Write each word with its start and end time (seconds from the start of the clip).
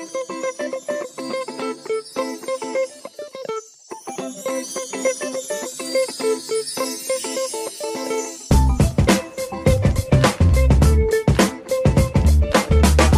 Hi, 0.00 0.06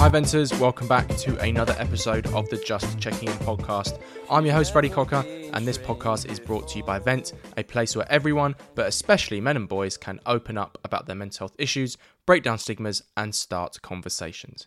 Venters. 0.08 0.52
Welcome 0.58 0.88
back 0.88 1.06
to 1.18 1.38
another 1.38 1.76
episode 1.78 2.26
of 2.34 2.48
the 2.48 2.56
Just 2.56 2.98
Checking 2.98 3.28
In 3.28 3.34
podcast. 3.34 4.00
I'm 4.28 4.44
your 4.44 4.56
host, 4.56 4.72
Freddie 4.72 4.88
Cocker, 4.88 5.24
and 5.52 5.64
this 5.64 5.78
podcast 5.78 6.28
is 6.28 6.40
brought 6.40 6.66
to 6.70 6.78
you 6.78 6.82
by 6.82 6.98
Vent, 6.98 7.34
a 7.56 7.62
place 7.62 7.94
where 7.94 8.10
everyone, 8.10 8.56
but 8.74 8.88
especially 8.88 9.40
men 9.40 9.56
and 9.56 9.68
boys, 9.68 9.96
can 9.96 10.18
open 10.26 10.58
up 10.58 10.78
about 10.82 11.06
their 11.06 11.14
mental 11.14 11.46
health 11.46 11.54
issues, 11.60 11.96
break 12.26 12.42
down 12.42 12.58
stigmas, 12.58 13.04
and 13.16 13.36
start 13.36 13.80
conversations. 13.82 14.66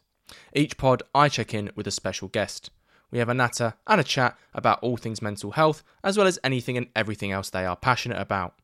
Each 0.54 0.78
pod, 0.78 1.04
I 1.14 1.30
check 1.30 1.54
in 1.54 1.72
with 1.76 1.88
a 1.88 1.92
special 1.92 2.28
guest. 2.28 2.72
We 3.12 3.20
have 3.20 3.30
a 3.30 3.34
natter 3.34 3.76
and 3.88 4.02
a 4.02 4.04
chat 4.04 4.38
about 4.54 4.80
all 4.82 4.98
things 4.98 5.22
mental 5.22 5.52
health, 5.52 5.84
as 6.04 6.18
well 6.18 6.28
as 6.28 6.40
anything 6.44 6.78
and 6.78 6.88
everything 6.96 7.32
else 7.32 7.50
they 7.50 7.66
are 7.66 7.76
passionate 7.76 8.20
about. 8.20 8.56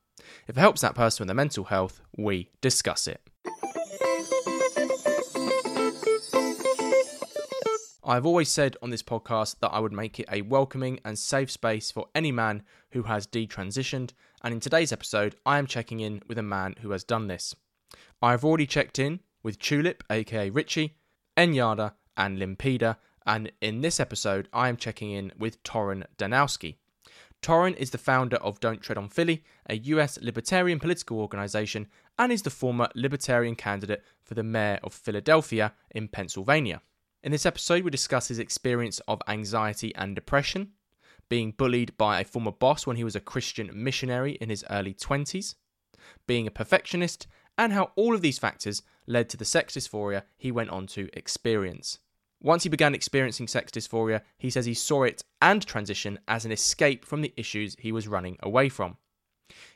If 0.48 0.58
it 0.58 0.60
helps 0.62 0.82
that 0.82 0.96
person 0.96 1.24
with 1.24 1.28
their 1.28 1.36
mental 1.36 1.66
health, 1.66 2.02
we 2.18 2.50
discuss 2.62 3.08
it. 3.08 3.22
I've 8.04 8.26
always 8.26 8.50
said 8.50 8.76
on 8.82 8.90
this 8.90 9.04
podcast 9.04 9.60
that 9.60 9.70
I 9.70 9.80
would 9.80 9.94
make 9.94 10.20
it 10.20 10.26
a 10.32 10.42
welcoming 10.42 11.00
and 11.06 11.18
safe 11.18 11.52
space 11.52 11.92
for 11.92 12.08
any 12.16 12.32
man 12.32 12.64
who 12.92 13.04
has 13.04 13.28
detransitioned, 13.28 14.12
and 14.44 14.54
in 14.54 14.60
today's 14.60 14.92
episode, 14.92 15.36
I 15.46 15.60
am 15.60 15.68
checking 15.68 16.00
in 16.00 16.22
with 16.28 16.38
a 16.38 16.44
man 16.44 16.76
who 16.82 16.92
has 16.92 17.04
done 17.04 17.28
this. 17.28 17.56
I've 18.22 18.44
already 18.44 18.66
checked 18.66 19.00
in 19.00 19.20
with 19.44 19.60
Tulip, 19.60 20.04
aka 20.10 20.50
Richie, 20.50 20.98
N-Jada, 21.42 21.94
and 22.16 22.38
Limpida, 22.38 22.98
and 23.26 23.52
in 23.62 23.82
this 23.82 24.00
episode, 24.00 24.48
I 24.54 24.70
am 24.70 24.78
checking 24.78 25.10
in 25.10 25.32
with 25.40 25.64
Torren 25.64 26.06
Danowski. 26.20 26.76
Torren 27.42 27.76
is 27.78 27.90
the 27.90 27.98
founder 27.98 28.36
of 28.38 28.60
Don't 28.60 28.80
Tread 28.80 29.00
on 29.00 29.10
Philly, 29.10 29.44
a 29.68 29.76
US 29.78 30.20
libertarian 30.22 30.80
political 30.80 31.20
organization, 31.20 31.88
and 32.20 32.32
is 32.32 32.44
the 32.44 32.52
former 32.52 32.90
libertarian 32.94 33.56
candidate 33.56 34.04
for 34.22 34.36
the 34.36 34.44
mayor 34.44 34.78
of 34.84 34.94
Philadelphia 34.94 35.74
in 35.90 36.08
Pennsylvania. 36.08 36.80
In 37.24 37.32
this 37.32 37.48
episode, 37.48 37.84
we 37.84 37.90
discuss 37.90 38.28
his 38.28 38.38
experience 38.38 39.00
of 39.08 39.20
anxiety 39.28 39.96
and 39.96 40.14
depression, 40.14 40.74
being 41.28 41.54
bullied 41.54 41.98
by 41.98 42.20
a 42.20 42.24
former 42.24 42.52
boss 42.52 42.86
when 42.86 42.98
he 42.98 43.04
was 43.04 43.16
a 43.16 43.20
Christian 43.20 43.72
missionary 43.74 44.34
in 44.34 44.52
his 44.52 44.64
early 44.70 44.94
20s, 44.94 45.56
being 46.28 46.46
a 46.46 46.52
perfectionist, 46.52 47.26
and 47.58 47.74
how 47.74 47.94
all 47.96 48.14
of 48.14 48.22
these 48.22 48.38
factors 48.38 48.84
led 49.08 49.30
to 49.30 49.38
the 49.38 49.46
sex 49.46 49.76
dysphoria 49.76 50.24
he 50.38 50.52
went 50.52 50.70
on 50.70 50.88
to 50.88 51.10
experience. 51.14 52.00
Once 52.42 52.64
he 52.64 52.70
began 52.70 52.96
experiencing 52.96 53.48
sex 53.48 53.72
dysphoria, 53.72 54.22
he 54.38 54.50
says 54.50 54.66
he 54.66 54.74
saw 54.74 55.04
it 55.04 55.24
and 55.42 55.66
transition 55.66 56.18
as 56.28 56.44
an 56.44 56.52
escape 56.52 57.06
from 57.06 57.22
the 57.22 57.34
issues 57.38 57.76
he 57.80 57.92
was 57.92 58.08
running 58.08 58.38
away 58.42 58.68
from. 58.68 58.98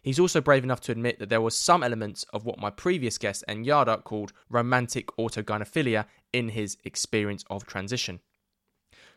He's 0.01 0.19
also 0.19 0.41
brave 0.41 0.63
enough 0.63 0.81
to 0.81 0.91
admit 0.91 1.19
that 1.19 1.29
there 1.29 1.41
was 1.41 1.55
some 1.55 1.83
elements 1.83 2.23
of 2.33 2.45
what 2.45 2.59
my 2.59 2.69
previous 2.69 3.17
guest 3.17 3.43
N-Jada 3.47 4.03
called 4.03 4.33
romantic 4.49 5.07
autogynephilia 5.17 6.05
in 6.33 6.49
his 6.49 6.77
experience 6.83 7.43
of 7.49 7.65
transition. 7.65 8.19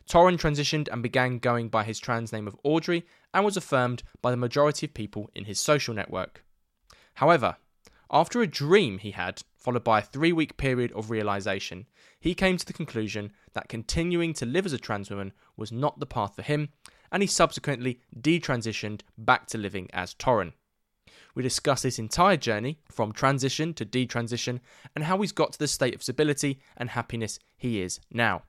Torren 0.07 0.37
transitioned 0.37 0.87
and 0.91 1.03
began 1.03 1.37
going 1.37 1.69
by 1.69 1.83
his 1.83 1.99
trans 1.99 2.33
name 2.33 2.47
of 2.47 2.57
Audrey 2.63 3.05
and 3.33 3.45
was 3.45 3.57
affirmed 3.57 4.03
by 4.21 4.31
the 4.31 4.37
majority 4.37 4.85
of 4.85 4.93
people 4.93 5.29
in 5.35 5.45
his 5.45 5.59
social 5.59 5.93
network. 5.93 6.43
However, 7.15 7.57
after 8.11 8.41
a 8.41 8.47
dream 8.47 8.97
he 8.97 9.11
had, 9.11 9.43
followed 9.55 9.83
by 9.83 9.99
a 9.99 10.03
three 10.03 10.31
week 10.31 10.57
period 10.57 10.91
of 10.93 11.09
realization, 11.09 11.85
he 12.19 12.33
came 12.33 12.57
to 12.57 12.65
the 12.65 12.73
conclusion 12.73 13.31
that 13.53 13.69
continuing 13.69 14.33
to 14.33 14.45
live 14.45 14.65
as 14.65 14.73
a 14.73 14.77
trans 14.77 15.09
woman 15.09 15.31
was 15.55 15.71
not 15.71 15.99
the 15.99 16.05
path 16.05 16.35
for 16.35 16.41
him, 16.41 16.69
and 17.11 17.23
he 17.23 17.27
subsequently 17.27 17.99
detransitioned 18.19 19.01
back 19.17 19.47
to 19.47 19.57
living 19.57 19.89
as 19.93 20.13
Torren. 20.13 20.53
We 21.35 21.43
discuss 21.43 21.83
this 21.83 21.99
entire 21.99 22.37
journey 22.37 22.79
from 22.91 23.11
transition 23.11 23.73
to 23.75 23.85
detransition 23.85 24.59
and 24.95 25.03
how 25.03 25.21
he's 25.21 25.31
got 25.31 25.53
to 25.53 25.59
the 25.59 25.67
state 25.67 25.95
of 25.95 26.03
stability 26.03 26.59
and 26.75 26.89
happiness 26.89 27.39
he 27.55 27.81
is 27.81 27.99
now. 28.11 28.43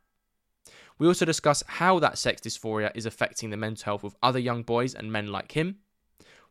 We 0.98 1.06
also 1.06 1.24
discuss 1.24 1.62
how 1.66 1.98
that 2.00 2.18
sex 2.18 2.40
dysphoria 2.40 2.90
is 2.94 3.06
affecting 3.06 3.50
the 3.50 3.56
mental 3.56 3.84
health 3.84 4.04
of 4.04 4.16
other 4.22 4.38
young 4.38 4.62
boys 4.62 4.94
and 4.94 5.12
men 5.12 5.28
like 5.28 5.52
him, 5.52 5.76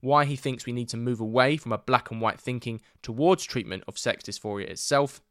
why 0.01 0.25
he 0.25 0.35
thinks 0.35 0.65
we 0.65 0.73
need 0.73 0.89
to 0.89 0.97
move 0.97 1.19
away 1.19 1.57
from 1.57 1.71
a 1.71 1.77
black 1.77 2.11
and 2.11 2.21
white 2.21 2.39
thinking 2.39 2.81
towards 3.01 3.43
treatment 3.43 3.83
of 3.87 3.97
sex 3.97 4.23
dysphoria 4.23 4.69
itself, 4.69 5.21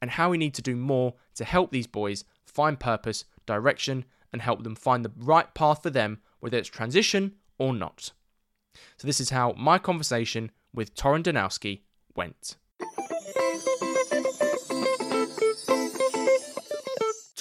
and 0.00 0.10
how 0.10 0.30
we 0.30 0.38
need 0.38 0.54
to 0.54 0.62
do 0.62 0.76
more 0.76 1.14
to 1.34 1.44
help 1.44 1.70
these 1.70 1.86
boys 1.86 2.24
find 2.44 2.78
purpose, 2.78 3.24
direction, 3.46 4.04
and 4.32 4.42
help 4.42 4.62
them 4.62 4.74
find 4.74 5.04
the 5.04 5.12
right 5.16 5.52
path 5.54 5.82
for 5.82 5.90
them, 5.90 6.20
whether 6.40 6.58
it's 6.58 6.68
transition 6.68 7.32
or 7.58 7.72
not. 7.72 8.12
So, 8.96 9.06
this 9.06 9.20
is 9.20 9.30
how 9.30 9.52
my 9.52 9.78
conversation 9.78 10.50
with 10.72 10.94
Torren 10.94 11.22
Danowski 11.22 11.82
went. 12.16 12.56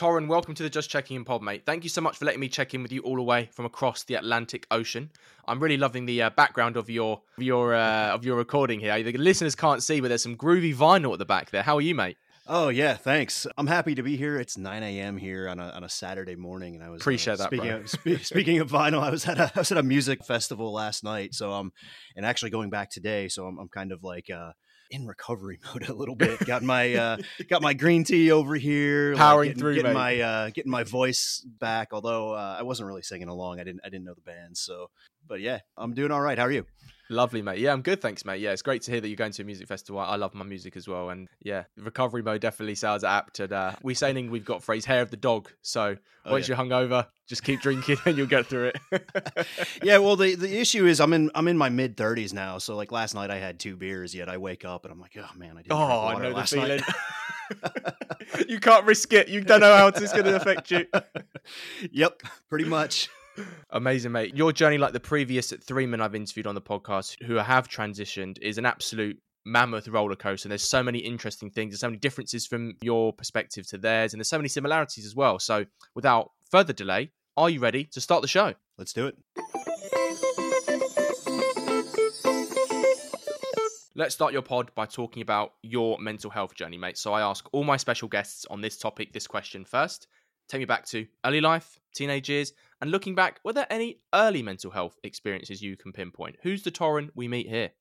Torren, 0.02 0.26
welcome 0.26 0.56
to 0.56 0.64
the 0.64 0.70
Just 0.72 0.90
Checking 0.90 1.16
In 1.16 1.24
pod, 1.24 1.44
mate. 1.44 1.62
Thank 1.64 1.84
you 1.84 1.90
so 1.92 2.02
much 2.02 2.18
for 2.18 2.26
letting 2.26 2.40
me 2.40 2.50
check 2.50 2.74
in 2.74 2.82
with 2.82 2.92
you 2.92 3.02
all 3.02 3.18
the 3.18 3.22
way 3.22 3.50
from 3.54 3.66
across 3.66 4.04
the 4.04 4.16
Atlantic 4.16 4.66
Ocean. 4.72 5.12
I'm 5.48 5.60
really 5.60 5.78
loving 5.78 6.08
the 6.08 6.24
uh, 6.24 6.30
background 6.32 6.76
of 6.76 6.90
your 6.90 7.22
of 7.38 7.44
your 7.44 7.76
uh, 7.76 8.08
of 8.08 8.26
your 8.26 8.36
recording 8.36 8.80
here. 8.80 9.04
The 9.04 9.12
listeners 9.12 9.54
can't 9.54 9.84
see, 9.84 10.02
but 10.02 10.08
there's 10.08 10.24
some 10.24 10.36
groovy 10.36 10.76
vinyl 10.76 11.14
at 11.14 11.20
the 11.20 11.26
back 11.26 11.52
there. 11.52 11.62
How 11.62 11.76
are 11.76 11.82
you, 11.82 11.94
mate? 11.94 12.18
Oh 12.48 12.70
yeah, 12.70 12.96
thanks. 12.96 13.46
I'm 13.60 13.68
happy 13.68 13.94
to 13.94 14.02
be 14.02 14.18
here. 14.18 14.40
It's 14.40 14.58
9 14.58 14.82
a.m. 14.82 15.18
here 15.18 15.48
on 15.48 15.60
a 15.60 15.70
on 15.70 15.84
a 15.84 15.90
Saturday 15.90 16.36
morning, 16.36 16.74
and 16.74 16.84
I 16.84 16.90
was 16.90 17.02
uh, 17.02 17.04
appreciate 17.04 17.38
that. 17.38 17.50
Speaking 17.50 17.70
of, 17.70 17.88
spe- 17.88 18.22
speaking 18.24 18.58
of 18.58 18.72
vinyl, 18.72 19.04
I 19.04 19.12
was 19.12 19.28
at 19.28 19.38
a 19.38 19.52
I 19.56 19.60
was 19.60 19.72
at 19.72 19.78
a 19.78 19.84
music 19.84 20.26
festival 20.26 20.74
last 20.74 21.04
night, 21.04 21.36
so 21.36 21.52
um, 21.52 21.74
and 22.16 22.26
actually 22.26 22.50
going 22.50 22.72
back 22.72 22.90
today, 22.90 23.28
so 23.28 23.46
I'm 23.46 23.60
I'm 23.60 23.70
kind 23.70 23.92
of 23.92 24.04
like 24.04 24.32
uh 24.32 24.54
in 24.92 25.08
recovery 25.08 25.60
mode 25.74 25.90
a 25.90 25.94
little 25.94 26.16
bit. 26.16 26.46
got 26.46 26.62
my 26.62 26.94
uh 26.96 27.18
got 27.50 27.62
my 27.62 27.74
green 27.74 28.04
tea 28.04 28.32
over 28.32 28.56
here, 28.56 29.16
Powering 29.16 29.38
like 29.38 29.48
getting, 29.50 29.60
through, 29.60 29.76
getting 29.76 29.94
my 29.94 30.20
uh 30.20 30.50
getting 30.52 30.72
my 30.72 30.84
voice 30.84 31.44
back. 31.60 31.90
Although 31.92 32.34
uh, 32.34 32.58
I 32.60 32.64
wasn't 32.64 32.88
really 32.88 33.02
singing 33.02 33.28
along, 33.28 33.60
I 33.60 33.64
didn't 33.64 33.82
I 33.84 33.90
didn't 33.90 34.06
know 34.06 34.14
the 34.14 34.22
band, 34.22 34.58
so 34.58 34.92
but 35.28 35.42
yeah, 35.42 35.60
I'm 35.78 35.94
doing 35.94 36.12
all 36.12 36.22
right. 36.22 36.38
How 36.38 36.46
are 36.46 36.52
you? 36.52 36.66
Lovely, 37.12 37.42
mate. 37.42 37.60
Yeah, 37.60 37.74
I'm 37.74 37.82
good, 37.82 38.02
thanks, 38.02 38.24
mate. 38.24 38.40
Yeah, 38.40 38.52
it's 38.52 38.62
great 38.62 38.84
to 38.84 38.92
hear 38.92 39.02
that 39.02 39.08
you're 39.10 39.18
going 39.18 39.34
to 39.34 39.42
a 39.42 39.46
music 39.46 39.68
festival. 39.68 40.00
I 40.00 40.16
love 40.16 40.34
my 40.34 40.46
music 40.46 40.78
as 40.78 40.88
well, 40.88 41.10
and 41.10 41.28
yeah, 41.42 41.66
recovery 41.78 42.24
mode 42.24 42.40
definitely 42.40 42.76
sounds 42.76 43.04
apt. 43.04 43.42
And 43.42 43.52
uh, 43.52 43.74
we 43.84 43.94
say 43.94 44.12
in 44.12 44.32
we've 44.32 44.46
got 44.46 44.64
phrase 44.64 44.86
"hair 44.86 45.02
of 45.02 45.12
the 45.12 45.18
dog." 45.18 45.52
So 45.62 45.98
Oh, 46.24 46.32
once 46.34 46.48
yeah. 46.48 46.56
you're 46.56 46.66
hungover, 46.66 47.08
just 47.28 47.44
keep 47.44 47.62
drinking 47.62 47.98
and 48.06 48.16
you'll 48.18 48.28
get 48.28 48.46
through 48.46 48.72
it. 48.92 49.48
yeah, 49.84 49.98
well, 49.98 50.16
the 50.16 50.36
the 50.36 50.60
issue 50.60 50.86
is 50.86 51.02
I'm 51.02 51.14
in 51.14 51.32
I'm 51.36 51.48
in 51.48 51.58
my 51.58 51.70
mid 51.70 51.98
30s 51.98 52.32
now. 52.32 52.60
So 52.60 52.76
like 52.76 52.92
last 52.92 53.16
night 53.16 53.32
I 53.32 53.38
had 53.38 53.60
two 53.60 53.76
beers. 53.76 54.14
Yet 54.14 54.30
I 54.30 54.38
wake 54.38 54.64
up 54.64 54.86
and 54.86 54.94
I'm 54.94 55.00
like, 55.00 55.18
oh 55.18 55.30
man, 55.36 55.58
I 55.58 55.64
didn't. 55.64 55.72
oh, 55.72 56.08
I 56.08 56.22
know 56.22 56.34
the 56.34 56.44
feeling. 56.44 56.82
you 58.48 58.60
can't 58.60 58.86
risk 58.86 59.12
it. 59.14 59.28
You 59.30 59.42
don't 59.42 59.62
know 59.62 59.76
how 59.76 59.88
it's 59.88 60.12
going 60.14 60.26
to 60.26 60.36
affect 60.36 60.70
you. 60.72 60.86
yep, 61.92 62.22
pretty 62.50 62.66
much. 62.66 63.10
Amazing, 63.70 64.12
mate. 64.12 64.36
Your 64.36 64.52
journey, 64.52 64.78
like 64.78 64.94
the 64.94 65.00
previous 65.00 65.54
three 65.64 65.86
men 65.86 66.02
I've 66.02 66.16
interviewed 66.16 66.48
on 66.48 66.56
the 66.56 66.62
podcast 66.62 67.22
who 67.24 67.36
have 67.36 67.68
transitioned, 67.68 68.38
is 68.42 68.58
an 68.58 68.66
absolute 68.66 69.20
mammoth 69.46 69.88
roller 69.88 70.16
coaster. 70.16 70.48
And 70.48 70.52
there's 70.52 70.70
so 70.70 70.84
many 70.84 71.00
interesting 71.00 71.50
things. 71.50 71.72
There's 71.72 71.80
so 71.80 71.88
many 71.88 71.98
differences 71.98 72.46
from 72.46 72.76
your 72.82 73.14
perspective 73.14 73.68
to 73.68 73.78
theirs, 73.78 74.14
and 74.14 74.20
there's 74.20 74.30
so 74.30 74.38
many 74.38 74.50
similarities 74.50 75.06
as 75.06 75.16
well. 75.16 75.40
So, 75.40 75.66
without 75.96 76.32
further 76.50 76.74
delay, 76.74 77.12
are 77.38 77.50
you 77.50 77.60
ready 77.60 77.86
to 77.86 78.02
start 78.02 78.22
the 78.22 78.28
show? 78.28 78.54
Let's 78.78 78.94
do 78.94 79.08
it. 79.08 79.18
Let's 83.94 84.16
start 84.16 84.34
your 84.34 84.42
pod 84.42 84.72
by 84.74 84.86
talking 84.86 85.22
about 85.22 85.54
your 85.62 86.00
mental 86.00 86.32
health 86.32 86.56
journey, 86.56 86.78
mate. 86.78 86.98
So, 86.98 87.14
I 87.14 87.22
ask 87.22 87.48
all 87.52 87.64
my 87.64 87.78
special 87.78 88.08
guests 88.08 88.46
on 88.50 88.62
this 88.62 88.78
topic 88.78 89.14
this 89.14 89.28
question 89.28 89.66
first. 89.66 90.08
Take 90.50 90.60
me 90.60 90.66
back 90.66 90.86
to 90.88 91.08
early 91.26 91.40
life, 91.40 91.80
teenage 91.94 92.30
years, 92.30 92.52
and 92.82 92.92
looking 92.92 93.16
back, 93.16 93.40
were 93.44 93.54
there 93.54 93.68
any 93.70 94.00
early 94.14 94.42
mental 94.42 94.72
health 94.72 94.98
experiences 95.04 95.62
you 95.62 95.78
can 95.78 95.94
pinpoint? 95.94 96.38
Who's 96.44 96.64
the 96.64 96.72
Torren 96.72 97.10
we 97.16 97.28
meet 97.28 97.48
here? 97.48 97.72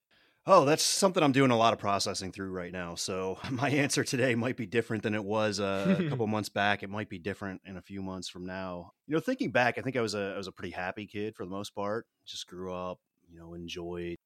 Oh, 0.46 0.64
that's 0.64 0.82
something 0.82 1.22
I'm 1.22 1.32
doing 1.32 1.50
a 1.50 1.56
lot 1.56 1.72
of 1.72 1.78
processing 1.78 2.32
through 2.32 2.50
right 2.50 2.72
now. 2.72 2.94
So 2.94 3.38
my 3.50 3.70
answer 3.70 4.04
today 4.04 4.34
might 4.34 4.56
be 4.56 4.66
different 4.66 5.02
than 5.02 5.14
it 5.14 5.24
was 5.24 5.60
uh, 5.60 5.96
a 5.98 6.04
couple 6.08 6.26
months 6.26 6.48
back. 6.48 6.82
It 6.82 6.90
might 6.90 7.08
be 7.08 7.18
different 7.18 7.60
in 7.66 7.76
a 7.76 7.82
few 7.82 8.02
months 8.02 8.28
from 8.28 8.46
now. 8.46 8.92
You 9.06 9.14
know, 9.14 9.20
thinking 9.20 9.50
back, 9.50 9.78
I 9.78 9.82
think 9.82 9.96
I 9.96 10.00
was 10.00 10.14
a 10.14 10.32
I 10.34 10.36
was 10.36 10.48
a 10.48 10.52
pretty 10.52 10.72
happy 10.72 11.06
kid 11.06 11.34
for 11.34 11.44
the 11.44 11.50
most 11.50 11.74
part. 11.74 12.06
Just 12.26 12.46
grew 12.46 12.72
up, 12.72 12.98
you 13.28 13.38
know, 13.38 13.54
enjoyed 13.54 14.16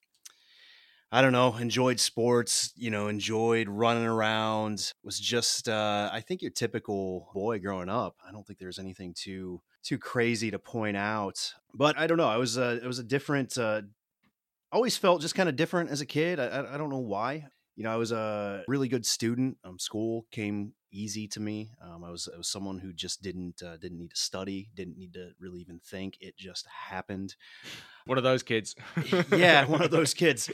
I 1.15 1.23
don't 1.23 1.31
know, 1.31 1.55
enjoyed 1.55 2.01
sports, 2.01 2.73
you 2.75 2.91
know, 2.91 3.07
enjoyed 3.07 3.69
running 3.69 4.05
around. 4.05 4.93
Was 5.05 5.21
just 5.21 5.69
uh 5.69 6.11
I 6.13 6.21
think 6.21 6.43
your 6.43 6.51
typical 6.51 7.31
boy 7.33 7.61
growing 7.61 7.89
up. 7.89 8.17
I 8.29 8.33
don't 8.33 8.45
think 8.45 8.59
there's 8.59 8.81
anything 8.81 9.15
too 9.17 9.63
too 9.85 9.97
crazy 9.97 10.51
to 10.51 10.59
point 10.59 10.97
out. 10.97 11.55
But 11.73 11.97
I 11.97 12.09
don't 12.09 12.19
know. 12.19 12.27
I 12.27 12.37
was 12.37 12.59
uh 12.59 12.81
it 12.83 12.87
was 12.89 12.99
a 12.99 13.05
different 13.05 13.57
uh 13.57 13.83
always 14.73 14.97
felt 14.97 15.21
just 15.21 15.37
kind 15.37 15.49
of 15.49 15.55
different 15.55 15.91
as 15.91 16.01
a 16.01 16.07
kid. 16.07 16.41
I, 16.41 16.47
I, 16.47 16.75
I 16.75 16.79
don't 16.79 16.91
know 16.91 16.99
why. 16.99 17.47
You 17.77 17.85
know, 17.85 17.93
I 17.93 17.97
was 17.97 18.11
a 18.11 18.65
really 18.67 18.89
good 18.89 19.07
student. 19.07 19.57
Um, 19.63 19.79
school 19.79 20.27
came 20.33 20.73
easy 20.91 21.29
to 21.29 21.41
me. 21.41 21.71
Um, 21.81 22.03
I 22.03 22.11
was 22.11 22.29
I 22.33 22.37
was 22.37 22.49
someone 22.49 22.79
who 22.81 22.93
just 22.93 23.23
didn't 23.23 23.63
uh, 23.63 23.77
didn't 23.77 23.99
need 23.99 24.11
to 24.11 24.17
study, 24.17 24.69
didn't 24.75 24.97
need 24.97 25.15
to 25.15 25.31
really 25.39 25.61
even 25.61 25.79
think. 25.79 26.17
It 26.21 26.37
just 26.37 26.67
happened. 26.67 27.37
One 28.07 28.19
of 28.19 28.25
those 28.25 28.43
kids. 28.43 28.75
yeah, 29.31 29.65
one 29.67 29.81
of 29.81 29.91
those 29.93 30.13
kids. 30.13 30.51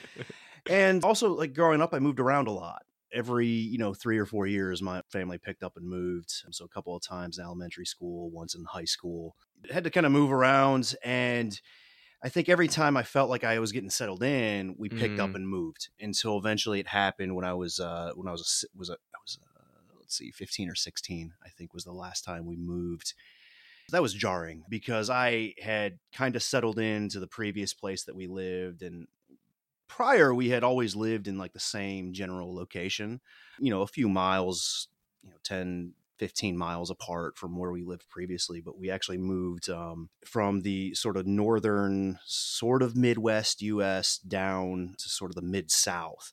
And 0.69 1.05
also, 1.05 1.33
like 1.35 1.55
growing 1.55 1.81
up, 1.81 1.95
I 1.95 1.99
moved 1.99 2.21
around 2.21 2.49
a 2.49 2.53
lot. 2.53 2.83
Every 3.13 3.49
you 3.49 3.79
know 3.79 3.93
three 3.93 4.19
or 4.19 4.27
four 4.27 4.47
years, 4.47 4.83
my 4.83 5.03
family 5.11 5.39
picked 5.39 5.63
up 5.63 5.77
and 5.77 5.89
moved. 5.89 6.33
So 6.51 6.65
a 6.65 6.69
couple 6.69 6.95
of 6.95 7.03
times 7.03 7.39
in 7.39 7.45
elementary 7.45 7.87
school, 7.87 8.31
once 8.31 8.55
in 8.55 8.65
high 8.65 8.85
school. 8.85 9.37
I 9.69 9.75
had 9.75 9.85
to 9.85 9.91
kind 9.91 10.07
of 10.07 10.13
move 10.13 10.33
around 10.33 10.95
and 11.05 11.61
I 12.23 12.29
think 12.29 12.49
every 12.49 12.69
time 12.69 12.97
I 12.97 13.03
felt 13.03 13.31
like 13.31 13.45
I 13.45 13.59
was 13.59 13.73
getting 13.73 13.89
settled 13.89 14.23
in, 14.23 14.75
we 14.79 14.91
picked 14.91 15.17
mm. 15.17 15.21
up 15.21 15.35
and 15.35 15.49
moved 15.49 15.89
until 15.99 16.37
eventually 16.37 16.79
it 16.79 16.89
happened 16.89 17.35
when 17.35 17.47
I 17.47 17.55
was 17.55 17.81
uh, 17.81 18.13
when 18.15 18.29
I 18.29 18.33
was 18.33 18.65
a, 18.65 18.79
was 18.79 18.91
a, 18.91 18.95
I 18.95 19.19
was 19.25 19.39
uh, 19.57 19.63
let's 19.99 20.19
see 20.19 20.31
15 20.31 20.69
or 20.69 20.75
16 20.75 21.33
I 21.45 21.49
think 21.49 21.73
was 21.73 21.85
the 21.85 21.93
last 21.93 22.23
time 22.23 22.45
we 22.45 22.57
moved. 22.57 23.15
That 23.91 24.03
was 24.03 24.13
jarring 24.13 24.65
because 24.69 25.09
I 25.09 25.55
had 25.61 25.99
kind 26.13 26.37
of 26.37 26.43
settled 26.43 26.79
into 26.79 27.19
the 27.19 27.27
previous 27.27 27.73
place 27.75 28.05
that 28.05 28.15
we 28.15 28.27
lived 28.29 28.83
and 28.83 29.09
prior 30.01 30.35
we 30.35 30.49
had 30.49 30.65
always 30.65 30.97
lived 30.97 31.29
in 31.29 31.37
like 31.37 31.53
the 31.53 31.61
same 31.61 32.15
general 32.15 32.55
location, 32.55 33.21
you 33.59 33.71
know, 33.71 33.83
a 33.83 33.87
few 33.87 34.09
miles, 34.09 34.89
you 35.23 35.29
know, 35.29 35.37
10 35.45 35.93
15 36.19 36.57
miles 36.57 36.91
apart 36.91 37.37
from 37.37 37.59
where 37.59 37.71
we 37.71 37.83
lived 37.83 38.09
previously, 38.09 38.63
but 38.63 38.79
we 38.79 38.91
actually 38.91 39.19
moved 39.19 39.69
um, 39.69 40.09
from 40.25 40.63
the 40.63 40.95
sort 40.95 41.19
of 41.19 41.27
northern, 41.27 42.19
sort 42.25 42.83
of 42.83 42.97
Midwest 42.97 43.61
US 43.61 44.17
down 44.17 44.95
to 44.99 45.09
sort 45.11 45.31
of 45.31 45.35
the 45.35 45.43
mid 45.43 45.71
South. 45.71 46.33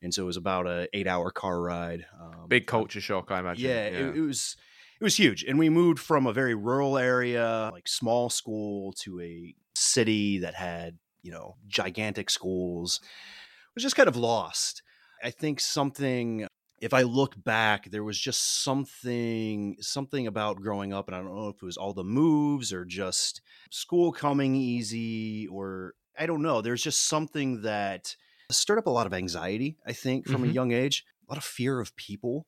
And 0.00 0.14
so 0.14 0.22
it 0.22 0.26
was 0.26 0.36
about 0.36 0.68
a 0.68 0.88
eight 0.92 1.08
hour 1.08 1.32
car 1.32 1.60
ride. 1.60 2.06
Um, 2.20 2.46
Big 2.48 2.68
culture 2.68 3.00
shock, 3.00 3.32
I 3.32 3.40
imagine. 3.40 3.68
Yeah, 3.68 3.88
yeah. 3.88 4.08
It, 4.10 4.16
it 4.16 4.20
was 4.20 4.56
it 5.00 5.04
was 5.04 5.16
huge. 5.16 5.42
And 5.42 5.58
we 5.58 5.70
moved 5.70 5.98
from 5.98 6.26
a 6.26 6.32
very 6.32 6.54
rural 6.54 6.96
area, 6.96 7.70
like 7.72 7.88
small 7.88 8.30
school, 8.30 8.92
to 9.00 9.20
a 9.20 9.54
city 9.74 10.38
that 10.38 10.54
had, 10.54 10.98
you 11.28 11.34
know, 11.34 11.56
gigantic 11.66 12.30
schools. 12.30 13.00
It 13.02 13.74
was 13.74 13.82
just 13.82 13.96
kind 13.96 14.08
of 14.08 14.16
lost. 14.16 14.82
I 15.22 15.28
think 15.28 15.60
something 15.60 16.46
if 16.80 16.94
I 16.94 17.02
look 17.02 17.34
back, 17.44 17.90
there 17.90 18.02
was 18.02 18.18
just 18.18 18.62
something 18.62 19.76
something 19.80 20.26
about 20.26 20.62
growing 20.62 20.94
up, 20.94 21.06
and 21.06 21.14
I 21.14 21.20
don't 21.20 21.36
know 21.36 21.48
if 21.48 21.56
it 21.56 21.66
was 21.66 21.76
all 21.76 21.92
the 21.92 22.02
moves 22.02 22.72
or 22.72 22.86
just 22.86 23.42
school 23.70 24.10
coming 24.10 24.54
easy, 24.54 25.46
or 25.48 25.92
I 26.18 26.24
don't 26.24 26.40
know. 26.40 26.62
There's 26.62 26.82
just 26.82 27.06
something 27.06 27.60
that 27.60 28.16
stirred 28.50 28.78
up 28.78 28.86
a 28.86 28.90
lot 28.90 29.06
of 29.06 29.12
anxiety. 29.12 29.76
I 29.86 29.92
think 29.92 30.26
from 30.26 30.36
mm-hmm. 30.36 30.50
a 30.50 30.54
young 30.54 30.72
age, 30.72 31.04
a 31.28 31.30
lot 31.30 31.36
of 31.36 31.44
fear 31.44 31.78
of 31.78 31.94
people. 31.96 32.46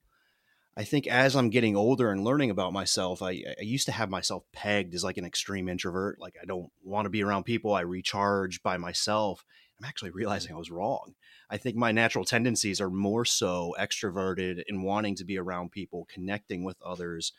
I 0.77 0.85
think 0.85 1.07
as 1.07 1.35
I'm 1.35 1.51
getting 1.51 1.77
older 1.77 2.11
and 2.11 2.25
learning 2.25 2.51
about 2.51 2.73
myself, 2.73 3.23
I, 3.23 3.43
I 3.59 3.63
used 3.63 3.87
to 3.87 3.93
have 3.93 4.09
myself 4.09 4.45
pegged 4.53 4.95
as 4.95 5.05
like 5.05 5.19
an 5.19 5.25
extreme 5.25 5.69
introvert. 5.69 6.21
Like 6.21 6.37
I 6.41 6.45
don't 6.45 6.71
want 6.83 7.07
to 7.07 7.11
be 7.11 7.23
around 7.23 7.45
people. 7.45 7.75
I 7.75 7.81
recharge 7.81 8.63
by 8.63 8.77
myself. 8.77 9.45
I'm 9.79 9.89
actually 9.89 10.11
mm. 10.11 10.15
realizing 10.15 10.55
I 10.55 10.59
was 10.59 10.71
wrong. 10.71 11.15
I 11.51 11.57
think 11.57 11.77
my 11.77 11.91
natural 11.91 12.25
tendencies 12.25 12.81
are 12.81 12.91
more 12.91 13.25
so 13.25 13.75
extroverted 13.79 14.63
and 14.69 14.85
wanting 14.85 15.17
to 15.17 15.25
be 15.25 15.39
around 15.39 15.73
people, 15.73 16.07
connecting 16.13 16.63
with 16.63 16.81
others. 16.83 17.33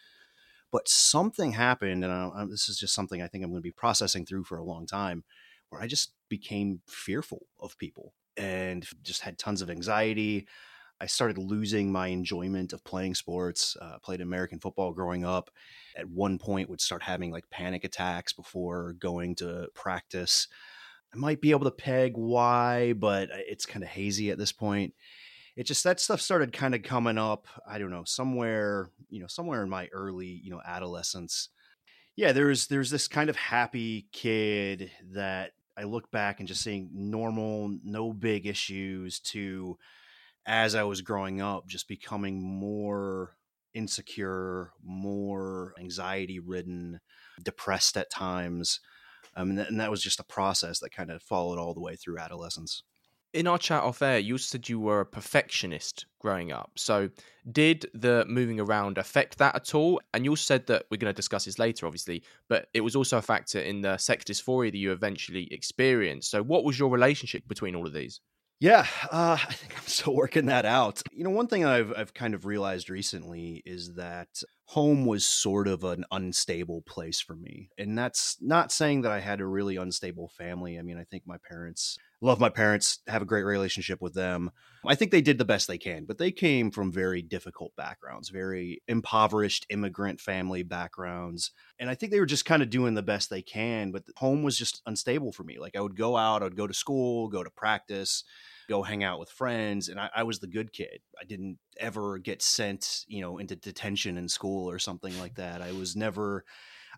But 0.71 0.89
something 0.89 1.53
happened, 1.53 2.03
and 2.03 2.13
I, 2.13 2.45
this 2.49 2.67
is 2.69 2.77
just 2.77 2.93
something 2.93 3.21
I 3.21 3.27
think 3.27 3.43
I'm 3.43 3.51
going 3.51 3.61
to 3.61 3.67
be 3.67 3.71
processing 3.71 4.25
through 4.25 4.45
for 4.45 4.57
a 4.57 4.63
long 4.63 4.85
time, 4.85 5.23
where 5.69 5.81
I 5.81 5.87
just 5.87 6.13
became 6.29 6.81
fearful 6.87 7.47
of 7.59 7.77
people 7.77 8.13
and 8.37 8.85
just 9.03 9.21
had 9.21 9.37
tons 9.37 9.61
of 9.61 9.69
anxiety. 9.69 10.47
I 11.01 11.07
started 11.07 11.39
losing 11.39 11.91
my 11.91 12.07
enjoyment 12.07 12.73
of 12.73 12.83
playing 12.83 13.15
sports. 13.15 13.75
Uh, 13.81 13.97
played 13.97 14.21
American 14.21 14.59
football 14.59 14.93
growing 14.93 15.25
up. 15.25 15.49
At 15.97 16.07
one 16.07 16.37
point, 16.37 16.69
would 16.69 16.79
start 16.79 17.01
having 17.01 17.31
like 17.31 17.49
panic 17.49 17.83
attacks 17.83 18.33
before 18.33 18.93
going 18.93 19.33
to 19.37 19.67
practice. 19.73 20.47
I 21.11 21.17
might 21.17 21.41
be 21.41 21.49
able 21.49 21.65
to 21.65 21.71
peg 21.71 22.13
why, 22.15 22.93
but 22.93 23.29
it's 23.31 23.65
kind 23.65 23.83
of 23.83 23.89
hazy 23.89 24.29
at 24.29 24.37
this 24.37 24.51
point. 24.51 24.93
It 25.55 25.63
just 25.63 25.83
that 25.85 25.99
stuff 25.99 26.21
started 26.21 26.53
kind 26.53 26.75
of 26.75 26.83
coming 26.83 27.17
up. 27.17 27.47
I 27.67 27.79
don't 27.79 27.89
know 27.89 28.03
somewhere, 28.05 28.91
you 29.09 29.19
know, 29.19 29.27
somewhere 29.27 29.63
in 29.63 29.71
my 29.71 29.87
early, 29.87 30.27
you 30.43 30.51
know, 30.51 30.61
adolescence. 30.63 31.49
Yeah, 32.15 32.31
there's 32.31 32.67
there's 32.67 32.91
this 32.91 33.07
kind 33.07 33.31
of 33.31 33.35
happy 33.35 34.07
kid 34.11 34.91
that 35.13 35.53
I 35.75 35.83
look 35.83 36.11
back 36.11 36.37
and 36.37 36.47
just 36.47 36.61
seeing 36.61 36.91
normal, 36.93 37.75
no 37.83 38.13
big 38.13 38.45
issues 38.45 39.19
to 39.21 39.79
as 40.45 40.75
I 40.75 40.83
was 40.83 41.01
growing 41.01 41.41
up, 41.41 41.67
just 41.67 41.87
becoming 41.87 42.41
more 42.41 43.37
insecure, 43.73 44.71
more 44.83 45.73
anxiety 45.79 46.39
ridden, 46.39 46.99
depressed 47.43 47.97
at 47.97 48.09
times 48.09 48.79
um, 49.35 49.49
and, 49.49 49.59
th- 49.59 49.69
and 49.69 49.79
that 49.79 49.91
was 49.91 50.01
just 50.01 50.19
a 50.19 50.23
process 50.23 50.79
that 50.79 50.91
kind 50.91 51.11
of 51.11 51.21
followed 51.21 51.59
all 51.59 51.73
the 51.73 51.79
way 51.79 51.95
through 51.95 52.19
adolescence. 52.19 52.83
In 53.33 53.47
our 53.47 53.57
chat 53.57 53.83
off 53.83 54.01
air, 54.01 54.19
you 54.19 54.37
said 54.37 54.67
you 54.67 54.77
were 54.77 54.99
a 54.99 55.05
perfectionist 55.05 56.05
growing 56.19 56.51
up. 56.51 56.71
So, 56.75 57.09
did 57.49 57.89
the 57.93 58.25
moving 58.27 58.59
around 58.59 58.97
affect 58.97 59.37
that 59.37 59.55
at 59.55 59.73
all? 59.73 60.01
And 60.13 60.25
you 60.25 60.35
said 60.35 60.67
that 60.67 60.83
we're 60.91 60.97
going 60.97 61.13
to 61.13 61.15
discuss 61.15 61.45
this 61.45 61.57
later, 61.57 61.85
obviously, 61.85 62.23
but 62.49 62.67
it 62.73 62.81
was 62.81 62.93
also 62.93 63.19
a 63.19 63.21
factor 63.21 63.59
in 63.59 63.81
the 63.81 63.97
sex 63.97 64.25
dysphoria 64.25 64.71
that 64.71 64.77
you 64.77 64.91
eventually 64.91 65.47
experienced. 65.53 66.29
So, 66.29 66.43
what 66.43 66.65
was 66.65 66.77
your 66.77 66.89
relationship 66.89 67.47
between 67.47 67.73
all 67.73 67.87
of 67.87 67.93
these? 67.93 68.19
Yeah, 68.61 68.85
uh, 69.11 69.37
I 69.41 69.53
think 69.53 69.75
I'm 69.75 69.87
still 69.87 70.15
working 70.15 70.45
that 70.45 70.65
out. 70.65 71.01
You 71.11 71.23
know, 71.23 71.31
one 71.31 71.47
thing 71.47 71.65
I've 71.65 71.91
I've 71.97 72.13
kind 72.13 72.35
of 72.35 72.45
realized 72.45 72.91
recently 72.91 73.63
is 73.65 73.95
that 73.95 74.27
home 74.65 75.05
was 75.07 75.25
sort 75.25 75.67
of 75.67 75.83
an 75.83 76.05
unstable 76.11 76.83
place 76.83 77.19
for 77.19 77.35
me, 77.35 77.71
and 77.79 77.97
that's 77.97 78.37
not 78.39 78.71
saying 78.71 79.01
that 79.01 79.11
I 79.11 79.19
had 79.19 79.41
a 79.41 79.47
really 79.47 79.77
unstable 79.77 80.29
family. 80.29 80.77
I 80.77 80.83
mean, 80.83 80.99
I 80.99 81.05
think 81.05 81.23
my 81.25 81.37
parents 81.49 81.97
love 82.23 82.39
my 82.39 82.49
parents, 82.49 82.99
have 83.07 83.23
a 83.23 83.25
great 83.25 83.41
relationship 83.45 83.99
with 83.99 84.13
them. 84.13 84.51
I 84.85 84.93
think 84.93 85.09
they 85.09 85.21
did 85.21 85.39
the 85.39 85.45
best 85.45 85.67
they 85.67 85.79
can, 85.79 86.05
but 86.05 86.19
they 86.19 86.31
came 86.31 86.69
from 86.69 86.91
very 86.91 87.23
difficult 87.23 87.75
backgrounds, 87.75 88.29
very 88.29 88.83
impoverished 88.87 89.65
immigrant 89.71 90.19
family 90.19 90.61
backgrounds. 90.61 91.49
And 91.79 91.89
I 91.89 91.95
think 91.95 92.11
they 92.11 92.19
were 92.19 92.27
just 92.27 92.45
kind 92.45 92.61
of 92.61 92.69
doing 92.69 92.93
the 92.93 93.01
best 93.01 93.31
they 93.31 93.41
can, 93.41 93.91
but 93.91 94.03
home 94.17 94.43
was 94.43 94.55
just 94.55 94.83
unstable 94.85 95.31
for 95.31 95.43
me. 95.43 95.57
Like 95.59 95.75
I 95.75 95.81
would 95.81 95.97
go 95.97 96.15
out, 96.15 96.43
I'd 96.43 96.55
go 96.55 96.67
to 96.67 96.73
school, 96.75 97.27
go 97.27 97.43
to 97.43 97.49
practice, 97.49 98.23
go 98.71 98.81
hang 98.81 99.03
out 99.03 99.19
with 99.19 99.29
friends 99.29 99.89
and 99.89 99.99
I, 99.99 100.09
I, 100.15 100.23
was 100.23 100.39
the 100.39 100.47
good 100.47 100.71
kid. 100.71 101.01
I 101.19 101.25
didn't 101.25 101.57
ever 101.77 102.17
get 102.17 102.41
sent 102.41 103.03
you 103.05 103.19
know 103.19 103.37
into 103.37 103.57
detention 103.57 104.17
in 104.17 104.29
school 104.29 104.69
or 104.69 104.79
something 104.79 105.17
like 105.19 105.35
that. 105.35 105.61
I 105.61 105.73
was 105.73 105.95
never 105.95 106.45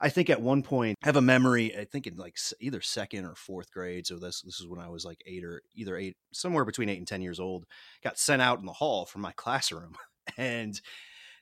i 0.01 0.09
think 0.09 0.29
at 0.29 0.41
one 0.41 0.61
point 0.61 0.97
I 1.03 1.07
have 1.07 1.15
a 1.15 1.21
memory 1.21 1.75
i 1.77 1.85
think 1.85 2.07
in 2.07 2.15
like 2.15 2.35
either 2.59 2.81
second 2.81 3.25
or 3.25 3.35
fourth 3.35 3.71
grade 3.71 4.07
so 4.07 4.18
this 4.18 4.42
this 4.42 4.59
is 4.59 4.68
when 4.68 4.80
i 4.80 4.89
was 4.89 5.06
like 5.06 5.21
eight 5.27 5.44
or 5.44 5.61
either 5.75 5.95
eight 5.95 6.18
somewhere 6.31 6.65
between 6.65 6.89
eight 6.89 6.97
and 6.97 7.07
ten 7.07 7.21
years 7.21 7.39
old 7.39 7.65
got 8.03 8.18
sent 8.18 8.42
out 8.42 8.59
in 8.59 8.65
the 8.65 8.73
hall 8.73 9.06
from 9.06 9.21
my 9.21 9.31
classroom 9.35 9.95
and 10.35 10.81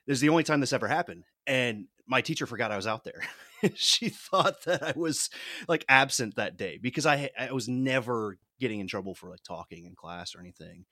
this 0.06 0.16
is 0.16 0.20
the 0.20 0.28
only 0.28 0.44
time 0.44 0.60
this 0.60 0.74
ever 0.74 0.86
happened 0.86 1.24
and 1.46 1.86
my 2.06 2.20
teacher 2.20 2.46
forgot 2.46 2.70
i 2.70 2.76
was 2.76 2.86
out 2.86 3.04
there. 3.04 3.22
She 3.76 4.08
thought 4.08 4.64
that 4.64 4.82
i 4.82 4.92
was 4.96 5.30
like 5.68 5.84
absent 5.88 6.34
that 6.34 6.56
day 6.56 6.80
because 6.82 7.06
i 7.06 7.30
i 7.38 7.52
was 7.52 7.68
never 7.68 8.38
getting 8.62 8.80
in 8.80 8.86
trouble 8.86 9.14
for 9.14 9.28
like 9.28 9.42
talking 9.42 9.84
in 9.84 9.94
class 9.94 10.34
or 10.34 10.40
anything. 10.40 10.86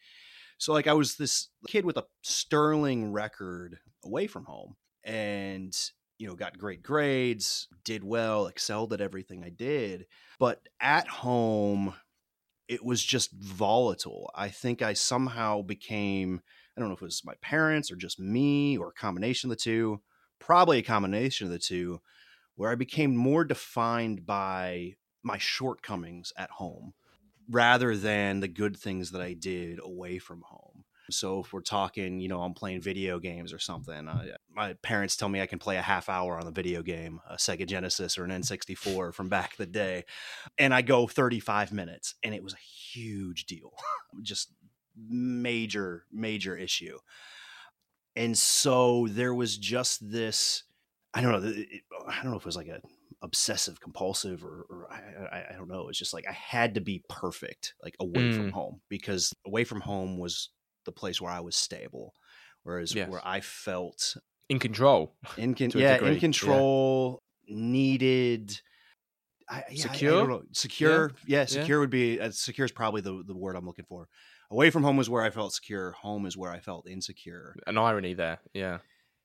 So 0.59 0.75
like 0.75 0.87
I 0.87 0.93
was 0.93 1.15
this 1.15 1.49
kid 1.69 1.87
with 1.87 1.97
a 1.97 2.05
sterling 2.23 3.13
record 3.13 3.79
away 4.05 4.27
from 4.27 4.45
home 4.45 4.77
and 5.05 5.75
you 6.19 6.27
know 6.27 6.35
got 6.35 6.59
great 6.59 6.83
grades, 6.83 7.69
did 7.85 8.05
well, 8.05 8.47
excelled 8.47 8.93
at 8.93 9.01
everything 9.01 9.43
I 9.43 9.49
did, 9.49 10.07
but 10.39 10.61
at 10.81 11.09
home 11.09 11.95
it 12.69 12.85
was 12.85 13.03
just 13.03 13.33
volatile. 13.33 14.31
I 14.35 14.49
think 14.49 14.83
I 14.83 14.93
somehow 14.93 15.63
became 15.63 16.43
I 16.77 16.81
don't 16.81 16.91
know 16.91 16.97
if 16.97 17.03
it 17.03 17.07
was 17.07 17.23
my 17.25 17.35
parents 17.41 17.91
or 17.91 17.97
just 17.97 18.19
me 18.21 18.77
or 18.77 18.89
a 18.89 19.01
combination 19.01 19.51
of 19.51 19.57
the 19.57 19.63
two, 19.63 20.01
probably 20.41 20.79
a 20.79 20.83
combination 20.83 21.47
of 21.47 21.53
the 21.53 21.59
two 21.59 22.01
where 22.57 22.71
I 22.71 22.75
became 22.75 23.17
more 23.17 23.45
defined 23.45 24.27
by 24.27 24.97
my 25.23 25.39
shortcomings 25.39 26.33
at 26.37 26.51
home 26.51 26.93
rather 27.51 27.97
than 27.97 28.41
the 28.41 28.49
good 28.49 28.77
things 28.77 29.11
that 29.11 29.21
I 29.21 29.33
did 29.35 29.81
away 29.83 30.19
from 30.19 30.43
home. 30.43 30.85
So 31.11 31.41
if 31.41 31.53
we're 31.53 31.61
talking, 31.61 32.21
you 32.21 32.29
know, 32.29 32.41
I'm 32.41 32.55
playing 32.55 32.83
video 32.83 33.19
games 33.19 33.53
or 33.53 33.59
something, 33.59 34.07
uh, 34.09 34.13
I, 34.13 34.31
my 34.55 34.73
parents 34.75 35.17
tell 35.17 35.29
me 35.29 35.41
I 35.41 35.47
can 35.47 35.59
play 35.59 35.77
a 35.77 35.83
half 35.83 36.09
hour 36.09 36.39
on 36.39 36.45
the 36.45 36.53
video 36.53 36.83
game, 36.83 37.21
a 37.29 37.35
Sega 37.35 37.67
Genesis 37.67 38.17
or 38.17 38.25
an 38.25 38.31
N64 38.31 39.13
from 39.13 39.29
back 39.29 39.57
the 39.57 39.67
day, 39.67 40.05
and 40.57 40.73
I 40.73 40.83
go 40.83 41.09
35 41.09 41.73
minutes, 41.73 42.15
and 42.23 42.33
it 42.33 42.45
was 42.45 42.55
a 42.55 42.59
huge 42.59 43.47
deal, 43.47 43.73
just 44.23 44.53
major, 44.97 46.05
major 46.13 46.57
issue. 46.57 46.99
And 48.15 48.37
so 48.39 49.09
there 49.11 49.35
was 49.35 49.57
just 49.57 50.13
this, 50.13 50.65
I 51.13 51.23
don't 51.23 51.33
know, 51.33 51.65
I 52.07 52.23
don't 52.23 52.31
know 52.31 52.37
if 52.37 52.43
it 52.43 52.47
was 52.47 52.57
like 52.57 52.69
a 52.69 52.81
obsessive 53.23 53.81
compulsive 53.81 54.45
or, 54.45 54.67
or 54.71 54.89
I, 54.91 55.45
I, 55.51 55.57
don't 55.57 55.69
know. 55.69 55.89
It's 55.89 55.99
just 55.99 56.15
like 56.15 56.25
I 56.29 56.33
had 56.33 56.75
to 56.75 56.81
be 56.81 57.05
perfect, 57.09 57.75
like 57.83 57.95
away 58.01 58.23
mm. 58.23 58.37
from 58.37 58.51
home, 58.51 58.81
because 58.89 59.33
away 59.47 59.65
from 59.65 59.81
home 59.81 60.19
was 60.19 60.51
the 60.87 60.93
place 60.93 61.21
where 61.21 61.33
I 61.33 61.41
was 61.41 61.57
stable. 61.57 62.15
Whereas 62.63 62.95
yes. 62.95 63.09
where 63.09 63.27
I 63.27 63.41
felt 63.41 64.17
in 64.49 64.59
control. 64.59 65.15
In 65.37 65.55
con- 65.55 65.71
yeah, 65.75 65.97
in 65.99 66.15
yeah. 66.15 66.21
control, 66.21 67.23
needed. 67.49 68.61
I, 69.49 69.65
yeah, 69.71 69.87
I- 69.87 69.91
I 69.91 69.93
Secure? 69.93 70.43
secure. 70.53 71.13
Yeah, 71.27 71.41
Yeah. 71.41 71.45
secure 71.47 71.81
would 71.81 71.91
be. 71.91 72.21
Uh, 72.21 72.31
secure 72.31 72.65
is 72.65 72.73
probably 72.73 73.01
the 73.01 73.23
the 73.27 73.37
word 73.37 73.57
I'm 73.57 73.67
looking 73.67 73.87
for. 73.87 74.09
Away 74.51 74.71
from 74.71 74.83
home 74.83 74.97
was 74.97 75.09
where 75.09 75.23
I 75.23 75.31
felt 75.31 75.53
secure. 75.53 75.93
Home 75.93 76.27
is 76.27 76.37
where 76.37 76.51
I 76.51 76.59
felt 76.59 76.89
insecure. 76.89 77.55
An 77.67 77.79
irony 77.79 78.15
there. 78.15 78.41
Yeah. 78.53 78.79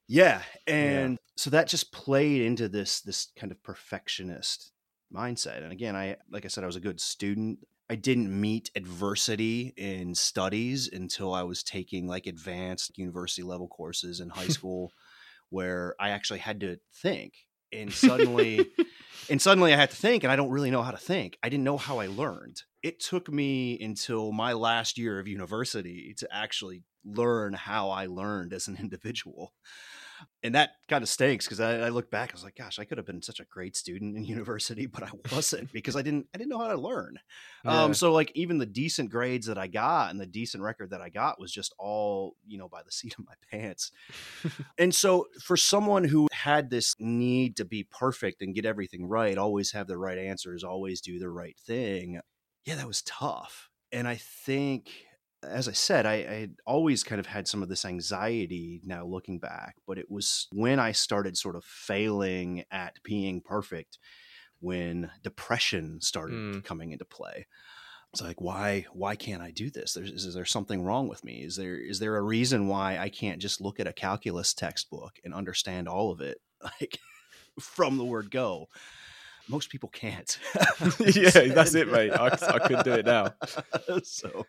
Yeah, 0.07 0.41
and 0.67 1.17
so 1.35 1.50
that 1.50 1.67
just 1.67 1.91
played 1.91 2.41
into 2.41 2.69
this 2.69 3.01
this 3.01 3.27
kind 3.38 3.51
of 3.51 3.62
perfectionist 3.63 4.71
mindset. 5.13 5.63
And 5.63 5.71
again, 5.71 5.95
I 5.95 6.17
like 6.29 6.45
I 6.45 6.47
said, 6.47 6.63
I 6.63 6.67
was 6.67 6.75
a 6.75 6.81
good 6.81 7.00
student. 7.00 7.59
I 7.89 7.95
didn't 7.95 8.29
meet 8.29 8.71
adversity 8.75 9.74
in 9.77 10.15
studies 10.15 10.89
until 10.91 11.33
I 11.33 11.43
was 11.43 11.63
taking 11.63 12.07
like 12.07 12.25
advanced 12.25 12.97
university 12.97 13.43
level 13.43 13.67
courses 13.67 14.19
in 14.19 14.29
high 14.29 14.47
school, 14.50 14.91
where 15.50 15.95
I 16.00 16.09
actually 16.09 16.39
had 16.39 16.59
to 16.62 16.77
think. 16.93 17.33
And 17.71 17.91
suddenly, 17.93 18.67
and 19.29 19.41
suddenly 19.41 19.74
I 19.74 19.77
had 19.77 19.89
to 19.89 19.95
think, 19.95 20.24
and 20.24 20.31
I 20.31 20.35
don't 20.35 20.51
really 20.51 20.71
know 20.71 20.83
how 20.83 20.91
to 20.91 20.97
think. 20.97 21.38
I 21.43 21.50
didn't 21.50 21.63
know 21.63 21.77
how 21.77 22.00
I 22.00 22.07
learned. 22.07 22.62
It 22.83 23.00
took 23.00 23.31
me 23.31 23.79
until 23.81 24.31
my 24.31 24.53
last 24.53 25.00
year 25.00 25.19
of 25.19 25.27
university 25.27 26.13
to 26.17 26.27
actually 26.31 26.83
learn 27.03 27.53
how 27.53 27.89
I 27.89 28.05
learned 28.05 28.53
as 28.53 28.67
an 28.67 28.77
individual. 28.79 29.53
And 30.43 30.55
that 30.55 30.72
kind 30.88 31.01
of 31.01 31.10
stinks 31.10 31.45
because 31.45 31.60
I, 31.60 31.88
I 31.88 31.89
look 31.89 32.12
back, 32.12 32.29
I 32.31 32.34
was 32.34 32.43
like, 32.43 32.55
gosh, 32.55 32.77
I 32.79 32.86
could 32.86 32.98
have 32.98 33.05
been 33.05 33.22
such 33.22 33.39
a 33.39 33.45
great 33.45 33.75
student 33.75 34.15
in 34.15 34.24
university, 34.25 34.86
but 34.86 35.03
I 35.03 35.10
wasn't 35.31 35.72
because 35.72 35.95
I 35.95 36.01
didn't 36.01 36.27
I 36.34 36.38
didn't 36.38 36.50
know 36.50 36.60
how 36.60 36.67
to 36.67 36.79
learn. 36.79 37.19
Yeah. 37.63 37.84
Um, 37.84 37.93
so 37.93 38.12
like 38.13 38.31
even 38.36 38.57
the 38.57 38.65
decent 38.65 39.10
grades 39.10 39.48
that 39.48 39.57
I 39.57 39.67
got 39.67 40.12
and 40.12 40.19
the 40.19 40.25
decent 40.25 40.63
record 40.63 40.91
that 40.91 41.01
I 41.01 41.10
got 41.10 41.39
was 41.39 41.51
just 41.51 41.74
all, 41.79 42.36
you 42.45 42.57
know, 42.57 42.69
by 42.69 42.81
the 42.84 42.91
seat 42.93 43.15
of 43.17 43.25
my 43.25 43.34
pants. 43.51 43.91
and 44.77 44.93
so 44.93 45.27
for 45.41 45.57
someone 45.57 46.03
who 46.03 46.27
had 46.31 46.69
this 46.69 46.95
need 47.00 47.57
to 47.57 47.65
be 47.65 47.84
perfect 47.84 48.41
and 48.41 48.55
get 48.55 48.65
everything 48.65 49.07
right, 49.07 49.38
always 49.38 49.72
have 49.72 49.88
the 49.88 49.98
right 49.98 50.17
answers, 50.17 50.63
always 50.63 51.01
do 51.01 51.19
the 51.19 51.29
right 51.29 51.57
thing, 51.57 52.19
yeah, 52.65 52.75
that 52.75 52.88
was 52.88 53.01
tough. 53.03 53.69
And 53.91 54.07
I 54.07 54.15
think 54.15 54.91
as 55.44 55.68
I 55.68 55.74
said, 55.74 56.06
I, 56.06 56.13
I 56.13 56.34
had 56.42 56.56
always 56.65 57.04
kind 57.04 57.20
of 57.20 57.27
had 57.27 57.48
some 57.48 57.62
of 57.62 57.70
this 57.70 57.86
anxiety 57.86 58.82
now 58.84 59.06
looking 59.06 59.39
back, 59.39 59.75
but 59.88 59.98
it 59.98 60.10
was 60.10 60.48
when 60.51 60.80
I 60.80 60.92
started 60.92 61.38
sort 61.38 61.56
of 61.56 61.63
failing 61.63 62.63
at 62.72 62.96
being 63.04 63.42
perfect 63.42 64.00
when 64.60 65.12
depression 65.24 66.00
started 66.01 66.36
Mm. 66.36 66.63
coming 66.63 66.92
into 66.92 67.06
play. 67.06 67.46
It's 68.13 68.22
like, 68.22 68.39
why 68.39 68.86
why 68.94 69.15
can't 69.18 69.42
I 69.42 69.51
do 69.51 69.70
this? 69.70 69.94
There's, 69.94 70.10
is 70.10 70.34
there 70.34 70.46
something 70.46 70.82
wrong 70.84 71.10
with 71.10 71.24
me? 71.25 71.44
Is 71.44 71.58
there 71.58 71.77
is 71.77 72.00
there 72.00 72.15
a 72.15 72.22
reason 72.22 72.68
why 72.68 72.98
I 72.98 73.10
can't 73.10 73.42
just 73.42 73.60
look 73.60 73.80
at 73.80 73.88
a 73.88 73.94
calculus 73.94 74.54
textbook 74.54 75.20
and 75.25 75.34
understand 75.34 75.89
all 75.89 76.12
of 76.12 76.22
it 76.22 76.38
like 76.63 77.00
from 77.60 77.98
the 77.98 78.06
word 78.06 78.32
go? 78.32 78.70
Most 79.50 79.70
people 79.70 79.89
can't. 79.89 80.39
yeah, 81.00 81.54
that's 81.54 81.75
it, 81.75 81.92
mate. 81.92 82.13
I, 82.13 82.27
I 82.27 82.60
couldn't 82.60 82.86
do 82.86 82.94
it 82.94 83.06
now. 83.06 83.34
so 84.04 84.46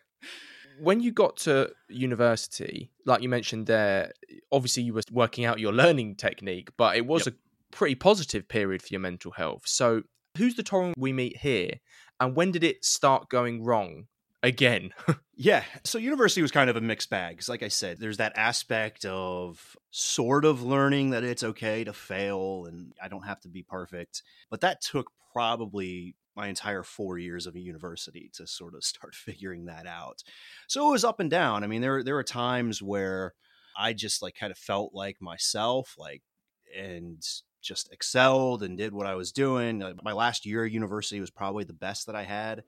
When 0.79 0.99
you 1.01 1.11
got 1.11 1.37
to 1.37 1.71
university, 1.89 2.91
like 3.05 3.21
you 3.21 3.29
mentioned 3.29 3.67
there, 3.67 4.11
obviously 4.51 4.83
you 4.83 4.93
were 4.93 5.01
working 5.11 5.45
out 5.45 5.59
your 5.59 5.73
learning 5.73 6.15
technique, 6.15 6.69
but 6.77 6.95
it 6.97 7.05
was 7.05 7.25
Yep. 7.25 7.35
a 7.35 7.75
pretty 7.75 7.95
positive 7.95 8.47
period 8.47 8.81
for 8.81 8.89
your 8.91 8.99
mental 9.01 9.31
health. 9.31 9.63
So, 9.65 10.03
who's 10.37 10.55
the 10.55 10.63
Torren 10.63 10.93
we 10.97 11.13
meet 11.13 11.37
here, 11.37 11.79
and 12.19 12.35
when 12.35 12.51
did 12.51 12.63
it 12.63 12.83
start 12.85 13.29
going 13.29 13.63
wrong 13.63 14.07
again? 14.43 14.93
Yeah. 15.39 15.63
So 15.83 15.99
university 15.99 16.41
was 16.41 16.51
kind 16.51 16.67
of 16.67 16.77
a 16.77 16.81
mixed 16.81 17.11
bag. 17.11 17.43
like 17.47 17.61
I 17.61 17.67
said, 17.67 17.99
there's 17.99 18.17
that 18.17 18.33
aspect 18.35 19.05
of 19.05 19.77
sort 19.91 20.45
of 20.45 20.63
learning 20.63 21.11
that 21.11 21.23
it's 21.23 21.43
okay 21.43 21.83
to 21.83 21.93
fail 21.93 22.65
and 22.65 22.91
I 22.99 23.07
don't 23.07 23.21
have 23.21 23.39
to 23.41 23.47
be 23.47 23.61
perfect. 23.61 24.23
But 24.49 24.61
that 24.61 24.81
took 24.81 25.11
probably 25.31 26.15
my 26.37 26.47
entire 26.47 26.83
four 26.83 27.17
years 27.17 27.47
of 27.47 27.55
a 27.55 27.59
university 27.59 28.29
to 28.35 28.47
sort 28.47 28.75
of 28.75 28.83
start 28.85 29.15
figuring 29.15 29.65
that 29.65 29.85
out. 29.87 30.23
So 30.67 30.87
it 30.87 30.91
was 30.91 31.03
up 31.03 31.19
and 31.19 31.29
down. 31.29 31.63
I 31.63 31.67
mean, 31.67 31.81
there 31.81 32.03
there 32.03 32.15
were 32.15 32.23
times 32.23 32.81
where 32.81 33.33
I 33.77 33.93
just 33.93 34.21
like 34.21 34.35
kind 34.35 34.51
of 34.51 34.57
felt 34.57 34.93
like 34.93 35.21
myself, 35.21 35.95
like 35.97 36.23
and 36.75 37.21
just 37.61 37.91
excelled 37.91 38.63
and 38.63 38.77
did 38.77 38.93
what 38.93 39.07
I 39.07 39.15
was 39.15 39.31
doing. 39.31 39.83
Uh, 39.83 39.93
My 40.03 40.13
last 40.13 40.45
year 40.45 40.65
of 40.65 40.71
university 40.71 41.19
was 41.19 41.31
probably 41.31 41.63
the 41.63 41.73
best 41.73 42.05
that 42.05 42.15
I 42.15 42.23
had. 42.23 42.63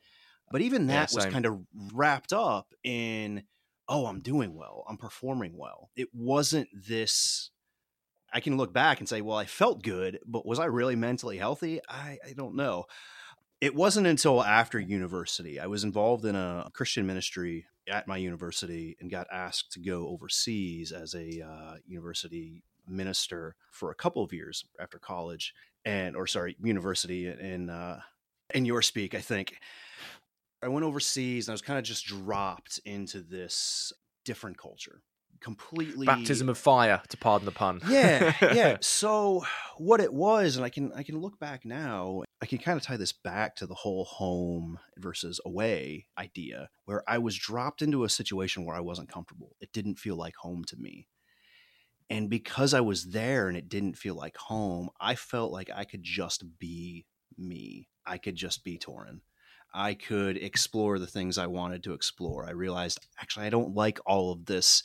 But 0.51 0.61
even 0.61 0.87
Yeah, 0.87 1.05
that 1.05 1.13
was 1.13 1.25
kind 1.25 1.45
of 1.45 1.61
wrapped 1.93 2.33
up 2.33 2.73
in, 2.83 3.43
oh, 3.87 4.07
I'm 4.07 4.19
doing 4.19 4.55
well, 4.55 4.83
I'm 4.89 4.97
performing 4.97 5.55
well. 5.55 5.91
It 5.95 6.09
wasn't 6.13 6.69
this. 6.73 7.51
I 8.33 8.39
can 8.39 8.57
look 8.57 8.73
back 8.73 8.99
and 8.99 9.09
say, 9.09 9.21
well, 9.21 9.37
I 9.37 9.45
felt 9.45 9.83
good, 9.83 10.19
but 10.25 10.45
was 10.45 10.59
I 10.59 10.65
really 10.65 10.95
mentally 10.95 11.37
healthy? 11.37 11.81
I, 11.87 12.17
I 12.25 12.33
don't 12.33 12.55
know. 12.55 12.85
It 13.61 13.75
wasn't 13.75 14.07
until 14.07 14.43
after 14.43 14.79
university. 14.79 15.59
I 15.59 15.67
was 15.67 15.83
involved 15.83 16.25
in 16.25 16.35
a 16.35 16.69
Christian 16.73 17.05
ministry 17.05 17.65
at 17.89 18.07
my 18.07 18.17
university 18.17 18.95
and 18.99 19.11
got 19.11 19.27
asked 19.31 19.71
to 19.73 19.79
go 19.79 20.07
overseas 20.07 20.91
as 20.91 21.13
a 21.13 21.41
uh, 21.41 21.75
university 21.85 22.63
minister 22.87 23.55
for 23.71 23.91
a 23.91 23.95
couple 23.95 24.23
of 24.23 24.33
years 24.33 24.65
after 24.79 24.97
college 24.97 25.53
and 25.85 26.15
or 26.15 26.25
sorry 26.25 26.55
university 26.59 27.27
in 27.27 27.69
uh 27.69 27.99
in 28.55 28.65
your 28.65 28.81
speak 28.81 29.13
i 29.13 29.19
think 29.19 29.53
I 30.61 30.67
went 30.67 30.85
overseas 30.85 31.47
and 31.47 31.53
I 31.53 31.53
was 31.53 31.61
kind 31.61 31.79
of 31.79 31.85
just 31.85 32.05
dropped 32.05 32.79
into 32.85 33.21
this 33.21 33.93
different 34.25 34.57
culture. 34.57 35.01
Completely 35.41 36.05
Baptism 36.05 36.49
of 36.49 36.57
fire, 36.57 37.01
to 37.09 37.17
pardon 37.17 37.45
the 37.45 37.51
pun. 37.51 37.81
Yeah, 37.87 38.33
yeah. 38.41 38.77
So 38.81 39.45
what 39.77 40.01
it 40.01 40.13
was, 40.13 40.57
and 40.57 40.65
I 40.65 40.69
can 40.69 40.91
I 40.93 41.03
can 41.03 41.19
look 41.19 41.39
back 41.39 41.65
now, 41.65 42.23
I 42.41 42.45
can 42.45 42.57
kind 42.57 42.77
of 42.77 42.83
tie 42.83 42.97
this 42.97 43.13
back 43.13 43.55
to 43.57 43.65
the 43.65 43.73
whole 43.73 44.05
home 44.05 44.79
versus 44.97 45.39
away 45.45 46.07
idea, 46.17 46.69
where 46.85 47.03
I 47.07 47.17
was 47.19 47.37
dropped 47.37 47.81
into 47.81 48.03
a 48.03 48.09
situation 48.09 48.65
where 48.65 48.75
I 48.75 48.81
wasn't 48.81 49.11
comfortable. 49.11 49.55
It 49.61 49.71
didn't 49.71 49.99
feel 49.99 50.15
like 50.15 50.35
home 50.35 50.63
to 50.65 50.77
me. 50.77 51.07
And 52.09 52.29
because 52.29 52.73
I 52.73 52.81
was 52.81 53.11
there 53.11 53.47
and 53.47 53.57
it 53.57 53.69
didn't 53.69 53.97
feel 53.97 54.15
like 54.15 54.35
home, 54.35 54.89
I 54.99 55.15
felt 55.15 55.51
like 55.51 55.69
I 55.73 55.83
could 55.83 56.03
just 56.03 56.43
be 56.57 57.05
me. 57.37 57.87
I 58.05 58.17
could 58.17 58.35
just 58.35 58.63
be 58.63 58.79
Torren. 58.79 59.19
I 59.73 59.93
could 59.93 60.37
explore 60.37 60.97
the 60.97 61.07
things 61.07 61.37
I 61.37 61.47
wanted 61.47 61.83
to 61.83 61.93
explore. 61.93 62.47
I 62.47 62.51
realized 62.51 63.07
actually 63.21 63.45
I 63.45 63.51
don't 63.51 63.75
like 63.75 63.99
all 64.05 64.31
of 64.31 64.45
this, 64.45 64.81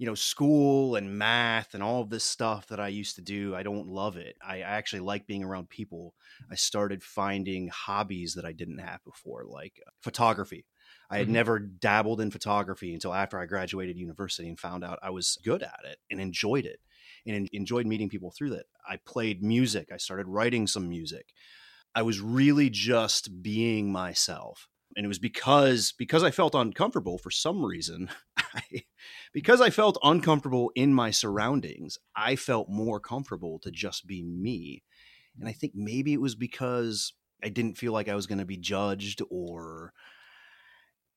you 0.00 0.06
know, 0.06 0.16
school 0.16 0.96
and 0.96 1.18
math 1.18 1.74
and 1.74 1.84
all 1.84 2.02
of 2.02 2.10
this 2.10 2.24
stuff 2.24 2.68
that 2.68 2.80
I 2.80 2.88
used 2.88 3.16
to 3.16 3.22
do. 3.22 3.54
I 3.54 3.62
don't 3.62 3.86
love 3.88 4.16
it. 4.16 4.36
I 4.42 4.60
actually 4.62 5.00
like 5.00 5.26
being 5.28 5.44
around 5.44 5.68
people. 5.70 6.16
I 6.50 6.56
started 6.56 7.04
finding 7.04 7.68
hobbies 7.68 8.34
that 8.34 8.46
I 8.46 8.52
didn't 8.52 8.78
have 8.78 9.04
before, 9.04 9.44
like 9.44 9.80
uh, 9.86 9.90
photography. 10.02 10.66
I 11.10 11.18
had 11.18 11.28
Mhm. 11.28 11.30
never 11.30 11.58
dabbled 11.58 12.20
in 12.22 12.30
photography 12.30 12.94
until 12.94 13.12
after 13.14 13.38
I 13.38 13.46
graduated 13.46 13.98
university 13.98 14.48
and 14.48 14.58
found 14.58 14.84
out 14.84 14.98
I 15.02 15.10
was 15.10 15.38
good 15.44 15.62
at 15.62 15.80
it 15.84 15.98
and 16.10 16.20
enjoyed 16.20 16.64
it 16.66 16.80
and 17.26 17.36
en- 17.36 17.48
enjoyed 17.52 17.86
meeting 17.86 18.08
people 18.08 18.30
through 18.30 18.50
that. 18.50 18.66
I 18.88 18.96
played 18.96 19.42
music. 19.42 19.92
I 19.92 19.98
started 19.98 20.28
writing 20.28 20.66
some 20.66 20.88
music. 20.88 21.34
I 21.94 22.02
was 22.02 22.20
really 22.20 22.70
just 22.70 23.42
being 23.42 23.92
myself. 23.92 24.68
And 24.96 25.04
it 25.04 25.08
was 25.08 25.18
because 25.20 25.92
because 25.92 26.22
I 26.24 26.30
felt 26.32 26.54
uncomfortable 26.54 27.18
for 27.18 27.30
some 27.30 27.64
reason. 27.64 28.10
I, 28.38 28.84
because 29.32 29.60
I 29.60 29.70
felt 29.70 29.98
uncomfortable 30.02 30.70
in 30.74 30.94
my 30.94 31.10
surroundings, 31.10 31.98
I 32.16 32.36
felt 32.36 32.68
more 32.68 33.00
comfortable 33.00 33.58
to 33.60 33.70
just 33.70 34.06
be 34.06 34.22
me. 34.22 34.82
And 35.38 35.48
I 35.48 35.52
think 35.52 35.72
maybe 35.74 36.12
it 36.12 36.20
was 36.20 36.34
because 36.34 37.12
I 37.42 37.48
didn't 37.48 37.78
feel 37.78 37.92
like 37.92 38.08
I 38.08 38.14
was 38.14 38.26
going 38.26 38.38
to 38.38 38.44
be 38.44 38.56
judged 38.56 39.22
or 39.30 39.92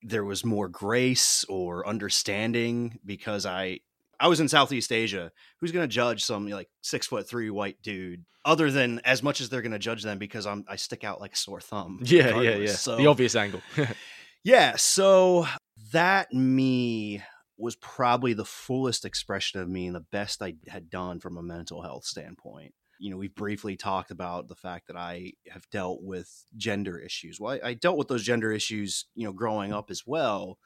there 0.01 0.23
was 0.23 0.45
more 0.45 0.67
grace 0.67 1.45
or 1.47 1.87
understanding 1.87 2.99
because 3.05 3.45
I 3.45 3.79
I 4.19 4.27
was 4.27 4.39
in 4.39 4.47
Southeast 4.47 4.91
Asia. 4.91 5.31
Who's 5.59 5.71
going 5.71 5.87
to 5.87 5.93
judge 5.93 6.23
some 6.23 6.47
like 6.47 6.69
six 6.81 7.07
foot 7.07 7.27
three 7.27 7.49
white 7.49 7.81
dude? 7.81 8.25
Other 8.45 8.69
than 8.71 8.99
as 9.05 9.23
much 9.23 9.39
as 9.39 9.49
they're 9.49 9.61
going 9.61 9.71
to 9.71 9.79
judge 9.79 10.03
them 10.03 10.17
because 10.17 10.45
I'm 10.45 10.65
I 10.67 10.75
stick 10.75 11.03
out 11.03 11.21
like 11.21 11.33
a 11.33 11.37
sore 11.37 11.61
thumb. 11.61 11.99
Yeah, 12.03 12.39
yeah, 12.41 12.55
yeah. 12.55 12.71
So 12.71 12.97
the 12.97 13.07
obvious 13.07 13.35
angle. 13.35 13.61
yeah, 14.43 14.75
so 14.75 15.47
that 15.91 16.33
me 16.33 17.21
was 17.57 17.75
probably 17.75 18.33
the 18.33 18.45
fullest 18.45 19.05
expression 19.05 19.59
of 19.59 19.69
me 19.69 19.85
and 19.87 19.95
the 19.95 20.05
best 20.11 20.41
I 20.41 20.55
had 20.67 20.89
done 20.89 21.19
from 21.19 21.37
a 21.37 21.43
mental 21.43 21.81
health 21.81 22.05
standpoint. 22.05 22.73
You 22.99 23.09
know, 23.09 23.17
we've 23.17 23.35
briefly 23.35 23.75
talked 23.75 24.11
about 24.11 24.47
the 24.47 24.55
fact 24.55 24.87
that 24.87 24.95
I 24.95 25.33
have 25.49 25.69
dealt 25.69 25.99
with 26.01 26.45
gender 26.55 26.97
issues. 26.97 27.39
Well, 27.39 27.59
I, 27.63 27.69
I 27.69 27.73
dealt 27.73 27.97
with 27.97 28.07
those 28.07 28.23
gender 28.23 28.51
issues, 28.51 29.05
you 29.15 29.25
know, 29.25 29.33
growing 29.33 29.73
up 29.73 29.91
as 29.91 30.03
well. 30.05 30.57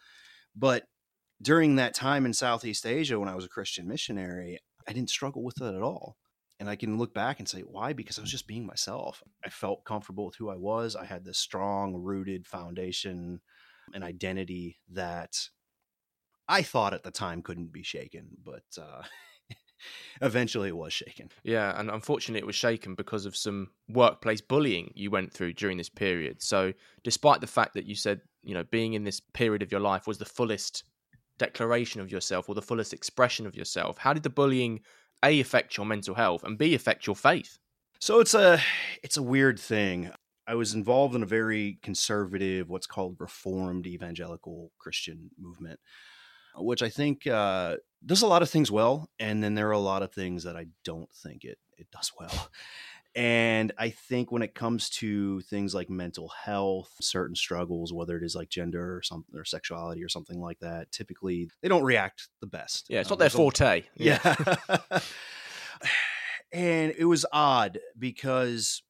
But 0.56 0.84
during 1.42 1.76
that 1.76 1.94
time 1.94 2.26
in 2.26 2.34
Southeast 2.34 2.86
Asia 2.86 3.20
when 3.20 3.30
I 3.30 3.36
was 3.36 3.46
a 3.46 3.50
Christian 3.50 3.88
missionary, 3.88 4.60
I 4.88 4.94
didn't 4.94 5.10
struggle 5.10 5.44
with 5.44 5.62
it 5.62 5.76
at 5.76 5.82
all. 5.82 6.18
And 6.60 6.70
I 6.70 6.76
can 6.76 6.98
look 6.98 7.14
back 7.14 7.40
and 7.40 7.48
say, 7.48 7.62
why? 7.62 7.94
Because 7.94 8.18
I 8.18 8.22
was 8.22 8.32
just 8.32 8.48
being 8.48 8.66
myself. 8.66 9.22
I 9.46 9.50
felt 9.50 9.86
comfortable 9.86 10.26
with 10.26 10.36
who 10.36 10.50
I 10.50 10.56
was. 10.56 10.96
I 10.96 11.06
had 11.06 11.24
this 11.24 11.38
strong, 11.38 11.96
rooted 11.96 12.48
foundation 12.48 13.42
and 13.94 14.04
identity 14.04 14.80
that 14.92 15.50
I 16.48 16.62
thought 16.62 16.94
at 16.94 17.04
the 17.04 17.12
time 17.12 17.42
couldn't 17.42 17.74
be 17.74 17.84
shaken, 17.84 18.28
but 18.44 18.64
uh, 18.80 19.04
eventually 20.22 20.70
it 20.70 20.78
was 20.78 20.94
shaken. 20.94 21.30
Yeah, 21.44 21.78
and 21.80 21.90
unfortunately, 21.90 22.40
it 22.40 22.48
was 22.48 22.56
shaken 22.56 22.96
because 22.96 23.26
of 23.26 23.36
some 23.36 23.70
workplace 23.90 24.42
bullying 24.42 24.92
you 24.96 25.12
went 25.12 25.34
through 25.34 25.54
during 25.54 25.78
this 25.78 25.90
period. 25.90 26.42
So, 26.42 26.74
despite 27.04 27.42
the 27.42 27.48
fact 27.48 27.74
that 27.74 27.86
you 27.86 27.96
said, 27.96 28.22
you 28.44 28.54
know, 28.54 28.64
being 28.64 28.94
in 28.94 29.04
this 29.04 29.20
period 29.20 29.62
of 29.62 29.72
your 29.72 29.82
life 29.82 30.08
was 30.08 30.18
the 30.18 30.26
fullest 30.26 30.84
declaration 31.38 32.02
of 32.02 32.12
yourself 32.12 32.50
or 32.50 32.56
the 32.56 32.62
fullest 32.62 32.94
expression 32.94 33.46
of 33.46 33.56
yourself, 33.56 33.98
how 33.98 34.14
did 34.14 34.24
the 34.24 34.30
bullying 34.30 34.82
A 35.24 35.40
affect 35.40 35.78
your 35.78 35.86
mental 35.86 36.16
health 36.16 36.44
and 36.44 36.58
B 36.58 36.74
affect 36.74 37.06
your 37.06 37.16
faith? 37.16 37.58
So 38.00 38.20
it's 38.20 38.34
a 38.34 38.62
it's 39.04 39.18
a 39.18 39.24
weird 39.24 39.60
thing. 39.60 40.12
I 40.48 40.56
was 40.56 40.74
involved 40.74 41.14
in 41.14 41.24
a 41.24 41.28
very 41.28 41.78
conservative, 41.82 42.70
what's 42.70 42.88
called 42.88 43.18
reformed 43.20 43.86
evangelical 43.86 44.72
Christian 44.80 45.30
movement, 45.38 45.78
which 46.58 46.82
I 46.82 46.90
think 46.90 47.28
uh, 47.28 47.78
does 48.06 48.22
a 48.22 48.28
lot 48.28 48.42
of 48.42 48.50
things 48.50 48.72
well, 48.72 49.10
and 49.20 49.44
then 49.44 49.56
there 49.56 49.68
are 49.70 49.72
a 49.72 49.80
lot 49.80 50.04
of 50.04 50.12
things 50.12 50.44
that 50.44 50.56
I 50.56 50.68
don't 50.84 51.12
think 51.12 51.44
it 51.44 51.58
it 51.78 51.88
does 51.92 52.12
well. 52.20 52.50
And 53.18 53.72
I 53.80 53.90
think 53.90 54.32
when 54.32 54.44
it 54.44 54.54
comes 54.54 54.92
to 54.92 55.42
things 55.42 55.74
like 55.74 55.90
mental 55.90 56.28
health, 56.30 56.92
certain 57.02 57.36
struggles, 57.36 57.92
whether 57.92 58.16
it 58.16 58.24
is 58.24 58.36
like 58.36 58.50
gender 58.50 58.96
or 58.96 59.02
something 59.02 59.36
or 59.36 59.44
sexuality 59.44 60.04
or 60.04 60.10
something 60.10 60.40
like 60.40 60.60
that, 60.60 60.92
typically 60.92 61.50
they 61.64 61.68
don't 61.68 61.84
react 61.84 62.30
the 62.42 62.48
best. 62.48 62.86
Yeah, 62.90 63.00
it's 63.00 63.10
not 63.10 63.16
um, 63.16 63.20
their 63.20 63.30
forte. 63.32 63.86
Yeah. 63.96 64.20
and 66.52 66.94
it 66.96 67.06
was 67.06 67.26
odd 67.34 67.80
because 67.98 68.84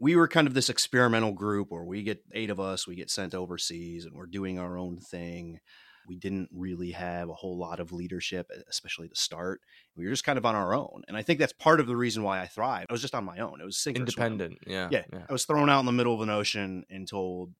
we 0.00 0.16
were 0.16 0.26
kind 0.26 0.48
of 0.48 0.54
this 0.54 0.68
experimental 0.68 1.30
group 1.30 1.70
where 1.70 1.84
we 1.84 2.02
get 2.02 2.24
eight 2.32 2.50
of 2.50 2.58
us, 2.58 2.88
we 2.88 2.96
get 2.96 3.08
sent 3.08 3.36
overseas 3.36 4.04
and 4.04 4.16
we're 4.16 4.26
doing 4.26 4.58
our 4.58 4.76
own 4.76 4.98
thing. 4.98 5.60
We 6.08 6.16
didn't 6.16 6.48
really 6.52 6.90
have 6.92 7.28
a 7.28 7.34
whole 7.34 7.58
lot 7.58 7.80
of 7.80 7.92
leadership, 7.92 8.50
especially 8.68 9.08
to 9.08 9.16
start. 9.16 9.60
We 9.96 10.04
were 10.04 10.10
just 10.10 10.24
kind 10.24 10.38
of 10.38 10.46
on 10.46 10.54
our 10.54 10.74
own. 10.74 11.02
And 11.08 11.16
I 11.16 11.22
think 11.22 11.38
that's 11.38 11.52
part 11.52 11.80
of 11.80 11.86
the 11.86 11.96
reason 11.96 12.22
why 12.22 12.40
I 12.40 12.46
thrived. 12.46 12.86
I 12.90 12.92
was 12.92 13.02
just 13.02 13.14
on 13.14 13.24
my 13.24 13.38
own. 13.38 13.60
It 13.60 13.64
was 13.64 13.86
independent. 13.86 14.58
Yeah, 14.66 14.88
yeah. 14.90 15.04
Yeah. 15.12 15.26
I 15.28 15.32
was 15.32 15.44
thrown 15.44 15.70
out 15.70 15.80
in 15.80 15.86
the 15.86 15.92
middle 15.92 16.14
of 16.14 16.20
an 16.20 16.30
ocean 16.30 16.84
and 16.90 17.06
told 17.06 17.52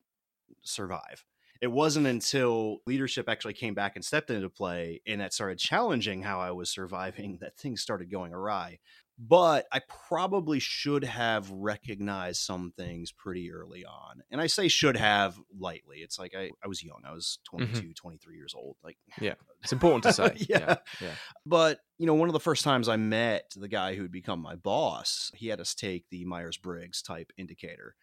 survive. 0.62 1.24
It 1.60 1.70
wasn't 1.70 2.08
until 2.08 2.78
leadership 2.88 3.28
actually 3.28 3.54
came 3.54 3.72
back 3.72 3.94
and 3.94 4.04
stepped 4.04 4.30
into 4.30 4.48
play 4.48 5.00
and 5.06 5.20
that 5.20 5.32
started 5.32 5.58
challenging 5.58 6.22
how 6.22 6.40
I 6.40 6.50
was 6.50 6.70
surviving 6.70 7.38
that 7.40 7.56
things 7.56 7.80
started 7.80 8.10
going 8.10 8.32
awry 8.32 8.80
but 9.18 9.66
I 9.70 9.80
probably 10.08 10.58
should 10.58 11.04
have 11.04 11.50
recognized 11.50 12.40
some 12.42 12.72
things 12.76 13.12
pretty 13.12 13.52
early 13.52 13.84
on. 13.84 14.22
And 14.30 14.40
I 14.40 14.46
say 14.46 14.68
should 14.68 14.96
have 14.96 15.38
lightly. 15.56 15.98
It's 15.98 16.18
like 16.18 16.34
I, 16.36 16.50
I 16.64 16.68
was 16.68 16.82
young. 16.82 17.02
I 17.06 17.12
was 17.12 17.38
22, 17.44 17.72
mm-hmm. 17.72 17.90
23 17.92 18.36
years 18.36 18.54
old. 18.56 18.76
Like, 18.82 18.96
yeah, 19.20 19.34
it's 19.62 19.72
important 19.72 20.04
to 20.04 20.12
say. 20.12 20.34
yeah. 20.48 20.58
yeah. 20.58 20.76
yeah. 21.00 21.14
But, 21.44 21.80
you 21.98 22.06
know, 22.06 22.14
one 22.14 22.28
of 22.28 22.32
the 22.32 22.40
first 22.40 22.64
times 22.64 22.88
I 22.88 22.96
met 22.96 23.52
the 23.56 23.68
guy 23.68 23.94
who 23.94 24.02
had 24.02 24.12
become 24.12 24.40
my 24.40 24.56
boss, 24.56 25.30
he 25.34 25.48
had 25.48 25.60
us 25.60 25.74
take 25.74 26.06
the 26.10 26.24
Myers 26.24 26.56
Briggs 26.56 27.02
type 27.02 27.32
indicator. 27.36 27.94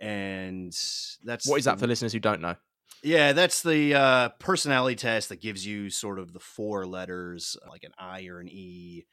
And 0.00 0.72
that's 1.24 1.48
what 1.48 1.58
is 1.58 1.64
that 1.66 1.78
for 1.78 1.86
listeners 1.86 2.12
who 2.12 2.18
don't 2.18 2.40
know? 2.40 2.56
Yeah, 3.04 3.32
that's 3.32 3.62
the 3.62 3.94
uh, 3.94 4.28
personality 4.38 4.96
test 4.96 5.28
that 5.30 5.40
gives 5.40 5.64
you 5.66 5.90
sort 5.90 6.18
of 6.18 6.32
the 6.32 6.40
four 6.40 6.86
letters, 6.86 7.56
like 7.68 7.84
an 7.84 7.92
I 7.98 8.26
or 8.26 8.38
an 8.38 8.48
E 8.48 9.06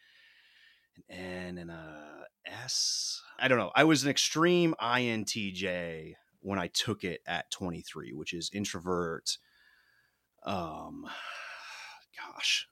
an 1.10 1.15
N 1.15 1.58
and 1.58 1.72
a 1.72 2.10
S. 2.46 3.22
I 3.39 3.48
don't 3.48 3.58
know. 3.58 3.72
I 3.75 3.84
was 3.84 4.03
an 4.03 4.10
extreme 4.10 4.75
INTJ 4.82 6.15
when 6.41 6.60
I 6.60 6.68
took 6.68 7.03
it 7.03 7.22
at 7.27 7.51
23, 7.51 8.13
which 8.13 8.34
is 8.34 8.50
introvert. 8.53 9.38
Um, 10.44 11.06
gosh. 12.36 12.68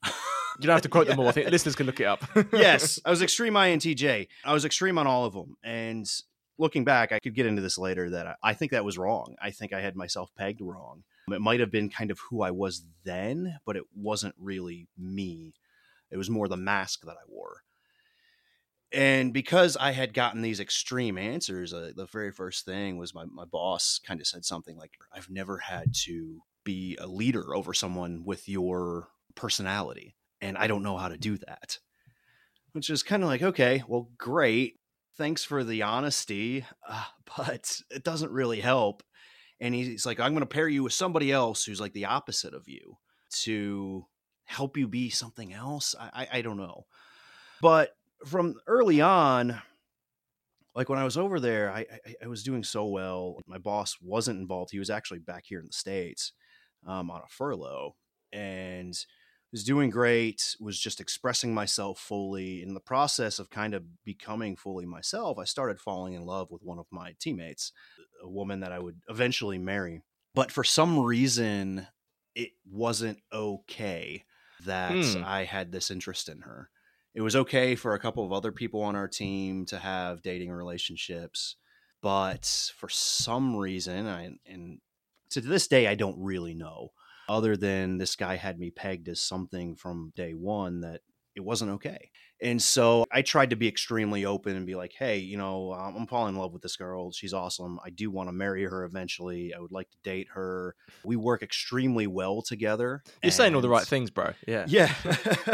You 0.59 0.65
don't 0.65 0.73
have 0.73 0.81
to 0.83 0.89
quote 0.89 1.07
yeah. 1.07 1.13
them 1.13 1.19
all. 1.19 1.27
I 1.27 1.31
think 1.33 1.49
listeners 1.49 1.75
can 1.75 1.85
look 1.85 1.99
it 1.99 2.05
up. 2.05 2.23
yes, 2.51 2.99
I 3.05 3.09
was 3.09 3.21
extreme 3.21 3.53
INTJ. 3.53 4.27
I 4.43 4.53
was 4.53 4.65
extreme 4.65 4.97
on 4.97 5.07
all 5.07 5.25
of 5.25 5.33
them, 5.33 5.55
and 5.63 6.09
looking 6.57 6.83
back, 6.83 7.11
I 7.11 7.19
could 7.19 7.35
get 7.35 7.45
into 7.45 7.61
this 7.61 7.77
later. 7.77 8.09
That 8.09 8.37
I 8.41 8.53
think 8.53 8.71
that 8.71 8.83
was 8.83 8.97
wrong. 8.97 9.35
I 9.39 9.51
think 9.51 9.71
I 9.71 9.81
had 9.81 9.95
myself 9.95 10.31
pegged 10.35 10.61
wrong. 10.61 11.03
It 11.29 11.41
might 11.41 11.59
have 11.59 11.69
been 11.69 11.89
kind 11.89 12.09
of 12.09 12.19
who 12.29 12.41
I 12.41 12.51
was 12.51 12.83
then, 13.03 13.59
but 13.65 13.75
it 13.75 13.83
wasn't 13.93 14.33
really 14.39 14.87
me. 14.97 15.53
It 16.09 16.17
was 16.17 16.29
more 16.29 16.47
the 16.47 16.57
mask 16.57 17.01
that 17.05 17.17
I 17.17 17.25
wore 17.27 17.63
and 18.93 19.33
because 19.33 19.75
I 19.75 19.91
had 19.91 20.13
gotten 20.13 20.41
these 20.41 20.59
extreme 20.59 21.17
answers, 21.17 21.73
uh, 21.73 21.91
the 21.95 22.05
very 22.05 22.31
first 22.31 22.65
thing 22.65 22.97
was 22.97 23.13
my, 23.13 23.25
my 23.25 23.45
boss 23.45 23.99
kind 24.05 24.21
of 24.21 24.27
said 24.27 24.45
something 24.45 24.77
like, 24.77 24.91
I've 25.13 25.29
never 25.29 25.57
had 25.57 25.93
to 26.05 26.41
be 26.63 26.97
a 26.99 27.07
leader 27.07 27.53
over 27.53 27.73
someone 27.73 28.23
with 28.25 28.47
your 28.47 29.09
personality, 29.35 30.15
and 30.41 30.57
I 30.57 30.67
don't 30.67 30.83
know 30.83 30.97
how 30.97 31.09
to 31.09 31.17
do 31.17 31.37
that. 31.37 31.79
Which 32.71 32.89
is 32.89 33.03
kind 33.03 33.23
of 33.23 33.29
like, 33.29 33.41
okay, 33.41 33.83
well, 33.87 34.09
great. 34.17 34.79
Thanks 35.17 35.43
for 35.43 35.63
the 35.63 35.81
honesty, 35.81 36.65
uh, 36.87 37.05
but 37.37 37.81
it 37.89 38.03
doesn't 38.03 38.31
really 38.31 38.61
help. 38.61 39.03
And 39.59 39.73
he's 39.73 40.05
like, 40.05 40.19
I'm 40.19 40.33
going 40.33 40.41
to 40.41 40.45
pair 40.45 40.67
you 40.67 40.83
with 40.83 40.93
somebody 40.93 41.31
else 41.31 41.65
who's 41.65 41.81
like 41.81 41.93
the 41.93 42.05
opposite 42.05 42.53
of 42.53 42.67
you 42.67 42.97
to 43.41 44.05
help 44.45 44.77
you 44.77 44.87
be 44.87 45.09
something 45.09 45.51
else. 45.51 45.95
I, 45.99 46.09
I, 46.13 46.37
I 46.37 46.41
don't 46.41 46.57
know. 46.57 46.85
But 47.59 47.96
from 48.25 48.55
early 48.67 49.01
on, 49.01 49.61
like 50.75 50.89
when 50.89 50.99
I 50.99 51.03
was 51.03 51.17
over 51.17 51.39
there, 51.39 51.71
I, 51.71 51.79
I, 51.79 52.15
I, 52.25 52.27
was 52.27 52.43
doing 52.43 52.63
so 52.63 52.85
well. 52.85 53.39
My 53.47 53.57
boss 53.57 53.97
wasn't 54.01 54.39
involved. 54.39 54.71
He 54.71 54.79
was 54.79 54.89
actually 54.89 55.19
back 55.19 55.45
here 55.47 55.59
in 55.59 55.65
the 55.65 55.73
States 55.73 56.33
um, 56.85 57.09
on 57.09 57.21
a 57.21 57.29
furlough 57.29 57.95
and 58.31 58.97
was 59.51 59.63
doing 59.63 59.89
great, 59.89 60.55
was 60.59 60.79
just 60.79 60.99
expressing 60.99 61.53
myself 61.53 61.99
fully. 61.99 62.61
In 62.61 62.73
the 62.73 62.79
process 62.79 63.39
of 63.39 63.49
kind 63.49 63.73
of 63.73 63.83
becoming 64.03 64.55
fully 64.55 64.85
myself, 64.85 65.39
I 65.39 65.45
started 65.45 65.79
falling 65.79 66.13
in 66.13 66.25
love 66.25 66.51
with 66.51 66.61
one 66.63 66.79
of 66.79 66.85
my 66.91 67.15
teammates, 67.19 67.71
a 68.23 68.29
woman 68.29 68.59
that 68.59 68.71
I 68.71 68.79
would 68.79 69.01
eventually 69.09 69.57
marry. 69.57 70.01
But 70.35 70.51
for 70.51 70.63
some 70.63 70.99
reason, 70.99 71.87
it 72.35 72.51
wasn't 72.69 73.19
okay 73.33 74.25
that 74.65 74.91
hmm. 74.91 75.23
I 75.25 75.45
had 75.45 75.71
this 75.71 75.89
interest 75.89 76.29
in 76.29 76.41
her 76.41 76.69
it 77.17 77.21
was 77.21 77.35
okay 77.35 77.73
for 77.73 77.95
a 77.95 77.99
couple 77.99 78.23
of 78.23 78.31
other 78.31 78.51
people 78.51 78.83
on 78.83 78.95
our 78.95 79.07
team 79.07 79.65
to 79.65 79.79
have 79.79 80.21
dating 80.21 80.51
relationships, 80.51 81.55
but 81.99 82.45
for 82.77 82.89
some 82.89 83.55
reason, 83.55 84.05
I, 84.05 84.37
and 84.45 84.77
to 85.31 85.41
this 85.41 85.67
day, 85.67 85.87
I 85.87 85.95
don't 85.95 86.19
really 86.19 86.53
know. 86.53 86.91
Other 87.27 87.57
than 87.57 87.97
this 87.97 88.15
guy 88.15 88.35
had 88.35 88.59
me 88.59 88.69
pegged 88.69 89.09
as 89.09 89.19
something 89.19 89.75
from 89.75 90.13
day 90.15 90.35
one 90.35 90.81
that 90.81 91.01
it 91.37 91.43
wasn't 91.43 91.71
okay. 91.71 92.09
And 92.41 92.61
so 92.61 93.05
I 93.11 93.21
tried 93.21 93.51
to 93.51 93.55
be 93.55 93.67
extremely 93.67 94.25
open 94.25 94.55
and 94.55 94.65
be 94.65 94.75
like, 94.75 94.93
hey, 94.97 95.17
you 95.17 95.37
know, 95.37 95.71
I'm 95.71 96.05
falling 96.05 96.35
in 96.35 96.41
love 96.41 96.51
with 96.51 96.61
this 96.61 96.75
girl. 96.75 97.11
She's 97.11 97.33
awesome. 97.33 97.79
I 97.83 97.89
do 97.89 98.11
want 98.11 98.27
to 98.27 98.33
marry 98.33 98.63
her 98.63 98.83
eventually. 98.83 99.53
I 99.55 99.59
would 99.59 99.71
like 99.71 99.89
to 99.89 99.97
date 100.03 100.27
her. 100.33 100.75
We 101.03 101.15
work 101.15 101.41
extremely 101.41 102.05
well 102.05 102.41
together. 102.41 103.01
You're 103.05 103.13
and... 103.23 103.33
saying 103.33 103.55
all 103.55 103.61
the 103.61 103.69
right 103.69 103.87
things, 103.87 104.09
bro. 104.09 104.33
Yeah. 104.47 104.65
Yeah. 104.67 104.93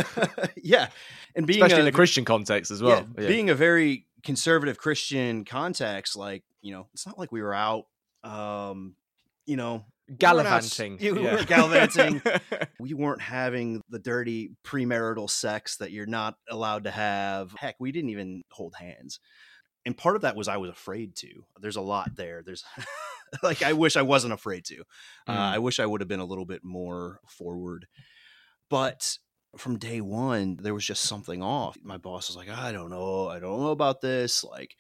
yeah. 0.62 0.88
And 1.36 1.46
being 1.46 1.62
especially 1.62 1.78
a, 1.78 1.80
in 1.80 1.86
the 1.86 1.91
Christian 1.91 2.26
context 2.26 2.72
as 2.72 2.82
well. 2.82 3.06
Yeah, 3.17 3.24
yeah. 3.24 3.28
Being 3.30 3.50
a 3.50 3.56
very 3.56 4.08
conservative 4.24 4.78
Christian 4.78 5.46
context, 5.46 6.15
like, 6.15 6.43
you 6.62 6.74
know, 6.74 6.88
it's 6.93 7.06
not 7.06 7.19
like 7.19 7.32
we 7.32 7.41
were 7.41 7.54
out 7.54 7.86
um, 8.24 8.96
you 9.46 9.58
know, 9.58 9.86
gallivanting. 10.18 10.98
We 11.02 11.12
were, 11.12 11.20
yeah. 11.20 11.32
we 11.32 11.38
were 11.38 11.46
gallivanting. 11.46 12.22
we 12.80 12.94
weren't 12.94 13.22
having 13.22 13.82
the 13.89 14.00
dirty 14.00 14.52
premarital 14.63 15.30
sex 15.30 15.78
that 15.78 15.92
you're 15.92 16.06
not 16.06 16.36
allowed 16.50 16.86
to 16.86 16.92
have. 16.92 17.52
Heck, 17.54 17.76
we 17.80 17.92
didn't 17.92 18.10
even 18.10 18.44
hold 18.52 18.76
hands. 18.76 19.20
And 19.86 19.98
part 19.98 20.16
of 20.16 20.22
that 20.22 20.36
was 20.36 20.48
I 20.48 20.58
was 20.58 20.70
afraid 20.70 21.16
to. 21.18 21.46
There's 21.60 21.76
a 21.76 21.82
lot 21.82 22.16
there. 22.16 22.42
There's 22.46 22.63
like 23.44 23.63
I 23.63 23.74
wish 23.74 23.98
I 23.98 24.02
wasn't 24.02 24.34
afraid 24.34 24.66
to. 24.66 24.84
Uh, 25.28 25.34
mm. 25.34 25.38
Uh, 25.38 25.56
I 25.56 25.60
wish 25.60 25.80
I 25.80 25.86
would 25.86 26.02
have 26.02 26.08
been 26.08 26.20
a 26.20 26.26
little 26.26 26.46
bit 26.46 26.63
more 26.63 27.20
forward. 27.28 27.88
But 28.70 29.18
from 29.58 29.78
day 29.78 30.02
one, 30.02 30.58
there 30.62 30.74
was 30.74 30.86
just 30.86 31.04
something 31.04 31.44
off. 31.44 31.78
My 31.84 31.98
boss 31.98 32.30
was 32.30 32.38
like, 32.38 32.50
I 32.50 32.72
don't 32.72 32.89
know. 32.89 33.28
I 33.28 33.39
don't 33.39 33.60
know 33.60 33.72
about 33.72 34.02
this. 34.02 34.44
Like, 34.44 34.76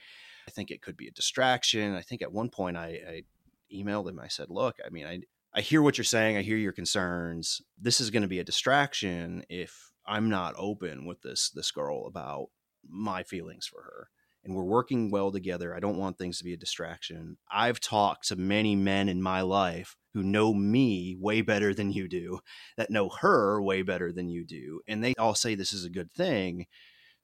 I 0.47 0.51
think 0.51 0.71
it 0.71 0.81
could 0.81 0.97
be 0.97 1.07
a 1.07 1.11
distraction. 1.11 1.93
I 1.95 2.01
think 2.01 2.21
at 2.21 2.31
one 2.31 2.49
point 2.49 2.77
I, 2.77 2.99
I 3.07 3.23
emailed 3.73 4.09
him. 4.09 4.19
I 4.19 4.27
said, 4.27 4.49
"Look, 4.49 4.77
I 4.85 4.89
mean, 4.89 5.05
I 5.05 5.21
I 5.53 5.61
hear 5.61 5.81
what 5.81 5.97
you're 5.97 6.05
saying. 6.05 6.37
I 6.37 6.41
hear 6.41 6.57
your 6.57 6.71
concerns. 6.71 7.61
This 7.79 8.01
is 8.01 8.09
going 8.09 8.23
to 8.23 8.27
be 8.27 8.39
a 8.39 8.43
distraction 8.43 9.43
if 9.49 9.91
I'm 10.05 10.29
not 10.29 10.55
open 10.57 11.05
with 11.05 11.21
this 11.21 11.49
this 11.49 11.71
girl 11.71 12.05
about 12.07 12.47
my 12.87 13.23
feelings 13.23 13.67
for 13.67 13.83
her." 13.83 14.09
And 14.45 14.55
we're 14.55 14.63
working 14.63 15.09
well 15.09 15.31
together. 15.31 15.73
I 15.73 15.79
don't 15.79 15.97
want 15.97 16.17
things 16.17 16.37
to 16.37 16.43
be 16.43 16.53
a 16.53 16.57
distraction. 16.57 17.37
I've 17.49 17.79
talked 17.79 18.27
to 18.27 18.35
many 18.35 18.75
men 18.75 19.07
in 19.07 19.21
my 19.21 19.41
life 19.41 19.95
who 20.13 20.21
know 20.21 20.53
me 20.53 21.15
way 21.19 21.41
better 21.41 21.73
than 21.73 21.91
you 21.91 22.07
do, 22.07 22.39
that 22.77 22.91
know 22.91 23.09
her 23.09 23.61
way 23.61 23.81
better 23.81 24.11
than 24.11 24.29
you 24.29 24.45
do. 24.45 24.81
And 24.87 25.03
they 25.03 25.13
all 25.17 25.33
say 25.33 25.55
this 25.55 25.73
is 25.73 25.85
a 25.85 25.89
good 25.89 26.11
thing. 26.11 26.67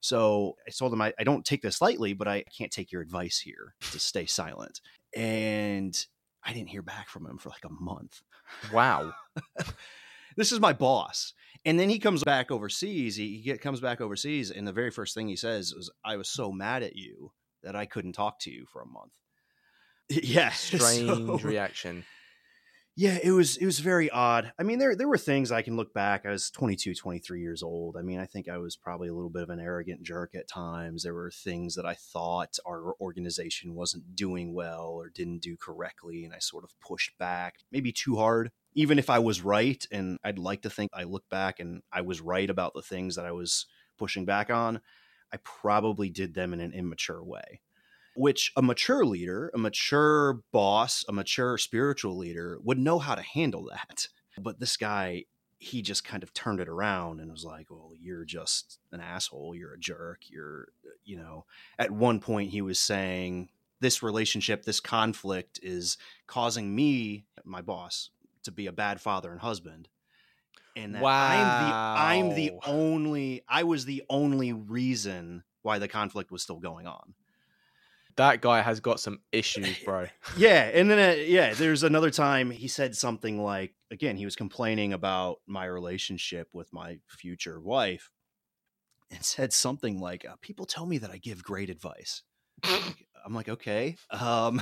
So 0.02 0.56
I 0.67 0.71
told 0.71 0.91
them 0.91 1.02
I, 1.02 1.13
I, 1.19 1.23
don't 1.23 1.45
take 1.45 1.62
this 1.62 1.82
lightly, 1.82 2.13
but 2.13 2.28
I 2.28 2.43
can't 2.58 2.71
take 2.71 2.91
your 2.91 3.02
advice 3.02 3.39
here 3.39 3.75
to 3.91 3.99
stay 3.99 4.25
silent. 4.25 4.80
And 5.15 6.06
I 6.43 6.54
didn't 6.54 6.69
hear 6.69 6.82
back 6.82 7.10
from 7.10 7.25
him 7.25 7.38
for 7.38 7.49
like 7.49 7.65
a 7.65 7.84
month. 7.84 8.21
Wow. 8.73 9.13
this 10.38 10.52
is 10.52 10.60
my 10.60 10.73
boss. 10.73 11.34
And 11.65 11.80
then 11.80 11.89
he 11.89 11.99
comes 11.99 12.23
back 12.23 12.52
overseas. 12.52 13.15
He, 13.15 13.38
he 13.38 13.41
get, 13.41 13.62
comes 13.62 13.82
back 13.82 13.99
overseas, 13.99 14.49
and 14.52 14.67
the 14.67 14.73
very 14.73 14.91
first 14.91 15.13
thing 15.13 15.28
he 15.28 15.36
says 15.36 15.73
was, 15.75 15.91
"I 16.06 16.15
was 16.15 16.30
so 16.30 16.52
mad 16.52 16.84
at 16.84 16.95
you 16.95 17.34
that 17.63 17.75
I 17.75 17.86
couldn't 17.86 18.13
talk 18.13 18.39
to 18.41 18.52
you 18.52 18.65
for 18.71 18.82
a 18.82 18.88
month." 18.88 19.12
Yeah, 20.23 20.49
Strange 20.54 21.08
so, 21.08 21.38
reaction. 21.39 22.04
Yeah, 22.95 23.17
it 23.23 23.32
was 23.32 23.56
it 23.56 23.65
was 23.65 23.80
very 23.80 24.10
odd. 24.10 24.52
I 24.60 24.63
mean, 24.63 24.78
there 24.78 24.93
there 24.93 25.08
were 25.08 25.17
things 25.17 25.52
I 25.52 25.62
can 25.62 25.78
look 25.78 25.93
back. 25.93 26.25
I 26.25 26.32
was 26.32 26.52
22, 26.52 26.93
23 26.93 27.39
years 27.39 27.63
old. 27.63 27.95
I 27.95 28.02
mean, 28.02 28.19
I 28.19 28.25
think 28.25 28.49
I 28.49 28.58
was 28.58 28.75
probably 28.75 29.08
a 29.08 29.13
little 29.13 29.30
bit 29.30 29.43
of 29.43 29.49
an 29.49 29.60
arrogant 29.62 30.04
jerk 30.04 30.36
at 30.36 30.49
times. 30.49 31.04
There 31.04 31.13
were 31.13 31.32
things 31.32 31.75
that 31.75 31.86
I 31.86 31.93
thought 31.93 32.58
our 32.65 32.93
organization 32.99 33.73
wasn't 33.73 34.15
doing 34.15 34.54
well 34.54 34.89
or 34.89 35.10
didn't 35.10 35.41
do 35.41 35.56
correctly, 35.56 36.25
and 36.25 36.34
I 36.34 36.39
sort 36.39 36.65
of 36.65 36.78
pushed 36.82 37.17
back, 37.17 37.60
maybe 37.71 37.93
too 37.93 38.17
hard. 38.17 38.52
Even 38.73 38.99
if 38.99 39.10
I 39.10 39.19
was 39.19 39.41
right, 39.41 39.86
and 39.91 40.19
I'd 40.23 40.38
like 40.39 40.62
to 40.63 40.69
think 40.69 40.91
I 40.93 41.04
look 41.04 41.28
back 41.30 41.60
and 41.60 41.82
I 41.93 42.02
was 42.02 42.19
right 42.19 42.49
about 42.49 42.73
the 42.73 42.82
things 42.82 43.15
that 43.15 43.25
I 43.25 43.32
was 43.32 43.65
pushing 43.97 44.25
back 44.25 44.49
on, 44.49 44.82
I 45.32 45.38
probably 45.38 46.10
did 46.10 46.34
them 46.34 46.54
in 46.54 46.60
an 46.60 46.73
immature 46.73 47.23
way 47.23 47.62
which 48.19 48.51
a 48.58 48.62
mature 48.62 49.05
leader, 49.05 49.49
a 49.53 49.58
mature 49.58 50.41
boss, 50.51 51.05
a 51.08 51.13
mature 51.13 51.58
spiritual 51.58 52.17
leader 52.17 52.60
would 52.62 52.77
know 52.77 52.99
how 52.99 53.15
to 53.15 53.21
handle 53.21 53.69
that. 53.71 54.10
But 54.38 54.60
this 54.60 54.75
guy, 54.75 55.23
he 55.58 55.82
just 55.82 56.03
kind 56.03 56.21
of 56.21 56.34
turned 56.34 56.60
it 56.60 56.67
around 56.67 57.21
and 57.21 57.32
was 57.32 57.45
like, 57.45 57.67
well, 57.69 57.91
you're 57.97 58.25
just 58.25 58.79
an 58.91 58.99
asshole. 58.99 59.55
You're 59.55 59.73
a 59.73 59.79
jerk. 59.79 60.23
You're, 60.29 60.67
you 61.05 61.15
know, 61.15 61.45
at 61.77 61.91
one 61.91 62.19
point 62.19 62.51
he 62.51 62.62
was 62.62 62.77
saying, 62.77 63.51
this 63.79 64.03
relationship, 64.03 64.65
this 64.65 64.82
conflict 64.82 65.58
is 65.63 65.97
causing 66.27 66.75
me, 66.75 67.25
my 67.45 67.62
boss, 67.62 68.10
to 68.43 68.51
be 68.51 68.67
a 68.67 68.73
bad 68.73 68.99
father 68.99 69.32
and 69.32 69.39
husband. 69.39 69.88
And 70.75 70.93
that 70.95 71.01
wow. 71.01 71.95
I'm 71.97 72.29
the 72.29 72.36
I'm 72.36 72.36
the 72.36 72.51
only 72.65 73.43
I 73.47 73.63
was 73.63 73.86
the 73.86 74.03
only 74.10 74.51
reason 74.51 75.43
why 75.62 75.79
the 75.79 75.88
conflict 75.88 76.32
was 76.32 76.43
still 76.43 76.60
going 76.60 76.86
on 76.86 77.13
that 78.19 78.41
guy 78.41 78.62
has 78.62 78.82
got 78.82 78.99
some 78.99 79.21
issues, 79.32 79.77
bro. 79.86 80.08
yeah, 80.38 80.69
and 80.73 80.91
then 80.91 80.99
uh, 80.99 81.21
yeah, 81.25 81.53
there's 81.53 81.84
another 81.84 82.12
time 82.12 82.51
he 82.51 82.67
said 82.67 82.95
something 82.95 83.41
like, 83.41 83.73
again, 83.91 84.17
he 84.17 84.25
was 84.25 84.36
complaining 84.36 84.93
about 84.93 85.38
my 85.47 85.65
relationship 85.65 86.49
with 86.53 86.71
my 86.73 86.99
future 87.08 87.60
wife, 87.60 88.12
and 89.10 89.23
said 89.23 89.53
something 89.53 89.99
like, 89.99 90.25
uh, 90.25 90.36
"People 90.41 90.65
tell 90.65 90.86
me 90.86 90.97
that 90.99 91.12
I 91.12 91.17
give 91.17 91.43
great 91.43 91.69
advice." 91.69 92.23
I'm 93.25 93.34
like, 93.34 93.49
okay. 93.49 93.95
Um, 94.12 94.62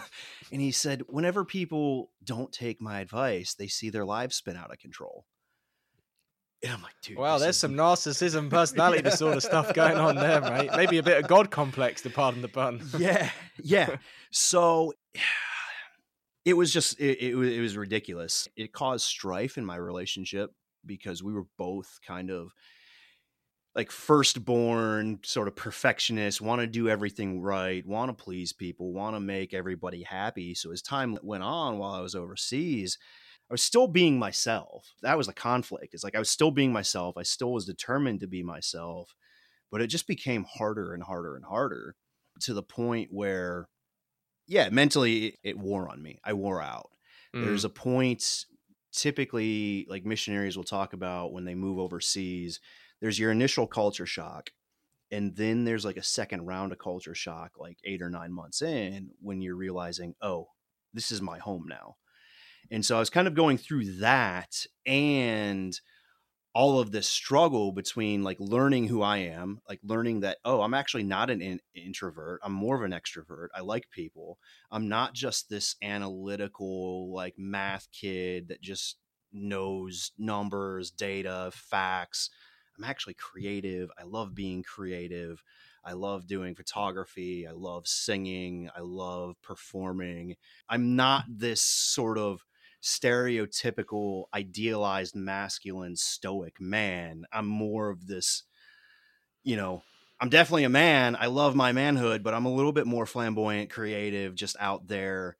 and 0.51 0.59
he 0.59 0.71
said, 0.71 1.03
whenever 1.07 1.45
people 1.45 2.11
don't 2.23 2.51
take 2.51 2.81
my 2.81 2.99
advice, 3.01 3.53
they 3.53 3.67
see 3.67 3.91
their 3.91 4.05
lives 4.05 4.35
spin 4.35 4.57
out 4.57 4.71
of 4.71 4.79
control. 4.79 5.25
And 6.67 6.75
I'm 6.75 6.82
like, 6.82 6.95
dude. 7.01 7.17
Wow, 7.17 7.38
there's 7.38 7.56
some 7.56 7.73
narcissism, 7.75 8.49
personality 8.49 9.01
disorder 9.01 9.39
stuff 9.39 9.73
going 9.73 9.95
on 9.95 10.15
there, 10.15 10.41
mate. 10.41 10.69
Maybe 10.75 10.97
a 10.97 11.03
bit 11.03 11.17
of 11.17 11.30
God 11.30 11.49
complex, 11.49 12.01
to 12.01 12.10
pardon 12.10 12.41
the 12.41 12.49
pun. 12.49 12.82
yeah, 12.97 13.30
yeah. 13.63 13.95
So 14.32 14.93
it 16.45 16.56
was 16.56 16.73
just 16.73 16.99
it, 16.99 17.19
it, 17.19 17.36
it 17.36 17.62
was 17.62 17.77
ridiculous. 17.77 18.49
It 18.58 18.73
caused 18.73 19.06
strife 19.06 19.58
in 19.58 19.65
my 19.65 19.77
relationship 19.77 20.51
because 20.86 21.23
we 21.23 21.32
were 21.32 21.45
both 21.58 21.99
kind 22.06 22.30
of 22.32 22.51
like 23.73 23.89
firstborn 23.89 25.19
sort 25.23 25.47
of 25.47 25.56
perfectionist, 25.56 26.41
want 26.41 26.60
to 26.60 26.67
do 26.67 26.89
everything 26.89 27.41
right 27.41 27.86
want 27.86 28.10
to 28.10 28.23
please 28.23 28.51
people 28.51 28.91
want 28.91 29.15
to 29.15 29.19
make 29.19 29.53
everybody 29.53 30.03
happy 30.03 30.56
so 30.56 30.71
as 30.71 30.82
time 30.82 31.17
went 31.21 31.43
on 31.43 31.77
while 31.77 31.93
i 31.93 32.01
was 32.01 32.15
overseas 32.15 32.97
I 33.49 33.53
was 33.53 33.63
still 33.63 33.88
being 33.88 34.19
myself. 34.19 34.93
That 35.01 35.17
was 35.17 35.27
the 35.27 35.33
conflict. 35.33 35.93
It's 35.93 36.03
like 36.03 36.15
I 36.15 36.19
was 36.19 36.29
still 36.29 36.51
being 36.51 36.73
myself. 36.73 37.15
I 37.17 37.23
still 37.23 37.53
was 37.53 37.65
determined 37.65 38.19
to 38.19 38.27
be 38.27 38.43
myself, 38.43 39.15
but 39.71 39.81
it 39.81 39.88
just 39.88 40.07
became 40.07 40.43
harder 40.43 40.93
and 40.93 41.01
harder 41.01 41.36
and 41.36 41.45
harder 41.45 41.95
to 42.41 42.53
the 42.53 42.63
point 42.63 43.10
where, 43.12 43.69
yeah, 44.47 44.69
mentally 44.69 45.38
it 45.43 45.57
wore 45.57 45.89
on 45.89 46.01
me. 46.01 46.19
I 46.25 46.33
wore 46.33 46.62
out. 46.62 46.89
Mm. 47.33 47.45
There's 47.45 47.63
a 47.63 47.69
point, 47.69 48.45
typically, 48.91 49.88
like 49.89 50.05
missionaries 50.05 50.57
will 50.57 50.65
talk 50.65 50.91
about 50.91 51.31
when 51.31 51.45
they 51.45 51.55
move 51.55 51.79
overseas, 51.79 52.60
there's 52.99 53.19
your 53.19 53.31
initial 53.31 53.67
culture 53.67 54.05
shock. 54.05 54.49
And 55.10 55.33
then 55.38 55.63
there's 55.63 55.86
like 55.86 55.95
a 55.95 56.03
second 56.03 56.45
round 56.45 56.73
of 56.73 56.79
culture 56.79 57.15
shock, 57.15 57.53
like 57.57 57.77
eight 57.86 58.01
or 58.01 58.10
nine 58.10 58.33
months 58.33 58.62
in, 58.62 59.12
when 59.21 59.39
you're 59.39 59.55
realizing, 59.55 60.15
oh, 60.21 60.49
this 60.93 61.12
is 61.12 61.21
my 61.21 61.38
home 61.38 61.65
now 61.69 61.95
and 62.71 62.86
so 62.86 62.95
I 62.95 62.99
was 62.99 63.10
kind 63.10 63.27
of 63.27 63.34
going 63.34 63.58
through 63.58 63.97
that 63.97 64.65
and 64.86 65.80
all 66.53 66.80
of 66.80 66.91
this 66.91 67.08
struggle 67.08 67.71
between 67.71 68.23
like 68.23 68.39
learning 68.39 68.88
who 68.88 69.03
I 69.03 69.17
am, 69.17 69.62
like 69.69 69.80
learning 69.84 70.21
that, 70.21 70.39
oh, 70.43 70.62
I'm 70.62 70.73
actually 70.73 71.03
not 71.03 71.30
an 71.30 71.39
in- 71.39 71.60
introvert. 71.75 72.39
I'm 72.43 72.51
more 72.51 72.75
of 72.75 72.82
an 72.82 72.99
extrovert. 72.99 73.49
I 73.53 73.62
like 73.62 73.91
people. 73.91 74.39
I'm 74.71 74.89
not 74.89 75.13
just 75.13 75.49
this 75.49 75.75
analytical, 75.84 77.13
like 77.13 77.36
math 77.38 77.91
kid 77.91 78.47
that 78.47 78.62
just 78.62 78.97
knows 79.32 80.13
numbers, 80.17 80.89
data, 80.89 81.51
facts. 81.53 82.32
I'm 82.75 82.84
actually 82.86 83.15
creative. 83.15 83.91
I 83.95 84.03
love 84.03 84.34
being 84.34 84.63
creative. 84.63 85.43
I 85.84 85.93
love 85.93 86.25
doing 86.25 86.56
photography. 86.56 87.47
I 87.47 87.51
love 87.51 87.88
singing. 87.88 88.69
I 88.75 88.82
love 88.82 89.36
performing. 89.43 90.36
I'm 90.67 90.95
not 90.95 91.25
this 91.30 91.62
sort 91.62 92.17
of 92.17 92.43
stereotypical 92.88 94.26
idealized 94.34 95.15
masculine 95.15 95.95
stoic 95.95 96.62
man. 96.62 97.26
I'm 97.32 97.47
more 97.47 97.89
of 97.89 98.08
this 98.08 98.43
you 99.43 99.56
know 99.56 99.84
i'm 100.19 100.30
definitely 100.30 100.63
a 100.63 100.69
man. 100.69 101.15
I 101.19 101.28
love 101.28 101.56
my 101.56 101.71
manhood 101.71 102.23
but 102.23 102.34
i'm 102.34 102.45
a 102.45 102.54
little 102.54 102.71
bit 102.71 102.88
more 102.88 103.06
flamboyant 103.06 103.69
creative 103.69 104.36
just 104.36 104.56
out 104.60 104.88
there. 104.88 105.38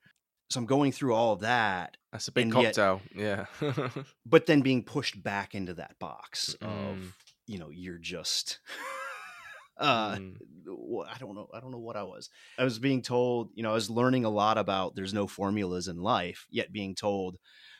So 0.50 0.60
i'm 0.60 0.66
going 0.66 0.92
through 0.92 1.14
all 1.14 1.32
of 1.32 1.40
that 1.40 1.96
that's 2.12 2.28
a 2.28 2.32
big 2.32 2.52
cocktail 2.52 3.00
yet, 3.14 3.46
yeah. 3.60 3.88
but 4.26 4.46
then 4.46 4.60
being 4.60 4.82
pushed 4.82 5.22
back 5.22 5.54
into 5.54 5.74
that 5.74 5.98
box 5.98 6.56
mm. 6.60 6.66
of 6.66 7.16
you 7.46 7.58
know 7.58 7.70
you're 7.70 7.98
just 7.98 8.58
uh 9.78 10.16
mm. 10.16 10.34
i 11.08 11.18
don't 11.18 11.34
know 11.34 11.48
i 11.54 11.60
don't 11.60 11.70
know 11.70 11.78
what 11.78 11.96
i 11.96 12.02
was 12.02 12.30
i 12.58 12.64
was 12.64 12.78
being 12.78 13.02
told 13.02 13.50
you 13.54 13.62
know 13.62 13.70
i 13.70 13.74
was 13.74 13.90
learning 13.90 14.24
a 14.24 14.30
lot 14.30 14.58
about 14.58 14.94
there's 14.94 15.14
no 15.14 15.26
formulas 15.26 15.88
in 15.88 16.02
life 16.02 16.46
yet 16.50 16.72
being 16.72 16.94
told 16.94 17.36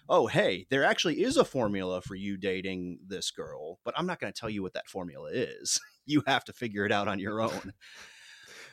oh 0.09 0.27
hey 0.27 0.67
there 0.71 0.85
actually 0.85 1.23
is 1.23 1.37
a 1.37 1.45
formula 1.45 2.01
for 2.01 2.15
you 2.15 2.37
dating 2.37 2.99
this 3.07 3.31
girl 3.31 3.79
but 3.85 3.95
i'm 3.97 4.07
not 4.07 4.21
going 4.21 4.33
to 4.33 4.39
tell 4.39 4.51
you 4.51 4.63
what 4.63 4.75
that 4.75 4.89
formula 4.89 5.31
is 5.33 5.81
you 6.07 6.23
have 6.27 6.45
to 6.45 6.53
figure 6.53 6.85
it 6.85 6.93
out 6.93 7.09
on 7.09 7.19
your 7.19 7.41
own 7.41 7.73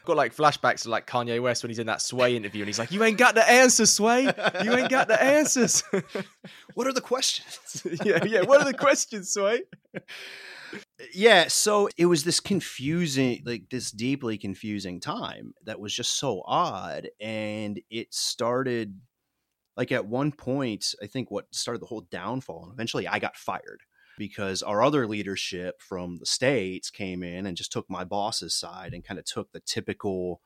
got 0.06 0.16
like 0.16 0.36
flashbacks 0.36 0.84
to 0.84 0.90
like 0.90 1.08
Kanye 1.08 1.42
West 1.42 1.64
when 1.64 1.70
he's 1.70 1.80
in 1.80 1.88
that 1.88 2.02
Sway 2.02 2.36
interview 2.36 2.62
and 2.62 2.70
he's 2.70 2.80
like, 2.80 2.92
"You 2.92 3.04
ain't 3.04 3.18
got 3.18 3.36
the 3.36 3.50
answers, 3.50 3.92
Sway. 3.92 4.24
You 4.64 4.74
ain't 4.74 4.90
got 4.90 5.08
the 5.08 5.22
answers. 5.22 5.84
what 6.76 6.88
are 6.88 6.94
the 6.94 7.02
questions? 7.02 7.86
yeah, 8.06 8.24
yeah. 8.24 8.42
What 8.42 8.62
are 8.62 8.72
the 8.72 8.78
questions, 8.78 9.34
Sway? 9.34 9.64
Yeah 11.14 11.48
so 11.48 11.90
it 11.98 12.06
was 12.06 12.24
this 12.24 12.40
confusing 12.40 13.42
like 13.46 13.70
this 13.70 13.92
deeply 13.92 14.38
confusing 14.38 15.00
time 15.00 15.54
that 15.64 15.80
was 15.80 15.94
just 15.94 16.18
so 16.18 16.42
odd 16.46 17.10
and 17.20 17.80
it 17.90 18.14
started 18.14 19.00
like 19.78 19.92
at 19.92 20.06
one 20.06 20.32
point 20.32 20.94
i 21.02 21.08
think 21.08 21.30
what 21.30 21.46
started 21.52 21.82
the 21.82 21.88
whole 21.88 22.08
downfall 22.12 22.64
and 22.64 22.74
eventually 22.74 23.08
i 23.08 23.20
got 23.20 23.36
fired 23.36 23.82
because 24.18 24.64
our 24.64 24.82
other 24.82 25.08
leadership 25.08 25.82
from 25.82 26.18
the 26.18 26.26
states 26.26 26.90
came 26.90 27.22
in 27.22 27.46
and 27.46 27.58
just 27.58 27.72
took 27.72 27.90
my 27.90 28.04
boss's 28.04 28.56
side 28.56 28.94
and 28.94 29.04
kind 29.04 29.20
of 29.20 29.26
took 29.26 29.52
the 29.52 29.60
typical 29.60 30.42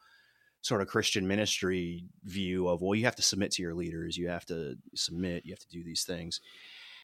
sort 0.62 0.82
of 0.82 0.88
christian 0.88 1.28
ministry 1.28 2.06
view 2.24 2.68
of 2.68 2.82
well 2.82 2.96
you 2.96 3.06
have 3.06 3.15
to 3.15 3.22
submit 3.22 3.52
to 3.52 3.62
your 3.62 3.76
leaders 3.76 4.18
you 4.18 4.28
have 4.28 4.46
to 4.46 4.76
submit 4.96 5.46
you 5.46 5.54
have 5.54 5.60
to 5.60 5.70
do 5.70 5.84
these 5.84 6.04
things 6.04 6.42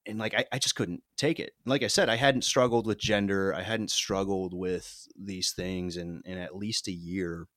and 0.08 0.20
like 0.20 0.34
I, 0.34 0.46
I 0.52 0.60
just 0.60 0.76
couldn't 0.76 1.04
take 1.18 1.40
it. 1.40 1.54
Like 1.66 1.84
I 1.84 1.88
said, 1.88 2.10
I 2.10 2.16
hadn't 2.16 2.44
struggled 2.44 2.86
with 2.86 2.98
gender. 2.98 3.54
I 3.54 3.62
hadn't 3.62 3.92
struggled 3.92 4.54
with 4.54 5.08
these 5.18 5.52
things 5.52 5.98
in, 5.98 6.22
in 6.26 6.38
at 6.38 6.56
least 6.56 6.88
a 6.88 6.92
year. 6.92 7.48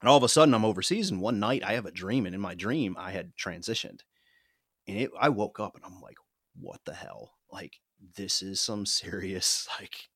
And 0.00 0.08
all 0.08 0.16
of 0.16 0.22
a 0.22 0.28
sudden 0.28 0.54
I'm 0.54 0.64
overseas 0.64 1.10
and 1.10 1.20
one 1.20 1.40
night 1.40 1.64
I 1.64 1.72
have 1.72 1.86
a 1.86 1.90
dream 1.90 2.26
and 2.26 2.34
in 2.34 2.40
my 2.40 2.54
dream 2.54 2.96
I 2.98 3.12
had 3.12 3.32
transitioned. 3.36 4.00
And 4.86 4.98
it, 4.98 5.10
I 5.18 5.30
woke 5.30 5.58
up 5.58 5.74
and 5.74 5.84
I'm 5.84 6.00
like, 6.00 6.16
what 6.58 6.80
the 6.84 6.94
hell? 6.94 7.32
Like 7.50 7.76
this 8.16 8.42
is 8.42 8.60
some 8.60 8.86
serious 8.86 9.68
like 9.80 10.08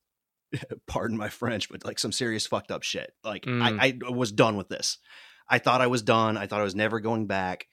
pardon 0.86 1.16
my 1.16 1.28
French, 1.28 1.68
but 1.70 1.84
like 1.84 1.98
some 1.98 2.12
serious 2.12 2.46
fucked 2.46 2.70
up 2.70 2.82
shit. 2.82 3.12
Like 3.24 3.44
mm. 3.44 3.62
I, 3.62 3.98
I 4.06 4.10
was 4.10 4.32
done 4.32 4.56
with 4.56 4.68
this. 4.68 4.98
I 5.48 5.58
thought 5.58 5.80
I 5.80 5.88
was 5.88 6.02
done. 6.02 6.36
I 6.36 6.46
thought 6.46 6.60
I 6.60 6.64
was 6.64 6.74
never 6.76 7.00
going 7.00 7.26
back. 7.26 7.66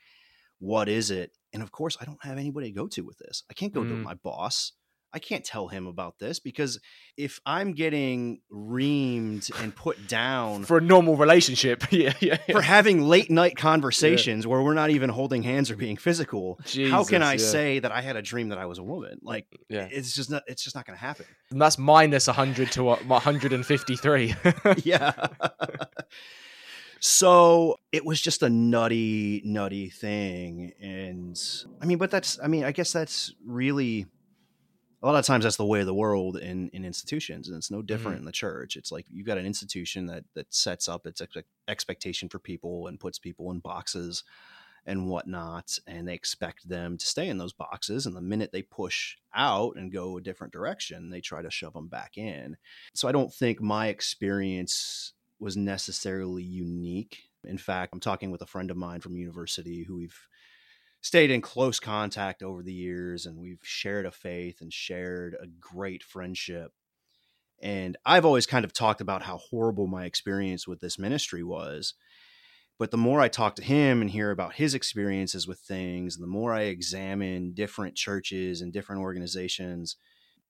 What 0.59 0.89
is 0.89 1.11
it? 1.11 1.31
And 1.53 1.63
of 1.63 1.71
course, 1.71 1.97
I 2.01 2.05
don't 2.05 2.23
have 2.23 2.37
anybody 2.37 2.67
to 2.67 2.75
go 2.75 2.87
to 2.87 3.01
with 3.01 3.17
this. 3.17 3.43
I 3.49 3.53
can't 3.53 3.73
go 3.73 3.81
mm. 3.81 3.89
to 3.89 3.95
my 3.95 4.13
boss. 4.15 4.73
I 5.13 5.19
can't 5.19 5.43
tell 5.43 5.69
him 5.69 5.87
about 5.87 6.19
this 6.19 6.39
because 6.39 6.79
if 7.15 7.39
I'm 7.45 7.73
getting 7.73 8.41
reamed 8.53 9.49
and 9.61 9.73
put 9.73 10.07
down 10.07 10.65
for 10.65 10.77
a 10.77 10.81
normal 10.81 11.15
relationship, 11.15 11.91
yeah, 11.91 12.13
yeah, 12.19 12.37
yeah. 12.47 12.53
for 12.53 12.61
having 12.61 13.01
late 13.01 13.31
night 13.31 13.55
conversations 13.57 14.43
yeah. 14.43 14.51
where 14.51 14.61
we're 14.61 14.73
not 14.73 14.89
even 14.89 15.09
holding 15.09 15.43
hands 15.43 15.71
or 15.71 15.77
being 15.77 15.95
physical, 15.95 16.59
Jesus, 16.65 16.91
how 16.91 17.05
can 17.05 17.23
I 17.23 17.33
yeah. 17.33 17.37
say 17.37 17.79
that 17.79 17.91
I 17.91 18.01
had 18.01 18.17
a 18.17 18.21
dream 18.21 18.49
that 18.49 18.57
I 18.57 18.65
was 18.65 18.79
a 18.79 18.83
woman? 18.83 19.19
Like, 19.21 19.47
yeah. 19.69 19.87
it's 19.89 20.13
just 20.13 20.29
not, 20.29 20.43
it's 20.45 20.63
just 20.63 20.75
not 20.75 20.85
going 20.85 20.97
to 20.97 21.03
happen. 21.03 21.25
And 21.51 21.61
that's 21.61 21.77
minus 21.77 22.27
100 22.27 22.71
to 22.73 22.83
153. 22.83 24.35
yeah. 24.83 25.13
So 26.99 27.77
it 27.91 28.05
was 28.05 28.21
just 28.21 28.43
a 28.43 28.49
nutty, 28.49 29.41
nutty 29.45 29.89
thing. 29.89 30.73
And 30.81 31.39
I 31.81 31.85
mean, 31.85 31.97
but 31.97 32.11
that's, 32.11 32.39
I 32.43 32.47
mean, 32.47 32.63
I 32.63 32.71
guess 32.71 32.91
that's 32.91 33.33
really 33.45 34.07
a 35.01 35.05
lot 35.05 35.15
of 35.15 35.25
times 35.25 35.43
that's 35.43 35.57
the 35.57 35.65
way 35.65 35.79
of 35.79 35.85
the 35.85 35.93
world 35.93 36.37
in, 36.37 36.69
in 36.69 36.83
institutions 36.83 37.47
and 37.47 37.57
it's 37.57 37.71
no 37.71 37.81
different 37.81 38.15
mm-hmm. 38.15 38.21
in 38.21 38.25
the 38.25 38.31
church 38.31 38.75
it's 38.75 38.91
like 38.91 39.05
you've 39.09 39.27
got 39.27 39.37
an 39.37 39.45
institution 39.45 40.07
that 40.07 40.23
that 40.33 40.53
sets 40.53 40.87
up 40.87 41.05
its 41.05 41.21
ex- 41.21 41.47
expectation 41.67 42.29
for 42.29 42.39
people 42.39 42.87
and 42.87 42.99
puts 42.99 43.19
people 43.19 43.51
in 43.51 43.59
boxes 43.59 44.23
and 44.85 45.07
whatnot 45.07 45.77
and 45.85 46.07
they 46.07 46.13
expect 46.13 46.67
them 46.67 46.97
to 46.97 47.05
stay 47.05 47.27
in 47.27 47.37
those 47.37 47.53
boxes 47.53 48.05
and 48.05 48.15
the 48.15 48.21
minute 48.21 48.51
they 48.51 48.61
push 48.61 49.17
out 49.35 49.75
and 49.75 49.91
go 49.91 50.17
a 50.17 50.21
different 50.21 50.53
direction 50.53 51.09
they 51.09 51.21
try 51.21 51.41
to 51.41 51.51
shove 51.51 51.73
them 51.73 51.87
back 51.87 52.17
in 52.17 52.57
so 52.93 53.07
i 53.07 53.11
don't 53.11 53.33
think 53.33 53.61
my 53.61 53.87
experience 53.87 55.13
was 55.39 55.57
necessarily 55.57 56.43
unique 56.43 57.23
in 57.45 57.57
fact 57.57 57.93
i'm 57.93 57.99
talking 57.99 58.31
with 58.31 58.41
a 58.41 58.47
friend 58.47 58.71
of 58.71 58.77
mine 58.77 59.01
from 59.01 59.15
university 59.15 59.83
who 59.83 59.95
we've 59.97 60.27
stayed 61.01 61.31
in 61.31 61.41
close 61.41 61.79
contact 61.79 62.43
over 62.43 62.63
the 62.63 62.73
years 62.73 63.25
and 63.25 63.37
we've 63.37 63.61
shared 63.63 64.05
a 64.05 64.11
faith 64.11 64.61
and 64.61 64.73
shared 64.73 65.35
a 65.41 65.47
great 65.47 66.03
friendship. 66.03 66.71
And 67.61 67.97
I've 68.05 68.25
always 68.25 68.45
kind 68.45 68.65
of 68.65 68.73
talked 68.73 69.01
about 69.01 69.23
how 69.23 69.37
horrible 69.37 69.87
my 69.87 70.05
experience 70.05 70.67
with 70.67 70.79
this 70.79 70.99
ministry 70.99 71.43
was. 71.43 71.93
But 72.77 72.91
the 72.91 72.97
more 72.97 73.21
I 73.21 73.27
talk 73.27 73.55
to 73.55 73.63
him 73.63 74.01
and 74.01 74.11
hear 74.11 74.29
about 74.29 74.55
his 74.55 74.75
experiences 74.75 75.47
with 75.47 75.59
things, 75.59 76.15
and 76.15 76.23
the 76.23 76.27
more 76.27 76.53
I 76.53 76.63
examine 76.63 77.53
different 77.53 77.95
churches 77.95 78.61
and 78.61 78.71
different 78.71 79.01
organizations, 79.01 79.95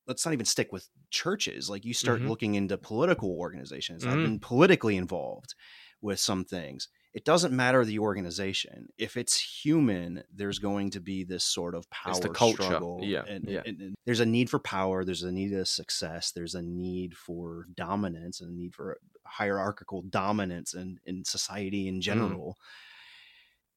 let's 0.08 0.26
not 0.26 0.34
even 0.34 0.46
stick 0.46 0.72
with 0.72 0.88
churches. 1.10 1.70
Like 1.70 1.86
you 1.86 1.93
start 1.93 2.20
mm-hmm. 2.20 2.30
looking 2.30 2.56
into 2.56 2.78
political 2.78 3.32
organizations. 3.32 4.04
Mm-hmm. 4.04 4.12
I've 4.12 4.26
been 4.26 4.39
politically 4.39 4.98
involved 4.98 5.56
with 6.02 6.20
some 6.20 6.46
things 6.46 6.88
it 7.17 7.26
doesn't 7.26 7.52
matter 7.52 7.84
the 7.84 7.98
organization. 7.98 8.89
If 8.96 9.17
it's 9.17 9.39
human, 9.39 10.24
there's 10.32 10.60
going 10.60 10.91
to 10.91 11.00
be 11.00 11.24
this 11.24 11.43
sort 11.43 11.74
of 11.74 11.89
power 11.89 12.12
it's 12.12 12.20
the 12.20 12.30
culture. 12.30 12.62
struggle. 12.62 13.00
Yeah, 13.02 13.24
and, 13.28 13.43
yeah. 13.50 13.63
And, 13.65 13.82
and 13.82 13.96
there's 14.06 14.20
a 14.20 14.26
need 14.26 14.52
for 14.52 14.60
power. 14.60 15.04
There's 15.04 15.24
a 15.24 15.32
need 15.32 15.52
of 15.54 15.67
success. 15.67 16.32
There's 16.32 16.54
a 16.54 16.62
need 16.62 17.17
for 17.17 17.65
dominance 17.76 18.39
and 18.39 18.52
a 18.52 18.56
need 18.56 18.76
for 18.76 19.00
hierarchical 19.26 20.04
dominance 20.04 20.76
in, 20.76 21.00
in 21.08 21.26
society 21.26 21.88
in 21.88 21.96
mm. 21.96 22.02
general. 22.02 22.56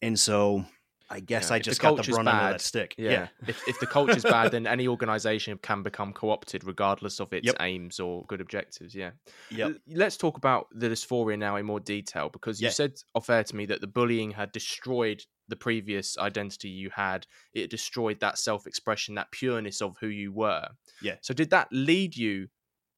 Mm. 0.03 0.09
And 0.09 0.21
so 0.21 0.67
I 1.13 1.19
guess 1.19 1.51
yeah, 1.51 1.57
I 1.57 1.59
just 1.59 1.81
the 1.81 1.89
got 1.89 2.05
the 2.05 2.13
brunt 2.13 2.27
bad, 2.27 2.45
of 2.45 2.53
that 2.53 2.61
stick. 2.61 2.95
Yeah. 2.97 3.11
yeah. 3.11 3.29
if, 3.49 3.67
if 3.67 3.81
the 3.81 3.87
culture's 3.87 4.23
bad, 4.23 4.51
then 4.53 4.67
any 4.67 4.87
organization 4.87 5.59
can 5.61 5.83
become 5.83 6.13
co-opted 6.13 6.65
regardless 6.65 7.21
of 7.21 7.33
its 7.33 7.47
yep. 7.47 7.57
aims 7.61 7.99
or 7.99 8.25
good 8.27 8.41
objectives. 8.41 8.95
Yeah. 8.95 9.11
Yep. 9.51 9.79
Let's 9.89 10.17
talk 10.17 10.37
about 10.37 10.69
the 10.73 10.89
dysphoria 10.89 11.37
now 11.37 11.57
in 11.57 11.67
more 11.67 11.81
detail 11.81 12.29
because 12.29 12.61
you 12.61 12.67
yeah. 12.67 12.73
said 12.73 12.95
off 13.15 13.29
air 13.29 13.43
to 13.43 13.57
me 13.57 13.67
that 13.67 13.81
the 13.81 13.89
bullying 13.89 14.31
had 14.31 14.53
destroyed 14.53 15.25
the 15.49 15.57
previous 15.57 16.17
identity 16.17 16.69
you 16.69 16.91
had. 16.95 17.27
It 17.53 17.71
destroyed 17.71 18.21
that 18.21 18.39
self-expression, 18.39 19.17
that 19.17 19.33
pureness 19.33 19.83
of 19.83 19.97
who 20.01 20.07
you 20.07 20.33
were. 20.33 20.69
Yeah. 21.03 21.17
So 21.23 21.35
did 21.35 21.51
that 21.51 21.69
lead 21.73 22.17
you 22.17 22.49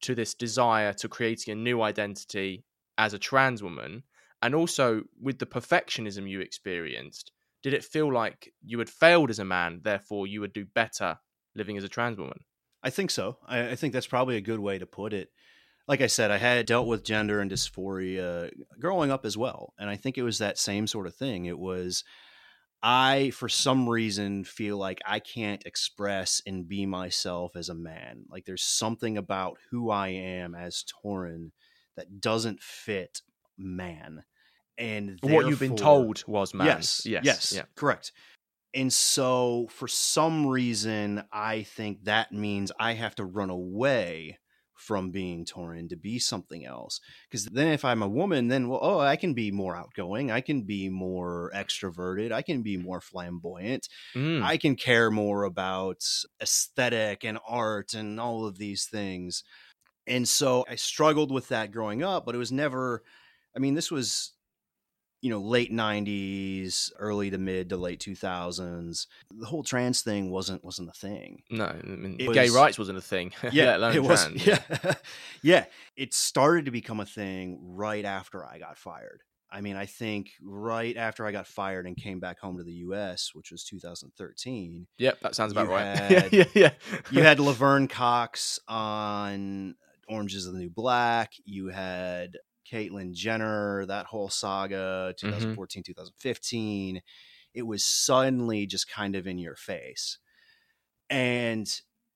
to 0.02 0.14
this 0.14 0.34
desire 0.34 0.92
to 0.92 1.08
creating 1.08 1.52
a 1.52 1.56
new 1.56 1.80
identity 1.80 2.64
as 2.98 3.14
a 3.14 3.18
trans 3.18 3.62
woman? 3.62 4.02
And 4.42 4.54
also 4.54 5.04
with 5.20 5.38
the 5.38 5.46
perfectionism 5.46 6.28
you 6.28 6.40
experienced, 6.40 7.32
did 7.62 7.74
it 7.74 7.84
feel 7.84 8.12
like 8.12 8.52
you 8.62 8.78
had 8.78 8.90
failed 8.90 9.30
as 9.30 9.38
a 9.38 9.44
man, 9.44 9.80
therefore 9.82 10.26
you 10.26 10.40
would 10.40 10.52
do 10.52 10.64
better 10.64 11.18
living 11.54 11.76
as 11.76 11.84
a 11.84 11.88
trans 11.88 12.18
woman? 12.18 12.40
I 12.82 12.90
think 12.90 13.10
so. 13.10 13.38
I, 13.46 13.70
I 13.70 13.74
think 13.76 13.92
that's 13.92 14.06
probably 14.06 14.36
a 14.36 14.42
good 14.42 14.58
way 14.58 14.78
to 14.78 14.86
put 14.86 15.12
it. 15.12 15.28
Like 15.88 16.00
I 16.00 16.06
said, 16.06 16.30
I 16.30 16.38
had 16.38 16.66
dealt 16.66 16.86
with 16.86 17.04
gender 17.04 17.40
and 17.40 17.50
dysphoria 17.50 18.50
growing 18.80 19.10
up 19.10 19.24
as 19.24 19.36
well. 19.36 19.74
And 19.78 19.88
I 19.88 19.96
think 19.96 20.16
it 20.16 20.22
was 20.22 20.38
that 20.38 20.58
same 20.58 20.86
sort 20.86 21.06
of 21.06 21.14
thing. 21.14 21.44
It 21.44 21.58
was, 21.58 22.04
I, 22.82 23.30
for 23.30 23.48
some 23.48 23.88
reason, 23.88 24.44
feel 24.44 24.76
like 24.76 25.00
I 25.06 25.20
can't 25.20 25.64
express 25.66 26.40
and 26.46 26.68
be 26.68 26.86
myself 26.86 27.56
as 27.56 27.68
a 27.68 27.74
man. 27.74 28.24
Like 28.28 28.44
there's 28.44 28.62
something 28.62 29.16
about 29.16 29.58
who 29.70 29.90
I 29.90 30.08
am 30.08 30.54
as 30.54 30.84
Torren 31.04 31.50
that 31.96 32.20
doesn't 32.20 32.60
fit 32.60 33.22
man 33.58 34.24
and 34.78 35.18
what 35.22 35.46
you've 35.46 35.60
been 35.60 35.76
told 35.76 36.24
was 36.26 36.54
man. 36.54 36.66
Yes, 36.66 37.02
yes, 37.04 37.24
yes, 37.24 37.52
yeah. 37.54 37.62
correct. 37.74 38.12
And 38.74 38.92
so, 38.92 39.68
for 39.70 39.86
some 39.86 40.46
reason, 40.46 41.24
I 41.30 41.62
think 41.62 42.04
that 42.04 42.32
means 42.32 42.72
I 42.80 42.94
have 42.94 43.14
to 43.16 43.24
run 43.24 43.50
away 43.50 44.38
from 44.74 45.10
being 45.10 45.44
Torren 45.44 45.90
to 45.90 45.96
be 45.96 46.18
something 46.18 46.64
else. 46.64 47.00
Because 47.28 47.44
then, 47.46 47.68
if 47.68 47.84
I'm 47.84 48.02
a 48.02 48.08
woman, 48.08 48.48
then 48.48 48.68
well, 48.68 48.80
oh, 48.82 48.98
I 48.98 49.16
can 49.16 49.34
be 49.34 49.50
more 49.50 49.76
outgoing. 49.76 50.30
I 50.30 50.40
can 50.40 50.62
be 50.62 50.88
more 50.88 51.52
extroverted. 51.54 52.32
I 52.32 52.40
can 52.40 52.62
be 52.62 52.78
more 52.78 53.02
flamboyant. 53.02 53.88
Mm. 54.14 54.42
I 54.42 54.56
can 54.56 54.74
care 54.74 55.10
more 55.10 55.44
about 55.44 56.02
aesthetic 56.40 57.24
and 57.24 57.38
art 57.46 57.92
and 57.92 58.18
all 58.18 58.46
of 58.46 58.56
these 58.56 58.86
things. 58.86 59.44
And 60.06 60.26
so, 60.26 60.64
I 60.68 60.76
struggled 60.76 61.30
with 61.30 61.48
that 61.48 61.72
growing 61.72 62.02
up, 62.02 62.24
but 62.24 62.34
it 62.34 62.38
was 62.38 62.52
never. 62.52 63.02
I 63.54 63.58
mean, 63.58 63.74
this 63.74 63.90
was 63.90 64.32
you 65.22 65.30
know 65.30 65.40
late 65.40 65.72
90s 65.72 66.92
early 66.98 67.30
to 67.30 67.38
mid 67.38 67.70
to 67.70 67.76
late 67.76 68.00
2000s 68.00 69.06
the 69.34 69.46
whole 69.46 69.62
trans 69.62 70.02
thing 70.02 70.30
wasn't 70.30 70.62
wasn't 70.62 70.88
a 70.88 70.92
thing. 70.92 71.42
No 71.48 71.64
I 71.64 71.82
mean, 71.86 72.16
gay 72.18 72.44
was, 72.44 72.50
rights 72.50 72.78
wasn't 72.78 72.98
a 72.98 73.02
thing 73.02 73.32
yeah 73.52 73.92
it 73.92 74.02
was 74.02 74.28
yeah. 74.46 74.58
yeah. 75.42 75.64
It 75.96 76.12
started 76.12 76.66
to 76.66 76.70
become 76.70 77.00
a 77.00 77.06
thing 77.06 77.58
right 77.62 78.04
after 78.04 78.44
i 78.44 78.58
got 78.58 78.76
fired. 78.76 79.22
I 79.50 79.60
mean 79.60 79.76
i 79.76 79.86
think 79.86 80.32
right 80.42 80.96
after 80.96 81.24
i 81.24 81.32
got 81.32 81.46
fired 81.46 81.86
and 81.86 81.96
came 81.96 82.20
back 82.20 82.40
home 82.40 82.58
to 82.58 82.64
the 82.64 82.72
us 82.72 83.30
which 83.34 83.52
was 83.52 83.64
2013 83.64 84.86
yep 84.98 85.20
that 85.20 85.34
sounds 85.34 85.52
about 85.52 85.68
right. 85.68 85.84
had, 85.96 86.32
yeah 86.32 86.44
yeah. 86.54 86.70
you 87.10 87.22
had 87.22 87.38
laverne 87.38 87.86
cox 87.86 88.58
on 88.66 89.76
Orange 90.08 90.34
is 90.34 90.44
the 90.44 90.52
New 90.52 90.68
Black. 90.68 91.32
You 91.44 91.68
had 91.68 92.36
Caitlyn 92.72 93.12
Jenner, 93.12 93.84
that 93.86 94.06
whole 94.06 94.28
saga, 94.28 95.14
2014, 95.18 95.82
mm-hmm. 95.82 95.90
2015, 95.90 97.02
it 97.54 97.62
was 97.62 97.84
suddenly 97.84 98.66
just 98.66 98.90
kind 98.90 99.14
of 99.14 99.26
in 99.26 99.38
your 99.38 99.56
face. 99.56 100.18
And 101.10 101.68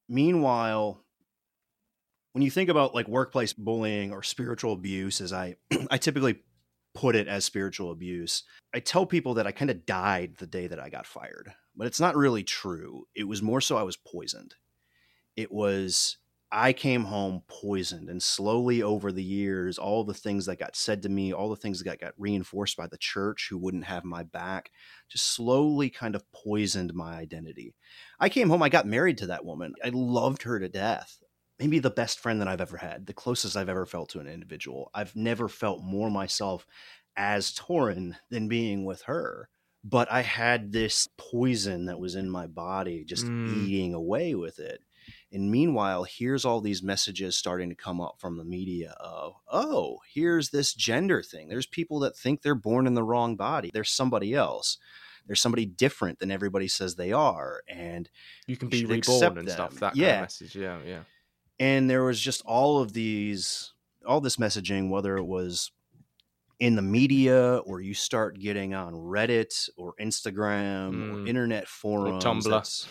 meanwhile, 0.09 1.05
when 2.33 2.43
you 2.43 2.51
think 2.51 2.71
about 2.71 2.95
like 2.95 3.09
workplace 3.09 3.53
bullying 3.53 4.13
or 4.13 4.23
spiritual 4.23 4.73
abuse, 4.73 5.21
as 5.21 5.33
I 5.33 5.57
I 5.91 5.99
typically 5.99 6.41
put 6.95 7.15
it 7.15 7.29
as 7.29 7.45
spiritual 7.45 7.91
abuse, 7.91 8.43
I 8.75 8.81
tell 8.81 9.05
people 9.05 9.35
that 9.35 9.47
I 9.47 9.53
kind 9.53 9.71
of 9.71 9.85
died 9.85 10.37
the 10.39 10.47
day 10.47 10.67
that 10.67 10.81
I 10.81 10.89
got 10.89 11.07
fired. 11.07 11.53
But 11.77 11.87
it's 11.87 12.01
not 12.01 12.17
really 12.17 12.43
true. 12.43 13.07
It 13.15 13.25
was 13.25 13.43
more 13.43 13.61
so 13.61 13.77
I 13.77 13.83
was 13.83 13.99
poisoned. 13.99 14.55
It 15.37 15.53
was 15.53 16.17
I 16.57 16.73
came 16.73 17.05
home 17.05 17.43
poisoned, 17.49 18.09
and 18.09 18.23
slowly 18.23 18.83
over 18.83 19.13
the 19.13 19.23
years, 19.23 19.77
all 19.77 20.05
the 20.05 20.15
things 20.15 20.47
that 20.47 20.59
got 20.59 20.75
said 20.75 21.03
to 21.03 21.11
me, 21.11 21.35
all 21.35 21.51
the 21.51 21.57
things 21.57 21.83
that 21.83 22.01
got 22.01 22.15
reinforced 22.17 22.79
by 22.79 22.87
the 22.87 22.97
church 22.97 23.49
who 23.51 23.59
wouldn't 23.59 23.85
have 23.85 24.05
my 24.05 24.23
back, 24.23 24.71
just 25.11 25.35
slowly 25.35 25.91
kind 25.91 26.15
of 26.15 26.25
poisoned 26.33 26.95
my 26.95 27.15
identity. 27.19 27.75
I 28.19 28.31
came 28.31 28.49
home, 28.49 28.63
I 28.63 28.71
got 28.71 28.87
married 28.87 29.19
to 29.19 29.27
that 29.27 29.45
woman. 29.45 29.75
I 29.85 29.91
loved 29.93 30.45
her 30.45 30.59
to 30.59 30.67
death. 30.67 31.23
Maybe 31.59 31.79
the 31.79 31.91
best 31.91 32.21
friend 32.21 32.41
that 32.41 32.49
I've 32.49 32.63
ever 32.63 32.79
had, 32.79 33.05
the 33.05 33.13
closest 33.13 33.55
I've 33.55 33.69
ever 33.69 33.85
felt 33.85 34.09
to 34.11 34.21
an 34.21 34.27
individual. 34.27 34.91
I've 34.95 35.15
never 35.15 35.51
felt 35.51 35.83
more 35.83 36.11
myself 36.11 36.67
as 37.19 37.53
Torren 37.53 38.17
than 38.31 38.49
being 38.49 38.87
with 38.87 39.03
her 39.03 39.51
but 39.89 40.11
I 40.11 40.23
had 40.23 40.73
this 40.73 41.07
poison 41.17 41.87
that 41.87 42.01
was 42.01 42.17
in 42.17 42.29
my 42.29 42.49
body 42.49 43.05
just 43.05 43.25
mm. 43.25 43.57
eating 43.57 43.95
away 43.95 44.35
with 44.35 44.59
it. 44.59 44.81
And 45.37 45.51
meanwhile, 45.51 46.05
here's 46.05 46.47
all 46.47 46.63
these 46.63 46.83
messages 46.83 47.37
starting 47.37 47.69
to 47.69 47.75
come 47.75 48.01
up 48.01 48.15
from 48.19 48.39
the 48.39 48.45
media 48.45 48.97
of, 48.99 49.35
oh, 49.53 49.99
here's 50.11 50.49
this 50.49 50.73
gender 50.73 51.23
thing. 51.23 51.51
There's 51.51 51.67
people 51.67 51.99
that 52.01 52.17
think 52.17 52.41
they're 52.41 52.55
born 52.55 52.87
in 52.87 52.95
the 52.95 53.03
wrong 53.03 53.37
body. 53.37 53.71
There's 53.71 53.91
somebody 53.91 54.33
else. 54.33 54.79
There's 55.27 55.43
somebody 55.43 55.67
different 55.67 56.21
than 56.21 56.31
everybody 56.31 56.69
says 56.69 56.95
they 56.95 57.13
are. 57.13 57.61
And 57.69 58.09
you 58.47 58.57
can 58.57 58.71
be 58.71 58.87
reborn 58.87 59.37
and 59.37 59.37
them. 59.37 59.49
stuff. 59.49 59.75
That 59.75 59.95
yeah. 59.95 60.07
Kind 60.07 60.17
of 60.17 60.23
message. 60.23 60.57
Yeah. 60.57 60.79
Yeah. 60.87 61.01
And 61.61 61.91
there 61.91 62.05
was 62.05 62.19
just 62.19 62.41
all 62.47 62.81
of 62.81 62.95
these, 62.95 63.75
all 64.07 64.23
this 64.23 64.39
messaging, 64.39 64.89
whether 64.89 65.19
it 65.19 65.27
was 65.27 65.71
in 66.59 66.77
the 66.77 66.83
media 66.83 67.59
or 67.59 67.83
you 67.83 67.93
start 67.93 68.39
getting 68.39 68.73
on 68.73 68.95
Reddit 68.95 69.69
or 69.77 69.93
Instagram 70.01 70.95
mm. 70.95 71.13
or 71.13 71.29
internet 71.29 71.69
forums. 71.69 72.25
Or 72.25 72.35
Tumblr. 72.35 72.89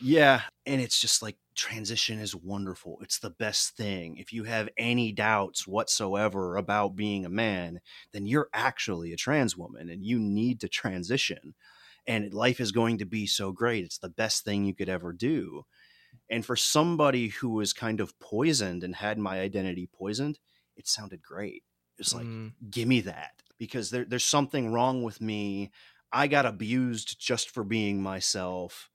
Yeah. 0.00 0.40
And 0.64 0.80
it's 0.80 0.98
just 0.98 1.20
like, 1.22 1.36
transition 1.54 2.18
is 2.18 2.34
wonderful. 2.34 2.98
It's 3.00 3.18
the 3.18 3.30
best 3.30 3.76
thing. 3.76 4.16
If 4.16 4.32
you 4.32 4.44
have 4.44 4.68
any 4.76 5.12
doubts 5.12 5.66
whatsoever 5.66 6.56
about 6.56 6.96
being 6.96 7.24
a 7.24 7.30
man, 7.30 7.80
then 8.12 8.26
you're 8.26 8.48
actually 8.52 9.12
a 9.12 9.16
trans 9.16 9.56
woman 9.56 9.88
and 9.88 10.04
you 10.04 10.18
need 10.18 10.60
to 10.60 10.68
transition. 10.68 11.54
And 12.06 12.34
life 12.34 12.60
is 12.60 12.72
going 12.72 12.98
to 12.98 13.06
be 13.06 13.26
so 13.26 13.52
great. 13.52 13.84
It's 13.84 13.98
the 13.98 14.08
best 14.08 14.44
thing 14.44 14.64
you 14.64 14.74
could 14.74 14.88
ever 14.88 15.12
do. 15.12 15.64
And 16.30 16.44
for 16.44 16.56
somebody 16.56 17.28
who 17.28 17.50
was 17.50 17.72
kind 17.72 18.00
of 18.00 18.18
poisoned 18.18 18.84
and 18.84 18.94
had 18.94 19.18
my 19.18 19.40
identity 19.40 19.88
poisoned, 19.92 20.38
it 20.76 20.88
sounded 20.88 21.22
great. 21.22 21.62
It's 21.98 22.14
like, 22.14 22.26
mm. 22.26 22.52
give 22.70 22.88
me 22.88 23.00
that 23.02 23.42
because 23.58 23.90
there, 23.90 24.04
there's 24.04 24.24
something 24.24 24.72
wrong 24.72 25.02
with 25.02 25.20
me. 25.20 25.70
I 26.12 26.26
got 26.26 26.46
abused 26.46 27.20
just 27.20 27.50
for 27.50 27.64
being 27.64 28.02
myself. 28.02 28.90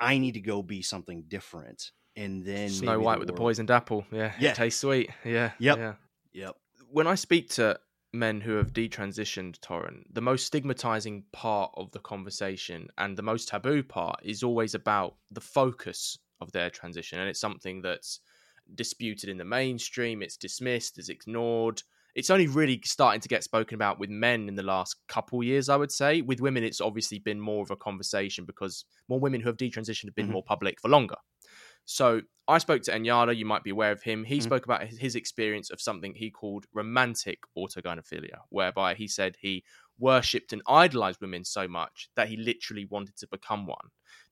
I 0.00 0.18
need 0.18 0.34
to 0.34 0.40
go 0.40 0.62
be 0.62 0.82
something 0.82 1.24
different. 1.28 1.92
And 2.16 2.44
then 2.44 2.68
Snow 2.68 3.00
White 3.00 3.14
the 3.14 3.20
with 3.20 3.28
world... 3.30 3.36
the 3.36 3.40
poisoned 3.40 3.70
apple. 3.70 4.04
Yeah. 4.12 4.32
Yeah. 4.38 4.50
It 4.50 4.56
tastes 4.56 4.80
sweet. 4.80 5.10
Yeah. 5.24 5.52
Yep. 5.58 5.78
Yeah. 5.78 5.94
Yep. 6.32 6.56
When 6.90 7.06
I 7.06 7.14
speak 7.16 7.50
to 7.50 7.78
men 8.12 8.40
who 8.40 8.52
have 8.52 8.72
detransitioned 8.72 9.58
Torren, 9.58 10.04
the 10.12 10.20
most 10.20 10.46
stigmatizing 10.46 11.24
part 11.32 11.72
of 11.74 11.90
the 11.90 11.98
conversation 11.98 12.88
and 12.98 13.16
the 13.16 13.22
most 13.22 13.48
taboo 13.48 13.82
part 13.82 14.20
is 14.22 14.42
always 14.42 14.74
about 14.74 15.16
the 15.32 15.40
focus 15.40 16.18
of 16.40 16.52
their 16.52 16.70
transition. 16.70 17.18
And 17.18 17.28
it's 17.28 17.40
something 17.40 17.82
that's 17.82 18.20
disputed 18.74 19.28
in 19.28 19.38
the 19.38 19.44
mainstream, 19.44 20.22
it's 20.22 20.36
dismissed, 20.36 20.98
it's 20.98 21.08
ignored. 21.08 21.82
It's 22.14 22.30
only 22.30 22.46
really 22.46 22.80
starting 22.84 23.20
to 23.20 23.28
get 23.28 23.42
spoken 23.42 23.74
about 23.74 23.98
with 23.98 24.10
men 24.10 24.48
in 24.48 24.54
the 24.54 24.62
last 24.62 24.96
couple 25.08 25.42
years, 25.42 25.68
I 25.68 25.76
would 25.76 25.90
say. 25.90 26.20
With 26.20 26.40
women, 26.40 26.62
it's 26.62 26.80
obviously 26.80 27.18
been 27.18 27.40
more 27.40 27.62
of 27.62 27.70
a 27.70 27.76
conversation 27.76 28.44
because 28.44 28.84
more 29.08 29.18
women 29.18 29.40
who 29.40 29.48
have 29.48 29.56
detransitioned 29.56 30.06
have 30.06 30.14
been 30.14 30.26
mm-hmm. 30.26 30.34
more 30.34 30.44
public 30.44 30.80
for 30.80 30.88
longer. 30.88 31.16
So 31.86 32.22
I 32.48 32.58
spoke 32.58 32.82
to 32.82 32.94
N-Jada, 32.94 33.36
you 33.36 33.44
might 33.44 33.64
be 33.64 33.70
aware 33.70 33.92
of 33.92 34.02
him. 34.02 34.24
He 34.24 34.36
mm-hmm. 34.36 34.44
spoke 34.44 34.64
about 34.64 34.84
his 34.84 35.16
experience 35.16 35.70
of 35.70 35.80
something 35.80 36.14
he 36.14 36.30
called 36.30 36.66
romantic 36.72 37.40
autogynephilia, 37.58 38.38
whereby 38.48 38.94
he 38.94 39.08
said 39.08 39.36
he 39.40 39.64
worshipped 39.98 40.52
and 40.52 40.62
idolized 40.66 41.20
women 41.20 41.44
so 41.44 41.68
much 41.68 42.08
that 42.16 42.28
he 42.28 42.36
literally 42.36 42.86
wanted 42.90 43.16
to 43.16 43.28
become 43.30 43.66
one. 43.66 43.88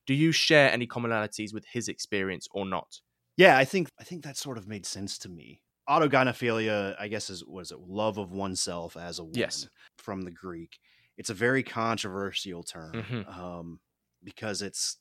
Do 0.07 0.15
you 0.15 0.33
share 0.33 0.73
any 0.73 0.87
commonalities 0.87 1.55
with 1.55 1.65
his 1.73 1.89
experience 1.89 2.49
or 2.53 2.67
not? 2.67 3.01
Yeah, 3.37 3.57
I 3.57 3.65
think 3.65 3.89
I 3.99 4.05
think 4.05 4.25
that 4.25 4.37
sort 4.37 4.59
of 4.59 4.67
made 4.67 4.85
sense 4.85 5.17
to 5.19 5.29
me. 5.29 5.63
Autogynephilia, 5.93 6.97
I 6.99 7.09
guess, 7.09 7.31
is 7.31 7.45
was 7.45 7.71
it 7.71 7.79
love 7.81 8.19
of 8.19 8.33
oneself 8.33 8.97
as 8.97 9.19
a 9.19 9.25
woman 9.25 9.39
yes. 9.39 9.69
from 9.99 10.23
the 10.23 10.31
Greek. 10.31 10.79
It's 11.19 11.31
a 11.31 11.35
very 11.35 11.63
controversial 11.63 12.63
term 12.63 12.93
mm-hmm. 12.95 13.41
um, 13.41 13.81
because 14.25 14.63
it's 14.63 14.97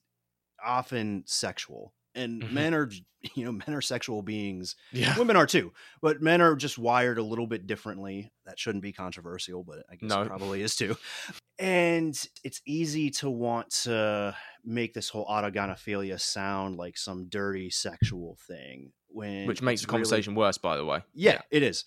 often 0.63 1.23
sexual 1.25 1.93
and 2.15 2.41
mm-hmm. 2.41 2.53
men 2.53 2.73
are 2.73 2.89
you 3.35 3.45
know 3.45 3.51
men 3.51 3.75
are 3.75 3.81
sexual 3.81 4.21
beings 4.21 4.75
yeah 4.91 5.17
women 5.17 5.35
are 5.35 5.45
too 5.45 5.71
but 6.01 6.21
men 6.21 6.41
are 6.41 6.55
just 6.55 6.77
wired 6.77 7.17
a 7.17 7.23
little 7.23 7.47
bit 7.47 7.67
differently 7.67 8.31
that 8.45 8.59
shouldn't 8.59 8.83
be 8.83 8.91
controversial 8.91 9.63
but 9.63 9.83
i 9.89 9.95
guess 9.95 10.09
no. 10.09 10.21
it 10.21 10.27
probably 10.27 10.61
is 10.61 10.75
too 10.75 10.95
and 11.59 12.27
it's 12.43 12.61
easy 12.65 13.09
to 13.09 13.29
want 13.29 13.69
to 13.69 14.35
make 14.65 14.93
this 14.93 15.09
whole 15.09 15.25
autogynephilia 15.27 16.19
sound 16.19 16.77
like 16.77 16.97
some 16.97 17.27
dirty 17.29 17.69
sexual 17.69 18.37
thing 18.47 18.91
when 19.13 19.47
which 19.47 19.61
makes 19.61 19.81
the 19.81 19.87
conversation 19.87 20.33
really... 20.33 20.47
worse 20.47 20.57
by 20.57 20.77
the 20.77 20.85
way 20.85 21.01
yeah, 21.13 21.33
yeah, 21.33 21.41
it 21.51 21.63
is 21.63 21.85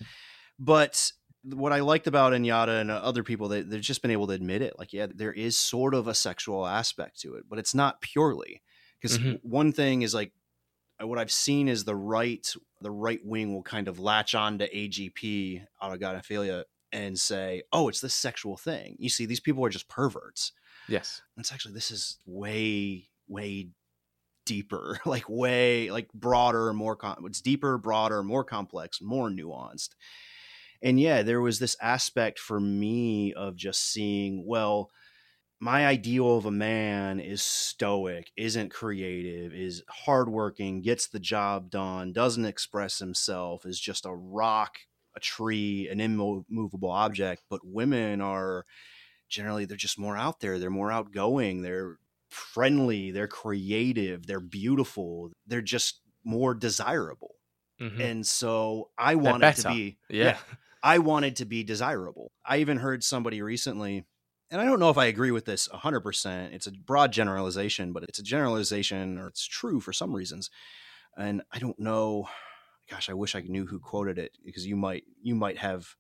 but 0.59 1.13
what 1.45 1.73
I 1.73 1.81
liked 1.81 2.07
about 2.07 2.33
N-Jada 2.33 2.81
and 2.81 2.91
other 2.91 3.23
people, 3.23 3.49
they, 3.49 3.61
they've 3.61 3.81
just 3.81 4.03
been 4.03 4.11
able 4.11 4.27
to 4.29 4.33
admit 4.33 4.63
it. 4.63 4.79
Like, 4.79 4.93
yeah, 4.93 5.07
there 5.15 5.33
is 5.33 5.59
sort 5.59 5.95
of 5.95 6.09
a 6.09 6.15
sexual 6.15 6.67
aspect 6.67 7.21
to 7.21 7.35
it, 7.35 7.45
but 7.49 7.59
it's 7.59 7.75
not 7.75 8.01
purely 8.01 8.63
because 9.01 9.19
mm-hmm. 9.19 9.35
one 9.43 9.73
thing 9.73 10.03
is 10.03 10.15
like 10.15 10.33
uh, 11.03 11.07
what 11.07 11.19
I've 11.19 11.33
seen 11.33 11.69
is 11.69 11.85
the 11.85 11.97
right 11.97 12.51
the 12.81 12.91
right 12.91 13.21
wing 13.25 13.55
will 13.55 13.63
kind 13.63 13.89
of 13.89 13.99
latch 13.99 14.35
on 14.35 14.59
to 14.59 14.75
AGP 14.75 15.65
autogynephilia 15.83 16.65
and 16.93 17.19
say, 17.19 17.63
"Oh, 17.73 17.89
it's 17.89 18.01
this 18.01 18.15
sexual 18.15 18.57
thing." 18.57 18.97
You 18.99 19.09
see, 19.09 19.27
these 19.27 19.41
people 19.41 19.65
are 19.65 19.71
just 19.71 19.89
perverts. 19.89 20.53
Yes, 20.89 21.21
it's 21.37 21.53
actually 21.53 21.75
this 21.75 21.91
is 21.91 22.19
way 22.27 23.09
way 23.29 23.69
deeper, 24.45 24.99
like 25.07 25.29
way 25.29 25.91
like 25.91 26.13
broader, 26.13 26.73
more 26.73 26.97
com- 26.97 27.25
it's 27.27 27.41
deeper, 27.41 27.79
broader, 27.79 28.23
more 28.23 28.45
complex, 28.45 29.01
more 29.01 29.29
nuanced. 29.29 29.91
And 30.83 31.01
yeah, 31.01 31.23
there 31.23 31.41
was 31.41 31.59
this 31.59 31.77
aspect 31.81 32.39
for 32.39 32.61
me 32.61 33.33
of 33.33 33.57
just 33.57 33.91
seeing, 33.91 34.45
well, 34.47 34.91
my 35.61 35.87
ideal 35.87 36.37
of 36.37 36.45
a 36.45 36.51
man 36.51 37.21
is 37.21 37.41
stoic, 37.41 38.31
isn't 38.37 38.71
creative, 38.71 39.55
is 39.55 39.83
hardworking, 39.89 40.83
gets 40.83 41.07
the 41.07 41.21
job 41.21 41.71
done, 41.71 42.13
doesn't 42.13 42.45
express 42.45 42.99
himself, 42.99 43.65
is 43.65 43.81
just 43.81 44.05
a 44.05 44.13
rock, 44.13 44.77
a 45.17 45.21
tree, 45.21 45.89
an 45.91 46.01
immovable 46.01 46.91
object. 46.91 47.45
But 47.49 47.61
women 47.65 48.21
are 48.21 48.67
generally, 49.31 49.65
they're 49.65 49.77
just 49.79 49.99
more 49.99 50.19
out 50.19 50.41
there. 50.41 50.59
They're 50.59 50.69
more 50.69 50.93
outgoing. 50.93 51.63
They're 51.63 51.99
friendly. 52.29 53.11
They're 53.11 53.29
creative. 53.29 54.27
They're 54.27 54.41
beautiful. 54.41 55.31
They're 55.47 55.63
just 55.63 56.01
more 56.25 56.55
desirable. 56.55 57.35
Mm-hmm. 57.81 58.01
And 58.01 58.27
so 58.27 58.91
I 58.99 59.17
wanted 59.17 59.57
to 59.57 59.69
be, 59.69 59.99
yeah. 60.09 60.25
yeah, 60.25 60.37
I 60.83 60.99
wanted 60.99 61.37
to 61.37 61.45
be 61.45 61.65
desirable. 61.65 62.33
I 62.45 62.59
even 62.59 62.79
heard 62.79 63.03
somebody 63.03 63.43
recently 63.43 64.05
and 64.51 64.61
I 64.61 64.67
don't 64.67 64.79
know 64.79 64.91
if 64.91 64.99
I 64.99 65.07
agree 65.07 65.33
with 65.33 65.47
this 65.47 65.69
100%. 65.69 66.53
It's 66.53 66.67
a 66.69 66.73
broad 66.73 67.13
generalization, 67.13 67.93
but 67.93 68.05
it's 68.05 68.21
a 68.21 68.23
generalization 68.23 69.19
or 69.19 69.27
it's 69.27 69.45
true 69.45 69.81
for 69.81 69.93
some 69.93 70.15
reasons. 70.15 70.51
And 71.17 71.43
I 71.51 71.59
don't 71.59 71.79
know 71.81 72.29
gosh, 72.89 73.09
I 73.09 73.15
wish 73.15 73.35
I 73.35 73.41
knew 73.41 73.67
who 73.67 73.79
quoted 73.79 74.19
it 74.19 74.37
because 74.45 74.67
you 74.67 74.77
might 74.77 75.05
you 75.23 75.35
might 75.35 75.59
have 75.59 75.95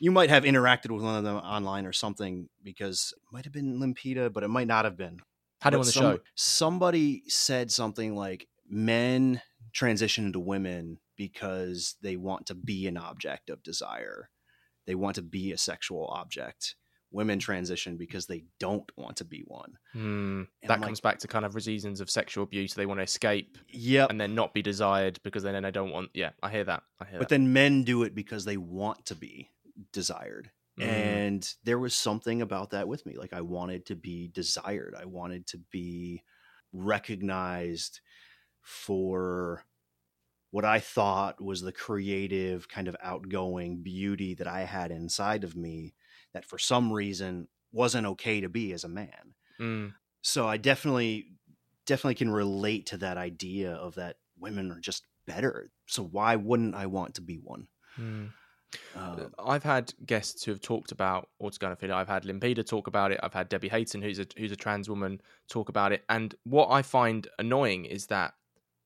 you 0.00 0.10
might 0.10 0.30
have 0.30 0.44
interacted 0.44 0.90
with 0.90 1.02
one 1.02 1.16
of 1.16 1.24
them 1.24 1.36
online 1.36 1.86
or 1.86 1.92
something 1.92 2.48
because 2.62 3.14
it 3.16 3.32
might 3.32 3.44
have 3.44 3.52
been 3.52 3.78
Limpida, 3.78 4.32
but 4.32 4.42
it 4.42 4.48
might 4.48 4.66
not 4.66 4.84
have 4.84 4.96
been. 4.96 5.20
Had 5.62 5.74
it 5.74 5.80
on 5.80 5.86
the 5.86 5.92
some, 5.92 6.02
show. 6.02 6.18
Somebody 6.34 7.22
said 7.28 7.70
something 7.70 8.16
like 8.16 8.48
men 8.68 9.40
transition 9.72 10.26
into 10.26 10.40
women 10.40 10.98
because 11.16 11.96
they 12.02 12.16
want 12.16 12.46
to 12.46 12.54
be 12.54 12.86
an 12.86 12.96
object 12.96 13.48
of 13.48 13.62
desire. 13.62 14.28
They 14.86 14.94
want 14.94 15.16
to 15.16 15.22
be 15.22 15.52
a 15.52 15.58
sexual 15.58 16.08
object 16.08 16.74
women 17.12 17.38
transition 17.38 17.96
because 17.96 18.26
they 18.26 18.44
don't 18.58 18.90
want 18.96 19.18
to 19.18 19.24
be 19.24 19.44
one. 19.46 19.74
Mm, 19.94 20.48
that 20.62 20.72
I'm 20.72 20.82
comes 20.82 20.98
like, 20.98 21.14
back 21.14 21.18
to 21.20 21.28
kind 21.28 21.44
of 21.44 21.54
reasons 21.54 22.00
of 22.00 22.10
sexual 22.10 22.44
abuse. 22.44 22.74
They 22.74 22.86
want 22.86 22.98
to 22.98 23.04
escape, 23.04 23.58
yeah, 23.68 24.06
and 24.10 24.20
then 24.20 24.34
not 24.34 24.54
be 24.54 24.62
desired 24.62 25.20
because 25.22 25.42
then 25.42 25.62
they 25.62 25.70
don't 25.70 25.92
want. 25.92 26.10
Yeah, 26.14 26.30
I 26.42 26.50
hear 26.50 26.64
that. 26.64 26.82
I 27.00 27.04
hear. 27.04 27.18
But 27.18 27.28
that. 27.28 27.34
then 27.34 27.52
men 27.52 27.84
do 27.84 28.02
it 28.02 28.14
because 28.14 28.44
they 28.44 28.56
want 28.56 29.06
to 29.06 29.14
be 29.14 29.50
desired, 29.92 30.50
mm. 30.78 30.84
and 30.84 31.54
there 31.64 31.78
was 31.78 31.94
something 31.94 32.42
about 32.42 32.70
that 32.70 32.88
with 32.88 33.04
me. 33.06 33.16
Like 33.16 33.32
I 33.32 33.40
wanted 33.40 33.86
to 33.86 33.96
be 33.96 34.28
desired. 34.28 34.94
I 34.98 35.06
wanted 35.06 35.46
to 35.48 35.58
be 35.70 36.22
recognized 36.72 38.00
for 38.60 39.64
what 40.50 40.64
I 40.64 40.80
thought 40.80 41.42
was 41.42 41.62
the 41.62 41.72
creative, 41.72 42.68
kind 42.68 42.86
of 42.86 42.96
outgoing 43.02 43.82
beauty 43.82 44.34
that 44.34 44.46
I 44.46 44.60
had 44.60 44.90
inside 44.90 45.44
of 45.44 45.56
me 45.56 45.94
that 46.34 46.44
for 46.44 46.58
some 46.58 46.92
reason 46.92 47.48
wasn't 47.72 48.06
okay 48.06 48.40
to 48.42 48.48
be 48.48 48.72
as 48.72 48.84
a 48.84 48.88
man. 48.88 49.34
Mm. 49.60 49.94
So 50.20 50.46
I 50.46 50.58
definitely 50.58 51.32
definitely 51.86 52.14
can 52.14 52.30
relate 52.30 52.86
to 52.86 52.98
that 52.98 53.16
idea 53.16 53.72
of 53.72 53.96
that 53.96 54.16
women 54.38 54.70
are 54.70 54.80
just 54.80 55.04
better. 55.26 55.70
So 55.86 56.02
why 56.02 56.36
wouldn't 56.36 56.74
I 56.74 56.86
want 56.86 57.14
to 57.14 57.22
be 57.22 57.36
one? 57.36 57.66
Mm. 57.98 58.30
Um, 58.96 59.32
I've 59.38 59.62
had 59.62 59.92
guests 60.06 60.44
who 60.44 60.50
have 60.50 60.60
talked 60.60 60.92
about 60.92 61.28
autogynephilia. 61.42 61.92
I've 61.92 62.08
had 62.08 62.24
Limpida 62.24 62.66
talk 62.66 62.86
about 62.86 63.12
it. 63.12 63.20
I've 63.22 63.32
had 63.32 63.48
Debbie 63.48 63.68
Hayton, 63.68 64.02
who's 64.02 64.18
a 64.18 64.26
who's 64.36 64.52
a 64.52 64.56
trans 64.56 64.88
woman, 64.88 65.20
talk 65.48 65.68
about 65.68 65.92
it. 65.92 66.04
And 66.08 66.34
what 66.44 66.70
I 66.70 66.82
find 66.82 67.26
annoying 67.38 67.84
is 67.84 68.06
that 68.06 68.34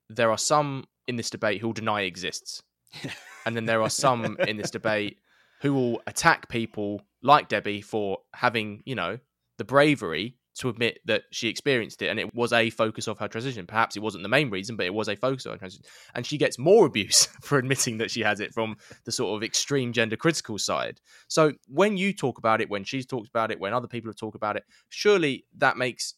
there 0.09 0.31
are 0.31 0.39
some 0.39 0.85
in 1.07 1.17
this 1.17 1.31
debate 1.31 1.61
who 1.61 1.69
will 1.69 1.75
deny 1.75 2.03
it 2.03 2.07
exists, 2.07 2.63
and 3.47 3.57
then 3.57 3.67
there 3.67 3.83
are 3.83 3.91
some 3.91 4.37
in 4.47 4.57
this 4.57 4.71
debate 4.71 5.19
who 5.63 5.73
will 5.75 6.03
attack 6.07 6.49
people 6.49 7.03
like 7.23 7.49
Debbie 7.49 7.81
for 7.81 8.19
having, 8.35 8.83
you 8.85 8.95
know, 8.95 9.19
the 9.59 9.65
bravery 9.65 10.37
to 10.59 10.69
admit 10.69 11.01
that 11.05 11.25
she 11.33 11.49
experienced 11.49 12.01
it 12.03 12.09
and 12.09 12.19
it 12.19 12.35
was 12.35 12.53
a 12.53 12.71
focus 12.71 13.07
of 13.07 13.19
her 13.19 13.29
transition. 13.29 13.67
Perhaps 13.67 13.97
it 13.97 14.03
wasn't 14.03 14.23
the 14.23 14.29
main 14.29 14.51
reason, 14.51 14.77
but 14.77 14.87
it 14.87 14.95
was 14.95 15.09
a 15.09 15.17
focus 15.17 15.45
of 15.47 15.53
her 15.53 15.59
transition. 15.59 15.85
And 16.15 16.25
she 16.25 16.39
gets 16.39 16.59
more 16.59 16.87
abuse 16.87 17.27
for 17.43 17.59
admitting 17.59 17.99
that 17.99 18.11
she 18.11 18.23
has 18.23 18.41
it 18.41 18.55
from 18.55 18.77
the 19.05 19.13
sort 19.13 19.37
of 19.37 19.45
extreme 19.45 19.93
gender 19.93 20.17
critical 20.17 20.59
side. 20.59 21.01
So 21.29 21.53
when 21.69 21.97
you 21.97 22.13
talk 22.13 22.39
about 22.39 22.61
it, 22.61 22.71
when 22.71 22.85
she's 22.85 23.07
talked 23.07 23.29
about 23.29 23.51
it, 23.51 23.61
when 23.61 23.75
other 23.75 23.89
people 23.89 24.09
have 24.09 24.17
talked 24.17 24.37
about 24.37 24.57
it, 24.57 24.65
surely 24.89 25.45
that 25.59 25.77
makes 25.77 26.15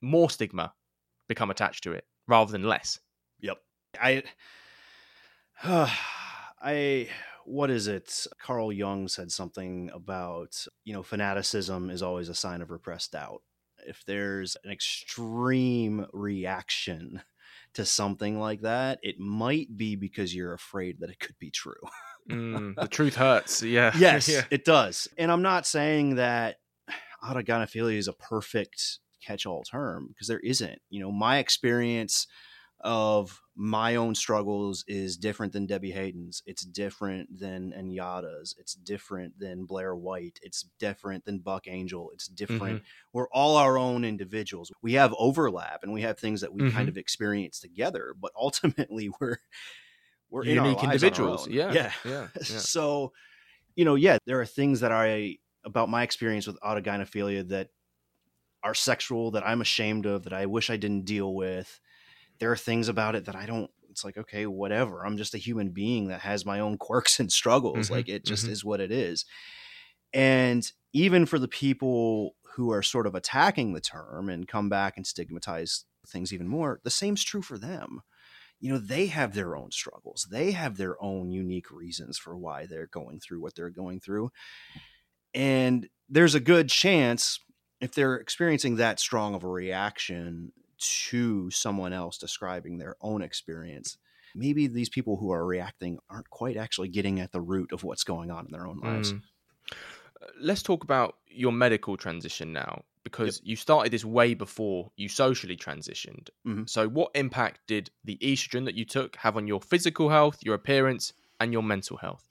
more 0.00 0.30
stigma 0.30 0.72
become 1.28 1.50
attached 1.50 1.82
to 1.84 1.92
it 1.92 2.04
rather 2.28 2.52
than 2.52 2.62
less. 2.64 3.00
Yep. 3.40 3.58
I 4.00 4.22
I 6.62 7.08
what 7.44 7.70
is 7.70 7.88
it? 7.88 8.26
Carl 8.40 8.72
Jung 8.72 9.08
said 9.08 9.32
something 9.32 9.90
about, 9.92 10.66
you 10.84 10.92
know, 10.92 11.02
fanaticism 11.02 11.90
is 11.90 12.02
always 12.02 12.28
a 12.28 12.34
sign 12.34 12.62
of 12.62 12.70
repressed 12.70 13.12
doubt. 13.12 13.42
If 13.86 14.04
there's 14.06 14.56
an 14.64 14.70
extreme 14.70 16.06
reaction 16.12 17.22
to 17.74 17.84
something 17.84 18.38
like 18.38 18.62
that, 18.62 18.98
it 19.02 19.18
might 19.18 19.76
be 19.76 19.96
because 19.96 20.34
you're 20.34 20.54
afraid 20.54 21.00
that 21.00 21.10
it 21.10 21.18
could 21.18 21.38
be 21.38 21.50
true. 21.50 21.74
Mm, 22.30 22.74
the 22.76 22.88
truth 22.88 23.16
hurts. 23.16 23.62
Yeah. 23.62 23.92
Yes, 23.98 24.28
yeah. 24.28 24.44
it 24.50 24.64
does. 24.64 25.08
And 25.18 25.30
I'm 25.30 25.42
not 25.42 25.66
saying 25.66 26.16
that 26.16 26.56
autogynephilia 27.24 27.96
is 27.96 28.08
a 28.08 28.12
perfect 28.12 28.98
catch-all 29.24 29.62
term 29.64 30.06
because 30.08 30.28
there 30.28 30.40
isn't. 30.40 30.80
You 30.90 31.00
know, 31.00 31.12
my 31.12 31.38
experience 31.38 32.26
of 32.80 33.40
my 33.54 33.96
own 33.96 34.14
struggles 34.14 34.82
is 34.88 35.16
different 35.18 35.52
than 35.52 35.66
Debbie 35.66 35.90
Hayton's. 35.90 36.42
It's 36.46 36.64
different 36.64 37.38
than 37.38 37.72
N-Jada's. 37.74 38.54
It's 38.58 38.74
different 38.74 39.38
than 39.38 39.66
Blair 39.66 39.94
White. 39.94 40.38
It's 40.42 40.62
different 40.78 41.26
than 41.26 41.38
Buck 41.40 41.68
Angel. 41.68 42.10
It's 42.14 42.28
different. 42.28 42.78
Mm-hmm. 42.78 42.84
We're 43.12 43.28
all 43.28 43.56
our 43.58 43.76
own 43.76 44.04
individuals. 44.06 44.72
We 44.80 44.94
have 44.94 45.14
overlap 45.18 45.82
and 45.82 45.92
we 45.92 46.00
have 46.02 46.18
things 46.18 46.40
that 46.40 46.54
we 46.54 46.62
Mhm. 46.62 46.72
kind 46.72 46.88
of 46.88 46.96
experience 46.96 47.60
together, 47.60 48.14
but 48.18 48.32
ultimately 48.36 49.10
we're 49.20 49.36
we're 50.30 50.44
in 50.44 50.58
our 50.58 50.64
Unique 50.64 50.78
our 50.78 50.84
individuals. 50.84 51.46
Yeah. 51.46 51.72
yeah. 51.72 51.92
Yeah. 52.06 52.28
yeah. 52.36 52.42
So, 52.42 53.12
you 53.76 53.84
know, 53.84 53.96
yeah, 53.96 54.16
there 54.24 54.40
are 54.40 54.46
things 54.46 54.80
that 54.80 54.92
I 54.92 55.36
about 55.64 55.90
my 55.90 56.02
experience 56.04 56.46
with 56.46 56.58
autogynephilia 56.60 57.46
that 57.48 57.68
are 58.64 58.74
sexual 58.74 59.32
that 59.32 59.46
I'm 59.46 59.60
ashamed 59.60 60.06
of 60.06 60.24
that 60.24 60.32
I 60.32 60.46
wish 60.46 60.70
I 60.70 60.76
didn't 60.78 61.04
deal 61.04 61.34
with. 61.34 61.80
There 62.38 62.52
are 62.52 62.56
things 62.56 62.88
about 62.88 63.14
it 63.14 63.24
that 63.26 63.36
I 63.36 63.46
don't 63.46 63.70
it's 63.90 64.04
like 64.04 64.16
okay, 64.16 64.46
whatever. 64.46 65.04
I'm 65.04 65.18
just 65.18 65.34
a 65.34 65.38
human 65.38 65.70
being 65.70 66.08
that 66.08 66.22
has 66.22 66.46
my 66.46 66.60
own 66.60 66.78
quirks 66.78 67.20
and 67.20 67.30
struggles. 67.32 67.90
Mhm, 67.90 67.90
Like 67.90 68.08
it 68.08 68.24
just 68.24 68.48
mhm. 68.48 68.48
is 68.48 68.64
what 68.64 68.80
it 68.80 68.90
is. 68.92 69.24
And 70.12 70.70
even 70.92 71.26
for 71.26 71.38
the 71.38 71.48
people 71.48 72.36
who 72.54 72.70
are 72.70 72.82
sort 72.82 73.06
of 73.06 73.14
attacking 73.14 73.72
the 73.72 73.80
term 73.80 74.28
and 74.28 74.46
come 74.46 74.68
back 74.68 74.96
and 74.96 75.06
stigmatize 75.06 75.84
things 76.06 76.32
even 76.32 76.48
more, 76.48 76.80
the 76.84 76.90
same's 76.90 77.24
true 77.24 77.42
for 77.42 77.58
them 77.58 78.02
you 78.60 78.72
know 78.72 78.78
they 78.78 79.06
have 79.08 79.34
their 79.34 79.56
own 79.56 79.70
struggles 79.70 80.28
they 80.30 80.52
have 80.52 80.78
their 80.78 81.02
own 81.02 81.30
unique 81.30 81.70
reasons 81.70 82.18
for 82.18 82.36
why 82.38 82.66
they're 82.66 82.88
going 82.88 83.20
through 83.20 83.40
what 83.40 83.54
they're 83.54 83.70
going 83.70 84.00
through 84.00 84.32
and 85.34 85.88
there's 86.08 86.34
a 86.34 86.40
good 86.40 86.68
chance 86.68 87.38
if 87.80 87.94
they're 87.94 88.16
experiencing 88.16 88.76
that 88.76 89.00
strong 89.00 89.34
of 89.34 89.44
a 89.44 89.48
reaction 89.48 90.52
to 90.82 91.50
someone 91.50 91.92
else 91.92 92.18
describing 92.18 92.78
their 92.78 92.96
own 93.00 93.22
experience 93.22 93.96
maybe 94.34 94.66
these 94.66 94.88
people 94.88 95.16
who 95.16 95.30
are 95.30 95.44
reacting 95.44 95.98
aren't 96.08 96.30
quite 96.30 96.56
actually 96.56 96.88
getting 96.88 97.20
at 97.20 97.32
the 97.32 97.40
root 97.40 97.72
of 97.72 97.84
what's 97.84 98.04
going 98.04 98.30
on 98.30 98.46
in 98.46 98.52
their 98.52 98.66
own 98.66 98.78
lives 98.78 99.12
Mm. 99.12 99.22
Uh, 100.22 100.26
Let's 100.40 100.62
talk 100.62 100.84
about 100.84 101.16
your 101.26 101.52
medical 101.52 101.96
transition 101.96 102.52
now, 102.52 102.82
because 103.04 103.40
you 103.44 103.56
started 103.56 103.92
this 103.92 104.04
way 104.04 104.34
before 104.34 104.90
you 104.96 105.08
socially 105.08 105.56
transitioned. 105.56 106.28
Mhm. 106.46 106.68
So, 106.68 106.88
what 106.88 107.10
impact 107.14 107.60
did 107.66 107.90
the 108.04 108.18
estrogen 108.22 108.64
that 108.66 108.74
you 108.74 108.84
took 108.84 109.16
have 109.16 109.36
on 109.36 109.46
your 109.46 109.60
physical 109.60 110.08
health, 110.08 110.38
your 110.42 110.54
appearance, 110.54 111.12
and 111.40 111.52
your 111.52 111.62
mental 111.62 111.96
health? 111.96 112.28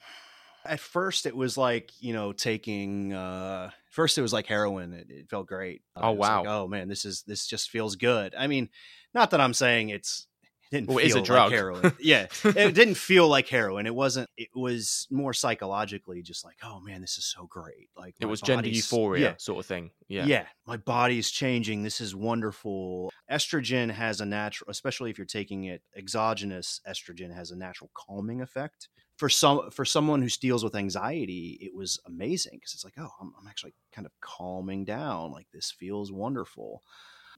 At 0.65 0.79
first 0.79 1.25
it 1.25 1.35
was 1.35 1.57
like 1.57 1.91
you 1.99 2.13
know 2.13 2.31
taking 2.33 3.13
uh 3.13 3.69
first 3.89 4.17
it 4.17 4.21
was 4.21 4.33
like 4.33 4.45
heroin 4.47 4.93
it, 4.93 5.07
it 5.09 5.29
felt 5.29 5.47
great 5.47 5.81
Oh, 5.95 6.11
was 6.11 6.19
like, 6.27 6.45
wow. 6.45 6.63
oh 6.63 6.67
man 6.67 6.87
this 6.87 7.05
is 7.05 7.23
this 7.27 7.47
just 7.47 7.69
feels 7.69 7.95
good 7.95 8.33
i 8.37 8.47
mean 8.47 8.69
not 9.13 9.31
that 9.31 9.41
i'm 9.41 9.53
saying 9.53 9.89
it's 9.89 10.27
it 10.27 10.30
didn't 10.71 10.87
Well, 10.89 11.05
feel 11.05 11.17
a 11.17 11.21
drug. 11.21 11.51
like 11.51 11.51
heroin 11.51 11.93
yeah 11.99 12.27
it 12.43 12.73
didn't 12.73 12.95
feel 12.95 13.27
like 13.27 13.47
heroin 13.49 13.85
it 13.85 13.93
wasn't 13.93 14.29
it 14.37 14.49
was 14.55 15.07
more 15.11 15.33
psychologically 15.33 16.21
just 16.21 16.43
like 16.45 16.57
oh 16.63 16.79
man 16.79 17.01
this 17.01 17.17
is 17.17 17.25
so 17.25 17.45
great 17.45 17.89
like 17.97 18.15
It 18.19 18.25
was 18.25 18.41
gender 18.41 18.67
euphoria 18.69 19.21
yeah, 19.31 19.33
sort 19.37 19.59
of 19.59 19.65
thing. 19.65 19.91
Yeah. 20.07 20.25
yeah. 20.25 20.45
my 20.67 20.75
body's 20.77 21.29
changing. 21.31 21.83
This 21.83 22.01
is 22.01 22.13
wonderful. 22.13 23.13
Estrogen 23.31 23.89
has 23.91 24.19
a 24.19 24.25
natural, 24.25 24.69
especially 24.69 25.09
if 25.09 25.17
you're 25.17 25.25
taking 25.25 25.63
it 25.65 25.81
exogenous, 25.95 26.81
estrogen 26.87 27.33
has 27.33 27.51
a 27.51 27.55
natural 27.55 27.89
calming 27.93 28.41
effect. 28.41 28.89
For 29.17 29.29
some, 29.29 29.69
for 29.71 29.85
someone 29.85 30.21
who 30.21 30.27
deals 30.29 30.63
with 30.63 30.75
anxiety, 30.75 31.57
it 31.61 31.73
was 31.75 31.99
amazing 32.07 32.53
because 32.55 32.73
it's 32.73 32.83
like, 32.83 32.95
oh, 32.97 33.11
I'm, 33.21 33.31
I'm 33.39 33.47
actually 33.47 33.73
kind 33.93 34.05
of 34.05 34.11
calming 34.19 34.83
down. 34.83 35.31
Like 35.31 35.47
this 35.53 35.71
feels 35.71 36.11
wonderful. 36.11 36.81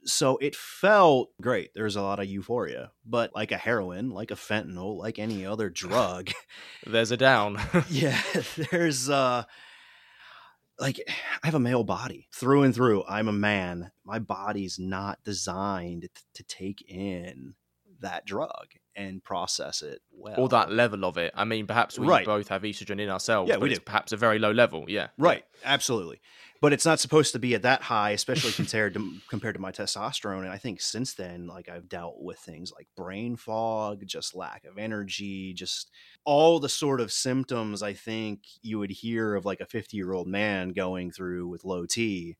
So 0.05 0.37
it 0.37 0.55
felt 0.55 1.29
great. 1.41 1.71
There's 1.73 1.95
a 1.95 2.01
lot 2.01 2.19
of 2.19 2.25
euphoria, 2.25 2.91
but 3.05 3.33
like 3.33 3.51
a 3.51 3.57
heroin, 3.57 4.09
like 4.09 4.31
a 4.31 4.35
fentanyl, 4.35 4.97
like 4.97 5.17
any 5.19 5.45
other 5.45 5.69
drug, 5.83 6.29
There's 6.85 7.11
a 7.11 7.17
down. 7.17 7.59
yeah 7.89 8.21
there's 8.71 9.09
uh 9.09 9.43
like 10.79 10.99
i 11.43 11.45
have 11.45 11.53
a 11.55 11.59
male 11.59 11.83
body 11.83 12.27
through 12.33 12.63
and 12.63 12.73
through 12.73 13.03
i'm 13.07 13.27
a 13.27 13.31
man 13.33 13.91
my 14.03 14.17
body's 14.17 14.79
not 14.79 15.19
designed 15.23 16.09
to 16.33 16.43
take 16.43 16.83
in 16.89 17.53
that 17.99 18.25
drug 18.25 18.65
and 18.95 19.23
process 19.23 19.81
it 19.83 20.01
well 20.11 20.35
or 20.37 20.49
that 20.49 20.69
level 20.71 21.05
of 21.05 21.17
it. 21.17 21.31
I 21.35 21.45
mean, 21.45 21.65
perhaps 21.67 21.97
we 21.97 22.05
Right. 22.05 22.25
both 22.25 22.49
have 22.49 22.63
estrogen 22.63 22.99
in 22.99 23.07
ourselves, 23.09 23.47
Yeah, 23.49 23.55
but 23.55 23.63
we 23.69 23.73
do. 23.75 23.79
perhaps 23.79 24.11
a 24.11 24.17
very 24.17 24.39
low 24.39 24.51
level. 24.51 24.85
Yeah. 24.89 25.07
right 25.17 25.45
absolutely 25.63 26.19
but 26.63 26.71
it's 26.71 26.85
not 26.85 26.97
supposed 26.97 27.33
to 27.33 27.39
be 27.39 27.53
at 27.55 27.63
that 27.63 27.81
high 27.81 28.11
especially 28.11 28.51
compared 28.63 28.93
to 28.93 29.17
compared 29.29 29.53
to 29.53 29.59
my 29.61 29.71
testosterone 29.71 30.39
and 30.43 30.49
i 30.49 30.57
think 30.57 30.79
since 30.79 31.13
then 31.13 31.45
like 31.45 31.67
i've 31.67 31.89
dealt 31.89 32.21
with 32.21 32.39
things 32.39 32.71
like 32.71 32.87
brain 32.95 33.35
fog 33.35 34.01
just 34.05 34.33
lack 34.33 34.63
of 34.63 34.77
energy 34.77 35.53
just 35.53 35.91
all 36.23 36.59
the 36.61 36.69
sort 36.69 37.01
of 37.01 37.11
symptoms 37.11 37.83
i 37.83 37.91
think 37.91 38.39
you 38.61 38.79
would 38.79 38.91
hear 38.91 39.35
of 39.35 39.43
like 39.45 39.59
a 39.59 39.65
50 39.65 39.97
year 39.97 40.13
old 40.13 40.27
man 40.27 40.69
going 40.69 41.11
through 41.11 41.49
with 41.49 41.65
low 41.65 41.85
t 41.85 42.37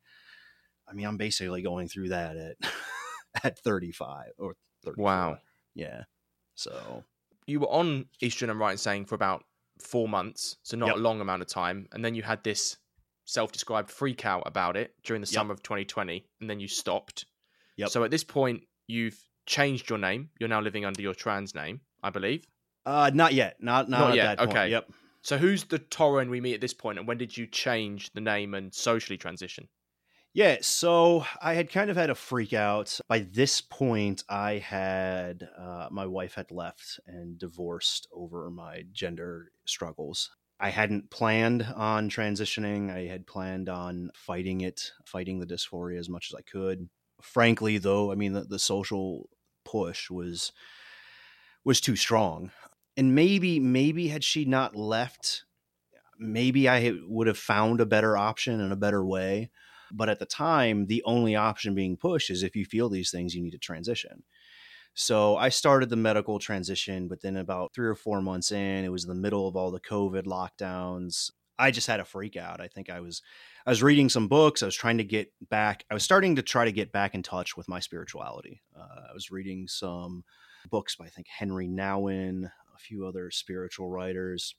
i 0.87 0.93
mean 0.93 1.05
i'm 1.05 1.17
basically 1.17 1.61
going 1.61 1.89
through 1.89 2.07
that 2.09 2.37
at 2.37 2.55
at 3.43 3.59
35 3.59 4.27
or 4.39 4.55
34. 4.85 5.03
Wow. 5.03 5.37
yeah 5.75 6.03
so 6.55 7.03
You 7.45 7.59
were 7.59 7.67
on 7.71 8.05
estrogen, 8.21 8.49
I'm 8.49 8.61
right 8.61 8.71
in 8.73 8.77
saying, 8.77 9.05
for 9.07 9.15
about 9.15 9.43
four 9.81 10.07
months, 10.07 10.57
so 10.63 10.77
not 10.77 10.87
Yep. 10.87 10.95
a 10.95 10.99
long 10.99 11.19
amount 11.19 11.41
of 11.41 11.47
time. 11.49 11.87
And 11.91 12.05
then 12.05 12.15
you 12.15 12.21
had 12.23 12.43
this 12.43 12.77
self 13.33 13.51
described 13.51 13.89
freak 13.89 14.25
out 14.25 14.43
about 14.45 14.75
it 14.77 14.93
during 15.03 15.21
the 15.21 15.27
Yep. 15.27 15.33
summer 15.33 15.53
of 15.53 15.61
2020, 15.63 16.25
and 16.39 16.49
then 16.49 16.59
you 16.59 16.67
stopped. 16.67 17.25
Yep. 17.77 17.89
So 17.89 18.03
at 18.03 18.11
this 18.11 18.23
point, 18.23 18.63
you've 18.87 19.19
changed 19.45 19.89
your 19.89 19.99
name. 19.99 20.29
You're 20.39 20.49
now 20.55 20.61
living 20.61 20.85
under 20.85 21.01
your 21.01 21.15
trans 21.15 21.53
name, 21.55 21.81
I 22.01 22.09
believe. 22.11 22.45
uh 22.85 23.09
not 23.13 23.33
yet 23.33 23.53
not 23.61 23.89
not, 23.89 23.99
Not 23.99 24.09
at 24.11 24.15
yet, 24.15 24.25
that 24.25 24.37
point. 24.39 24.51
okay. 24.57 24.69
yep 24.71 24.85
So 25.21 25.37
who's 25.37 25.63
the 25.63 25.79
Torren 25.79 26.29
we 26.29 26.41
meet 26.41 26.53
at 26.55 26.61
this 26.61 26.73
point, 26.83 26.97
and 26.99 27.07
when 27.07 27.17
did 27.17 27.35
you 27.37 27.45
change 27.47 27.99
the 28.13 28.21
name 28.33 28.53
and 28.57 28.73
socially 28.73 29.17
transition? 29.17 29.67
Yeah, 30.35 30.57
so 30.61 31.25
I 31.41 31.53
had 31.53 31.69
kind 31.71 31.89
of 31.91 31.95
had 31.95 32.09
a 32.09 32.15
freak 32.15 32.53
out. 32.53 32.99
By 33.07 33.19
this 33.19 33.61
point, 33.61 34.23
I 34.29 34.51
had 34.57 35.47
uh, 35.65 35.87
my 35.91 36.07
wife 36.07 36.33
had 36.33 36.49
left 36.51 36.99
and 37.05 37.37
divorced 37.37 38.07
over 38.11 38.49
my 38.49 38.83
gender 38.91 39.51
struggles. 39.65 40.29
I 40.63 40.69
hadn't 40.69 41.11
planned 41.11 41.61
on 41.75 42.09
transitioning. 42.09 42.89
I 42.89 43.11
had 43.11 43.27
planned 43.27 43.67
on 43.67 44.11
fighting 44.15 44.61
it, 44.61 44.93
fighting 45.05 45.39
the 45.39 45.45
dysphoria 45.45 45.99
as 45.99 46.07
much 46.07 46.31
as 46.31 46.35
I 46.35 46.41
could. 46.41 46.87
Frankly, 47.21 47.77
though, 47.79 48.13
I 48.13 48.15
mean 48.15 48.31
the, 48.31 48.45
the 48.45 48.59
social 48.59 49.29
push 49.65 50.09
was 50.09 50.53
was 51.65 51.81
too 51.81 51.97
strong. 51.97 52.51
And 52.95 53.13
maybe 53.13 53.59
maybe 53.59 54.07
had 54.07 54.23
she 54.23 54.45
not 54.45 54.73
left, 54.73 55.43
maybe 56.17 56.69
I 56.69 56.93
would 57.07 57.27
have 57.27 57.37
found 57.37 57.81
a 57.81 57.85
better 57.85 58.15
option 58.15 58.61
and 58.61 58.71
a 58.71 58.77
better 58.77 59.05
way. 59.05 59.51
But 59.91 60.07
at 60.07 60.19
the 60.19 60.25
time, 60.25 60.85
the 60.85 61.03
only 61.03 61.35
option 61.35 61.75
being 61.75 61.97
pushed 61.97 62.29
is 62.29 62.41
if 62.41 62.55
you 62.55 62.63
feel 62.63 62.87
these 62.87 63.11
things, 63.11 63.35
you 63.35 63.43
need 63.43 63.51
to 63.51 63.57
transition. 63.57 64.23
So 64.93 65.35
I 65.37 65.49
started 65.49 65.89
the 65.89 65.95
medical 65.95 66.39
transition, 66.39 67.07
but 67.07 67.21
then 67.21 67.37
about 67.37 67.73
three 67.73 67.87
or 67.87 67.95
four 67.95 68.21
months 68.21 68.51
in, 68.51 68.85
it 68.85 68.91
was 68.91 69.05
the 69.05 69.15
middle 69.15 69.47
of 69.47 69.55
all 69.55 69.71
the 69.71 69.79
COVID 69.79 70.25
lockdowns. 70.25 71.31
I 71.57 71.71
just 71.71 71.87
had 71.87 71.99
a 71.99 72.05
freak 72.05 72.35
out. 72.35 72.61
I 72.61 72.67
think 72.67 72.89
I 72.89 72.99
was 72.99 73.21
I 73.65 73.69
was 73.69 73.83
reading 73.83 74.09
some 74.09 74.27
books. 74.27 74.61
I 74.61 74.65
was 74.65 74.75
trying 74.75 74.97
to 74.97 75.03
get 75.03 75.31
back. 75.49 75.85
I 75.89 75.93
was 75.93 76.03
starting 76.03 76.35
to 76.35 76.41
try 76.41 76.65
to 76.65 76.71
get 76.71 76.91
back 76.91 77.15
in 77.15 77.23
touch 77.23 77.55
with 77.55 77.69
my 77.69 77.79
spirituality. 77.79 78.61
Uh, 78.75 79.07
I 79.09 79.13
was 79.13 79.31
reading 79.31 79.67
some 79.67 80.23
books 80.69 80.95
by 80.95 81.05
I 81.05 81.09
think 81.09 81.27
Henri 81.39 81.67
Nouwen, 81.67 82.45
a 82.45 82.79
few 82.79 83.05
other 83.05 83.31
spiritual 83.31 83.89
writers 83.89 84.55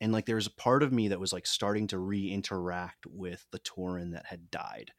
and 0.00 0.12
like 0.12 0.26
there 0.26 0.36
was 0.36 0.46
a 0.46 0.50
part 0.50 0.82
of 0.82 0.92
me 0.92 1.08
that 1.08 1.20
was 1.20 1.32
like 1.32 1.46
starting 1.46 1.86
to 1.88 1.98
re-interact 1.98 3.06
with 3.06 3.46
the 3.52 3.58
Torren 3.60 4.12
that 4.12 4.26
had 4.26 4.50
died, 4.50 4.92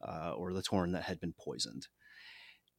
uh, 0.00 0.32
or 0.36 0.52
the 0.52 0.62
Torren 0.62 0.92
that 0.92 1.02
had 1.02 1.20
been 1.20 1.34
poisoned, 1.38 1.88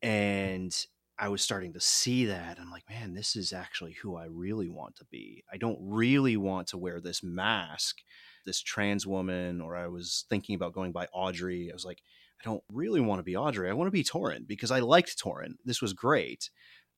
and 0.01 0.75
I 1.19 1.27
was 1.27 1.41
starting 1.41 1.73
to 1.73 1.81
see 1.81 2.25
that. 2.25 2.59
I'm 2.59 2.71
like, 2.71 2.89
man, 2.89 3.13
this 3.13 3.35
is 3.35 3.51
actually 3.51 3.93
who 4.01 4.15
I 4.15 4.25
really 4.25 4.69
want 4.69 4.95
to 4.97 5.05
be. 5.05 5.43
I 5.51 5.57
don't 5.57 5.77
really 5.81 6.37
want 6.37 6.67
to 6.67 6.77
wear 6.77 7.01
this 7.01 7.21
mask, 7.21 7.97
this 8.45 8.61
trans 8.61 9.05
woman, 9.05 9.59
or 9.59 9.75
I 9.75 9.87
was 9.87 10.25
thinking 10.29 10.55
about 10.55 10.73
going 10.73 10.93
by 10.93 11.07
Audrey. 11.13 11.69
I 11.69 11.73
was 11.73 11.83
like, 11.83 12.01
I 12.39 12.45
don't 12.45 12.63
really 12.71 13.01
want 13.01 13.19
to 13.19 13.23
be 13.23 13.35
Audrey. 13.35 13.69
I 13.69 13.73
want 13.73 13.87
to 13.87 13.91
be 13.91 14.03
Torren 14.03 14.47
because 14.47 14.71
I 14.71 14.79
liked 14.79 15.21
Torren. 15.21 15.55
This 15.65 15.81
was 15.81 15.91
great. 15.91 16.49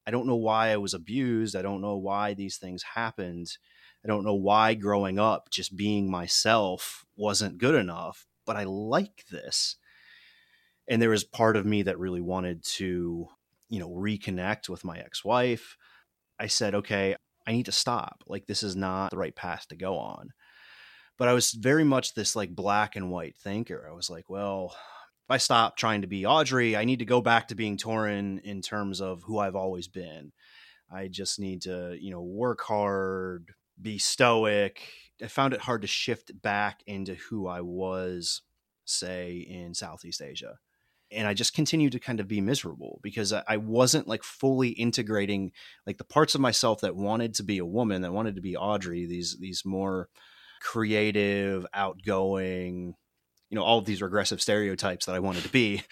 I 0.06 0.12
don't 0.12 0.28
know 0.28 0.36
why 0.36 0.70
I 0.70 0.78
was 0.78 0.94
abused. 0.94 1.56
I 1.56 1.64
don't 1.64 1.82
know 1.82 1.98
why 1.98 2.36
these 2.36 2.58
things 2.58 2.84
happened. 2.84 3.58
I 4.06 4.08
don't 4.08 4.24
know 4.24 4.36
why 4.36 4.76
growing 4.76 5.18
up 5.18 5.50
just 5.50 5.76
being 5.76 6.12
myself 6.12 7.06
wasn't 7.16 7.58
good 7.58 7.76
enough, 7.76 8.28
but 8.46 8.56
I 8.56 8.66
like 8.66 9.26
this. 9.32 9.78
And 10.88 11.02
there 11.02 11.10
was 11.10 11.24
part 11.24 11.56
of 11.56 11.66
me 11.66 11.84
that 11.84 12.00
really 12.00 12.22
wanted 12.22 12.64
to 12.76 13.28
you 13.72 13.80
know, 13.80 13.90
reconnect 13.90 14.70
with 14.70 14.84
my 14.84 15.00
ex 15.00 15.24
wife, 15.26 15.78
I 16.38 16.48
said, 16.48 16.76
okay, 16.76 17.16
I 17.48 17.54
need 17.54 17.66
to 17.66 17.72
stop. 17.72 18.24
Like, 18.28 18.46
this 18.46 18.64
is 18.64 18.76
not 18.76 19.12
the 19.12 19.18
right 19.18 19.36
path 19.36 19.66
to 19.70 19.76
go 19.78 19.98
on. 19.98 20.30
But 21.18 21.30
I 21.30 21.34
was 21.34 21.52
very 21.52 21.86
much 21.86 22.14
this 22.14 22.36
like 22.36 22.54
black 22.54 22.96
and 22.96 23.10
white 23.10 23.38
thinker. 23.38 23.88
I 23.90 23.96
was 23.96 24.10
like, 24.10 24.30
well, 24.30 24.76
if 24.76 25.32
I 25.32 25.38
stop 25.38 25.78
trying 25.78 26.02
to 26.02 26.08
be 26.08 26.26
Audrey, 26.26 26.76
I 26.76 26.84
need 26.84 27.00
to 27.00 27.06
go 27.06 27.22
back 27.22 27.48
to 27.48 27.56
being 27.56 27.78
Torren 27.78 28.42
in 28.42 28.62
terms 28.62 29.00
of 29.00 29.24
who 29.24 29.40
I've 29.40 29.56
always 29.56 29.88
been. 29.88 30.34
I 30.92 31.08
just 31.08 31.40
need 31.40 31.62
to, 31.62 31.96
you 32.00 32.12
know, 32.12 32.22
work 32.22 32.62
hard, 32.62 33.52
be 33.82 33.98
stoic. 33.98 34.82
I 35.24 35.28
found 35.28 35.54
it 35.54 35.62
hard 35.62 35.84
to 35.84 35.88
shift 35.88 36.42
back 36.42 36.82
into 36.86 37.16
who 37.16 37.48
I 37.48 37.62
was, 37.62 38.42
say, 38.84 39.38
in 39.38 39.74
Southeast 39.74 40.22
Asia. 40.22 40.58
And 41.12 41.28
I 41.28 41.34
just 41.34 41.54
continued 41.54 41.92
to 41.92 42.00
kind 42.00 42.20
of 42.20 42.28
be 42.28 42.42
miserable 42.42 43.00
because 43.04 43.34
I 43.34 43.58
wasn't 43.58 44.08
like 44.08 44.24
fully 44.24 44.70
integrating 44.70 45.52
like 45.86 45.98
the 45.98 46.04
parts 46.04 46.36
of 46.36 46.42
myself 46.42 46.82
that 46.82 46.96
wanted 46.96 47.34
to 47.36 47.44
be 47.44 47.58
a 47.58 47.66
woman, 47.66 48.02
that 48.04 48.14
wanted 48.14 48.36
to 48.36 48.42
be 48.42 48.56
Audrey, 48.56 49.06
these 49.06 49.38
these 49.40 49.64
more 49.66 50.10
creative, 50.62 51.66
outgoing, 51.74 52.96
you 53.50 53.56
know, 53.56 53.64
all 53.64 53.80
of 53.80 53.86
these 53.86 54.02
regressive 54.02 54.42
stereotypes 54.42 55.06
that 55.06 55.16
I 55.16 55.20
wanted 55.20 55.44
to 55.44 55.50
be. 55.50 55.84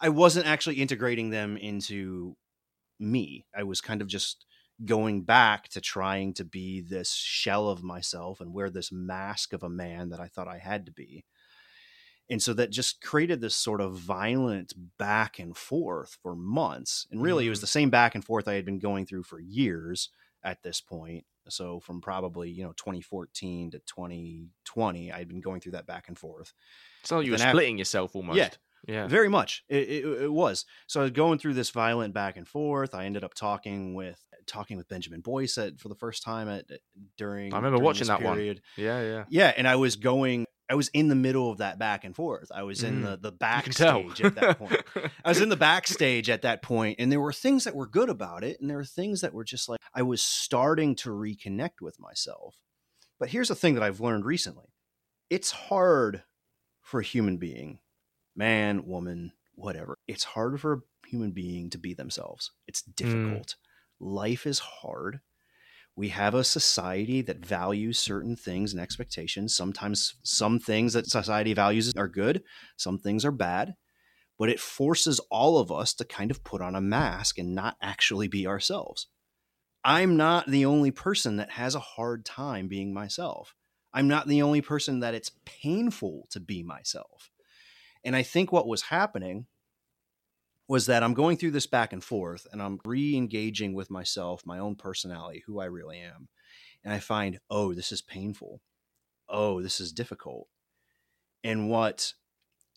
I 0.00 0.08
wasn't 0.08 0.46
actually 0.46 0.76
integrating 0.76 1.30
them 1.30 1.56
into 1.56 2.36
me. 2.98 3.46
I 3.56 3.62
was 3.62 3.80
kind 3.80 4.02
of 4.02 4.08
just 4.08 4.44
going 4.84 5.22
back 5.22 5.68
to 5.68 5.80
trying 5.80 6.34
to 6.34 6.44
be 6.44 6.80
this 6.80 7.12
shell 7.12 7.68
of 7.68 7.84
myself 7.84 8.40
and 8.40 8.52
wear 8.52 8.70
this 8.70 8.90
mask 8.90 9.52
of 9.52 9.62
a 9.62 9.68
man 9.68 10.08
that 10.08 10.20
I 10.20 10.26
thought 10.26 10.48
I 10.48 10.58
had 10.58 10.86
to 10.86 10.92
be. 10.92 11.24
And 12.30 12.42
so 12.42 12.54
that 12.54 12.70
just 12.70 13.02
created 13.02 13.40
this 13.40 13.54
sort 13.54 13.80
of 13.80 13.96
violent 13.96 14.72
back 14.98 15.38
and 15.38 15.56
forth 15.56 16.16
for 16.22 16.34
months. 16.34 17.06
And 17.10 17.22
really, 17.22 17.44
mm-hmm. 17.44 17.48
it 17.48 17.50
was 17.50 17.58
mm-hmm. 17.58 17.62
the 17.64 17.68
same 17.68 17.90
back 17.90 18.14
and 18.14 18.24
forth 18.24 18.48
I 18.48 18.54
had 18.54 18.64
been 18.64 18.78
going 18.78 19.06
through 19.06 19.24
for 19.24 19.38
years 19.38 20.10
at 20.42 20.62
this 20.62 20.80
point. 20.80 21.24
So 21.48 21.80
from 21.80 22.00
probably, 22.00 22.50
you 22.50 22.62
know, 22.64 22.72
2014 22.72 23.72
to 23.72 23.78
2020, 23.80 25.12
I'd 25.12 25.28
been 25.28 25.42
going 25.42 25.60
through 25.60 25.72
that 25.72 25.86
back 25.86 26.08
and 26.08 26.18
forth. 26.18 26.54
So 27.02 27.20
you 27.20 27.32
were 27.32 27.38
splitting 27.38 27.74
after, 27.74 27.78
yourself 27.78 28.16
almost. 28.16 28.38
Yeah. 28.38 28.48
Yeah. 28.86 29.06
Very 29.06 29.28
much. 29.28 29.64
It, 29.68 29.88
it, 29.88 30.22
it, 30.24 30.32
was. 30.32 30.66
So 30.86 31.00
I 31.00 31.04
was 31.04 31.12
going 31.12 31.38
through 31.38 31.54
this 31.54 31.70
violent 31.70 32.12
back 32.12 32.36
and 32.36 32.46
forth. 32.46 32.94
I 32.94 33.06
ended 33.06 33.24
up 33.24 33.32
talking 33.32 33.94
with 33.94 34.22
talking 34.46 34.76
with 34.76 34.88
Benjamin 34.88 35.20
Boyce 35.20 35.56
at, 35.56 35.80
for 35.80 35.88
the 35.88 35.94
first 35.94 36.22
time 36.22 36.50
at 36.50 36.66
during 37.16 37.54
I 37.54 37.56
remember 37.56 37.78
during 37.78 37.84
watching 37.84 38.08
that 38.08 38.20
period. 38.20 38.60
one. 38.76 38.84
Yeah, 38.84 39.02
yeah. 39.02 39.24
Yeah, 39.30 39.52
and 39.56 39.66
I 39.66 39.76
was 39.76 39.96
going 39.96 40.46
I 40.70 40.74
was 40.74 40.88
in 40.88 41.08
the 41.08 41.14
middle 41.14 41.50
of 41.50 41.58
that 41.58 41.78
back 41.78 42.04
and 42.04 42.16
forth. 42.16 42.50
I 42.54 42.62
was 42.62 42.82
in 42.82 43.00
mm, 43.00 43.04
the 43.04 43.16
the 43.16 43.32
backstage 43.32 44.22
at 44.22 44.34
that 44.36 44.58
point. 44.58 44.82
I 45.24 45.28
was 45.28 45.40
in 45.40 45.50
the 45.50 45.56
backstage 45.70 46.30
at 46.30 46.42
that 46.42 46.62
point, 46.62 46.96
and 46.98 47.12
there 47.12 47.20
were 47.20 47.32
things 47.32 47.64
that 47.64 47.74
were 47.74 47.86
good 47.86 48.08
about 48.08 48.44
it, 48.44 48.60
and 48.60 48.70
there 48.70 48.78
were 48.78 48.84
things 48.84 49.20
that 49.20 49.34
were 49.34 49.44
just 49.44 49.68
like 49.68 49.80
I 49.94 50.02
was 50.02 50.22
starting 50.22 50.94
to 50.96 51.10
reconnect 51.10 51.80
with 51.82 52.00
myself. 52.00 52.56
But 53.18 53.28
here's 53.28 53.48
the 53.48 53.54
thing 53.54 53.74
that 53.74 53.82
I've 53.82 54.00
learned 54.00 54.24
recently: 54.24 54.72
it's 55.28 55.50
hard 55.50 56.22
for 56.80 57.00
a 57.00 57.04
human 57.04 57.36
being, 57.36 57.80
man, 58.34 58.86
woman, 58.86 59.32
whatever. 59.54 59.98
It's 60.08 60.24
hard 60.24 60.60
for 60.60 60.72
a 60.72 61.08
human 61.08 61.32
being 61.32 61.70
to 61.70 61.78
be 61.78 61.92
themselves. 61.92 62.52
It's 62.66 62.82
mm. 62.82 62.96
difficult. 62.96 63.48
Mm. 63.48 63.54
Life 64.00 64.46
is 64.46 64.58
hard 64.60 65.20
we 65.96 66.08
have 66.08 66.34
a 66.34 66.44
society 66.44 67.22
that 67.22 67.44
values 67.44 67.98
certain 67.98 68.36
things 68.36 68.72
and 68.72 68.80
expectations. 68.80 69.56
Sometimes 69.56 70.16
some 70.24 70.58
things 70.58 70.92
that 70.94 71.06
society 71.06 71.54
values 71.54 71.92
are 71.96 72.08
good, 72.08 72.42
some 72.76 72.98
things 72.98 73.24
are 73.24 73.30
bad, 73.30 73.74
but 74.38 74.48
it 74.48 74.58
forces 74.58 75.20
all 75.30 75.58
of 75.58 75.70
us 75.70 75.94
to 75.94 76.04
kind 76.04 76.30
of 76.30 76.42
put 76.42 76.60
on 76.60 76.74
a 76.74 76.80
mask 76.80 77.38
and 77.38 77.54
not 77.54 77.76
actually 77.80 78.26
be 78.26 78.46
ourselves. 78.46 79.06
I'm 79.84 80.16
not 80.16 80.50
the 80.50 80.64
only 80.64 80.90
person 80.90 81.36
that 81.36 81.50
has 81.50 81.74
a 81.74 81.80
hard 81.80 82.24
time 82.24 82.68
being 82.68 82.92
myself. 82.92 83.54
I'm 83.92 84.08
not 84.08 84.26
the 84.26 84.42
only 84.42 84.62
person 84.62 85.00
that 85.00 85.14
it's 85.14 85.30
painful 85.44 86.26
to 86.30 86.40
be 86.40 86.64
myself. 86.64 87.30
And 88.02 88.16
I 88.16 88.22
think 88.22 88.50
what 88.50 88.66
was 88.66 88.82
happening 88.82 89.46
was 90.68 90.86
that 90.86 91.02
I'm 91.02 91.14
going 91.14 91.36
through 91.36 91.50
this 91.50 91.66
back 91.66 91.92
and 91.92 92.02
forth 92.02 92.46
and 92.50 92.62
I'm 92.62 92.80
re 92.84 93.16
engaging 93.16 93.74
with 93.74 93.90
myself, 93.90 94.46
my 94.46 94.58
own 94.58 94.76
personality, 94.76 95.42
who 95.46 95.60
I 95.60 95.66
really 95.66 95.98
am. 95.98 96.28
And 96.82 96.92
I 96.92 96.98
find, 96.98 97.38
oh, 97.50 97.74
this 97.74 97.92
is 97.92 98.02
painful. 98.02 98.60
Oh, 99.28 99.62
this 99.62 99.80
is 99.80 99.92
difficult. 99.92 100.48
And 101.42 101.68
what 101.68 102.12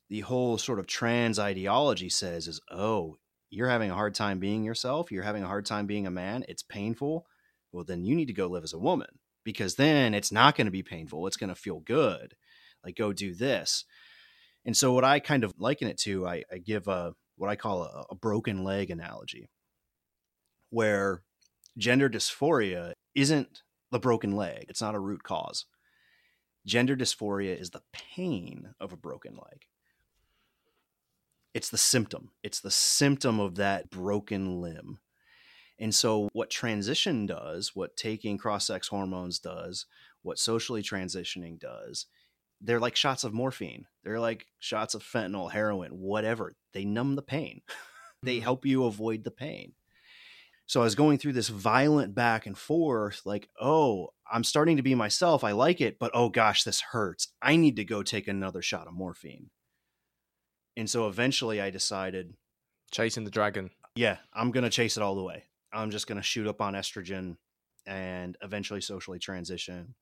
the 0.10 0.22
whole 0.22 0.58
sort 0.58 0.80
of 0.80 0.88
trans 0.88 1.40
ideology 1.40 2.10
says 2.10 2.48
is, 2.48 2.62
oh, 2.72 3.18
you're 3.50 3.70
having 3.70 3.92
a 3.92 3.96
hard 3.96 4.16
time 4.16 4.40
being 4.40 4.64
yourself. 4.64 5.12
You're 5.12 5.24
having 5.24 5.44
a 5.44 5.48
hard 5.48 5.66
time 5.66 5.86
being 5.86 6.06
a 6.06 6.12
man. 6.12 6.46
It's 6.48 6.64
painful. 6.64 7.26
Well, 7.72 7.84
then 7.84 8.04
you 8.04 8.16
need 8.16 8.28
to 8.28 8.34
go 8.34 8.48
live 8.48 8.64
as 8.64 8.74
a 8.74 8.80
woman 8.80 9.20
because 9.44 9.76
then 9.76 10.14
it's 10.14 10.32
not 10.32 10.56
going 10.56 10.66
to 10.66 10.72
be 10.72 10.84
painful. 10.84 11.28
It's 11.28 11.38
going 11.38 11.50
to 11.50 11.56
feel 11.56 11.80
good. 11.80 12.36
Like, 12.84 12.96
go 12.96 13.14
do 13.14 13.34
this. 13.34 13.86
And 14.66 14.76
so, 14.76 14.94
what 14.94 15.06
I 15.06 15.20
kind 15.20 15.44
of 15.44 15.54
liken 15.58 15.88
it 15.88 15.98
to, 16.00 16.28
I, 16.28 16.44
I 16.52 16.58
give 16.58 16.88
a, 16.88 17.14
what 17.38 17.50
I 17.50 17.56
call 17.56 17.84
a, 17.84 18.06
a 18.10 18.16
broken 18.16 18.64
leg 18.64 18.90
analogy, 18.90 19.50
where 20.70 21.22
gender 21.78 22.10
dysphoria 22.10 22.94
isn't 23.16 23.62
the 23.92 24.00
broken 24.00 24.36
leg, 24.36 24.66
it's 24.68 24.82
not 24.82 24.96
a 24.96 25.00
root 25.00 25.24
cause. 25.24 25.66
Gender 26.66 26.98
dysphoria 26.98 27.58
is 27.60 27.70
the 27.70 27.84
pain 27.94 28.74
of 28.80 28.92
a 28.92 28.98
broken 28.98 29.36
leg. 29.36 29.62
It's 31.54 31.70
the 31.70 31.78
symptom. 31.78 32.32
It's 32.44 32.60
the 32.60 32.72
symptom 32.72 33.40
of 33.40 33.56
that 33.56 33.90
broken 33.90 34.62
limb. 34.62 35.00
And 35.80 35.94
so, 35.96 36.28
what 36.34 36.50
transition 36.50 37.26
does, 37.26 37.76
what 37.76 37.96
taking 37.96 38.38
cross 38.38 38.68
sex 38.68 38.88
hormones 38.88 39.40
does, 39.40 39.86
what 40.24 40.40
socially 40.40 40.84
transitioning 40.84 41.60
does, 41.60 42.08
they're 42.62 42.80
like 42.80 42.96
shots 42.96 43.24
of 43.24 43.34
morphine. 43.34 43.86
They're 44.04 44.20
like 44.20 44.48
shots 44.60 44.96
of 44.96 45.04
fentanyl, 45.04 45.52
heroin, 45.52 45.92
whatever. 45.92 46.56
They 46.74 46.86
numb 46.86 47.16
the 47.16 47.22
pain. 47.22 47.62
they 48.24 48.36
mm-hmm. 48.38 48.44
help 48.44 48.66
you 48.66 48.86
avoid 48.86 49.24
the 49.24 49.32
pain. 49.32 49.74
So 50.66 50.82
I 50.82 50.84
was 50.84 50.96
going 50.96 51.18
through 51.18 51.34
this 51.34 51.48
violent 51.48 52.14
back 52.14 52.46
and 52.46 52.58
forth 52.58 53.22
like, 53.26 53.48
"Oh, 53.60 54.10
I'm 54.30 54.44
starting 54.44 54.78
to 54.78 54.84
be 54.84 54.96
myself. 54.96 55.44
I 55.44 55.52
like 55.52 55.80
it, 55.80 55.98
but 55.98 56.12
oh 56.14 56.30
gosh, 56.30 56.64
this 56.64 56.82
hurts. 56.82 57.30
I 57.42 57.56
need 57.56 57.78
to 57.78 57.86
go 57.86 58.04
take 58.04 58.28
another 58.28 58.62
shot 58.62 58.88
of 58.88 58.94
morphine." 58.94 59.50
And 60.76 60.90
so 60.90 61.08
eventually 61.08 61.62
I 61.62 61.70
decided 61.70 62.34
chasing 62.92 63.24
the 63.24 63.32
dragon. 63.32 63.70
Yeah, 63.96 64.18
I'm 64.34 64.52
going 64.52 64.64
to 64.64 64.70
chase 64.70 64.98
it 64.98 65.04
all 65.04 65.16
the 65.16 65.24
way. 65.24 65.46
I'm 65.74 65.90
just 65.90 66.06
going 66.06 66.18
to 66.18 66.24
shoot 66.24 66.48
up 66.48 66.62
on 66.62 66.74
estrogen 66.74 67.38
and 67.86 68.38
eventually 68.42 68.82
socially 68.82 69.20
transition 69.20 69.96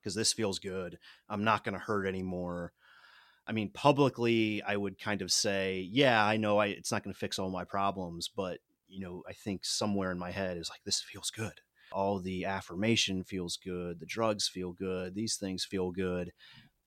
because 0.00 0.14
this 0.14 0.32
feels 0.32 0.58
good. 0.58 0.98
I'm 1.28 1.44
not 1.44 1.64
going 1.64 1.74
to 1.74 1.78
hurt 1.78 2.06
anymore. 2.06 2.72
I 3.46 3.52
mean, 3.52 3.70
publicly, 3.70 4.62
I 4.62 4.76
would 4.76 4.98
kind 4.98 5.22
of 5.22 5.32
say, 5.32 5.88
yeah, 5.90 6.24
I 6.24 6.36
know 6.36 6.58
I, 6.58 6.66
it's 6.66 6.92
not 6.92 7.02
going 7.02 7.12
to 7.12 7.18
fix 7.18 7.38
all 7.38 7.50
my 7.50 7.64
problems, 7.64 8.28
but 8.28 8.58
you 8.88 9.00
know, 9.00 9.22
I 9.28 9.32
think 9.32 9.64
somewhere 9.64 10.10
in 10.10 10.18
my 10.18 10.30
head 10.30 10.56
is 10.56 10.68
like, 10.68 10.80
this 10.84 11.00
feels 11.00 11.30
good. 11.30 11.60
All 11.92 12.20
the 12.20 12.44
affirmation 12.44 13.24
feels 13.24 13.56
good. 13.56 14.00
The 14.00 14.06
drugs 14.06 14.48
feel 14.48 14.72
good. 14.72 15.14
These 15.14 15.36
things 15.36 15.64
feel 15.64 15.90
good. 15.90 16.32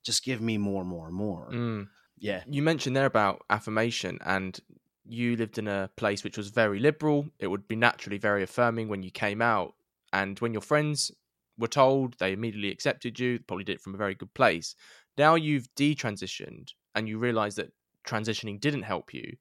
Just 0.03 0.23
give 0.23 0.41
me 0.41 0.57
more, 0.57 0.83
more, 0.83 1.11
more. 1.11 1.49
Mm. 1.51 1.87
Yeah. 2.17 2.43
You 2.47 2.61
mentioned 2.61 2.95
there 2.95 3.05
about 3.05 3.41
affirmation, 3.49 4.19
and 4.23 4.57
you 5.05 5.35
lived 5.35 5.57
in 5.57 5.67
a 5.67 5.89
place 5.97 6.23
which 6.23 6.37
was 6.37 6.49
very 6.49 6.79
liberal. 6.79 7.25
It 7.39 7.47
would 7.47 7.67
be 7.67 7.75
naturally 7.75 8.17
very 8.17 8.43
affirming 8.43 8.87
when 8.87 9.03
you 9.03 9.11
came 9.11 9.41
out. 9.41 9.73
And 10.13 10.37
when 10.39 10.53
your 10.53 10.61
friends 10.61 11.11
were 11.57 11.67
told, 11.67 12.17
they 12.17 12.33
immediately 12.33 12.71
accepted 12.71 13.19
you, 13.19 13.39
probably 13.47 13.63
did 13.63 13.75
it 13.75 13.81
from 13.81 13.93
a 13.93 13.97
very 13.97 14.15
good 14.15 14.33
place. 14.33 14.75
Now 15.17 15.35
you've 15.35 15.73
detransitioned 15.75 16.69
and 16.95 17.07
you 17.07 17.17
realize 17.17 17.55
that 17.55 17.71
transitioning 18.05 18.59
didn't 18.59 18.83
help 18.83 19.13
you. 19.13 19.37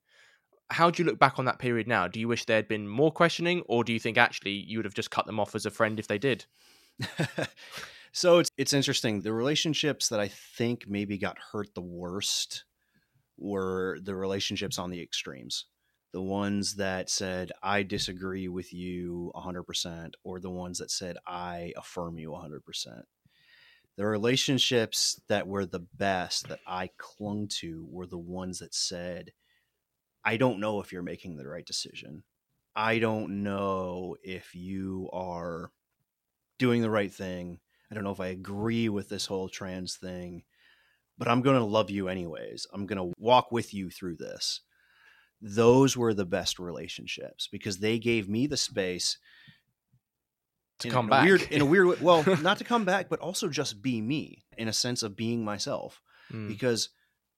How 0.71 0.91
do 0.91 1.03
you 1.03 1.09
look 1.09 1.19
back 1.19 1.39
on 1.39 1.45
that 1.47 1.59
period 1.59 1.87
now? 1.87 2.09
Do 2.09 2.21
you 2.21 2.29
wish 2.29 2.45
there 2.45 2.57
had 2.57 2.69
been 2.69 2.89
more 2.89 3.13
questioning, 3.13 3.63
or 3.67 3.85
do 3.85 3.93
you 3.93 3.99
think 3.99 4.17
actually 4.17 4.53
you 4.53 4.79
would 4.79 4.87
have 4.87 4.95
just 4.95 5.11
cut 5.11 5.27
them 5.27 5.39
off 5.39 5.55
as 5.55 5.67
a 5.67 5.71
friend 5.71 5.99
if 5.99 6.09
they 6.09 6.19
did? 6.19 6.47
so 8.13 8.39
it's 8.39 8.51
it's 8.57 8.73
interesting. 8.73 9.21
The 9.21 9.35
relationships 9.35 10.09
that 10.09 10.21
I 10.21 10.29
think 10.29 10.89
maybe 10.89 11.19
got 11.19 11.37
hurt 11.53 11.75
the 11.75 11.83
worst 11.83 12.65
were 13.37 13.99
the 14.03 14.15
relationships 14.15 14.79
on 14.79 14.89
the 14.89 15.03
extremes 15.03 15.67
the 16.13 16.23
ones 16.23 16.77
that 16.77 17.09
said 17.11 17.53
i 17.63 17.83
disagree 17.83 18.49
with 18.49 18.73
you 18.73 19.33
100% 19.35 20.13
or 20.25 20.41
the 20.41 20.51
ones 20.51 20.79
that 20.79 20.91
said 20.91 21.17
i 21.27 21.73
affirm 21.77 22.19
you 22.19 22.31
100% 22.31 23.03
the 23.97 24.07
relationships 24.07 25.21
that 25.29 25.47
were 25.47 25.67
the 25.67 25.87
best 25.97 26.49
that 26.49 26.61
i 26.67 26.89
clung 26.99 27.49
to 27.49 27.87
were 27.91 28.07
the 28.07 28.19
ones 28.19 28.59
that 28.59 28.75
said 28.75 29.33
i 30.25 30.37
don't 30.37 30.61
know 30.61 30.81
if 30.81 30.93
you're 30.93 31.03
making 31.03 31.37
the 31.37 31.49
right 31.49 31.67
decision. 31.67 32.23
I 32.75 33.01
don't 33.01 33.43
know 33.43 34.17
if 34.23 34.55
you 34.55 35.11
are 35.13 35.71
doing 36.59 36.81
the 36.81 36.89
right 36.89 37.13
thing. 37.13 37.61
I 37.91 37.95
don't 37.95 38.05
know 38.05 38.13
if 38.13 38.21
i 38.21 38.29
agree 38.29 38.89
with 38.89 39.11
this 39.11 39.27
whole 39.27 39.49
trans 39.51 39.97
thing 39.97 40.45
but 41.19 41.29
i'm 41.29 41.43
going 41.43 41.59
to 41.59 41.65
love 41.65 41.91
you 41.91 42.09
anyways. 42.09 42.67
I'm 42.73 42.87
going 42.87 42.99
to 42.99 43.15
walk 43.19 43.53
with 43.53 43.75
you 43.75 43.91
through 43.91 44.17
this 44.17 44.61
those 45.43 45.97
were 45.97 46.15
the 46.15 46.25
best 46.25 46.59
relationships 46.59 47.49
because 47.51 47.79
they 47.79 47.99
gave 47.99 48.29
me 48.29 48.47
the 48.47 48.57
space 48.57 49.19
to 50.79 50.89
in, 50.89 50.95
come 50.95 51.09
back 51.09 51.25
a 51.25 51.27
weird 51.27 51.43
in 51.51 51.61
a 51.61 51.67
weird 51.67 51.89
way. 51.89 51.97
Well, 52.01 52.25
not 52.43 52.59
to 52.59 52.65
come 52.65 52.85
back, 52.85 53.09
but 53.09 53.21
also 53.21 53.49
just 53.49 53.83
be 53.83 54.01
me 54.01 54.45
in 54.57 54.69
a 54.69 54.73
sense 54.73 55.03
of 55.03 55.17
being 55.17 55.45
myself 55.45 56.01
Mm, 56.33 56.49
because 56.49 56.89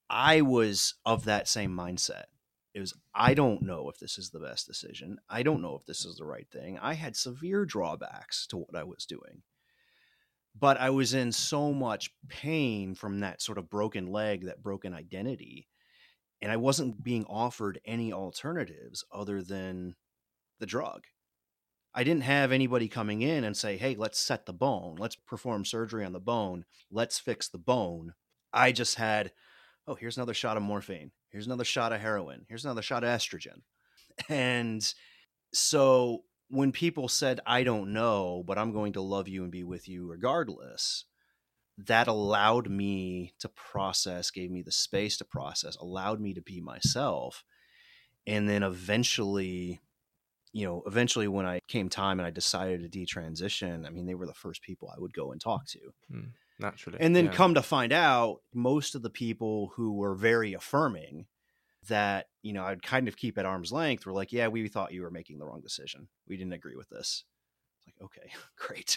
I 0.09 0.42
was 0.42 0.94
of 1.05 1.24
that 1.24 1.48
same 1.48 1.74
mindset. 1.74 2.24
It 2.74 2.80
was 2.80 2.94
I 3.14 3.34
don't 3.34 3.62
know 3.62 3.88
if 3.88 3.98
this 3.98 4.18
is 4.18 4.30
the 4.30 4.40
best 4.40 4.66
decision. 4.66 5.18
I 5.28 5.42
don't 5.42 5.62
know 5.62 5.76
if 5.76 5.86
this 5.86 6.05
is 6.05 6.16
the 6.16 6.24
right 6.24 6.48
thing. 6.50 6.78
I 6.80 6.94
had 6.94 7.16
severe 7.16 7.64
drawbacks 7.64 8.46
to 8.48 8.59
what 8.59 8.76
I 8.76 8.84
was 8.84 9.07
doing. 9.07 9.42
But 10.57 10.78
I 10.78 10.90
was 10.90 11.14
in 11.14 11.32
so 11.32 11.72
much 11.72 12.11
pain 12.28 12.94
from 12.94 13.20
that 13.20 13.42
sort 13.42 13.59
of 13.59 13.68
broken 13.68 14.07
leg, 14.07 14.46
that 14.46 14.62
broken 14.62 14.94
identity, 14.94 15.66
and 16.41 16.53
I 16.53 16.57
wasn't 16.57 17.03
being 17.03 17.24
offered 17.24 17.80
any 17.85 18.12
alternatives 18.12 19.05
other 19.12 19.43
than 19.43 19.97
the 20.59 20.66
drug. 20.66 21.05
I 21.95 22.03
didn't 22.05 22.24
have 22.24 22.51
anybody 22.51 22.89
coming 22.89 23.22
in 23.22 23.45
and 23.45 23.57
say, 23.57 23.76
"Hey, 23.76 23.95
let's 23.95 24.18
set 24.18 24.47
the 24.47 24.53
bone. 24.53 24.97
Let's 24.99 25.16
perform 25.16 25.64
surgery 25.64 26.05
on 26.05 26.12
the 26.12 26.20
bone. 26.20 26.64
Let's 26.91 27.18
fix 27.18 27.49
the 27.49 27.59
bone." 27.59 28.14
I 28.53 28.72
just 28.72 28.97
had, 28.97 29.32
"Oh, 29.87 29.95
here's 29.95 30.16
another 30.16 30.35
shot 30.35 30.57
of 30.57 30.62
morphine. 30.62 31.12
Here's 31.30 31.47
another 31.47 31.64
shot 31.64 31.93
of 31.93 32.01
heroin. 32.01 32.47
Here's 32.49 32.64
another 32.64 32.82
shot 32.82 33.05
of 33.05 33.11
estrogen." 33.11 33.62
And 34.28 34.95
so 35.53 36.24
when 36.49 36.72
people 36.72 37.09
said, 37.09 37.41
"I 37.47 37.62
don't 37.62 37.93
know, 37.93 38.43
but 38.45 38.59
I'm 38.59 38.72
going 38.72 38.93
to 38.95 39.01
love 39.01 39.28
you 39.28 39.43
and 39.43 39.53
be 39.53 39.62
with 39.64 39.89
you 39.89 40.07
regardless," 40.07 41.05
that 41.77 42.07
allowed 42.07 42.70
me 42.70 43.35
to 43.41 43.49
process, 43.49 44.31
gave 44.31 44.51
me 44.51 44.62
the 44.62 44.72
space 44.72 45.16
to 45.18 45.25
process, 45.25 45.77
allowed 45.77 46.20
me 46.20 46.35
to 46.35 46.43
be 46.43 46.61
myself. 46.61 47.45
And 48.27 48.49
then 48.49 48.62
eventually, 48.62 49.81
you 50.53 50.66
know, 50.66 50.83
eventually 50.87 51.29
when 51.29 51.47
I 51.47 51.61
came 51.66 51.89
time 51.89 52.20
and 52.20 52.27
I 52.27 52.31
decided 52.31 52.91
to 52.91 52.99
detransition, 52.99 53.87
I 53.87 53.91
mean, 53.91 54.07
they 54.07 54.14
were 54.14 54.27
the 54.27 54.35
first 54.35 54.62
people 54.62 54.93
I 54.95 55.01
would 55.01 55.12
go 55.12 55.33
and 55.33 55.41
talk 55.41 55.66
to. 55.68 55.81
Hmm, 56.11 56.29
naturally. 56.61 56.99
And 57.01 57.14
then 57.14 57.27
yeah. 57.27 57.33
come 57.33 57.55
to 57.55 57.62
find 57.62 57.93
out, 57.93 58.41
most 58.55 58.95
of 58.95 59.03
the 59.03 59.11
people 59.11 59.72
who 59.75 59.95
were 59.95 60.14
very 60.14 60.55
affirming 60.55 61.27
that, 61.89 62.29
you 62.43 62.53
know, 62.53 62.64
I'd 62.64 62.83
kind 62.83 63.09
of 63.09 63.16
keep 63.16 63.37
at 63.37 63.47
arm's 63.47 63.72
length 63.72 64.07
were 64.07 64.12
like, 64.12 64.33
yeah, 64.33 64.49
we 64.49 64.68
thought 64.68 64.93
you 64.93 65.03
were 65.03 65.11
making 65.11 65.39
the 65.39 65.45
wrong 65.45 65.61
decision. 65.61 66.09
We 66.29 66.37
didn't 66.37 66.53
agree 66.53 66.77
with 66.77 66.89
this. 66.89 67.25
It's 67.79 67.89
like, 67.89 68.05
okay, 68.05 68.31
great. 68.57 68.97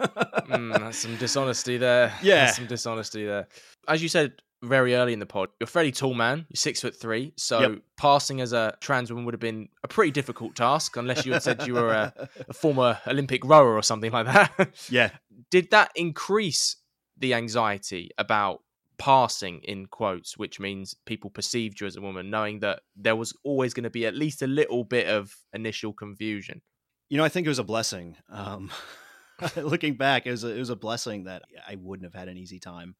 Mm, 0.00 0.78
that's 0.78 0.98
some 0.98 1.16
dishonesty 1.16 1.76
there. 1.78 2.12
Yeah. 2.22 2.44
There's 2.44 2.56
some 2.56 2.66
dishonesty 2.66 3.24
there. 3.24 3.48
As 3.88 4.02
you 4.02 4.08
said 4.08 4.34
very 4.62 4.94
early 4.94 5.12
in 5.12 5.18
the 5.18 5.26
pod, 5.26 5.50
you're 5.60 5.64
a 5.66 5.68
fairly 5.68 5.92
tall 5.92 6.14
man. 6.14 6.46
You're 6.48 6.56
six 6.56 6.80
foot 6.80 6.94
three. 6.96 7.32
So 7.36 7.60
Yep. 7.60 7.78
passing 7.96 8.40
as 8.40 8.52
a 8.52 8.76
trans 8.80 9.10
woman 9.10 9.24
would 9.24 9.34
have 9.34 9.40
been 9.40 9.68
a 9.82 9.88
pretty 9.88 10.10
difficult 10.10 10.54
task, 10.56 10.96
unless 10.96 11.24
you 11.26 11.32
had 11.32 11.42
said 11.42 11.66
you 11.66 11.74
were 11.74 11.92
a, 11.92 12.28
a 12.48 12.52
former 12.54 12.98
Olympic 13.06 13.44
rower 13.44 13.74
or 13.74 13.82
something 13.82 14.10
like 14.12 14.26
that. 14.26 14.74
yeah. 14.90 15.10
Did 15.50 15.70
that 15.70 15.92
increase 15.96 16.76
the 17.16 17.34
anxiety 17.34 18.10
about 18.18 18.62
passing 18.96 19.60
in 19.64 19.86
quotes, 19.86 20.38
which 20.38 20.58
means 20.60 20.94
people 21.04 21.28
perceived 21.30 21.80
you 21.80 21.86
as 21.86 21.96
a 21.96 22.00
woman, 22.00 22.30
knowing 22.30 22.60
that 22.60 22.80
there 22.96 23.16
was 23.16 23.32
always 23.44 23.74
going 23.74 23.84
to 23.84 23.90
be 23.90 24.06
at 24.06 24.14
least 24.14 24.40
a 24.42 24.46
little 24.46 24.84
bit 24.84 25.08
of 25.08 25.34
initial 25.52 25.92
confusion? 25.92 26.62
You 27.10 27.18
know, 27.18 27.24
I 27.24 27.28
think 27.28 27.46
it 27.46 27.50
was 27.50 27.58
a 27.58 27.64
blessing. 27.64 28.16
Um, 28.30 28.70
looking 29.56 29.96
back, 29.96 30.26
it 30.26 30.30
was 30.30 30.44
a, 30.44 30.48
it 30.54 30.58
was 30.58 30.70
a 30.70 30.76
blessing 30.76 31.24
that 31.24 31.42
I 31.68 31.76
wouldn't 31.76 32.04
have 32.04 32.18
had 32.18 32.28
an 32.28 32.36
easy 32.36 32.58
time 32.60 32.96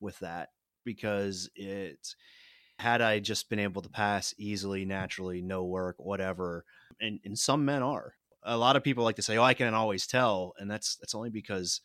with 0.00 0.18
that 0.20 0.50
because 0.84 1.50
it 1.54 2.14
had 2.78 3.00
I 3.02 3.18
just 3.18 3.50
been 3.50 3.58
able 3.58 3.82
to 3.82 3.88
pass 3.90 4.34
easily, 4.38 4.84
naturally, 4.84 5.42
no 5.42 5.64
work, 5.64 5.96
whatever. 5.98 6.64
And 7.00 7.20
and 7.24 7.38
some 7.38 7.64
men 7.64 7.82
are. 7.82 8.14
A 8.42 8.56
lot 8.56 8.76
of 8.76 8.82
people 8.82 9.04
like 9.04 9.16
to 9.16 9.22
say, 9.22 9.36
"Oh, 9.36 9.42
I 9.42 9.54
can 9.54 9.74
always 9.74 10.06
tell," 10.06 10.54
and 10.58 10.70
that's 10.70 10.96
that's 10.96 11.14
only 11.14 11.28
because 11.30 11.80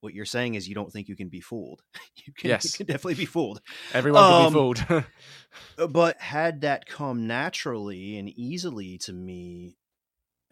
what 0.00 0.14
you're 0.14 0.24
saying 0.24 0.54
is 0.54 0.66
you 0.66 0.74
don't 0.74 0.90
think 0.90 1.08
you 1.08 1.16
can 1.16 1.28
be 1.28 1.40
fooled. 1.42 1.82
You 2.26 2.32
can, 2.34 2.48
Yes. 2.50 2.64
you 2.64 2.70
can 2.70 2.86
definitely 2.86 3.14
be 3.14 3.24
fooled. 3.26 3.60
Everyone 3.94 4.22
Um, 4.22 4.52
be 4.52 4.58
fooled. 4.58 4.84
Uh, 4.88 5.86
But 5.88 6.20
had 6.20 6.60
that 6.62 6.86
come 6.86 7.26
naturally 7.26 8.16
and 8.18 8.28
easily 8.28 8.98
to 8.98 9.12
me, 9.12 9.76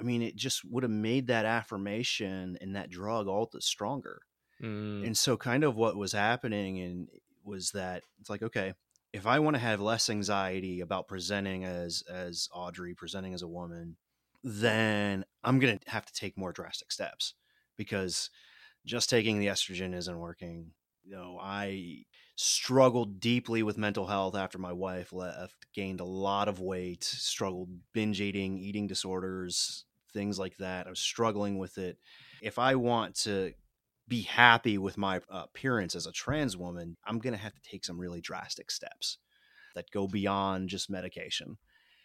I 0.00 0.04
mean, 0.04 0.22
it 0.22 0.36
just 0.36 0.64
would 0.64 0.84
have 0.84 0.92
made 0.92 1.26
that 1.28 1.44
affirmation 1.44 2.56
and 2.60 2.76
that 2.76 2.90
drug 2.90 3.26
all 3.26 3.48
the 3.52 3.60
stronger. 3.60 4.22
Mm, 4.60 5.04
And 5.04 5.16
so, 5.16 5.36
kind 5.36 5.64
of 5.64 5.76
what 5.76 5.96
was 5.96 6.12
happening 6.12 6.80
and 6.80 7.08
was 7.44 7.72
that 7.72 8.04
it's 8.20 8.30
like, 8.30 8.42
okay, 8.42 8.74
if 9.12 9.26
I 9.26 9.38
want 9.38 9.54
to 9.54 9.60
have 9.60 9.80
less 9.80 10.10
anxiety 10.10 10.80
about 10.80 11.08
presenting 11.08 11.64
as 11.64 12.02
as 12.02 12.48
Audrey, 12.52 12.94
presenting 12.94 13.34
as 13.34 13.42
a 13.42 13.48
woman, 13.48 13.96
then 14.42 15.24
I'm 15.44 15.58
gonna 15.60 15.80
have 15.86 16.06
to 16.06 16.12
take 16.12 16.36
more 16.38 16.52
drastic 16.52 16.92
steps 16.92 17.34
because 17.76 18.30
just 18.84 19.10
taking 19.10 19.38
the 19.38 19.46
estrogen 19.48 19.94
isn't 19.94 20.18
working. 20.18 20.72
You 21.04 21.12
know, 21.12 21.38
I 21.40 22.04
struggled 22.36 23.20
deeply 23.20 23.62
with 23.62 23.78
mental 23.78 24.06
health 24.06 24.34
after 24.34 24.58
my 24.58 24.72
wife 24.72 25.12
left, 25.12 25.72
gained 25.72 26.00
a 26.00 26.04
lot 26.04 26.48
of 26.48 26.60
weight, 26.60 27.04
struggled 27.04 27.70
binge 27.92 28.20
eating, 28.20 28.58
eating 28.58 28.86
disorders, 28.86 29.86
things 30.12 30.38
like 30.38 30.56
that. 30.58 30.86
I 30.86 30.90
was 30.90 31.00
struggling 31.00 31.58
with 31.58 31.78
it. 31.78 31.98
If 32.42 32.58
I 32.58 32.74
want 32.74 33.14
to 33.22 33.52
be 34.06 34.22
happy 34.22 34.78
with 34.78 34.96
my 34.96 35.20
appearance 35.28 35.94
as 35.94 36.06
a 36.06 36.12
trans 36.12 36.56
woman, 36.56 36.96
I'm 37.06 37.18
going 37.18 37.34
to 37.34 37.40
have 37.40 37.54
to 37.54 37.60
take 37.62 37.84
some 37.84 37.98
really 37.98 38.20
drastic 38.20 38.70
steps 38.70 39.18
that 39.74 39.90
go 39.92 40.08
beyond 40.08 40.68
just 40.70 40.90
medication. 40.90 41.58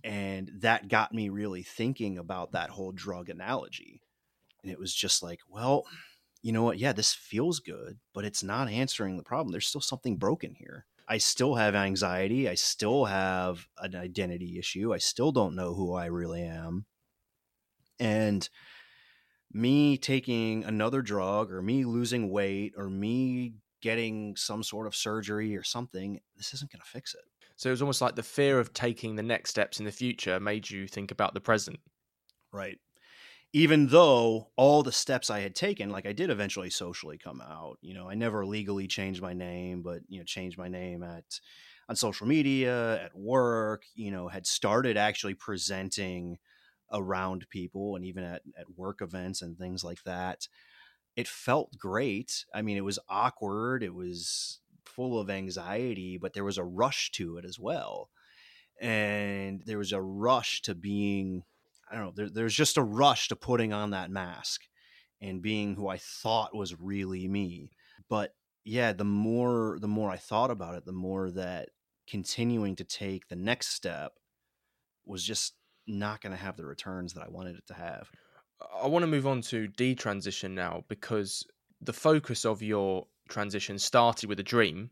And 0.04 0.52
that 0.60 0.90
got 0.90 1.14
me 1.14 1.30
really 1.30 1.64
thinking 1.64 2.18
about 2.18 2.52
that 2.52 2.72
whole 2.72 2.92
drug 2.92 3.30
analogy. 3.30 4.02
And 4.62 4.72
it 4.72 4.80
was 4.80 4.94
just 4.94 5.24
like, 5.24 5.40
well, 5.48 5.86
you 6.42 6.52
know 6.52 6.64
what? 6.64 6.78
Yeah, 6.78 6.92
this 6.92 7.14
feels 7.14 7.60
good, 7.60 8.00
but 8.14 8.26
it's 8.26 8.44
not 8.44 8.70
answering 8.70 9.16
the 9.16 9.24
problem. 9.24 9.52
There's 9.52 9.68
still 9.68 9.82
something 9.82 10.18
broken 10.18 10.56
here. 10.58 10.86
I 11.08 11.18
still 11.18 11.56
have 11.56 11.76
anxiety. 11.76 12.50
I 12.50 12.56
still 12.56 13.06
have 13.06 13.68
an 13.78 13.96
identity 13.96 14.58
issue. 14.60 14.94
I 14.94 14.98
still 14.98 15.32
don't 15.32 15.56
know 15.56 15.74
who 15.74 15.94
I 15.94 16.06
really 16.06 16.44
am. 16.44 16.86
And 18.00 18.48
me 19.52 19.98
taking 19.98 20.64
another 20.64 21.02
drug 21.02 21.52
or 21.52 21.62
me 21.62 21.86
losing 21.86 22.30
weight 22.30 22.74
or 22.76 22.90
me 22.90 23.54
getting 23.82 24.36
some 24.36 24.64
sort 24.64 24.88
of 24.88 24.96
surgery 24.96 25.56
or 25.56 25.64
something, 25.64 26.20
this 26.36 26.54
isn't 26.54 26.72
going 26.72 26.82
to 26.82 26.90
fix 26.90 27.14
it. 27.14 27.22
So 27.56 27.70
it 27.70 27.72
was 27.72 27.82
almost 27.82 28.02
like 28.02 28.16
the 28.16 28.24
fear 28.24 28.60
of 28.60 28.74
taking 28.74 29.16
the 29.16 29.24
next 29.24 29.52
steps 29.52 29.80
in 29.80 29.86
the 29.86 29.92
future 29.92 30.40
made 30.40 30.70
you 30.70 30.88
think 30.88 31.12
about 31.12 31.34
the 31.34 31.42
present. 31.42 31.80
Right. 32.52 32.80
Even 33.52 33.88
though 33.88 34.50
all 34.56 34.82
the 34.82 34.92
steps 34.92 35.30
I 35.30 35.42
had 35.42 35.54
taken, 35.54 35.92
like 35.92 36.08
I 36.08 36.14
did 36.14 36.32
eventually 36.32 36.72
socially 36.72 37.20
come 37.20 37.40
out, 37.40 37.78
you 37.82 37.94
know, 37.94 38.10
I 38.10 38.16
never 38.16 38.46
legally 38.46 38.88
changed 38.88 39.22
my 39.22 39.34
name, 39.34 39.84
but, 39.84 40.00
you 40.08 40.18
know, 40.18 40.26
changed 40.26 40.58
my 40.58 40.68
name 40.68 41.04
at, 41.04 41.40
on 41.88 41.96
social 41.96 42.26
media, 42.26 43.04
at 43.04 43.16
work, 43.16 43.84
you 43.94 44.10
know, 44.10 44.28
had 44.28 44.48
started 44.48 44.98
actually 44.98 45.36
presenting 45.36 46.40
around 46.94 47.50
people 47.50 47.96
and 47.96 48.06
even 48.06 48.24
at, 48.24 48.42
at 48.58 48.78
work 48.78 49.02
events 49.02 49.42
and 49.42 49.58
things 49.58 49.84
like 49.84 50.04
that. 50.04 50.48
It 51.16 51.28
felt 51.28 51.78
great. 51.78 52.46
I 52.54 52.62
mean, 52.62 52.78
it 52.78 52.84
was 52.84 53.00
awkward. 53.10 53.84
It 53.84 53.94
was 53.94 54.60
full 54.86 55.20
of 55.20 55.30
anxiety, 55.30 56.18
but 56.18 56.34
there 56.34 56.44
was 56.44 56.58
a 56.58 56.64
rush 56.64 57.12
to 57.12 57.38
it 57.38 57.46
as 57.46 57.60
well. 57.60 58.10
And 58.82 59.62
there 59.66 59.78
was 59.78 59.92
a 59.92 60.02
rush 60.02 60.62
to 60.64 60.76
being, 60.76 61.44
I 61.90 61.96
don't 61.96 62.06
know, 62.06 62.14
there, 62.16 62.30
there's 62.30 62.56
just 62.56 62.78
a 62.78 62.84
rush 62.84 63.28
to 63.28 63.36
putting 63.36 63.74
on 63.74 63.92
that 63.92 64.12
mask 64.12 64.62
and 65.22 65.42
being 65.42 65.76
who 65.76 65.88
I 65.88 65.98
thought 65.98 66.56
was 66.56 66.80
really 66.80 67.28
me. 67.28 67.72
But 68.10 68.34
yeah, 68.66 68.94
the 68.94 69.06
more 69.06 69.78
the 69.80 69.88
more 69.88 70.10
I 70.10 70.18
thought 70.18 70.52
about 70.52 70.76
it, 70.76 70.86
the 70.86 70.92
more 70.92 71.32
that 71.32 71.70
continuing 72.08 72.76
to 72.76 72.84
take 72.84 73.28
the 73.28 73.36
next 73.36 73.70
step 73.70 74.14
was 75.06 75.24
just 75.24 75.54
not 75.88 76.22
going 76.22 76.32
to 76.32 76.38
have 76.38 76.58
the 76.58 76.66
returns 76.66 77.14
that 77.14 77.24
I 77.24 77.30
wanted 77.30 77.56
it 77.56 77.68
to 77.68 77.74
have. 77.74 78.10
I 78.82 78.88
want 78.88 79.04
to 79.04 79.08
move 79.08 79.28
on 79.28 79.42
to 79.44 79.68
detransition 79.68 80.52
now 80.52 80.84
because 80.88 81.46
the 81.82 81.94
focus 81.94 82.46
of 82.46 82.62
your 82.62 83.08
transition 83.30 83.78
started 83.78 84.30
with 84.30 84.40
a 84.40 84.44
dream 84.44 84.90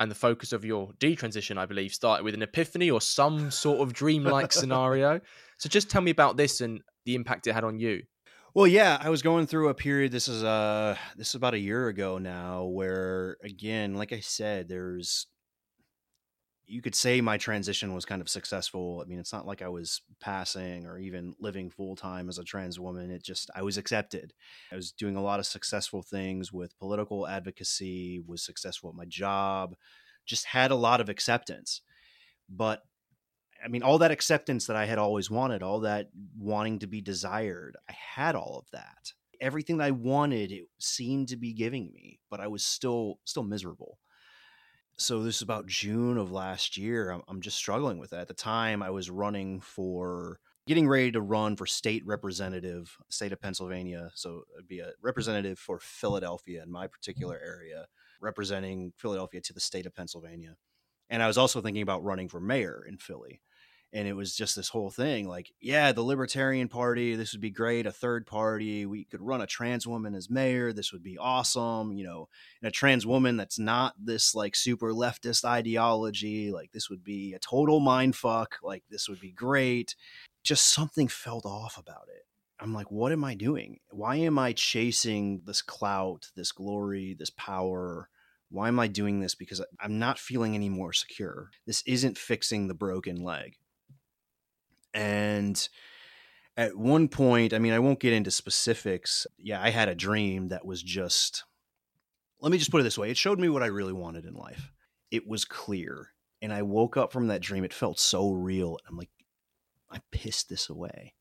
and 0.00 0.10
the 0.10 0.16
focus 0.16 0.52
of 0.52 0.64
your 0.64 0.92
detransition 0.98 1.58
i 1.58 1.66
believe 1.66 1.92
started 1.92 2.24
with 2.24 2.34
an 2.34 2.42
epiphany 2.42 2.90
or 2.90 3.00
some 3.00 3.50
sort 3.50 3.80
of 3.80 3.92
dreamlike 3.92 4.52
scenario 4.60 5.20
so 5.58 5.68
just 5.68 5.90
tell 5.90 6.00
me 6.00 6.10
about 6.10 6.36
this 6.36 6.60
and 6.60 6.80
the 7.04 7.14
impact 7.14 7.46
it 7.46 7.52
had 7.52 7.64
on 7.64 7.78
you 7.78 8.02
Well, 8.54 8.66
yeah, 8.66 8.98
I 9.00 9.08
was 9.08 9.22
going 9.22 9.46
through 9.46 9.70
a 9.70 9.74
period. 9.74 10.12
This 10.12 10.28
is 10.28 10.44
uh 10.44 10.96
this 11.16 11.28
is 11.28 11.34
about 11.34 11.54
a 11.54 11.58
year 11.58 11.88
ago 11.88 12.18
now, 12.18 12.64
where 12.64 13.38
again, 13.42 13.94
like 13.94 14.12
I 14.12 14.20
said, 14.20 14.68
there's 14.68 15.26
you 16.72 16.80
could 16.80 16.94
say 16.94 17.20
my 17.20 17.36
transition 17.36 17.94
was 17.94 18.06
kind 18.06 18.22
of 18.22 18.30
successful. 18.30 19.02
I 19.04 19.06
mean, 19.06 19.18
it's 19.18 19.32
not 19.32 19.46
like 19.46 19.60
I 19.60 19.68
was 19.68 20.00
passing 20.20 20.86
or 20.86 20.98
even 20.98 21.34
living 21.38 21.68
full 21.68 21.96
time 21.96 22.30
as 22.30 22.38
a 22.38 22.44
trans 22.44 22.80
woman. 22.80 23.10
It 23.10 23.22
just 23.22 23.50
I 23.54 23.60
was 23.60 23.76
accepted. 23.76 24.32
I 24.72 24.76
was 24.76 24.90
doing 24.90 25.14
a 25.14 25.22
lot 25.22 25.38
of 25.38 25.44
successful 25.44 26.02
things 26.02 26.50
with 26.50 26.78
political 26.78 27.28
advocacy, 27.28 28.22
was 28.26 28.42
successful 28.42 28.88
at 28.88 28.96
my 28.96 29.04
job, 29.04 29.76
just 30.24 30.46
had 30.46 30.70
a 30.70 30.74
lot 30.74 31.02
of 31.02 31.10
acceptance. 31.10 31.82
But 32.48 32.82
I 33.62 33.68
mean, 33.68 33.82
all 33.82 33.98
that 33.98 34.10
acceptance 34.10 34.66
that 34.66 34.76
I 34.76 34.86
had 34.86 34.98
always 34.98 35.30
wanted, 35.30 35.62
all 35.62 35.80
that 35.80 36.08
wanting 36.38 36.78
to 36.78 36.86
be 36.86 37.02
desired, 37.02 37.76
I 37.86 37.92
had 37.92 38.34
all 38.34 38.56
of 38.58 38.70
that. 38.72 39.12
Everything 39.42 39.76
that 39.76 39.88
I 39.88 39.90
wanted, 39.90 40.50
it 40.50 40.68
seemed 40.78 41.28
to 41.28 41.36
be 41.36 41.52
giving 41.52 41.92
me, 41.92 42.18
but 42.30 42.40
I 42.40 42.46
was 42.46 42.64
still 42.64 43.18
still 43.26 43.44
miserable. 43.44 43.98
So 45.02 45.20
this 45.20 45.36
is 45.36 45.42
about 45.42 45.66
June 45.66 46.16
of 46.16 46.30
last 46.30 46.76
year. 46.76 47.10
I'm, 47.10 47.22
I'm 47.26 47.40
just 47.40 47.56
struggling 47.56 47.98
with 47.98 48.10
that. 48.10 48.20
At 48.20 48.28
the 48.28 48.34
time, 48.34 48.84
I 48.84 48.90
was 48.90 49.10
running 49.10 49.60
for 49.60 50.38
getting 50.68 50.88
ready 50.88 51.10
to 51.10 51.20
run 51.20 51.56
for 51.56 51.66
state 51.66 52.06
representative, 52.06 52.96
state 53.08 53.32
of 53.32 53.40
Pennsylvania. 53.40 54.10
So 54.14 54.44
it'd 54.54 54.68
be 54.68 54.78
a 54.78 54.92
representative 55.02 55.58
for 55.58 55.80
Philadelphia 55.80 56.62
in 56.62 56.70
my 56.70 56.86
particular 56.86 57.40
area, 57.44 57.86
representing 58.20 58.92
Philadelphia 58.96 59.40
to 59.40 59.52
the 59.52 59.60
state 59.60 59.86
of 59.86 59.94
Pennsylvania. 59.94 60.54
And 61.10 61.20
I 61.20 61.26
was 61.26 61.36
also 61.36 61.60
thinking 61.60 61.82
about 61.82 62.04
running 62.04 62.28
for 62.28 62.38
mayor 62.38 62.84
in 62.88 62.96
Philly 62.96 63.40
and 63.92 64.08
it 64.08 64.14
was 64.14 64.34
just 64.34 64.56
this 64.56 64.70
whole 64.70 64.90
thing 64.90 65.28
like 65.28 65.52
yeah 65.60 65.92
the 65.92 66.02
libertarian 66.02 66.68
party 66.68 67.14
this 67.14 67.32
would 67.32 67.40
be 67.40 67.50
great 67.50 67.86
a 67.86 67.92
third 67.92 68.26
party 68.26 68.86
we 68.86 69.04
could 69.04 69.20
run 69.20 69.40
a 69.40 69.46
trans 69.46 69.86
woman 69.86 70.14
as 70.14 70.30
mayor 70.30 70.72
this 70.72 70.92
would 70.92 71.02
be 71.02 71.18
awesome 71.18 71.92
you 71.92 72.04
know 72.04 72.28
and 72.60 72.68
a 72.68 72.72
trans 72.72 73.06
woman 73.06 73.36
that's 73.36 73.58
not 73.58 73.94
this 73.98 74.34
like 74.34 74.56
super 74.56 74.92
leftist 74.92 75.44
ideology 75.44 76.50
like 76.50 76.72
this 76.72 76.88
would 76.88 77.04
be 77.04 77.34
a 77.34 77.38
total 77.38 77.80
mind 77.80 78.16
fuck 78.16 78.58
like 78.62 78.82
this 78.90 79.08
would 79.08 79.20
be 79.20 79.32
great 79.32 79.94
just 80.42 80.72
something 80.72 81.08
felt 81.08 81.44
off 81.44 81.76
about 81.78 82.08
it 82.08 82.26
i'm 82.60 82.72
like 82.72 82.90
what 82.90 83.12
am 83.12 83.24
i 83.24 83.34
doing 83.34 83.78
why 83.90 84.16
am 84.16 84.38
i 84.38 84.52
chasing 84.52 85.42
this 85.44 85.62
clout 85.62 86.30
this 86.34 86.52
glory 86.52 87.14
this 87.18 87.30
power 87.30 88.08
why 88.52 88.68
am 88.68 88.78
I 88.78 88.86
doing 88.86 89.20
this? 89.20 89.34
Because 89.34 89.62
I'm 89.80 89.98
not 89.98 90.18
feeling 90.18 90.54
any 90.54 90.68
more 90.68 90.92
secure. 90.92 91.50
This 91.66 91.82
isn't 91.86 92.18
fixing 92.18 92.68
the 92.68 92.74
broken 92.74 93.16
leg. 93.16 93.56
And 94.94 95.68
at 96.56 96.76
one 96.76 97.08
point, 97.08 97.54
I 97.54 97.58
mean, 97.58 97.72
I 97.72 97.78
won't 97.78 98.00
get 98.00 98.12
into 98.12 98.30
specifics. 98.30 99.26
Yeah, 99.38 99.62
I 99.62 99.70
had 99.70 99.88
a 99.88 99.94
dream 99.94 100.48
that 100.48 100.66
was 100.66 100.82
just, 100.82 101.44
let 102.40 102.52
me 102.52 102.58
just 102.58 102.70
put 102.70 102.80
it 102.80 102.84
this 102.84 102.98
way 102.98 103.10
it 103.10 103.16
showed 103.16 103.38
me 103.38 103.48
what 103.48 103.62
I 103.62 103.66
really 103.66 103.92
wanted 103.92 104.26
in 104.26 104.34
life. 104.34 104.72
It 105.10 105.26
was 105.26 105.44
clear. 105.44 106.08
And 106.40 106.52
I 106.52 106.62
woke 106.62 106.96
up 106.96 107.12
from 107.12 107.28
that 107.28 107.40
dream. 107.40 107.64
It 107.64 107.72
felt 107.72 108.00
so 108.00 108.32
real. 108.32 108.78
I'm 108.88 108.96
like, 108.96 109.10
I 109.90 110.00
pissed 110.10 110.48
this 110.48 110.68
away. 110.68 111.14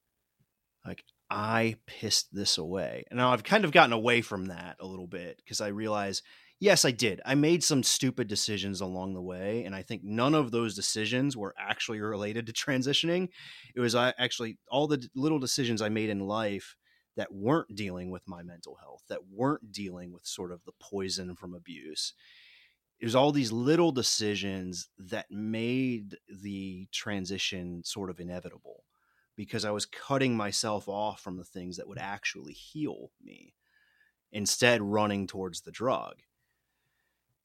Like, 0.86 1.04
I 1.30 1.76
pissed 1.86 2.34
this 2.34 2.58
away. 2.58 3.06
And 3.10 3.18
now 3.18 3.32
I've 3.32 3.44
kind 3.44 3.64
of 3.64 3.72
gotten 3.72 3.94
away 3.94 4.22
from 4.22 4.48
that 4.48 4.78
a 4.80 4.88
little 4.88 5.08
bit 5.08 5.38
because 5.38 5.62
I 5.62 5.68
realize 5.68 6.24
yes, 6.62 6.86
I 6.86 6.92
did. 6.92 7.20
I 7.26 7.36
made 7.36 7.64
some 7.64 7.84
stupid 7.84 8.30
decisions 8.30 8.80
along 8.80 9.14
the 9.14 9.22
way, 9.22 9.66
and 9.66 9.76
I 9.76 9.82
think 9.82 10.04
none 10.06 10.34
of 10.34 10.52
those 10.52 10.76
decisions 10.76 11.36
were 11.36 11.54
actually 11.60 12.00
related 12.00 12.46
to 12.46 12.54
transitioning. 12.54 13.28
It 13.76 13.82
was 13.82 13.96
uh, 13.96 14.14
actually 14.18 14.58
all 14.70 14.88
the 14.88 15.06
little 15.14 15.40
decisions 15.40 15.82
I 15.82 15.90
made 15.90 16.10
in 16.10 16.22
life 16.22 16.78
that 17.18 17.34
weren't 17.34 17.76
dealing 17.76 18.10
with 18.10 18.26
my 18.28 18.44
mental 18.44 18.78
health, 18.80 19.04
that 19.10 19.28
weren't 19.30 19.74
dealing 19.74 20.14
with 20.14 20.26
sort 20.26 20.54
of 20.54 20.64
the 20.64 20.72
poison 20.80 21.36
from 21.36 21.54
abuse. 21.54 22.14
It 23.02 23.06
was 23.06 23.16
all 23.16 23.32
these 23.32 23.52
little 23.52 23.92
decisions 23.92 24.88
that 24.98 25.26
made 25.32 26.16
the 26.30 26.88
transition 26.94 27.84
sort 27.84 28.12
of 28.12 28.20
inevitable 28.20 28.86
because 29.36 29.66
I 29.66 29.72
was 29.72 29.88
cutting 29.88 30.38
myself 30.38 30.88
off 30.88 31.20
from 31.20 31.38
the 31.38 31.44
things 31.44 31.78
that 31.78 31.88
would 31.88 31.98
actually 31.98 32.54
heal 32.54 33.12
me, 33.22 33.56
instead, 34.32 34.84
running 34.84 35.26
towards 35.26 35.62
the 35.62 35.72
drug 35.72 36.22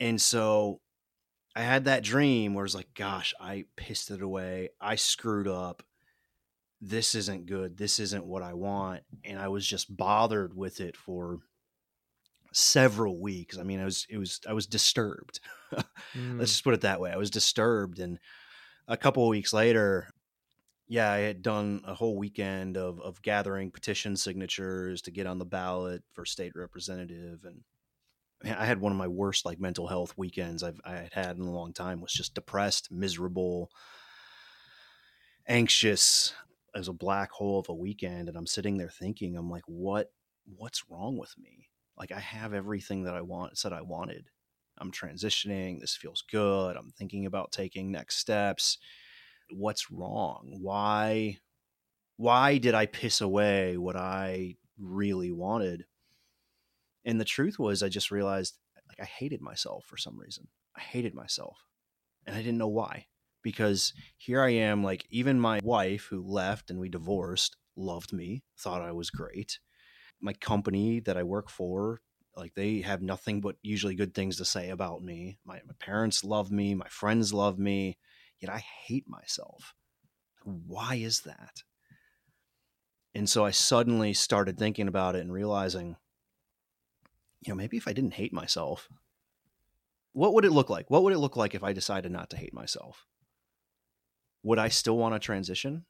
and 0.00 0.20
so 0.20 0.80
I 1.54 1.62
had 1.62 1.86
that 1.86 2.02
dream 2.02 2.52
where 2.52 2.66
it's 2.66 2.74
like, 2.74 2.92
gosh, 2.94 3.32
I 3.40 3.64
pissed 3.76 4.10
it 4.10 4.20
away. 4.20 4.68
I 4.80 4.96
screwed 4.96 5.48
up. 5.48 5.82
This 6.82 7.14
isn't 7.14 7.46
good. 7.46 7.78
This 7.78 7.98
isn't 7.98 8.26
what 8.26 8.42
I 8.42 8.52
want. 8.52 9.02
And 9.24 9.38
I 9.38 9.48
was 9.48 9.66
just 9.66 9.96
bothered 9.96 10.54
with 10.54 10.80
it 10.80 10.96
for 10.96 11.38
several 12.52 13.18
weeks. 13.18 13.58
I 13.58 13.62
mean, 13.62 13.80
I 13.80 13.86
was 13.86 14.06
it 14.10 14.18
was 14.18 14.40
I 14.46 14.52
was 14.52 14.66
disturbed. 14.66 15.40
mm. 15.72 16.38
Let's 16.38 16.52
just 16.52 16.64
put 16.64 16.74
it 16.74 16.82
that 16.82 17.00
way. 17.00 17.10
I 17.10 17.16
was 17.16 17.30
disturbed 17.30 18.00
and 18.00 18.18
a 18.86 18.96
couple 18.96 19.24
of 19.24 19.30
weeks 19.30 19.52
later, 19.52 20.10
yeah, 20.88 21.10
I 21.10 21.18
had 21.18 21.42
done 21.42 21.80
a 21.86 21.94
whole 21.94 22.18
weekend 22.18 22.76
of 22.76 23.00
of 23.00 23.22
gathering 23.22 23.70
petition 23.70 24.14
signatures 24.14 25.00
to 25.02 25.10
get 25.10 25.26
on 25.26 25.38
the 25.38 25.46
ballot 25.46 26.02
for 26.12 26.26
state 26.26 26.52
representative 26.54 27.40
and 27.44 27.62
I 28.46 28.64
had 28.64 28.80
one 28.80 28.92
of 28.92 28.98
my 28.98 29.08
worst 29.08 29.44
like 29.44 29.60
mental 29.60 29.86
health 29.86 30.16
weekends 30.16 30.62
I've 30.62 30.80
I 30.84 30.96
had 30.96 31.12
had 31.12 31.36
in 31.36 31.42
a 31.42 31.50
long 31.52 31.72
time. 31.72 32.00
Was 32.00 32.12
just 32.12 32.34
depressed, 32.34 32.90
miserable, 32.90 33.70
anxious. 35.46 36.32
as 36.74 36.88
a 36.88 36.92
black 36.92 37.30
hole 37.30 37.58
of 37.60 37.68
a 37.70 37.74
weekend, 37.74 38.28
and 38.28 38.36
I'm 38.36 38.46
sitting 38.46 38.76
there 38.76 38.90
thinking, 38.90 39.36
I'm 39.36 39.50
like, 39.50 39.64
what 39.66 40.12
what's 40.44 40.88
wrong 40.90 41.16
with 41.18 41.34
me? 41.38 41.70
Like 41.98 42.12
I 42.12 42.20
have 42.20 42.52
everything 42.54 43.04
that 43.04 43.14
I 43.14 43.22
want 43.22 43.58
said 43.58 43.72
I 43.72 43.82
wanted. 43.82 44.30
I'm 44.78 44.92
transitioning. 44.92 45.80
This 45.80 45.96
feels 45.96 46.22
good. 46.30 46.76
I'm 46.76 46.92
thinking 46.92 47.26
about 47.26 47.52
taking 47.52 47.90
next 47.90 48.18
steps. 48.18 48.78
What's 49.50 49.90
wrong? 49.90 50.58
Why 50.62 51.38
why 52.16 52.58
did 52.58 52.74
I 52.74 52.86
piss 52.86 53.20
away 53.20 53.76
what 53.78 53.96
I 53.96 54.56
really 54.78 55.32
wanted? 55.32 55.86
And 57.06 57.18
the 57.18 57.24
truth 57.24 57.58
was, 57.58 57.82
I 57.82 57.88
just 57.88 58.10
realized 58.10 58.58
like 58.88 59.00
I 59.00 59.04
hated 59.04 59.40
myself 59.40 59.84
for 59.86 59.96
some 59.96 60.18
reason. 60.18 60.48
I 60.76 60.80
hated 60.80 61.14
myself. 61.14 61.58
And 62.26 62.36
I 62.36 62.38
didn't 62.40 62.58
know 62.58 62.68
why. 62.68 63.06
Because 63.42 63.92
here 64.16 64.42
I 64.42 64.50
am, 64.50 64.82
like, 64.82 65.06
even 65.08 65.38
my 65.38 65.60
wife 65.62 66.06
who 66.10 66.20
left 66.20 66.68
and 66.68 66.80
we 66.80 66.88
divorced 66.88 67.56
loved 67.76 68.12
me, 68.12 68.42
thought 68.58 68.82
I 68.82 68.90
was 68.90 69.10
great. 69.10 69.60
My 70.20 70.32
company 70.32 70.98
that 71.00 71.16
I 71.16 71.22
work 71.22 71.48
for, 71.48 72.00
like, 72.34 72.54
they 72.54 72.80
have 72.80 73.02
nothing 73.02 73.40
but 73.40 73.56
usually 73.62 73.94
good 73.94 74.14
things 74.14 74.36
to 74.38 74.44
say 74.44 74.70
about 74.70 75.02
me. 75.02 75.38
My, 75.44 75.60
my 75.64 75.74
parents 75.78 76.24
love 76.24 76.50
me, 76.50 76.74
my 76.74 76.88
friends 76.88 77.32
love 77.32 77.56
me, 77.56 77.98
yet 78.40 78.50
I 78.52 78.58
hate 78.58 79.08
myself. 79.08 79.74
Why 80.42 80.96
is 80.96 81.20
that? 81.20 81.62
And 83.14 83.30
so 83.30 83.44
I 83.44 83.52
suddenly 83.52 84.12
started 84.12 84.58
thinking 84.58 84.88
about 84.88 85.14
it 85.14 85.20
and 85.20 85.32
realizing 85.32 85.96
you 87.46 87.52
know, 87.52 87.56
maybe 87.56 87.76
if 87.76 87.86
I 87.86 87.92
didn't 87.92 88.14
hate 88.14 88.32
myself, 88.32 88.88
what 90.12 90.34
would 90.34 90.44
it 90.44 90.52
look 90.52 90.68
like? 90.68 90.90
What 90.90 91.02
would 91.04 91.12
it 91.12 91.18
look 91.18 91.36
like 91.36 91.54
if 91.54 91.62
I 91.62 91.72
decided 91.72 92.10
not 92.10 92.30
to 92.30 92.36
hate 92.36 92.54
myself? 92.54 93.06
Would 94.42 94.58
I 94.58 94.68
still 94.68 94.96
want 94.96 95.14
to 95.14 95.18
transition? 95.18 95.84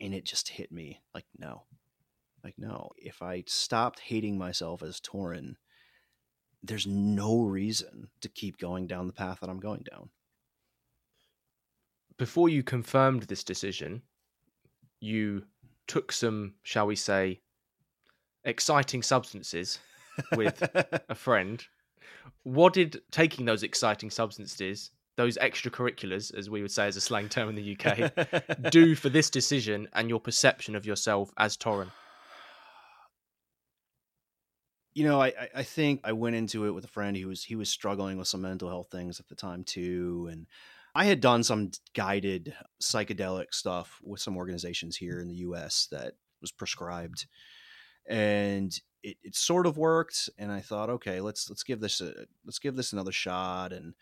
And 0.00 0.14
it 0.14 0.24
just 0.24 0.48
hit 0.48 0.70
me 0.70 1.00
like, 1.14 1.24
no. 1.38 1.62
Like, 2.44 2.54
no. 2.58 2.90
If 2.96 3.22
I 3.22 3.44
stopped 3.46 4.00
hating 4.00 4.36
myself 4.36 4.82
as 4.82 5.00
Torren, 5.00 5.54
there's 6.62 6.86
no 6.86 7.42
reason 7.42 8.08
to 8.20 8.28
keep 8.28 8.58
going 8.58 8.86
down 8.86 9.06
the 9.06 9.12
path 9.12 9.38
that 9.40 9.48
I'm 9.48 9.60
going 9.60 9.84
down. 9.90 10.10
Before 12.18 12.48
you 12.48 12.62
confirmed 12.62 13.24
this 13.24 13.44
decision, 13.44 14.02
you 15.00 15.44
took 15.86 16.12
some, 16.12 16.54
shall 16.62 16.86
we 16.86 16.96
say, 16.96 17.40
exciting 18.44 19.02
substances 19.02 19.78
with 20.36 20.62
a 21.08 21.14
friend. 21.14 21.64
What 22.42 22.72
did 22.72 23.00
taking 23.10 23.44
those 23.44 23.62
exciting 23.62 24.10
substances, 24.10 24.90
those 25.16 25.38
extracurriculars, 25.38 26.34
as 26.34 26.50
we 26.50 26.62
would 26.62 26.70
say 26.70 26.86
as 26.86 26.96
a 26.96 27.00
slang 27.00 27.28
term 27.28 27.48
in 27.48 27.54
the 27.54 27.76
UK, 27.78 28.70
do 28.70 28.94
for 28.94 29.08
this 29.08 29.30
decision 29.30 29.88
and 29.92 30.08
your 30.08 30.20
perception 30.20 30.76
of 30.76 30.86
yourself 30.86 31.30
as 31.38 31.56
Torren? 31.56 31.90
You 34.94 35.04
know, 35.04 35.20
I, 35.20 35.32
I 35.54 35.62
think 35.62 36.00
I 36.04 36.12
went 36.12 36.36
into 36.36 36.66
it 36.66 36.70
with 36.70 36.84
a 36.84 36.88
friend. 36.88 37.16
who 37.16 37.28
was 37.28 37.44
he 37.44 37.54
was 37.54 37.68
struggling 37.68 38.16
with 38.16 38.28
some 38.28 38.40
mental 38.40 38.70
health 38.70 38.88
things 38.90 39.20
at 39.20 39.28
the 39.28 39.34
time 39.34 39.62
too, 39.62 40.28
and 40.30 40.46
I 40.94 41.04
had 41.04 41.20
done 41.20 41.42
some 41.42 41.72
guided 41.92 42.54
psychedelic 42.82 43.52
stuff 43.52 44.00
with 44.02 44.22
some 44.22 44.38
organizations 44.38 44.96
here 44.96 45.20
in 45.20 45.28
the 45.28 45.34
U.S. 45.34 45.88
that 45.90 46.14
was 46.40 46.50
prescribed, 46.50 47.26
and 48.08 48.80
it, 49.02 49.16
it 49.22 49.36
sort 49.36 49.66
of 49.66 49.76
worked 49.76 50.28
and 50.38 50.50
i 50.50 50.60
thought 50.60 50.90
okay 50.90 51.20
let's 51.20 51.48
let's 51.48 51.62
give 51.62 51.80
this 51.80 52.00
a 52.00 52.12
let's 52.44 52.58
give 52.58 52.76
this 52.76 52.92
another 52.92 53.12
shot 53.12 53.72
and 53.72 53.94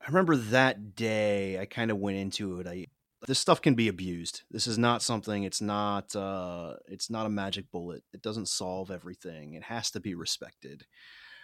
i 0.00 0.06
remember 0.06 0.36
that 0.36 0.94
day 0.94 1.58
i 1.58 1.64
kind 1.64 1.90
of 1.90 1.98
went 1.98 2.16
into 2.16 2.60
it 2.60 2.66
i 2.66 2.86
this 3.26 3.38
stuff 3.38 3.60
can 3.60 3.74
be 3.74 3.88
abused 3.88 4.42
this 4.50 4.66
is 4.66 4.78
not 4.78 5.02
something 5.02 5.42
it's 5.42 5.60
not 5.60 6.14
uh 6.14 6.74
it's 6.86 7.10
not 7.10 7.26
a 7.26 7.30
magic 7.30 7.70
bullet 7.72 8.04
it 8.12 8.22
doesn't 8.22 8.46
solve 8.46 8.90
everything 8.90 9.54
it 9.54 9.64
has 9.64 9.90
to 9.90 10.00
be 10.00 10.14
respected. 10.14 10.86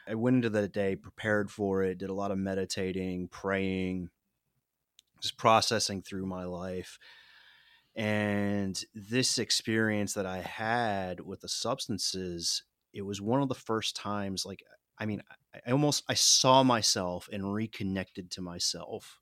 I 0.06 0.16
went 0.16 0.36
into 0.36 0.50
that 0.50 0.72
day 0.72 0.96
prepared 0.96 1.50
for 1.50 1.82
it 1.82 1.98
did 1.98 2.10
a 2.10 2.14
lot 2.14 2.30
of 2.30 2.38
meditating 2.38 3.28
praying 3.28 4.10
just 5.20 5.36
processing 5.38 6.02
through 6.02 6.26
my 6.26 6.44
life 6.44 6.98
and 7.96 8.82
this 8.94 9.38
experience 9.38 10.14
that 10.14 10.26
I 10.26 10.38
had 10.38 11.20
with 11.20 11.40
the 11.40 11.48
substances, 11.48 12.64
it 12.92 13.02
was 13.02 13.20
one 13.20 13.42
of 13.42 13.48
the 13.48 13.54
first 13.54 13.94
times, 13.94 14.44
like, 14.44 14.62
I 14.98 15.06
mean, 15.06 15.22
I 15.66 15.70
almost 15.70 16.04
I 16.08 16.14
saw 16.14 16.62
myself 16.62 17.28
and 17.32 17.52
reconnected 17.52 18.30
to 18.32 18.40
myself 18.40 19.20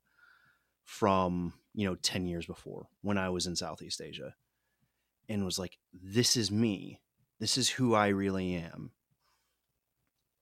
from, 0.83 1.53
you 1.73 1.87
know, 1.87 1.95
10 1.95 2.25
years 2.25 2.45
before 2.45 2.87
when 3.01 3.17
I 3.17 3.29
was 3.29 3.47
in 3.47 3.55
Southeast 3.55 4.01
Asia 4.01 4.35
and 5.29 5.45
was 5.45 5.59
like, 5.59 5.77
this 5.93 6.35
is 6.35 6.51
me. 6.51 6.99
This 7.39 7.57
is 7.57 7.69
who 7.69 7.93
I 7.93 8.07
really 8.07 8.55
am. 8.55 8.91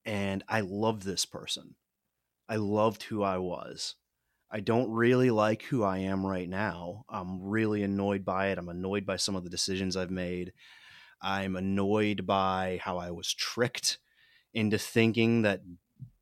And 0.06 0.44
I 0.48 0.62
love 0.62 1.04
this 1.04 1.26
person. 1.26 1.76
I 2.50 2.56
loved 2.56 3.04
who 3.04 3.24
I 3.24 3.38
was. 3.38 3.96
I 4.52 4.60
don't 4.60 4.92
really 4.92 5.32
like 5.32 5.64
who 5.64 5.84
I 5.84 6.00
am 6.00 6.26
right 6.26 6.50
now. 6.50 7.06
I'm 7.10 7.42
really 7.42 7.84
annoyed 7.84 8.26
by 8.26 8.48
it. 8.48 8.58
I'm 8.58 8.68
annoyed 8.68 9.06
by 9.06 9.16
some 9.16 9.36
of 9.36 9.46
the 9.46 9.50
decisions 9.50 9.96
I've 9.96 10.12
made. 10.12 10.52
I'm 11.22 11.56
annoyed 11.56 12.26
by 12.26 12.80
how 12.84 12.98
I 12.98 13.12
was 13.12 13.34
tricked 13.34 14.00
into 14.54 14.78
thinking 14.78 15.44
that 15.44 15.62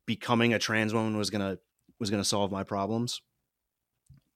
becoming 0.06 0.54
a 0.54 0.58
trans 0.58 0.94
woman 0.94 1.16
was 1.16 1.30
gonna 1.30 1.58
was 1.98 2.10
gonna 2.10 2.24
solve 2.24 2.52
my 2.52 2.62
problems. 2.62 3.20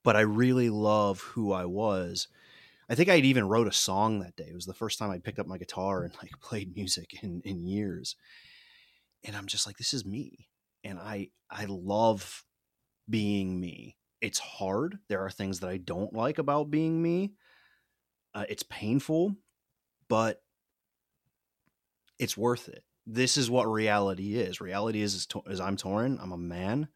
But 0.02 0.16
I 0.16 0.20
really 0.20 0.70
love 0.70 1.20
who 1.20 1.52
I 1.52 1.64
was. 1.64 2.26
I 2.88 2.94
think 2.94 3.08
I'd 3.08 3.24
even 3.24 3.48
wrote 3.48 3.68
a 3.68 3.72
song 3.72 4.20
that 4.20 4.36
day. 4.36 4.48
It 4.48 4.54
was 4.54 4.66
the 4.66 4.74
first 4.74 4.98
time 4.98 5.10
I 5.10 5.18
picked 5.18 5.38
up 5.38 5.46
my 5.46 5.56
guitar 5.56 6.02
and 6.02 6.14
like 6.20 6.32
played 6.40 6.74
music 6.76 7.22
in, 7.22 7.40
in 7.44 7.64
years. 7.64 8.16
And 9.24 9.34
I'm 9.36 9.46
just 9.46 9.66
like, 9.66 9.78
this 9.78 9.94
is 9.94 10.04
me. 10.04 10.48
And 10.82 10.98
I 10.98 11.28
I 11.50 11.64
love 11.66 12.44
being 13.08 13.60
me. 13.60 13.96
It's 14.20 14.38
hard. 14.38 14.98
There 15.08 15.20
are 15.20 15.30
things 15.30 15.60
that 15.60 15.70
I 15.70 15.76
don't 15.76 16.12
like 16.14 16.38
about 16.38 16.70
being 16.70 17.02
me. 17.02 17.32
Uh, 18.34 18.44
it's 18.48 18.62
painful, 18.64 19.34
but 20.08 20.42
it's 22.18 22.36
worth 22.36 22.68
it. 22.68 22.84
This 23.06 23.36
is 23.36 23.50
what 23.50 23.64
reality 23.64 24.34
is. 24.34 24.60
Reality 24.60 25.02
is 25.02 25.14
is, 25.14 25.28
is 25.46 25.60
I'm 25.60 25.76
Torren. 25.76 26.18
I'm 26.20 26.32
a 26.32 26.38
man, 26.38 26.88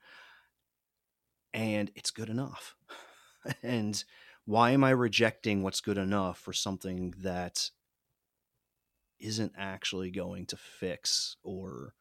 and 1.52 1.90
it's 1.94 2.10
good 2.10 2.30
enough. 2.30 2.74
and 3.62 4.02
why 4.46 4.70
am 4.70 4.82
I 4.82 4.90
rejecting 4.90 5.62
what's 5.62 5.82
good 5.82 5.98
enough 5.98 6.38
for 6.38 6.54
something 6.54 7.14
that 7.18 7.70
isn't 9.20 9.52
actually 9.58 10.10
going 10.10 10.46
to 10.46 10.56
fix 10.56 11.36
or 11.42 11.92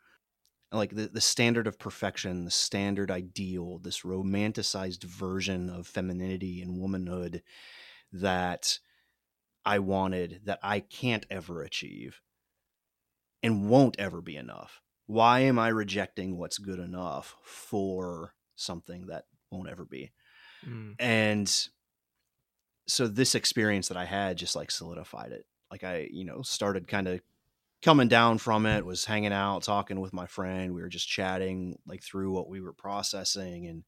like 0.72 0.96
the, 0.96 1.08
the 1.08 1.22
standard 1.22 1.68
of 1.68 1.80
perfection, 1.80 2.46
the 2.46 2.52
standard 2.52 3.10
ideal, 3.10 3.80
this 3.80 4.02
romanticized 4.02 5.04
version 5.04 5.70
of 5.70 5.88
femininity 5.88 6.62
and 6.62 6.80
womanhood 6.80 7.42
that 8.12 8.80
I 9.66 9.80
wanted 9.80 10.42
that 10.46 10.60
I 10.64 10.80
can't 10.80 11.26
ever 11.30 11.62
achieve 11.62 12.22
and 13.44 13.70
won't 13.70 14.00
ever 14.00 14.22
be 14.22 14.36
enough. 14.36 14.82
Why 15.06 15.42
am 15.42 15.58
I 15.58 15.70
rejecting 15.70 16.38
what's 16.38 16.58
good 16.58 16.80
enough 16.80 17.36
for 17.44 18.34
something 18.56 19.08
that 19.08 19.26
won't 19.52 19.70
ever 19.70 19.86
be? 19.86 20.12
Mm. 20.66 20.96
And 21.00 21.68
so 22.88 23.08
this 23.08 23.36
experience 23.36 23.88
that 23.90 23.98
I 23.98 24.06
had 24.06 24.38
just 24.38 24.56
like 24.56 24.72
solidified 24.72 25.32
it. 25.32 25.46
Like 25.72 25.84
I, 25.84 26.10
you 26.12 26.26
know, 26.26 26.42
started 26.42 26.88
kind 26.88 27.08
of 27.08 27.22
coming 27.84 28.08
down 28.08 28.38
from 28.38 28.66
it, 28.66 28.86
was 28.86 29.06
hanging 29.06 29.34
out, 29.34 29.64
talking 29.64 30.00
with 30.00 30.14
my 30.14 30.26
friend. 30.26 30.74
We 30.74 30.82
were 30.82 30.90
just 30.90 31.08
chatting 31.08 31.78
like 31.86 32.04
through 32.04 32.32
what 32.32 32.50
we 32.50 32.62
were 32.62 32.74
processing 32.74 33.68
and 33.68 33.84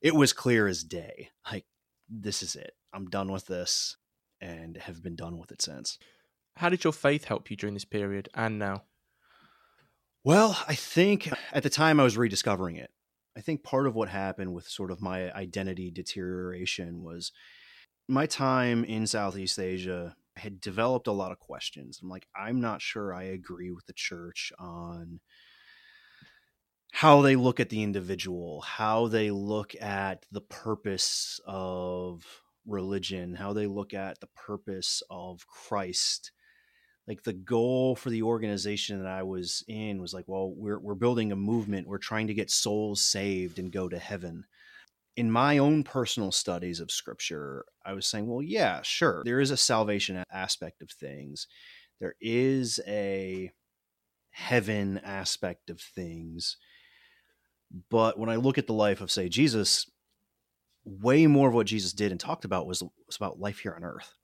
it 0.00 0.14
was 0.14 0.32
clear 0.32 0.66
as 0.66 0.82
day. 0.82 1.30
Like 1.50 1.64
this 2.08 2.42
is 2.42 2.56
it. 2.56 2.72
I'm 2.92 3.08
done 3.08 3.30
with 3.30 3.46
this 3.46 3.96
and 4.40 4.76
have 4.76 5.02
been 5.02 5.16
done 5.16 5.38
with 5.38 5.52
it 5.52 5.62
since. 5.62 5.98
How 6.56 6.68
did 6.68 6.84
your 6.84 6.92
faith 6.92 7.24
help 7.24 7.50
you 7.50 7.56
during 7.56 7.74
this 7.74 7.84
period 7.84 8.28
and 8.34 8.58
now? 8.58 8.82
Well, 10.24 10.58
I 10.68 10.74
think 10.74 11.30
at 11.52 11.62
the 11.62 11.70
time 11.70 11.98
I 11.98 12.04
was 12.04 12.16
rediscovering 12.16 12.76
it. 12.76 12.90
I 13.36 13.40
think 13.40 13.62
part 13.62 13.86
of 13.86 13.94
what 13.94 14.08
happened 14.08 14.52
with 14.52 14.68
sort 14.68 14.90
of 14.90 15.00
my 15.00 15.32
identity 15.32 15.90
deterioration 15.90 17.02
was 17.02 17.32
my 18.08 18.26
time 18.26 18.84
in 18.84 19.06
Southeast 19.06 19.58
Asia 19.58 20.16
had 20.36 20.60
developed 20.60 21.06
a 21.06 21.12
lot 21.12 21.32
of 21.32 21.38
questions. 21.38 22.00
I'm 22.02 22.08
like, 22.08 22.26
I'm 22.36 22.60
not 22.60 22.82
sure 22.82 23.14
I 23.14 23.24
agree 23.24 23.70
with 23.70 23.86
the 23.86 23.92
church 23.92 24.52
on 24.58 25.20
how 26.92 27.22
they 27.22 27.36
look 27.36 27.58
at 27.58 27.70
the 27.70 27.82
individual, 27.82 28.60
how 28.60 29.08
they 29.08 29.30
look 29.30 29.74
at 29.80 30.26
the 30.30 30.42
purpose 30.42 31.40
of 31.46 32.42
religion, 32.66 33.34
how 33.34 33.52
they 33.52 33.66
look 33.66 33.94
at 33.94 34.20
the 34.20 34.28
purpose 34.28 35.02
of 35.10 35.46
Christ 35.46 36.32
like 37.06 37.22
the 37.22 37.32
goal 37.32 37.96
for 37.96 38.10
the 38.10 38.22
organization 38.22 38.98
that 39.02 39.08
I 39.10 39.22
was 39.22 39.64
in 39.66 40.00
was 40.00 40.14
like, 40.14 40.26
well, 40.28 40.52
we're 40.56 40.78
we're 40.78 40.94
building 40.94 41.32
a 41.32 41.36
movement. 41.36 41.88
We're 41.88 41.98
trying 41.98 42.28
to 42.28 42.34
get 42.34 42.50
souls 42.50 43.02
saved 43.02 43.58
and 43.58 43.72
go 43.72 43.88
to 43.88 43.98
heaven. 43.98 44.44
In 45.16 45.30
my 45.30 45.58
own 45.58 45.84
personal 45.84 46.32
studies 46.32 46.80
of 46.80 46.90
scripture, 46.90 47.64
I 47.84 47.92
was 47.92 48.06
saying, 48.06 48.26
well, 48.26 48.42
yeah, 48.42 48.80
sure. 48.82 49.22
There 49.24 49.40
is 49.40 49.50
a 49.50 49.56
salvation 49.56 50.22
aspect 50.32 50.80
of 50.80 50.90
things. 50.90 51.46
There 52.00 52.14
is 52.20 52.80
a 52.86 53.52
heaven 54.30 54.98
aspect 55.04 55.70
of 55.70 55.80
things. 55.80 56.56
But 57.90 58.18
when 58.18 58.30
I 58.30 58.36
look 58.36 58.58
at 58.58 58.66
the 58.66 58.72
life 58.72 59.00
of 59.00 59.10
say 59.10 59.28
Jesus, 59.28 59.90
way 60.84 61.26
more 61.26 61.48
of 61.48 61.54
what 61.54 61.66
Jesus 61.66 61.92
did 61.92 62.10
and 62.10 62.20
talked 62.20 62.44
about 62.44 62.66
was 62.66 62.82
was 63.06 63.16
about 63.16 63.40
life 63.40 63.60
here 63.60 63.74
on 63.74 63.84
earth. 63.84 64.14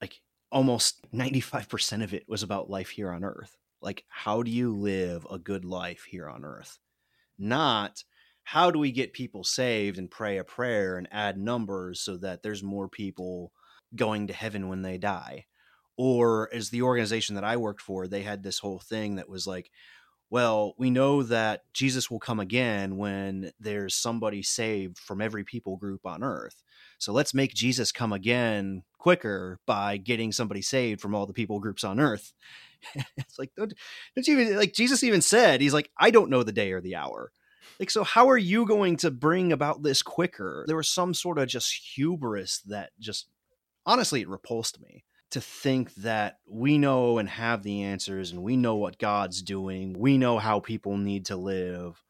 Like 0.00 0.20
almost 0.52 1.10
95% 1.12 2.04
of 2.04 2.14
it 2.14 2.24
was 2.28 2.42
about 2.42 2.70
life 2.70 2.90
here 2.90 3.10
on 3.10 3.24
earth. 3.24 3.56
Like, 3.80 4.04
how 4.08 4.42
do 4.42 4.50
you 4.50 4.74
live 4.74 5.26
a 5.30 5.38
good 5.38 5.64
life 5.64 6.04
here 6.08 6.28
on 6.28 6.44
earth? 6.44 6.78
Not 7.38 8.04
how 8.46 8.70
do 8.70 8.78
we 8.78 8.92
get 8.92 9.12
people 9.12 9.42
saved 9.42 9.98
and 9.98 10.08
pray 10.08 10.38
a 10.38 10.44
prayer 10.44 10.96
and 10.96 11.08
add 11.10 11.36
numbers 11.36 11.98
so 11.98 12.16
that 12.16 12.44
there's 12.44 12.62
more 12.62 12.88
people 12.88 13.50
going 13.96 14.28
to 14.28 14.32
heaven 14.32 14.68
when 14.68 14.82
they 14.82 14.98
die. 14.98 15.46
Or 15.96 16.48
as 16.54 16.70
the 16.70 16.82
organization 16.82 17.34
that 17.34 17.42
I 17.42 17.56
worked 17.56 17.82
for, 17.82 18.06
they 18.06 18.22
had 18.22 18.44
this 18.44 18.60
whole 18.60 18.78
thing 18.78 19.16
that 19.16 19.28
was 19.28 19.48
like, 19.48 19.72
well, 20.30 20.74
we 20.78 20.90
know 20.90 21.24
that 21.24 21.62
Jesus 21.72 22.08
will 22.08 22.20
come 22.20 22.38
again 22.38 22.96
when 22.96 23.50
there's 23.58 23.96
somebody 23.96 24.44
saved 24.44 24.96
from 24.96 25.20
every 25.20 25.42
people 25.42 25.76
group 25.76 26.06
on 26.06 26.22
earth. 26.22 26.62
So 26.98 27.12
let's 27.12 27.34
make 27.34 27.52
Jesus 27.52 27.90
come 27.90 28.12
again 28.12 28.84
quicker 28.96 29.58
by 29.66 29.96
getting 29.96 30.30
somebody 30.30 30.62
saved 30.62 31.00
from 31.00 31.16
all 31.16 31.26
the 31.26 31.32
people 31.32 31.58
groups 31.58 31.82
on 31.82 31.98
earth. 31.98 32.32
it's 33.16 33.40
like, 33.40 33.50
don't, 33.56 33.74
don't 34.14 34.28
you 34.28 34.38
even, 34.38 34.56
like 34.56 34.72
Jesus 34.72 35.02
even 35.02 35.20
said, 35.20 35.60
he's 35.60 35.74
like, 35.74 35.90
I 35.98 36.12
don't 36.12 36.30
know 36.30 36.44
the 36.44 36.52
day 36.52 36.70
or 36.70 36.80
the 36.80 36.94
hour. 36.94 37.32
Like, 37.78 37.90
so 37.90 38.04
how 38.04 38.28
are 38.30 38.38
you 38.38 38.66
going 38.66 38.96
to 38.98 39.10
bring 39.10 39.52
about 39.52 39.82
this 39.82 40.02
quicker? 40.02 40.64
There 40.66 40.76
was 40.76 40.88
some 40.88 41.14
sort 41.14 41.38
of 41.38 41.48
just 41.48 41.94
hubris 41.94 42.60
that 42.66 42.90
just, 42.98 43.28
honestly, 43.84 44.22
it 44.22 44.28
repulsed 44.28 44.80
me 44.80 45.04
to 45.30 45.40
think 45.40 45.94
that 45.96 46.38
we 46.48 46.78
know 46.78 47.18
and 47.18 47.28
have 47.28 47.62
the 47.62 47.82
answers 47.82 48.30
and 48.30 48.42
we 48.42 48.56
know 48.56 48.76
what 48.76 48.98
God's 48.98 49.42
doing. 49.42 49.98
We 49.98 50.18
know 50.18 50.38
how 50.38 50.60
people 50.60 50.96
need 50.96 51.26
to 51.26 51.36
live. 51.36 52.02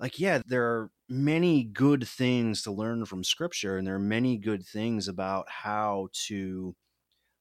Like, 0.00 0.18
yeah, 0.18 0.40
there 0.46 0.64
are 0.64 0.90
many 1.08 1.62
good 1.62 2.08
things 2.08 2.62
to 2.62 2.72
learn 2.72 3.04
from 3.04 3.22
scripture, 3.22 3.76
and 3.76 3.86
there 3.86 3.96
are 3.96 3.98
many 3.98 4.38
good 4.38 4.64
things 4.64 5.08
about 5.08 5.50
how 5.50 6.08
to 6.26 6.74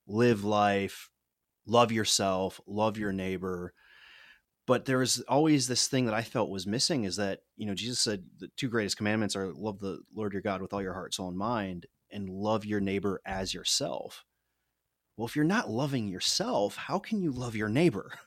live 0.08 0.44
life, 0.44 1.10
love 1.66 1.92
yourself, 1.92 2.60
love 2.68 2.98
your 2.98 3.14
neighbor. 3.14 3.74
But 4.70 4.86
there 4.86 5.02
is 5.02 5.20
always 5.28 5.68
this 5.68 5.88
thing 5.88 6.06
that 6.06 6.14
I 6.14 6.22
felt 6.22 6.52
was 6.52 6.68
missing 6.68 7.06
is 7.06 7.16
that, 7.16 7.40
you 7.58 7.66
know, 7.66 7.74
Jesus 7.74 8.00
said 8.00 8.24
the 8.38 8.50
two 8.56 8.70
greatest 8.70 8.98
commandments 8.98 9.36
are 9.36 9.52
love 9.52 9.80
the 9.80 9.98
Lord 10.16 10.32
your 10.32 10.44
God 10.44 10.62
with 10.62 10.74
all 10.74 10.82
your 10.84 10.94
heart, 10.94 11.16
soul, 11.16 11.28
and 11.28 11.36
mind, 11.36 11.88
and 12.12 12.30
love 12.30 12.66
your 12.66 12.80
neighbor 12.80 13.20
as 13.26 13.52
yourself. 13.52 14.26
Well, 15.18 15.26
if 15.26 15.36
you're 15.36 15.44
not 15.44 15.72
loving 15.72 16.08
yourself, 16.08 16.76
how 16.76 17.00
can 17.00 17.20
you 17.20 17.32
love 17.32 17.56
your 17.56 17.70
neighbor? 17.70 18.12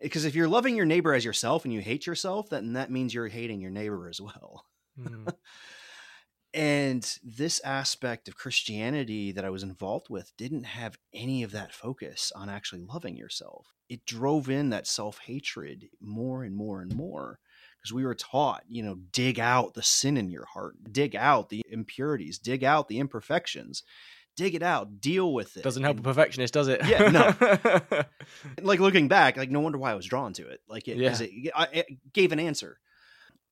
Because 0.00 0.24
if 0.24 0.34
you're 0.34 0.48
loving 0.48 0.74
your 0.74 0.84
neighbor 0.84 1.14
as 1.14 1.24
yourself 1.24 1.64
and 1.64 1.72
you 1.72 1.80
hate 1.80 2.08
yourself, 2.08 2.50
then 2.50 2.72
that 2.72 2.90
means 2.90 3.14
you're 3.14 3.28
hating 3.28 3.60
your 3.60 3.70
neighbor 3.70 4.08
as 4.08 4.20
well. 4.20 4.66
Mm. 4.98 5.32
and 6.54 7.18
this 7.22 7.60
aspect 7.60 8.28
of 8.28 8.36
Christianity 8.36 9.32
that 9.32 9.44
I 9.44 9.50
was 9.50 9.62
involved 9.62 10.10
with 10.10 10.32
didn't 10.36 10.64
have 10.64 10.98
any 11.14 11.42
of 11.42 11.52
that 11.52 11.72
focus 11.72 12.32
on 12.34 12.48
actually 12.48 12.82
loving 12.82 13.16
yourself. 13.16 13.72
It 13.88 14.04
drove 14.04 14.50
in 14.50 14.70
that 14.70 14.86
self 14.86 15.18
hatred 15.18 15.88
more 16.00 16.44
and 16.44 16.54
more 16.54 16.82
and 16.82 16.94
more 16.94 17.38
because 17.80 17.92
we 17.92 18.04
were 18.04 18.14
taught, 18.14 18.62
you 18.68 18.82
know, 18.82 18.96
dig 19.12 19.40
out 19.40 19.74
the 19.74 19.82
sin 19.82 20.16
in 20.16 20.30
your 20.30 20.46
heart, 20.46 20.76
dig 20.92 21.16
out 21.16 21.48
the 21.48 21.64
impurities, 21.68 22.38
dig 22.38 22.62
out 22.62 22.88
the 22.88 22.98
imperfections 22.98 23.82
dig 24.36 24.54
it 24.54 24.62
out, 24.62 25.00
deal 25.00 25.32
with 25.32 25.56
it. 25.56 25.62
Doesn't 25.62 25.82
help 25.82 25.96
and, 25.98 26.06
a 26.06 26.08
perfectionist, 26.08 26.54
does 26.54 26.68
it? 26.68 26.84
Yeah, 26.86 27.08
no. 27.10 28.04
like 28.62 28.80
looking 28.80 29.08
back, 29.08 29.36
like 29.36 29.50
no 29.50 29.60
wonder 29.60 29.78
why 29.78 29.92
I 29.92 29.94
was 29.94 30.06
drawn 30.06 30.32
to 30.34 30.48
it. 30.48 30.60
Like 30.68 30.88
it, 30.88 30.96
yeah. 30.96 31.16
it, 31.20 31.52
it 31.72 32.12
gave 32.12 32.32
an 32.32 32.40
answer. 32.40 32.78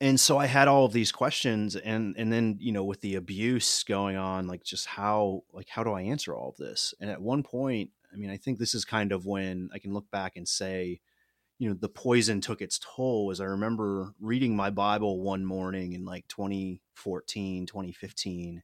And 0.02 0.18
so 0.18 0.38
I 0.38 0.46
had 0.46 0.66
all 0.66 0.86
of 0.86 0.92
these 0.92 1.12
questions, 1.12 1.76
and 1.76 2.14
and 2.16 2.32
then 2.32 2.56
you 2.58 2.72
know 2.72 2.84
with 2.84 3.02
the 3.02 3.16
abuse 3.16 3.84
going 3.84 4.16
on, 4.16 4.46
like 4.46 4.64
just 4.64 4.86
how 4.86 5.42
like 5.52 5.68
how 5.68 5.84
do 5.84 5.92
I 5.92 6.02
answer 6.02 6.34
all 6.34 6.50
of 6.50 6.56
this? 6.56 6.94
And 7.00 7.10
at 7.10 7.20
one 7.20 7.42
point, 7.42 7.90
I 8.12 8.16
mean, 8.16 8.30
I 8.30 8.38
think 8.38 8.58
this 8.58 8.74
is 8.74 8.84
kind 8.84 9.12
of 9.12 9.26
when 9.26 9.68
I 9.74 9.78
can 9.78 9.92
look 9.92 10.10
back 10.10 10.36
and 10.36 10.48
say, 10.48 11.00
you 11.60 11.68
know 11.68 11.76
the 11.78 11.88
poison 11.88 12.40
took 12.40 12.60
its 12.60 12.80
toll 12.82 13.30
as 13.30 13.40
i 13.40 13.44
remember 13.44 14.14
reading 14.18 14.56
my 14.56 14.70
bible 14.70 15.20
one 15.20 15.44
morning 15.44 15.92
in 15.92 16.04
like 16.04 16.26
2014 16.26 17.66
2015 17.66 18.62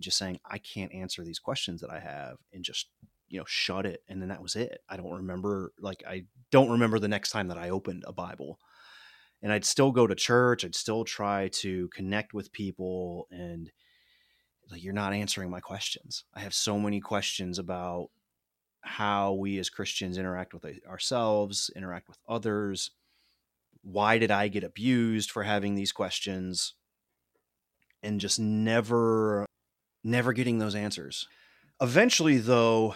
just 0.00 0.18
saying 0.18 0.40
i 0.50 0.58
can't 0.58 0.92
answer 0.92 1.22
these 1.22 1.38
questions 1.38 1.80
that 1.82 1.90
i 1.90 2.00
have 2.00 2.38
and 2.52 2.64
just 2.64 2.88
you 3.28 3.38
know 3.38 3.44
shut 3.46 3.86
it 3.86 4.02
and 4.08 4.20
then 4.20 4.30
that 4.30 4.42
was 4.42 4.56
it 4.56 4.80
i 4.88 4.96
don't 4.96 5.12
remember 5.12 5.72
like 5.78 6.02
i 6.08 6.24
don't 6.50 6.70
remember 6.70 6.98
the 6.98 7.08
next 7.08 7.30
time 7.30 7.48
that 7.48 7.58
i 7.58 7.68
opened 7.68 8.02
a 8.06 8.12
bible 8.12 8.58
and 9.44 9.52
i'd 9.52 9.64
still 9.64 9.92
go 9.92 10.08
to 10.08 10.16
church 10.16 10.64
i'd 10.64 10.74
still 10.74 11.04
try 11.04 11.48
to 11.48 11.88
connect 11.94 12.34
with 12.34 12.52
people 12.52 13.28
and 13.30 13.70
like 14.70 14.82
you're 14.82 14.92
not 14.92 15.12
answering 15.12 15.50
my 15.50 15.60
questions 15.60 16.24
i 16.34 16.40
have 16.40 16.52
so 16.52 16.80
many 16.80 17.00
questions 17.00 17.60
about 17.60 18.08
how 18.84 19.32
we 19.32 19.58
as 19.58 19.70
Christians 19.70 20.18
interact 20.18 20.52
with 20.54 20.64
eh, 20.64 20.74
ourselves, 20.88 21.70
interact 21.74 22.08
with 22.08 22.18
others. 22.28 22.90
Why 23.82 24.18
did 24.18 24.30
I 24.30 24.48
get 24.48 24.64
abused 24.64 25.30
for 25.30 25.42
having 25.42 25.74
these 25.74 25.92
questions? 25.92 26.74
And 28.02 28.20
just 28.20 28.38
never, 28.38 29.46
never 30.02 30.32
getting 30.32 30.58
those 30.58 30.74
answers. 30.74 31.26
Eventually, 31.80 32.38
though, 32.38 32.94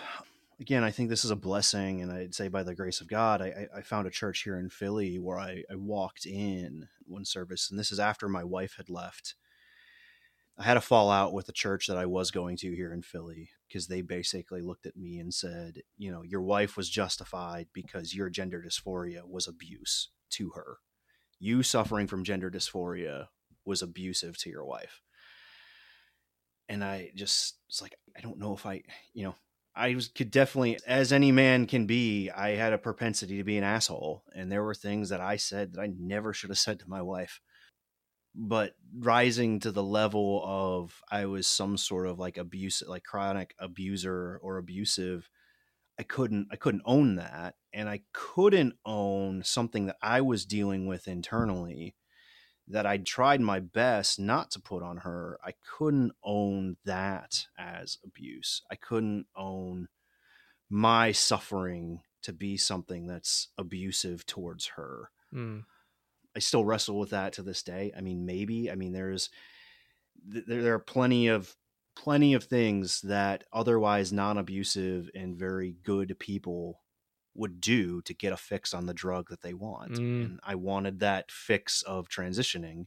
again, 0.60 0.84
I 0.84 0.90
think 0.90 1.08
this 1.08 1.24
is 1.24 1.30
a 1.30 1.36
blessing, 1.36 2.02
and 2.02 2.10
I'd 2.10 2.34
say 2.34 2.48
by 2.48 2.62
the 2.62 2.74
grace 2.74 3.00
of 3.00 3.08
God, 3.08 3.40
I, 3.42 3.66
I 3.76 3.80
found 3.82 4.06
a 4.06 4.10
church 4.10 4.42
here 4.42 4.58
in 4.58 4.70
Philly 4.70 5.18
where 5.18 5.38
I, 5.38 5.62
I 5.70 5.76
walked 5.76 6.26
in 6.26 6.88
one 7.06 7.24
service, 7.24 7.70
and 7.70 7.78
this 7.78 7.92
is 7.92 8.00
after 8.00 8.28
my 8.28 8.44
wife 8.44 8.74
had 8.76 8.90
left 8.90 9.34
I 10.60 10.64
had 10.64 10.76
a 10.76 10.80
fallout 10.80 11.32
with 11.32 11.46
the 11.46 11.52
church 11.52 11.86
that 11.86 11.96
I 11.96 12.06
was 12.06 12.32
going 12.32 12.56
to 12.58 12.74
here 12.74 12.92
in 12.92 13.02
Philly 13.02 13.50
because 13.68 13.86
they 13.86 14.02
basically 14.02 14.60
looked 14.60 14.86
at 14.86 14.96
me 14.96 15.20
and 15.20 15.32
said, 15.32 15.82
you 15.96 16.10
know, 16.10 16.22
your 16.22 16.42
wife 16.42 16.76
was 16.76 16.90
justified 16.90 17.68
because 17.72 18.14
your 18.14 18.28
gender 18.28 18.60
dysphoria 18.60 19.22
was 19.24 19.46
abuse 19.46 20.08
to 20.30 20.50
her. 20.56 20.78
You 21.38 21.62
suffering 21.62 22.08
from 22.08 22.24
gender 22.24 22.50
dysphoria 22.50 23.28
was 23.64 23.82
abusive 23.82 24.36
to 24.38 24.50
your 24.50 24.64
wife. 24.64 25.00
And 26.68 26.82
I 26.82 27.12
just 27.14 27.58
was 27.68 27.80
like, 27.80 27.94
I 28.16 28.20
don't 28.20 28.40
know 28.40 28.52
if 28.52 28.66
I, 28.66 28.82
you 29.14 29.22
know, 29.22 29.36
I 29.78 29.94
was, 29.94 30.08
could 30.08 30.30
definitely, 30.30 30.78
as 30.86 31.12
any 31.12 31.32
man 31.32 31.66
can 31.66 31.86
be, 31.86 32.30
I 32.30 32.50
had 32.50 32.72
a 32.72 32.78
propensity 32.78 33.38
to 33.38 33.44
be 33.44 33.56
an 33.56 33.64
asshole. 33.64 34.24
And 34.34 34.50
there 34.50 34.64
were 34.64 34.74
things 34.74 35.08
that 35.10 35.20
I 35.20 35.36
said 35.36 35.74
that 35.74 35.80
I 35.80 35.92
never 35.98 36.32
should 36.32 36.50
have 36.50 36.58
said 36.58 36.80
to 36.80 36.90
my 36.90 37.00
wife 37.00 37.40
but 38.34 38.74
rising 38.96 39.58
to 39.58 39.72
the 39.72 39.82
level 39.82 40.42
of 40.44 41.02
I 41.10 41.26
was 41.26 41.46
some 41.46 41.76
sort 41.76 42.06
of 42.06 42.18
like 42.20 42.36
abuse, 42.36 42.82
like 42.86 43.02
chronic 43.02 43.54
abuser 43.58 44.38
or 44.42 44.58
abusive. 44.58 45.28
I 45.98 46.04
couldn't, 46.04 46.46
I 46.52 46.56
couldn't 46.56 46.82
own 46.84 47.16
that, 47.16 47.56
and 47.74 47.88
I 47.88 48.02
couldn't 48.12 48.74
own 48.86 49.42
something 49.42 49.86
that 49.86 49.96
I 50.00 50.20
was 50.20 50.46
dealing 50.46 50.86
with 50.86 51.08
internally 51.08 51.96
that 52.70 52.86
I 52.86 52.98
tried 52.98 53.40
my 53.40 53.60
best 53.60 54.20
not 54.20 54.50
to 54.52 54.60
put 54.60 54.82
on 54.82 54.98
her. 54.98 55.38
I 55.44 55.52
couldn't 55.76 56.12
own 56.22 56.76
that 56.84 57.46
as 57.58 57.98
abuse. 58.04 58.62
I 58.70 58.74
couldn't 58.74 59.26
own 59.34 59.88
my 60.68 61.12
suffering 61.12 62.02
to 62.22 62.32
be 62.32 62.56
something 62.56 63.06
that's 63.06 63.48
abusive 63.56 64.26
towards 64.26 64.66
her. 64.76 65.10
Mm. 65.32 65.64
I 66.36 66.40
still 66.40 66.64
wrestle 66.64 66.98
with 66.98 67.10
that 67.10 67.32
to 67.34 67.42
this 67.42 67.62
day. 67.62 67.92
I 67.96 68.00
mean, 68.00 68.26
maybe. 68.26 68.70
I 68.70 68.74
mean, 68.74 68.92
there's 68.92 69.30
there, 70.26 70.62
there 70.62 70.74
are 70.74 70.78
plenty 70.78 71.28
of 71.28 71.56
plenty 71.96 72.34
of 72.34 72.44
things 72.44 73.00
that 73.00 73.44
otherwise 73.52 74.12
non-abusive 74.12 75.10
and 75.14 75.36
very 75.36 75.74
good 75.82 76.16
people 76.20 76.80
would 77.38 77.60
do 77.60 78.02
to 78.02 78.14
get 78.14 78.32
a 78.32 78.36
fix 78.36 78.74
on 78.74 78.86
the 78.86 78.94
drug 78.94 79.28
that 79.30 79.42
they 79.42 79.54
want. 79.54 79.92
Mm. 79.92 80.24
And 80.24 80.40
I 80.44 80.54
wanted 80.56 81.00
that 81.00 81.30
fix 81.30 81.82
of 81.82 82.08
transitioning. 82.08 82.86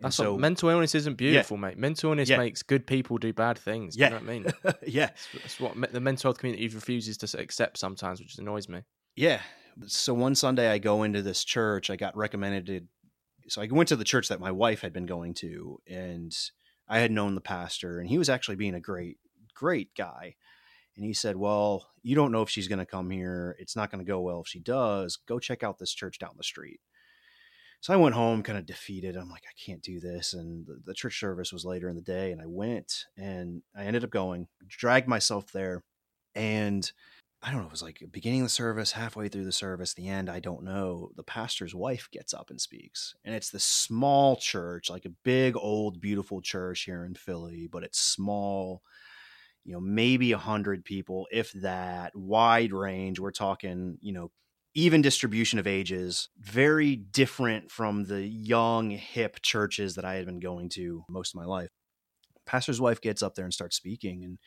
That's 0.00 0.16
so, 0.16 0.32
what, 0.32 0.40
mental 0.40 0.68
illness 0.68 0.94
isn't 0.94 1.16
beautiful, 1.16 1.56
yeah. 1.56 1.60
mate. 1.60 1.78
Mental 1.78 2.10
illness 2.10 2.28
yeah. 2.28 2.36
makes 2.36 2.62
good 2.62 2.86
people 2.86 3.18
do 3.18 3.32
bad 3.32 3.58
things. 3.58 3.96
Yeah. 3.96 4.06
You 4.06 4.10
know 4.10 4.16
what 4.16 4.22
I 4.22 4.32
mean? 4.32 4.74
yeah. 4.86 5.10
That's, 5.34 5.60
what 5.60 5.92
the 5.92 6.00
mental 6.00 6.28
health 6.28 6.38
community 6.38 6.68
refuses 6.68 7.16
to 7.18 7.40
accept 7.40 7.78
sometimes, 7.78 8.20
which 8.20 8.38
annoys 8.38 8.68
me. 8.68 8.82
Yeah 9.16 9.40
so 9.86 10.14
one 10.14 10.34
Sunday 10.34 10.70
I 10.70 10.78
go 10.78 11.02
into 11.02 11.22
this 11.22 11.44
church. 11.44 11.90
I 11.90 11.96
got 11.96 12.16
recommended 12.16 12.66
to, 12.66 12.80
so 13.48 13.62
I 13.62 13.68
went 13.70 13.88
to 13.88 13.96
the 13.96 14.04
church 14.04 14.28
that 14.28 14.40
my 14.40 14.50
wife 14.50 14.80
had 14.80 14.92
been 14.92 15.06
going 15.06 15.34
to, 15.34 15.80
and 15.86 16.36
I 16.88 16.98
had 16.98 17.10
known 17.10 17.34
the 17.34 17.40
pastor, 17.40 17.98
and 17.98 18.08
he 18.08 18.18
was 18.18 18.28
actually 18.28 18.56
being 18.56 18.74
a 18.74 18.80
great, 18.80 19.18
great 19.54 19.94
guy. 19.96 20.36
And 20.96 21.04
he 21.04 21.14
said, 21.14 21.36
Well, 21.36 21.88
you 22.02 22.14
don't 22.14 22.32
know 22.32 22.42
if 22.42 22.50
she's 22.50 22.68
going 22.68 22.78
to 22.78 22.86
come 22.86 23.10
here. 23.10 23.56
It's 23.58 23.76
not 23.76 23.90
going 23.90 24.04
to 24.04 24.10
go 24.10 24.20
well 24.20 24.40
if 24.40 24.48
she 24.48 24.60
does. 24.60 25.18
Go 25.26 25.38
check 25.38 25.62
out 25.62 25.78
this 25.78 25.92
church 25.92 26.18
down 26.18 26.34
the 26.36 26.44
street. 26.44 26.80
So 27.80 27.92
I 27.92 27.96
went 27.96 28.14
home 28.14 28.44
kind 28.44 28.58
of 28.58 28.66
defeated. 28.66 29.16
I'm 29.16 29.28
like, 29.28 29.42
I 29.44 29.54
can't 29.60 29.82
do 29.82 29.98
this. 29.98 30.34
And 30.34 30.64
the, 30.66 30.80
the 30.84 30.94
church 30.94 31.18
service 31.18 31.52
was 31.52 31.64
later 31.64 31.88
in 31.88 31.96
the 31.96 32.02
day, 32.02 32.30
and 32.30 32.40
I 32.40 32.46
went 32.46 33.06
and 33.16 33.62
I 33.76 33.84
ended 33.84 34.04
up 34.04 34.10
going, 34.10 34.46
dragged 34.68 35.08
myself 35.08 35.50
there. 35.50 35.82
And 36.36 36.90
I 37.42 37.50
don't 37.50 37.62
know, 37.62 37.66
it 37.66 37.72
was 37.72 37.82
like 37.82 38.00
beginning 38.12 38.44
the 38.44 38.48
service, 38.48 38.92
halfway 38.92 39.28
through 39.28 39.46
the 39.46 39.52
service, 39.52 39.94
the 39.94 40.06
end, 40.06 40.30
I 40.30 40.38
don't 40.38 40.62
know. 40.62 41.10
The 41.16 41.24
pastor's 41.24 41.74
wife 41.74 42.08
gets 42.12 42.32
up 42.32 42.50
and 42.50 42.60
speaks. 42.60 43.16
And 43.24 43.34
it's 43.34 43.50
this 43.50 43.64
small 43.64 44.36
church, 44.36 44.88
like 44.88 45.06
a 45.06 45.14
big, 45.24 45.56
old, 45.56 46.00
beautiful 46.00 46.40
church 46.40 46.82
here 46.84 47.04
in 47.04 47.14
Philly, 47.16 47.68
but 47.70 47.82
it's 47.82 47.98
small, 47.98 48.82
you 49.64 49.72
know, 49.72 49.80
maybe 49.80 50.32
a 50.32 50.38
hundred 50.38 50.84
people, 50.84 51.26
if 51.30 51.52
that, 51.52 52.14
wide 52.14 52.72
range. 52.72 53.20
We're 53.20 53.30
talking, 53.30 53.98
you 54.00 54.12
know, 54.12 54.30
even 54.74 55.02
distribution 55.02 55.58
of 55.58 55.66
ages, 55.66 56.28
very 56.38 56.96
different 56.96 57.70
from 57.70 58.04
the 58.04 58.26
young, 58.26 58.90
hip 58.90 59.40
churches 59.42 59.94
that 59.94 60.04
I 60.04 60.14
had 60.14 60.26
been 60.26 60.40
going 60.40 60.70
to 60.70 61.04
most 61.08 61.34
of 61.34 61.40
my 61.40 61.46
life. 61.46 61.70
Pastor's 62.46 62.80
wife 62.80 63.00
gets 63.00 63.22
up 63.22 63.34
there 63.34 63.44
and 63.44 63.54
starts 63.54 63.76
speaking 63.76 64.24
and 64.24 64.38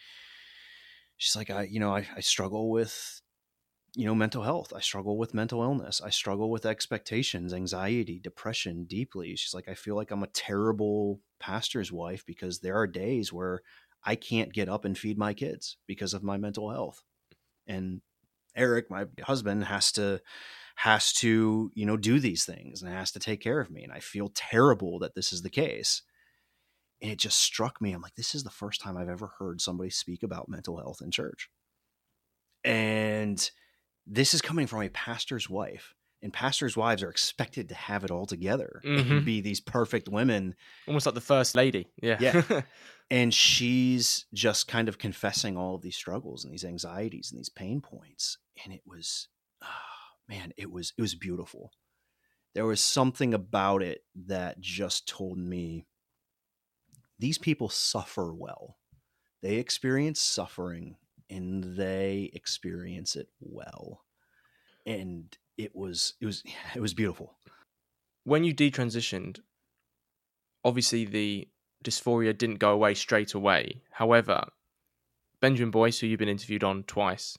she's 1.17 1.35
like, 1.35 1.49
I, 1.49 1.63
you 1.63 1.79
know, 1.79 1.95
I, 1.95 2.07
I 2.15 2.19
struggle 2.19 2.69
with, 2.69 3.21
you 3.93 4.05
know, 4.05 4.15
mental 4.15 4.43
health. 4.43 4.73
I 4.75 4.81
struggle 4.81 5.17
with 5.17 5.33
mental 5.33 5.61
illness. 5.61 6.01
I 6.03 6.09
struggle 6.09 6.49
with 6.49 6.65
expectations, 6.65 7.53
anxiety, 7.53 8.19
depression 8.19 8.85
deeply. 8.85 9.35
She's 9.35 9.53
like, 9.53 9.69
I 9.69 9.75
feel 9.75 9.95
like 9.95 10.11
I'm 10.11 10.23
a 10.23 10.27
terrible 10.27 11.21
pastor's 11.39 11.91
wife 11.91 12.25
because 12.25 12.59
there 12.59 12.75
are 12.75 12.87
days 12.87 13.31
where 13.31 13.61
I 14.05 14.15
can't 14.15 14.53
get 14.53 14.69
up 14.69 14.85
and 14.85 14.97
feed 14.97 15.17
my 15.17 15.33
kids 15.33 15.77
because 15.87 16.13
of 16.13 16.23
my 16.23 16.37
mental 16.37 16.69
health. 16.69 17.03
And 17.67 18.01
Eric, 18.55 18.89
my 18.89 19.05
husband, 19.23 19.65
has 19.65 19.91
to 19.93 20.21
has 20.77 21.13
to, 21.13 21.71
you 21.73 21.85
know, 21.85 21.97
do 21.97 22.19
these 22.19 22.45
things 22.45 22.81
and 22.81 22.91
has 22.91 23.11
to 23.11 23.19
take 23.19 23.39
care 23.39 23.59
of 23.59 23.71
me. 23.71 23.83
And 23.83 23.93
I 23.93 23.99
feel 23.99 24.29
terrible 24.35 24.99
that 24.99 25.15
this 25.15 25.31
is 25.31 25.41
the 25.41 25.49
case 25.49 26.01
and 27.01 27.11
it 27.11 27.17
just 27.17 27.39
struck 27.39 27.81
me. 27.81 27.93
I'm 27.93 28.01
like, 28.01 28.15
this 28.15 28.35
is 28.35 28.43
the 28.43 28.49
first 28.49 28.81
time 28.81 28.97
I've 28.97 29.09
ever 29.09 29.31
heard 29.39 29.61
somebody 29.61 29.89
speak 29.89 30.21
about 30.21 30.49
mental 30.49 30.77
health 30.77 30.99
in 31.01 31.11
church. 31.11 31.49
And 32.63 33.49
this 34.05 34.33
is 34.33 34.41
coming 34.41 34.67
from 34.67 34.81
a 34.81 34.89
pastor's 34.89 35.49
wife. 35.49 35.94
And 36.25 36.33
pastors' 36.33 36.75
wives 36.75 37.03
are 37.03 37.09
expected 37.11 37.69
to 37.69 37.75
have 37.75 38.03
it 38.03 38.09
all 38.09 38.25
together 38.25 38.81
mm-hmm. 38.83 39.23
be 39.23 39.41
these 39.41 39.61
perfect 39.61 40.09
women. 40.09 40.55
Almost 40.87 41.05
like 41.05 41.13
the 41.13 41.21
first 41.21 41.53
lady. 41.53 41.85
Yeah. 42.01 42.17
Yeah. 42.19 42.61
and 43.11 43.31
she's 43.31 44.25
just 44.33 44.67
kind 44.67 44.89
of 44.89 44.97
confessing 44.97 45.55
all 45.55 45.75
of 45.75 45.83
these 45.83 45.95
struggles 45.95 46.43
and 46.43 46.51
these 46.51 46.65
anxieties 46.65 47.29
and 47.31 47.37
these 47.37 47.49
pain 47.49 47.79
points. 47.79 48.39
And 48.63 48.73
it 48.73 48.81
was, 48.87 49.27
oh, 49.63 49.67
man, 50.27 50.51
it 50.57 50.71
was, 50.71 50.93
it 50.97 51.01
was 51.03 51.13
beautiful. 51.13 51.69
There 52.55 52.65
was 52.65 52.81
something 52.81 53.35
about 53.35 53.83
it 53.83 54.01
that 54.25 54.59
just 54.59 55.07
told 55.07 55.37
me 55.37 55.85
these 57.19 57.37
people 57.37 57.69
suffer 57.69 58.33
well. 58.33 58.77
They 59.43 59.57
experience 59.57 60.19
suffering 60.19 60.95
and 61.29 61.77
they 61.77 62.31
experience 62.33 63.15
it 63.15 63.27
well. 63.39 64.01
And 64.87 65.37
it 65.57 65.75
was 65.75 66.13
it 66.21 66.25
was 66.25 66.43
it 66.75 66.81
was 66.81 66.93
beautiful. 66.93 67.35
When 68.23 68.43
you 68.43 68.53
detransitioned, 68.53 69.39
obviously 70.63 71.05
the 71.05 71.47
dysphoria 71.83 72.35
didn't 72.35 72.59
go 72.59 72.71
away 72.71 72.95
straight 72.95 73.33
away. 73.33 73.83
However, 73.91 74.47
Benjamin 75.39 75.71
Boyce, 75.71 75.99
who 75.99 76.07
you've 76.07 76.19
been 76.19 76.29
interviewed 76.29 76.63
on 76.63 76.83
twice, 76.83 77.37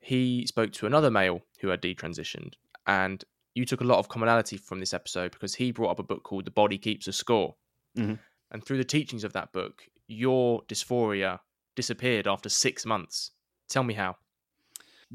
he 0.00 0.46
spoke 0.46 0.72
to 0.72 0.86
another 0.86 1.10
male 1.10 1.40
who 1.60 1.68
had 1.68 1.80
detransitioned, 1.80 2.54
and 2.86 3.24
you 3.54 3.64
took 3.64 3.80
a 3.80 3.84
lot 3.84 3.98
of 3.98 4.08
commonality 4.08 4.56
from 4.56 4.80
this 4.80 4.94
episode 4.94 5.32
because 5.32 5.54
he 5.54 5.72
brought 5.72 5.90
up 5.90 5.98
a 5.98 6.02
book 6.02 6.22
called 6.22 6.44
The 6.44 6.50
Body 6.50 6.78
Keeps 6.78 7.06
a 7.06 7.12
Score. 7.12 7.54
Mm-hmm. 7.96 8.14
And 8.50 8.64
through 8.64 8.78
the 8.78 8.84
teachings 8.84 9.24
of 9.24 9.32
that 9.32 9.52
book, 9.52 9.82
your 10.06 10.62
dysphoria 10.64 11.40
disappeared 11.76 12.26
after 12.26 12.48
six 12.48 12.84
months. 12.84 13.30
Tell 13.68 13.82
me 13.82 13.94
how. 13.94 14.16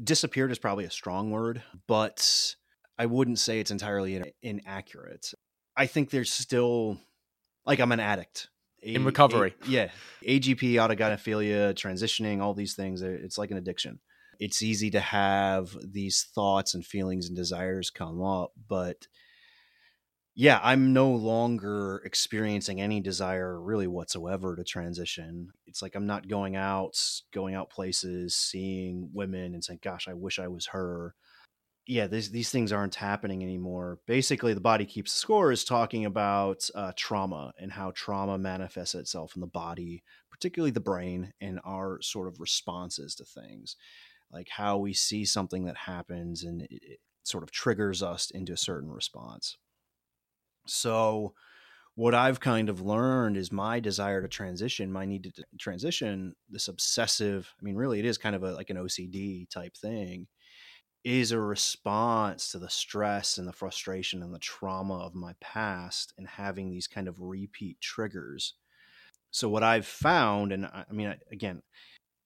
Disappeared 0.02 0.50
is 0.52 0.58
probably 0.58 0.84
a 0.84 0.90
strong 0.90 1.30
word, 1.30 1.62
but 1.86 2.54
I 2.98 3.06
wouldn't 3.06 3.38
say 3.38 3.58
it's 3.60 3.70
entirely 3.70 4.16
in- 4.16 4.32
inaccurate. 4.42 5.32
I 5.76 5.86
think 5.86 6.10
there's 6.10 6.32
still, 6.32 6.98
like, 7.66 7.80
I'm 7.80 7.92
an 7.92 8.00
addict. 8.00 8.48
in 8.82 9.04
recovery. 9.04 9.54
A, 9.64 9.68
yeah. 9.68 9.88
AGP, 10.24 10.74
autogynephilia, 10.74 11.74
transitioning, 11.74 12.40
all 12.40 12.54
these 12.54 12.74
things. 12.74 13.02
It's 13.02 13.38
like 13.38 13.50
an 13.50 13.56
addiction. 13.56 13.98
it's 14.38 14.62
easy 14.62 14.90
to 14.90 15.00
have 15.00 15.76
these 15.82 16.26
thoughts 16.32 16.74
and 16.74 16.86
feelings 16.86 17.26
and 17.26 17.36
desires 17.36 17.90
come 17.90 18.22
up, 18.22 18.52
but 18.68 19.08
yeah, 20.40 20.60
I'm 20.62 20.92
no 20.92 21.10
longer 21.10 22.00
experiencing 22.04 22.80
any 22.80 23.00
desire 23.00 23.60
really 23.60 23.88
whatsoever 23.88 24.54
to 24.54 24.62
transition. 24.62 25.50
It's 25.66 25.82
like 25.82 25.96
I'm 25.96 26.06
not 26.06 26.28
going 26.28 26.54
out, 26.54 26.96
going 27.34 27.56
out 27.56 27.70
places, 27.70 28.36
seeing 28.36 29.10
women 29.12 29.54
and 29.54 29.64
saying, 29.64 29.80
gosh, 29.82 30.06
I 30.06 30.14
wish 30.14 30.38
I 30.38 30.46
was 30.46 30.66
her. 30.66 31.16
Yeah, 31.88 32.06
these, 32.06 32.30
these 32.30 32.50
things 32.50 32.70
aren't 32.70 32.94
happening 32.94 33.42
anymore. 33.42 33.98
Basically, 34.06 34.54
the 34.54 34.60
body 34.60 34.86
keeps 34.86 35.10
score 35.10 35.50
is 35.50 35.64
talking 35.64 36.04
about 36.04 36.70
uh, 36.72 36.92
trauma 36.94 37.52
and 37.58 37.72
how 37.72 37.90
trauma 37.96 38.38
manifests 38.38 38.94
itself 38.94 39.32
in 39.34 39.40
the 39.40 39.48
body, 39.48 40.04
particularly 40.30 40.70
the 40.70 40.78
brain, 40.78 41.32
and 41.40 41.58
our 41.64 42.00
sort 42.00 42.28
of 42.28 42.38
responses 42.38 43.16
to 43.16 43.24
things, 43.24 43.74
like 44.30 44.46
how 44.50 44.78
we 44.78 44.92
see 44.92 45.24
something 45.24 45.64
that 45.64 45.76
happens 45.76 46.44
and 46.44 46.62
it, 46.62 46.68
it 46.70 47.00
sort 47.24 47.42
of 47.42 47.50
triggers 47.50 48.04
us 48.04 48.30
into 48.30 48.52
a 48.52 48.56
certain 48.56 48.92
response. 48.92 49.56
So, 50.70 51.34
what 51.94 52.14
I've 52.14 52.38
kind 52.38 52.68
of 52.68 52.80
learned 52.80 53.36
is 53.36 53.50
my 53.50 53.80
desire 53.80 54.22
to 54.22 54.28
transition, 54.28 54.92
my 54.92 55.04
need 55.04 55.24
to 55.24 55.44
transition, 55.58 56.34
this 56.48 56.68
obsessive, 56.68 57.52
I 57.60 57.64
mean, 57.64 57.74
really, 57.74 57.98
it 57.98 58.04
is 58.04 58.18
kind 58.18 58.36
of 58.36 58.44
a, 58.44 58.52
like 58.52 58.70
an 58.70 58.76
OCD 58.76 59.50
type 59.50 59.76
thing, 59.76 60.28
is 61.02 61.32
a 61.32 61.40
response 61.40 62.52
to 62.52 62.58
the 62.58 62.70
stress 62.70 63.38
and 63.38 63.48
the 63.48 63.52
frustration 63.52 64.22
and 64.22 64.32
the 64.32 64.38
trauma 64.38 64.98
of 64.98 65.14
my 65.14 65.32
past 65.40 66.14
and 66.18 66.28
having 66.28 66.70
these 66.70 66.86
kind 66.86 67.08
of 67.08 67.20
repeat 67.20 67.80
triggers. 67.80 68.54
So, 69.32 69.48
what 69.48 69.64
I've 69.64 69.86
found, 69.86 70.52
and 70.52 70.66
I, 70.66 70.84
I 70.88 70.92
mean, 70.92 71.14
again, 71.32 71.62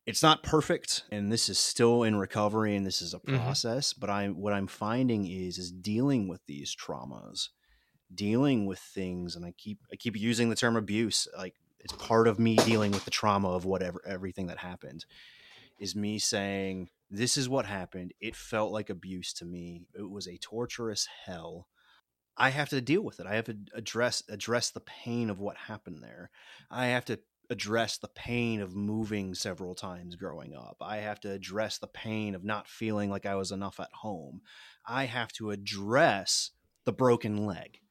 it's 0.07 0.23
not 0.23 0.43
perfect 0.43 1.05
and 1.13 1.31
this 1.31 1.49
is 1.49 1.59
still 1.59 2.03
in 2.03 2.17
recovery 2.17 2.77
and 2.77 2.85
this 2.85 3.01
is 3.03 3.15
a 3.15 3.19
mm-hmm. 3.19 3.37
process 3.37 3.93
mm-hmm. 3.93 4.01
but 4.01 4.11
i 4.11 4.27
what 4.27 4.53
i'm 4.53 4.67
finding 4.67 5.27
is 5.27 5.59
is 5.59 5.71
dealing 5.71 6.29
with 6.29 6.41
these 6.47 6.75
traumas 6.75 7.49
dealing 8.15 8.67
with 8.67 8.79
things 8.79 9.37
and 9.37 9.45
i 9.45 9.53
keep 9.57 9.79
i 9.93 9.97
keep 9.97 10.17
using 10.17 10.51
the 10.51 10.57
term 10.57 10.77
abuse 10.77 11.27
like 11.37 11.55
it's 11.81 11.95
part 11.95 12.29
of 12.29 12.39
me 12.39 12.57
dealing 12.57 12.93
with 12.93 13.05
the 13.05 13.11
trauma 13.11 13.49
of 13.49 13.65
whatever 13.65 14.01
everything 14.07 14.47
that 14.47 14.59
happened 14.59 15.05
is 15.79 15.97
me 15.97 16.19
saying 16.19 16.89
this 17.11 17.37
is 17.37 17.49
what 17.49 17.67
happened. 17.67 18.15
It 18.21 18.35
felt 18.35 18.73
like 18.73 18.89
abuse 18.89 19.35
to 19.35 19.45
me. 19.45 19.83
It 19.95 20.11
was 20.11 20.27
a 20.27 20.39
torturous 20.39 21.07
hell. 21.27 21.69
I 22.39 22.49
have 22.49 22.71
to 22.71 22.81
deal 22.81 23.03
with 23.03 23.21
it. 23.21 23.27
I 23.27 23.35
have 23.35 23.45
to 23.45 23.59
address 23.75 24.23
address 24.31 24.71
the 24.71 24.81
pain 24.81 25.29
of 25.29 25.39
what 25.39 25.57
happened 25.57 26.03
there. 26.03 26.31
I 26.71 26.87
have 26.87 27.05
to 27.07 27.21
address 27.51 27.99
the 27.99 28.09
pain 28.09 28.63
of 28.63 28.75
moving 28.75 29.35
several 29.35 29.75
times 29.75 30.17
growing 30.17 30.55
up. 30.55 30.77
I 30.81 30.99
have 30.99 31.21
to 31.21 31.31
address 31.31 31.77
the 31.77 31.87
pain 31.87 32.35
of 32.35 32.45
not 32.45 32.67
feeling 32.67 33.11
like 33.11 33.27
i 33.27 33.35
was 33.35 33.53
enough 33.53 33.79
at 33.79 33.93
home. 33.93 34.41
I 34.87 35.05
have 35.05 35.33
to 35.33 35.51
address 35.51 36.53
the 36.87 36.93
broken 36.95 37.45
leg 37.45 37.82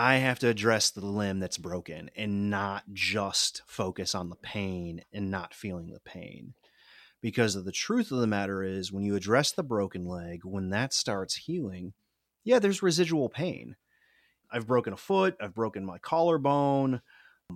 I 0.00 0.14
have 0.14 0.38
to 0.38 0.48
address 0.48 0.88
the 0.88 1.04
limb 1.04 1.40
that's 1.40 1.58
broken 1.58 2.08
and 2.16 2.48
not 2.48 2.84
just 2.90 3.60
focus 3.66 4.14
on 4.14 4.30
the 4.30 4.36
pain 4.36 5.02
and 5.12 5.30
not 5.30 5.52
feeling 5.52 5.90
the 5.90 6.00
pain. 6.00 6.54
Because 7.20 7.52
the 7.52 7.70
truth 7.70 8.10
of 8.10 8.20
the 8.20 8.26
matter 8.26 8.62
is, 8.62 8.90
when 8.90 9.04
you 9.04 9.14
address 9.14 9.52
the 9.52 9.62
broken 9.62 10.06
leg, 10.06 10.40
when 10.42 10.70
that 10.70 10.94
starts 10.94 11.34
healing, 11.34 11.92
yeah, 12.44 12.58
there's 12.58 12.82
residual 12.82 13.28
pain. 13.28 13.76
I've 14.50 14.66
broken 14.66 14.94
a 14.94 14.96
foot, 14.96 15.36
I've 15.38 15.54
broken 15.54 15.84
my 15.84 15.98
collarbone, 15.98 17.02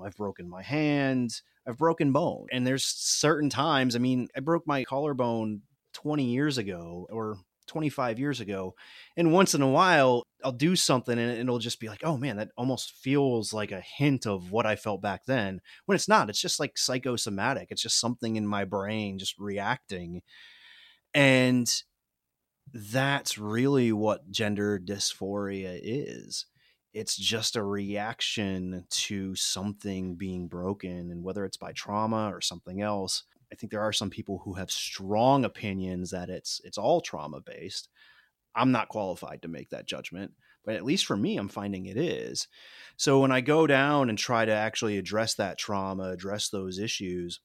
I've 0.04 0.16
broken 0.16 0.46
my 0.46 0.62
hand, 0.62 1.40
I've 1.66 1.78
broken 1.78 2.12
bone. 2.12 2.48
And 2.52 2.66
there's 2.66 2.84
certain 2.84 3.48
times, 3.48 3.96
I 3.96 4.00
mean, 4.00 4.28
I 4.36 4.40
broke 4.40 4.66
my 4.66 4.84
collarbone 4.84 5.62
20 5.94 6.24
years 6.24 6.58
ago 6.58 7.06
or 7.08 7.38
25 7.66 8.18
years 8.18 8.40
ago. 8.40 8.74
And 9.16 9.32
once 9.32 9.54
in 9.54 9.62
a 9.62 9.68
while, 9.68 10.26
I'll 10.44 10.52
do 10.52 10.76
something 10.76 11.18
and 11.18 11.30
it'll 11.38 11.58
just 11.58 11.80
be 11.80 11.88
like, 11.88 12.04
oh 12.04 12.16
man, 12.16 12.36
that 12.36 12.50
almost 12.56 12.92
feels 12.92 13.52
like 13.52 13.72
a 13.72 13.80
hint 13.80 14.26
of 14.26 14.50
what 14.50 14.66
I 14.66 14.76
felt 14.76 15.00
back 15.00 15.24
then. 15.26 15.60
When 15.86 15.96
it's 15.96 16.08
not, 16.08 16.28
it's 16.28 16.40
just 16.40 16.60
like 16.60 16.76
psychosomatic. 16.76 17.68
It's 17.70 17.82
just 17.82 18.00
something 18.00 18.36
in 18.36 18.46
my 18.46 18.64
brain 18.64 19.18
just 19.18 19.38
reacting. 19.38 20.22
And 21.14 21.70
that's 22.72 23.38
really 23.38 23.92
what 23.92 24.30
gender 24.30 24.78
dysphoria 24.78 25.78
is. 25.82 26.46
It's 26.92 27.16
just 27.16 27.56
a 27.56 27.62
reaction 27.62 28.84
to 28.88 29.34
something 29.34 30.14
being 30.14 30.46
broken, 30.46 31.10
and 31.10 31.24
whether 31.24 31.44
it's 31.44 31.56
by 31.56 31.72
trauma 31.72 32.30
or 32.32 32.40
something 32.40 32.80
else, 32.80 33.24
I 33.54 33.56
think 33.56 33.70
there 33.70 33.82
are 33.82 33.92
some 33.92 34.10
people 34.10 34.42
who 34.44 34.54
have 34.54 34.68
strong 34.68 35.44
opinions 35.44 36.10
that 36.10 36.28
it's 36.28 36.60
it's 36.64 36.76
all 36.76 37.00
trauma 37.00 37.40
based. 37.40 37.88
I'm 38.56 38.72
not 38.72 38.88
qualified 38.88 39.42
to 39.42 39.48
make 39.48 39.70
that 39.70 39.86
judgment, 39.86 40.32
but 40.64 40.74
at 40.74 40.84
least 40.84 41.06
for 41.06 41.16
me, 41.16 41.36
I'm 41.36 41.48
finding 41.48 41.86
it 41.86 41.96
is. 41.96 42.48
So 42.96 43.20
when 43.20 43.30
I 43.30 43.40
go 43.40 43.68
down 43.68 44.08
and 44.08 44.18
try 44.18 44.44
to 44.44 44.52
actually 44.52 44.98
address 44.98 45.34
that 45.34 45.56
trauma, 45.56 46.10
address 46.10 46.48
those 46.48 46.80
issues, 46.80 47.38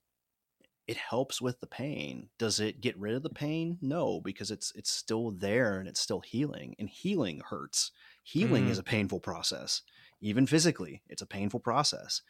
it 0.88 0.98
helps 0.98 1.40
with 1.40 1.60
the 1.60 1.68
pain. 1.68 2.30
Does 2.40 2.60
it 2.60 2.82
get 2.82 2.98
rid 2.98 3.14
of 3.14 3.22
the 3.22 3.30
pain? 3.30 3.78
No, 3.80 4.20
because 4.20 4.50
it's 4.50 4.72
it's 4.74 4.92
still 4.92 5.30
there 5.30 5.78
and 5.78 5.88
it's 5.88 6.00
still 6.00 6.22
healing. 6.22 6.76
And 6.80 6.90
healing 6.90 7.44
hurts. 7.52 7.92
Healing 8.24 8.66
mm. 8.66 8.72
is 8.72 8.80
a 8.80 8.84
painful 8.84 9.20
process. 9.20 9.84
Even 10.22 10.48
physically, 10.48 11.04
it's 11.08 11.22
a 11.22 11.28
painful 11.28 11.60
process 11.60 12.24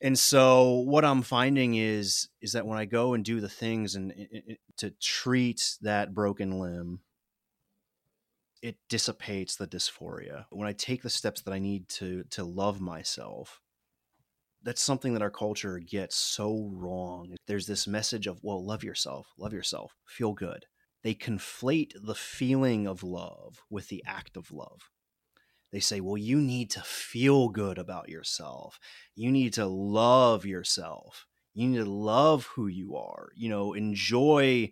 and 0.00 0.18
so 0.18 0.80
what 0.80 1.04
i'm 1.04 1.22
finding 1.22 1.74
is 1.74 2.28
is 2.40 2.52
that 2.52 2.66
when 2.66 2.78
i 2.78 2.84
go 2.84 3.14
and 3.14 3.24
do 3.24 3.40
the 3.40 3.48
things 3.48 3.94
and 3.94 4.12
to 4.76 4.90
treat 5.00 5.76
that 5.80 6.14
broken 6.14 6.58
limb 6.58 7.00
it 8.60 8.76
dissipates 8.88 9.54
the 9.54 9.66
dysphoria. 9.66 10.46
When 10.50 10.68
i 10.68 10.72
take 10.72 11.02
the 11.02 11.10
steps 11.10 11.42
that 11.42 11.52
i 11.52 11.58
need 11.58 11.88
to 11.90 12.24
to 12.30 12.44
love 12.44 12.80
myself 12.80 13.60
that's 14.62 14.82
something 14.82 15.12
that 15.12 15.22
our 15.22 15.30
culture 15.30 15.78
gets 15.78 16.16
so 16.16 16.68
wrong. 16.74 17.36
There's 17.46 17.66
this 17.66 17.86
message 17.86 18.26
of 18.26 18.40
well 18.42 18.64
love 18.64 18.84
yourself 18.84 19.28
love 19.38 19.52
yourself 19.52 19.94
feel 20.06 20.32
good. 20.32 20.66
They 21.02 21.14
conflate 21.14 21.92
the 22.02 22.14
feeling 22.14 22.86
of 22.86 23.04
love 23.04 23.62
with 23.70 23.88
the 23.88 24.02
act 24.06 24.36
of 24.36 24.50
love 24.50 24.90
they 25.72 25.80
say, 25.80 26.00
well, 26.00 26.16
you 26.16 26.40
need 26.40 26.70
to 26.70 26.80
feel 26.80 27.48
good 27.48 27.78
about 27.78 28.08
yourself. 28.08 28.78
You 29.14 29.30
need 29.30 29.54
to 29.54 29.66
love 29.66 30.46
yourself. 30.46 31.26
You 31.54 31.68
need 31.68 31.78
to 31.78 31.90
love 31.90 32.46
who 32.46 32.68
you 32.68 32.96
are. 32.96 33.30
You 33.36 33.50
know, 33.50 33.74
enjoy. 33.74 34.70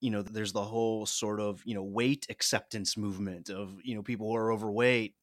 You 0.00 0.10
know, 0.10 0.22
there's 0.22 0.52
the 0.52 0.62
whole 0.62 1.06
sort 1.06 1.40
of, 1.40 1.60
you 1.64 1.74
know, 1.74 1.82
weight 1.82 2.26
acceptance 2.30 2.96
movement 2.96 3.50
of, 3.50 3.78
you 3.82 3.96
know, 3.96 4.02
people 4.02 4.28
who 4.28 4.36
are 4.36 4.52
overweight. 4.52 5.14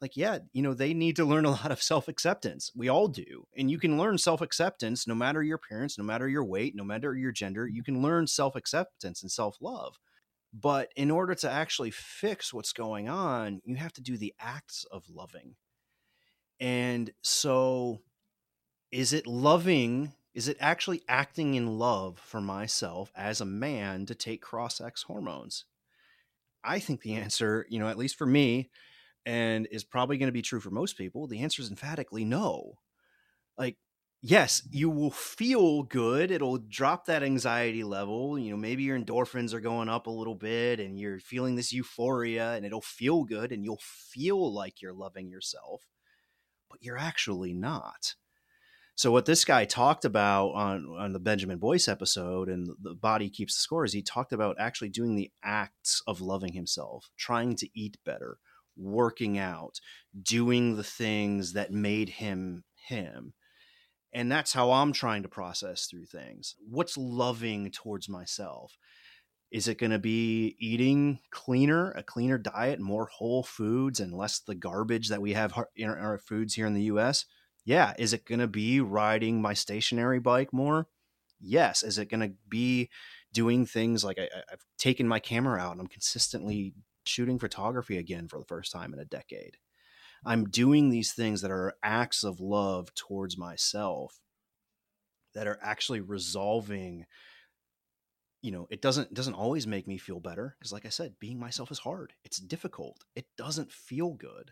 Like, 0.00 0.16
yeah, 0.16 0.38
you 0.52 0.62
know, 0.62 0.74
they 0.74 0.94
need 0.94 1.16
to 1.16 1.24
learn 1.24 1.44
a 1.44 1.50
lot 1.62 1.70
of 1.70 1.82
self 1.82 2.08
acceptance. 2.08 2.70
We 2.74 2.88
all 2.88 3.08
do. 3.08 3.46
And 3.56 3.70
you 3.70 3.78
can 3.78 3.98
learn 3.98 4.16
self 4.16 4.40
acceptance 4.40 5.06
no 5.06 5.14
matter 5.14 5.42
your 5.42 5.56
appearance, 5.56 5.98
no 5.98 6.04
matter 6.04 6.28
your 6.28 6.44
weight, 6.44 6.74
no 6.74 6.84
matter 6.84 7.14
your 7.14 7.32
gender. 7.32 7.66
You 7.68 7.82
can 7.82 8.00
learn 8.00 8.26
self 8.26 8.56
acceptance 8.56 9.22
and 9.22 9.30
self 9.30 9.58
love 9.60 9.98
but 10.52 10.92
in 10.96 11.10
order 11.10 11.34
to 11.34 11.50
actually 11.50 11.90
fix 11.90 12.52
what's 12.52 12.72
going 12.72 13.08
on, 13.08 13.60
you 13.64 13.76
have 13.76 13.92
to 13.94 14.02
do 14.02 14.16
the 14.16 14.34
acts 14.38 14.84
of 14.90 15.08
loving. 15.08 15.56
And 16.60 17.12
so, 17.22 18.00
is 18.90 19.12
it 19.12 19.26
loving? 19.26 20.12
Is 20.34 20.48
it 20.48 20.58
actually 20.60 21.02
acting 21.08 21.54
in 21.54 21.78
love 21.78 22.18
for 22.18 22.40
myself 22.40 23.10
as 23.16 23.40
a 23.40 23.46
man 23.46 24.06
to 24.06 24.14
take 24.14 24.42
cross-sex 24.42 25.02
hormones? 25.02 25.64
I 26.62 26.78
think 26.78 27.00
the 27.00 27.14
answer, 27.14 27.66
you 27.68 27.78
know, 27.78 27.88
at 27.88 27.98
least 27.98 28.16
for 28.16 28.26
me, 28.26 28.70
and 29.24 29.66
is 29.70 29.84
probably 29.84 30.18
going 30.18 30.28
to 30.28 30.32
be 30.32 30.42
true 30.42 30.60
for 30.60 30.70
most 30.70 30.96
people, 30.96 31.26
the 31.26 31.40
answer 31.40 31.62
is 31.62 31.70
emphatically 31.70 32.24
no. 32.24 32.74
Like, 33.58 33.76
yes, 34.22 34.62
you 34.70 34.88
will 34.88 35.10
feel 35.10 35.82
good. 35.82 36.30
It'll 36.30 36.58
drop 36.58 37.06
that 37.06 37.22
anxiety 37.22 37.84
level. 37.84 38.38
You 38.38 38.52
know, 38.52 38.56
maybe 38.56 38.84
your 38.84 38.98
endorphins 38.98 39.52
are 39.52 39.60
going 39.60 39.88
up 39.88 40.06
a 40.06 40.10
little 40.10 40.36
bit 40.36 40.80
and 40.80 40.98
you're 40.98 41.18
feeling 41.18 41.56
this 41.56 41.72
euphoria 41.72 42.52
and 42.52 42.64
it'll 42.64 42.80
feel 42.80 43.24
good 43.24 43.52
and 43.52 43.64
you'll 43.64 43.80
feel 43.82 44.54
like 44.54 44.80
you're 44.80 44.94
loving 44.94 45.28
yourself, 45.28 45.82
but 46.70 46.78
you're 46.80 46.98
actually 46.98 47.52
not. 47.52 48.14
So 48.94 49.10
what 49.10 49.26
this 49.26 49.44
guy 49.44 49.64
talked 49.64 50.04
about 50.04 50.50
on 50.50 50.86
on 50.98 51.12
the 51.12 51.18
Benjamin 51.18 51.58
Boyce 51.58 51.88
episode 51.88 52.48
and 52.48 52.68
the 52.80 52.94
body 52.94 53.30
keeps 53.30 53.56
the 53.56 53.60
score 53.60 53.84
is 53.84 53.94
he 53.94 54.02
talked 54.02 54.32
about 54.32 54.56
actually 54.60 54.90
doing 54.90 55.16
the 55.16 55.30
acts 55.42 56.02
of 56.06 56.20
loving 56.20 56.52
himself, 56.52 57.10
trying 57.16 57.56
to 57.56 57.68
eat 57.74 57.96
better, 58.04 58.38
working 58.76 59.38
out, 59.38 59.80
doing 60.22 60.76
the 60.76 60.84
things 60.84 61.54
that 61.54 61.72
made 61.72 62.10
him 62.10 62.64
him 62.74 63.32
and 64.12 64.30
that's 64.30 64.52
how 64.52 64.72
I'm 64.72 64.92
trying 64.92 65.22
to 65.22 65.28
process 65.28 65.86
through 65.86 66.06
things. 66.06 66.54
What's 66.68 66.96
loving 66.96 67.70
towards 67.70 68.08
myself? 68.08 68.76
Is 69.50 69.68
it 69.68 69.78
going 69.78 69.90
to 69.90 69.98
be 69.98 70.56
eating 70.58 71.18
cleaner, 71.30 71.90
a 71.92 72.02
cleaner 72.02 72.38
diet, 72.38 72.80
more 72.80 73.06
whole 73.06 73.42
foods, 73.42 74.00
and 74.00 74.14
less 74.14 74.40
the 74.40 74.54
garbage 74.54 75.08
that 75.08 75.20
we 75.20 75.34
have 75.34 75.52
in 75.76 75.88
our 75.88 76.18
foods 76.18 76.54
here 76.54 76.66
in 76.66 76.74
the 76.74 76.84
US? 76.84 77.26
Yeah. 77.64 77.92
Is 77.98 78.12
it 78.12 78.24
going 78.24 78.40
to 78.40 78.46
be 78.46 78.80
riding 78.80 79.40
my 79.40 79.54
stationary 79.54 80.20
bike 80.20 80.52
more? 80.52 80.88
Yes. 81.38 81.82
Is 81.82 81.98
it 81.98 82.08
going 82.08 82.20
to 82.20 82.32
be 82.48 82.88
doing 83.32 83.66
things 83.66 84.04
like 84.04 84.18
I, 84.18 84.28
I've 84.50 84.64
taken 84.78 85.06
my 85.06 85.18
camera 85.18 85.60
out 85.60 85.72
and 85.72 85.80
I'm 85.80 85.86
consistently 85.86 86.74
shooting 87.04 87.38
photography 87.38 87.98
again 87.98 88.28
for 88.28 88.38
the 88.38 88.46
first 88.46 88.72
time 88.72 88.94
in 88.94 89.00
a 89.00 89.04
decade? 89.04 89.58
I'm 90.24 90.48
doing 90.48 90.88
these 90.88 91.12
things 91.12 91.40
that 91.42 91.50
are 91.50 91.74
acts 91.82 92.24
of 92.24 92.40
love 92.40 92.94
towards 92.94 93.36
myself 93.36 94.20
that 95.34 95.46
are 95.46 95.58
actually 95.62 96.00
resolving 96.00 97.06
you 98.42 98.50
know 98.50 98.66
it 98.70 98.82
doesn't 98.82 99.14
doesn't 99.14 99.34
always 99.34 99.66
make 99.66 99.86
me 99.86 99.96
feel 99.96 100.18
better 100.18 100.56
because 100.58 100.72
like 100.72 100.84
i 100.84 100.88
said 100.88 101.14
being 101.20 101.38
myself 101.38 101.70
is 101.70 101.78
hard. 101.78 102.12
It's 102.24 102.38
difficult. 102.38 103.04
It 103.14 103.26
doesn't 103.36 103.70
feel 103.70 104.10
good. 104.10 104.50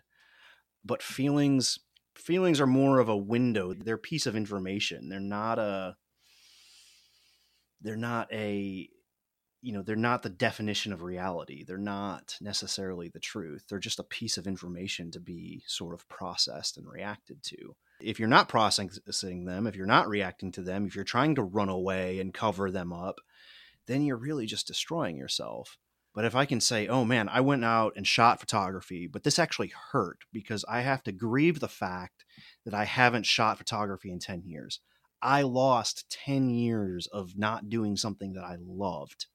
But 0.83 1.03
feelings 1.03 1.79
feelings 2.15 2.59
are 2.59 2.67
more 2.67 2.99
of 2.99 3.09
a 3.09 3.17
window. 3.17 3.73
They're 3.73 3.95
a 3.95 3.99
piece 3.99 4.25
of 4.25 4.35
information. 4.35 5.09
They're 5.09 5.19
not 5.19 5.59
a 5.59 5.97
they're 7.81 7.95
not 7.95 8.31
a 8.31 8.89
you 9.61 9.71
know 9.71 9.81
they're 9.83 9.95
not 9.95 10.23
the 10.23 10.29
definition 10.29 10.91
of 10.91 11.03
reality 11.03 11.63
they're 11.63 11.77
not 11.77 12.35
necessarily 12.41 13.09
the 13.09 13.19
truth 13.19 13.63
they're 13.69 13.79
just 13.79 13.99
a 13.99 14.03
piece 14.03 14.37
of 14.37 14.47
information 14.47 15.11
to 15.11 15.19
be 15.19 15.63
sort 15.67 15.93
of 15.93 16.07
processed 16.09 16.77
and 16.77 16.87
reacted 16.89 17.41
to. 17.43 17.75
If 18.01 18.19
you're 18.19 18.27
not 18.27 18.49
processing 18.49 19.45
them 19.45 19.67
if 19.67 19.75
you're 19.75 19.85
not 19.85 20.09
reacting 20.09 20.51
to 20.53 20.61
them 20.61 20.87
if 20.87 20.95
you're 20.95 21.03
trying 21.03 21.35
to 21.35 21.43
run 21.43 21.69
away 21.69 22.19
and 22.19 22.33
cover 22.33 22.71
them 22.71 22.91
up 22.91 23.19
then 23.87 24.03
you're 24.03 24.17
really 24.17 24.45
just 24.45 24.67
destroying 24.67 25.17
yourself. 25.17 25.77
But 26.13 26.25
if 26.25 26.35
i 26.35 26.45
can 26.45 26.59
say 26.59 26.87
oh 26.87 27.05
man 27.05 27.29
i 27.29 27.39
went 27.39 27.63
out 27.63 27.93
and 27.95 28.05
shot 28.05 28.39
photography 28.39 29.07
but 29.07 29.23
this 29.23 29.39
actually 29.39 29.71
hurt 29.91 30.19
because 30.33 30.65
i 30.67 30.81
have 30.81 31.03
to 31.03 31.11
grieve 31.11 31.59
the 31.59 31.69
fact 31.69 32.25
that 32.65 32.73
i 32.73 32.83
haven't 32.85 33.25
shot 33.25 33.57
photography 33.57 34.11
in 34.11 34.19
10 34.19 34.43
years 34.43 34.81
i 35.21 35.41
lost 35.41 36.09
10 36.25 36.49
years 36.49 37.07
of 37.07 37.37
not 37.37 37.69
doing 37.69 37.95
something 37.95 38.33
that 38.33 38.43
i 38.43 38.57
loved 38.59 39.27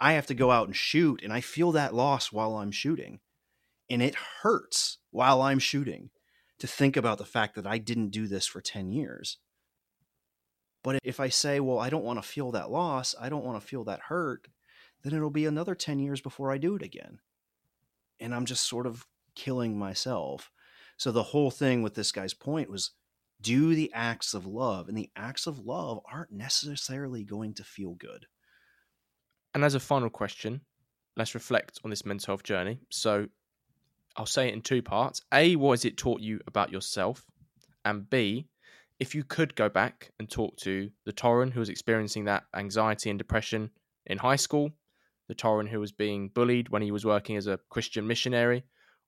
I 0.00 0.12
have 0.12 0.26
to 0.26 0.34
go 0.34 0.50
out 0.50 0.66
and 0.66 0.76
shoot, 0.76 1.22
and 1.22 1.32
I 1.32 1.40
feel 1.40 1.72
that 1.72 1.94
loss 1.94 2.32
while 2.32 2.56
I'm 2.56 2.70
shooting. 2.70 3.20
And 3.90 4.02
it 4.02 4.14
hurts 4.42 4.98
while 5.10 5.42
I'm 5.42 5.58
shooting 5.58 6.10
to 6.58 6.66
think 6.66 6.96
about 6.96 7.18
the 7.18 7.24
fact 7.24 7.54
that 7.54 7.66
I 7.66 7.78
didn't 7.78 8.10
do 8.10 8.26
this 8.26 8.46
for 8.46 8.60
10 8.60 8.90
years. 8.90 9.38
But 10.82 10.98
if 11.02 11.20
I 11.20 11.28
say, 11.28 11.60
well, 11.60 11.78
I 11.78 11.90
don't 11.90 12.04
want 12.04 12.22
to 12.22 12.28
feel 12.28 12.52
that 12.52 12.70
loss, 12.70 13.14
I 13.20 13.28
don't 13.28 13.44
want 13.44 13.60
to 13.60 13.66
feel 13.66 13.84
that 13.84 14.00
hurt, 14.08 14.48
then 15.02 15.14
it'll 15.14 15.30
be 15.30 15.46
another 15.46 15.74
10 15.74 15.98
years 15.98 16.20
before 16.20 16.50
I 16.50 16.58
do 16.58 16.76
it 16.76 16.82
again. 16.82 17.20
And 18.20 18.34
I'm 18.34 18.44
just 18.44 18.68
sort 18.68 18.86
of 18.86 19.06
killing 19.34 19.78
myself. 19.78 20.50
So 20.96 21.10
the 21.10 21.22
whole 21.22 21.50
thing 21.50 21.82
with 21.82 21.94
this 21.94 22.12
guy's 22.12 22.34
point 22.34 22.70
was 22.70 22.90
do 23.40 23.74
the 23.74 23.90
acts 23.92 24.32
of 24.32 24.46
love, 24.46 24.88
and 24.88 24.96
the 24.96 25.10
acts 25.16 25.46
of 25.46 25.66
love 25.66 26.00
aren't 26.10 26.32
necessarily 26.32 27.24
going 27.24 27.54
to 27.54 27.64
feel 27.64 27.94
good. 27.94 28.26
And 29.54 29.64
as 29.64 29.74
a 29.74 29.80
final 29.80 30.10
question, 30.10 30.60
let's 31.16 31.34
reflect 31.34 31.80
on 31.84 31.90
this 31.90 32.04
mental 32.04 32.32
health 32.32 32.42
journey. 32.42 32.80
So 32.90 33.26
I'll 34.16 34.26
say 34.26 34.48
it 34.48 34.54
in 34.54 34.62
two 34.62 34.82
parts. 34.82 35.20
A, 35.32 35.56
what 35.56 35.72
has 35.72 35.84
it 35.84 35.96
taught 35.96 36.20
you 36.20 36.40
about 36.46 36.72
yourself? 36.72 37.24
And 37.84 38.08
B, 38.08 38.48
if 38.98 39.14
you 39.14 39.24
could 39.24 39.54
go 39.54 39.68
back 39.68 40.10
and 40.18 40.28
talk 40.28 40.56
to 40.58 40.90
the 41.04 41.12
Torren 41.12 41.52
who 41.52 41.60
was 41.60 41.68
experiencing 41.68 42.24
that 42.24 42.44
anxiety 42.54 43.10
and 43.10 43.18
depression 43.18 43.70
in 44.06 44.18
high 44.18 44.36
school, 44.36 44.70
the 45.28 45.34
Torren 45.34 45.68
who 45.68 45.80
was 45.80 45.92
being 45.92 46.28
bullied 46.28 46.68
when 46.68 46.82
he 46.82 46.90
was 46.90 47.04
working 47.04 47.36
as 47.36 47.46
a 47.46 47.58
Christian 47.70 48.06
missionary, 48.06 48.64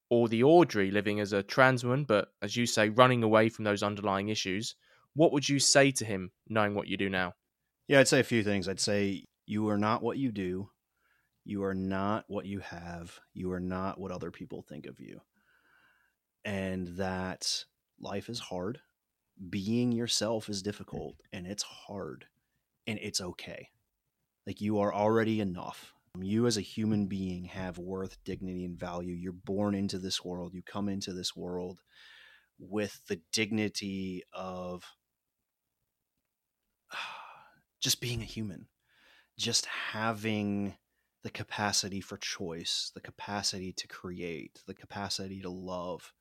or 0.09 0.29
the 0.29 0.45
Audrey 0.45 0.91
living 0.91 1.21
as 1.21 1.33
a 1.33 1.43
trans 1.43 1.83
woman, 1.83 2.05
but 2.05 2.29
as 2.41 2.57
you 2.57 2.67
say, 2.67 2.89
running 2.89 3.23
away 3.23 3.49
from 3.49 3.65
those 3.65 3.83
underlying 3.83 4.29
issues, 4.29 4.77
what 5.15 5.33
would 5.33 5.49
you 5.49 5.59
say 5.59 5.91
to 5.91 6.05
him 6.05 6.31
knowing 6.49 6.75
what 6.75 6.87
you 6.87 6.97
do 6.97 7.11
now? 7.11 7.35
Yeah, 7.89 8.01
I'd 8.01 8.09
say 8.09 8.21
a 8.21 8.25
few 8.25 8.45
things. 8.45 8.69
I'd 8.69 8.81
say 8.81 9.25
you 9.47 9.69
are 9.69 9.79
not 9.79 10.03
what 10.03 10.19
you 10.19 10.33
do. 10.33 10.69
You 11.45 11.63
are 11.63 11.75
not 11.75 12.25
what 12.27 12.47
you 12.47 12.59
have. 12.59 13.21
You 13.33 13.53
are 13.53 13.61
not 13.61 14.01
what 14.01 14.11
other 14.11 14.33
people 14.33 14.63
think 14.63 14.87
of 14.87 14.99
you. 14.99 15.21
And 16.45 16.89
that 16.97 17.65
life 18.01 18.29
is 18.29 18.41
hard. 18.41 18.81
Being 19.49 19.93
yourself 19.93 20.49
is 20.49 20.63
difficult 20.63 21.17
and 21.33 21.47
it's 21.47 21.63
hard 21.63 22.25
and 22.89 22.99
it's 23.01 23.21
okay. 23.21 23.69
Like 24.47 24.61
you 24.61 24.81
are 24.81 24.93
already 24.93 25.41
enough. 25.41 25.93
You 26.19 26.47
as 26.47 26.57
a 26.57 26.63
human 26.63 27.07
being 27.07 27.45
have 27.45 27.79
worth, 27.79 28.17
dignity, 28.25 28.65
and 28.65 28.79
value. 28.79 29.15
You're 29.15 29.33
born 29.33 29.75
into 29.75 29.99
this 29.99 30.25
world. 30.25 30.55
You 30.55 30.63
come 30.63 30.89
into 30.89 31.13
this 31.13 31.37
world 31.37 31.81
with 32.59 33.01
the 33.07 33.21
dignity 33.33 34.23
of 34.33 34.83
just 37.81 38.01
being 38.01 38.23
a 38.23 38.25
human 38.25 38.67
just 39.37 39.67
having 39.67 40.75
the 41.23 41.31
capacity 41.31 42.01
for 42.01 42.17
choice, 42.17 42.91
the 42.95 43.01
capacity 43.01 43.73
to 43.73 43.89
create, 43.89 44.61
the 44.67 44.75
capacity 44.75 45.41
to 45.41 45.51
love. 45.51 46.13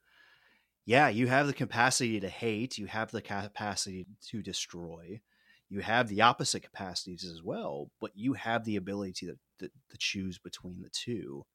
Yeah, 0.85 1.09
you 1.09 1.27
have 1.27 1.47
the 1.47 1.53
capacity 1.53 2.19
to 2.19 2.29
hate, 2.29 2.77
you 2.77 2.87
have 2.87 3.11
the 3.11 3.21
capacity 3.21 4.07
to 4.29 4.41
destroy, 4.41 5.21
you 5.69 5.79
have 5.79 6.07
the 6.07 6.21
opposite 6.21 6.61
capacities 6.61 7.23
as 7.23 7.41
well, 7.43 7.89
but 7.99 8.11
you 8.15 8.33
have 8.33 8.65
the 8.65 8.75
ability 8.75 9.27
to, 9.27 9.37
to, 9.59 9.71
to 9.89 9.97
choose 9.97 10.37
between 10.37 10.81
the 10.81 10.89
two. 10.89 11.45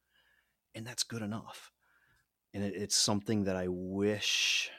And 0.75 0.87
that's 0.87 1.03
good 1.03 1.23
enough. 1.23 1.71
And 2.55 2.65
it, 2.65 2.75
it's 2.75 2.97
something 2.97 3.45
that 3.45 3.57
I 3.57 3.67
wish, 3.69 4.71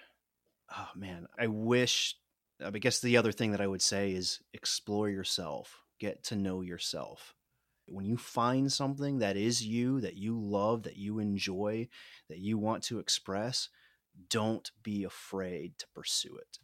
oh 0.76 0.90
man, 0.96 1.28
I 1.38 1.48
wish. 1.48 2.16
I 2.64 2.70
guess 2.72 3.00
the 3.00 3.18
other 3.18 3.32
thing 3.32 3.52
that 3.52 3.62
I 3.62 3.68
would 3.68 3.82
say 3.82 4.12
is 4.12 4.40
explore 4.54 5.10
yourself 5.10 5.81
get 6.02 6.24
to 6.24 6.36
know 6.36 6.62
yourself. 6.62 7.36
When 7.88 8.06
you 8.06 8.18
find 8.18 8.72
something 8.74 9.20
that 9.20 9.38
is 9.38 9.64
you, 9.64 10.02
that 10.02 10.18
you 10.18 10.36
love, 10.36 10.82
that 10.84 10.98
you 10.98 11.20
enjoy, 11.20 11.90
that 12.28 12.40
you 12.40 12.58
want 12.58 12.82
to 12.86 12.98
express, 12.98 13.70
don't 14.30 14.72
be 14.82 15.04
afraid 15.04 15.78
to 15.78 15.86
pursue 15.94 16.38
it. 16.38 16.58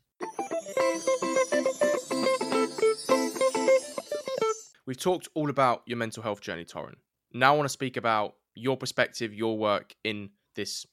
We've 4.88 4.98
talked 4.98 5.28
all 5.36 5.52
about 5.52 5.84
your 5.86 5.98
mental 5.98 6.24
health 6.24 6.42
journey, 6.42 6.66
Torren. 6.66 6.96
Now 7.32 7.54
I 7.54 7.58
want 7.58 7.66
to 7.66 7.74
speak 7.74 7.96
about 7.96 8.34
your 8.56 8.76
perspective, 8.76 9.36
your 9.36 9.56
work 9.56 9.94
in 10.04 10.32
this 10.56 10.88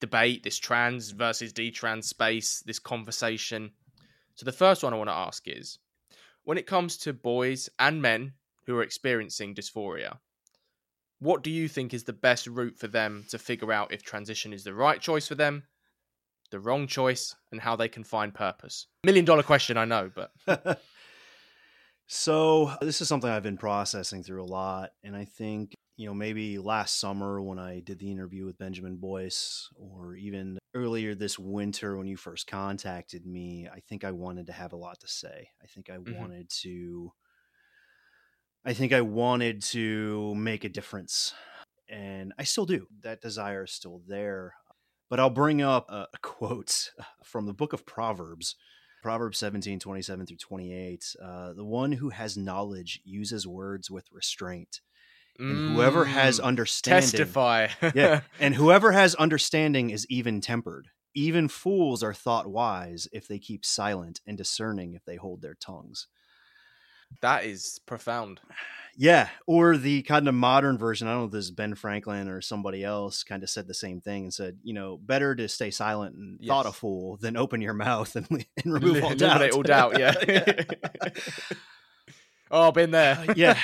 debate, 0.00 0.42
this 0.42 0.58
trans 0.58 1.12
versus 1.12 1.52
detrans 1.52 2.04
space, 2.04 2.60
this 2.66 2.80
conversation. 2.80 3.70
So 4.34 4.44
the 4.44 4.52
first 4.52 4.82
one 4.82 4.92
I 4.92 4.96
want 4.96 5.10
to 5.10 5.14
ask 5.14 5.44
is 5.46 5.78
when 6.44 6.58
it 6.58 6.66
comes 6.66 6.96
to 6.98 7.12
boys 7.12 7.68
and 7.78 8.00
men 8.00 8.32
who 8.66 8.76
are 8.76 8.82
experiencing 8.82 9.54
dysphoria, 9.54 10.18
what 11.18 11.42
do 11.42 11.50
you 11.50 11.68
think 11.68 11.94
is 11.94 12.04
the 12.04 12.12
best 12.12 12.46
route 12.46 12.78
for 12.78 12.86
them 12.86 13.24
to 13.30 13.38
figure 13.38 13.72
out 13.72 13.92
if 13.92 14.02
transition 14.02 14.52
is 14.52 14.64
the 14.64 14.74
right 14.74 15.00
choice 15.00 15.26
for 15.26 15.34
them, 15.34 15.64
the 16.50 16.60
wrong 16.60 16.86
choice, 16.86 17.34
and 17.50 17.60
how 17.60 17.76
they 17.76 17.88
can 17.88 18.04
find 18.04 18.34
purpose? 18.34 18.86
Million 19.04 19.24
dollar 19.24 19.42
question, 19.42 19.76
I 19.76 19.84
know, 19.84 20.10
but. 20.14 20.82
so, 22.06 22.72
this 22.80 23.00
is 23.00 23.08
something 23.08 23.30
I've 23.30 23.42
been 23.42 23.56
processing 23.56 24.22
through 24.22 24.42
a 24.42 24.44
lot. 24.44 24.90
And 25.02 25.16
I 25.16 25.24
think, 25.24 25.74
you 25.96 26.06
know, 26.06 26.14
maybe 26.14 26.58
last 26.58 26.98
summer 26.98 27.40
when 27.40 27.58
I 27.58 27.80
did 27.80 27.98
the 27.98 28.10
interview 28.10 28.44
with 28.44 28.58
Benjamin 28.58 28.96
Boyce, 28.96 29.68
or 29.76 30.16
even 30.16 30.58
earlier 30.74 31.14
this 31.14 31.38
winter 31.38 31.96
when 31.96 32.06
you 32.06 32.16
first 32.16 32.46
contacted 32.46 33.24
me, 33.26 33.68
I 33.72 33.80
think 33.80 34.04
I 34.04 34.10
wanted 34.10 34.46
to 34.46 34.52
have 34.52 34.72
a 34.72 34.76
lot 34.76 35.00
to 35.00 35.08
say. 35.08 35.50
I 35.62 35.66
think 35.66 35.90
I 35.90 35.96
mm-hmm. 35.96 36.18
wanted 36.18 36.50
to 36.62 37.12
I 38.66 38.72
think 38.72 38.92
I 38.92 39.02
wanted 39.02 39.62
to 39.62 40.34
make 40.34 40.64
a 40.64 40.70
difference. 40.70 41.34
And 41.88 42.32
I 42.38 42.44
still 42.44 42.64
do. 42.64 42.86
That 43.02 43.20
desire 43.20 43.64
is 43.64 43.72
still 43.72 44.00
there. 44.08 44.54
But 45.10 45.20
I'll 45.20 45.28
bring 45.28 45.60
up 45.60 45.90
a, 45.90 46.08
a 46.12 46.18
quote 46.22 46.90
from 47.24 47.44
the 47.44 47.52
book 47.52 47.74
of 47.74 47.84
Proverbs. 47.84 48.56
Proverbs 49.02 49.36
17, 49.38 49.80
27 49.80 50.26
through 50.26 50.38
28. 50.38 51.16
Uh, 51.22 51.52
the 51.52 51.64
one 51.64 51.92
who 51.92 52.08
has 52.08 52.38
knowledge 52.38 53.00
uses 53.04 53.46
words 53.46 53.90
with 53.90 54.10
restraint 54.10 54.80
and 55.38 55.74
whoever 55.74 56.04
has 56.04 56.40
mm, 56.40 56.44
understanding 56.44 57.10
testify. 57.10 57.68
Yeah 57.94 58.20
and 58.40 58.54
whoever 58.54 58.92
has 58.92 59.14
understanding 59.16 59.90
is 59.90 60.06
even 60.08 60.40
tempered. 60.40 60.88
Even 61.14 61.48
fools 61.48 62.02
are 62.02 62.14
thought 62.14 62.48
wise 62.48 63.08
if 63.12 63.28
they 63.28 63.38
keep 63.38 63.64
silent 63.64 64.20
and 64.26 64.36
discerning 64.36 64.94
if 64.94 65.04
they 65.04 65.16
hold 65.16 65.42
their 65.42 65.54
tongues. 65.54 66.08
That 67.20 67.44
is 67.44 67.80
profound. 67.86 68.40
Yeah 68.96 69.28
or 69.46 69.76
the 69.76 70.02
kind 70.02 70.28
of 70.28 70.34
modern 70.34 70.78
version 70.78 71.08
i 71.08 71.10
don't 71.10 71.20
know 71.20 71.26
if 71.26 71.32
this 71.32 71.46
is 71.46 71.50
ben 71.50 71.74
franklin 71.74 72.28
or 72.28 72.40
somebody 72.40 72.84
else 72.84 73.24
kind 73.24 73.42
of 73.42 73.50
said 73.50 73.66
the 73.66 73.74
same 73.74 74.00
thing 74.00 74.22
and 74.24 74.34
said 74.34 74.56
you 74.62 74.72
know 74.72 74.96
better 74.96 75.34
to 75.34 75.48
stay 75.48 75.72
silent 75.72 76.14
and 76.14 76.38
yes. 76.40 76.48
thought 76.48 76.66
a 76.66 76.70
fool 76.70 77.16
than 77.16 77.36
open 77.36 77.60
your 77.60 77.74
mouth 77.74 78.14
and, 78.14 78.26
and 78.30 78.72
remove 78.72 79.02
all 79.02 79.14
doubt 79.14 79.50
all 79.50 79.62
doubt. 79.62 79.98
yeah, 79.98 80.14
yeah. 80.28 80.62
oh 82.52 82.70
been 82.70 82.92
there. 82.92 83.18
Uh, 83.28 83.34
yeah 83.36 83.58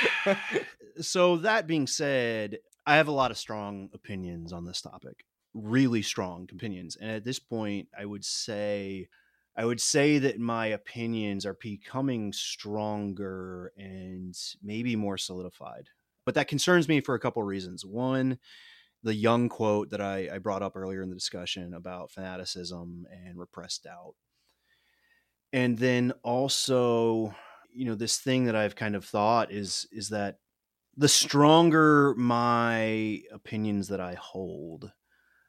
so 1.01 1.39
that 1.39 1.67
being 1.67 1.87
said, 1.87 2.59
I 2.87 2.97
have 2.97 3.09
a 3.09 3.13
lot 3.13 3.31
of 3.31 3.39
strong 3.39 3.91
opinions 3.93 4.53
on 4.53 4.65
this 4.65 4.81
topic. 4.81 5.25
Really 5.55 6.03
strong 6.03 6.49
opinions. 6.53 6.97
And 6.97 7.11
at 7.11 7.25
this 7.25 7.39
point, 7.39 7.89
I 7.99 8.05
would 8.05 8.25
say 8.25 9.09
I 9.57 9.65
would 9.65 9.81
say 9.81 10.19
that 10.19 10.39
my 10.39 10.67
opinions 10.67 11.45
are 11.45 11.55
becoming 11.55 12.33
stronger 12.33 13.73
and 13.77 14.35
maybe 14.63 14.97
more 14.97 15.19
solidified. 15.19 15.89
But 16.25 16.35
that 16.37 16.49
concerns 16.49 16.89
me 16.89 17.01
for 17.01 17.15
a 17.15 17.21
couple 17.21 17.43
of 17.43 17.49
reasons. 17.49 17.85
One, 17.85 18.39
the 19.03 19.15
Jung 19.15 19.49
quote 19.49 19.91
that 19.91 20.01
I, 20.01 20.29
I 20.33 20.39
brought 20.39 20.63
up 20.63 20.77
earlier 20.77 21.03
in 21.03 21.09
the 21.09 21.17
discussion 21.17 21.75
about 21.75 22.13
fanaticism 22.13 23.07
and 23.11 23.39
repressed 23.39 23.85
doubt. 23.85 24.15
And 25.53 25.77
then 25.79 26.13
also, 26.23 27.35
you 27.75 27.87
know, 27.87 27.97
this 27.97 28.19
thing 28.19 28.45
that 28.45 28.57
I've 28.57 28.77
kind 28.77 28.95
of 28.95 29.05
thought 29.05 29.51
is 29.51 29.87
is 29.91 30.11
that 30.11 30.39
the 31.01 31.09
stronger 31.09 32.15
my 32.19 33.23
opinions 33.33 33.89
that 33.89 34.03
I 34.03 34.17
hold, 34.21 34.93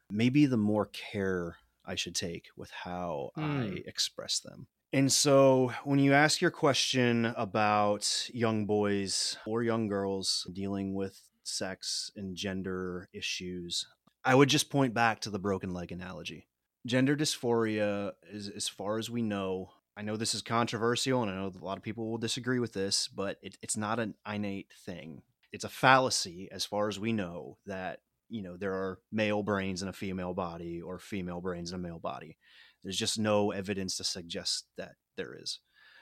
maybe 0.10 0.45
the 0.45 0.56
more 0.56 0.86
care 0.86 1.57
I 1.84 1.95
should 1.95 2.15
take 2.15 2.48
with 2.56 2.72
how 2.72 3.32
mm. 3.38 3.44
I 3.44 3.68
hmm. 3.68 3.78
express 3.86 4.40
them. 4.40 4.68
And 4.94 5.11
so 5.11 5.73
when 5.84 5.99
you 5.99 6.14
ask 6.14 6.40
your 6.40 6.52
question 6.52 7.34
about 7.36 8.30
young 8.34 8.65
boys 8.65 9.38
or 9.45 9.61
young 9.61 9.90
girls 9.90 10.48
dealing 10.53 10.95
with 10.95 11.22
sex 11.44 12.11
and 12.15 12.34
gender 12.34 13.10
issues, 13.11 13.86
I 14.23 14.36
would 14.36 14.48
just 14.48 14.69
point 14.69 14.94
back 14.94 15.19
to 15.22 15.30
the 15.30 15.40
broken 15.40 15.73
leg 15.73 15.91
analogy. 15.91 16.48
Gender 16.88 17.18
dysphoria 17.18 18.14
is 18.32 18.48
as 18.48 18.69
far 18.69 18.98
as 18.99 19.10
we 19.10 19.22
know. 19.22 19.72
I 19.98 20.02
know 20.02 20.15
this 20.15 20.34
is 20.34 20.41
controversial 20.41 21.22
and 21.22 21.30
I 21.30 21.36
know 21.36 21.52
a 21.53 21.65
lot 21.65 21.78
of 21.78 21.84
people 21.84 22.10
will 22.10 22.18
disagree 22.18 22.60
with 22.60 22.72
this, 22.72 23.10
but 23.10 23.38
it, 23.41 23.57
it's 23.61 23.76
not 23.76 23.99
an 23.99 24.15
innate 24.26 24.72
thing. 24.86 25.23
It's 25.52 25.64
a 25.64 25.69
fallacy 25.69 26.49
as 26.52 26.65
far 26.65 26.88
as 26.88 26.99
we 26.99 27.14
know 27.14 27.57
that 27.65 27.99
you 28.30 28.41
know 28.41 28.56
there 28.57 28.73
are 28.73 28.99
male 29.11 29.44
brains 29.44 29.82
in 29.82 29.90
a 29.90 29.94
female 29.94 30.34
body 30.34 30.82
or 30.82 30.99
female 30.99 31.41
brains 31.41 31.72
in 31.72 31.76
a 31.76 31.82
male 31.82 31.99
body. 31.99 32.38
There's 32.84 32.98
just 32.98 33.19
no 33.19 33.52
evidence 33.52 33.98
to 33.98 34.03
suggest 34.03 34.65
that 34.78 34.94
there 35.18 35.36
is. 35.40 35.60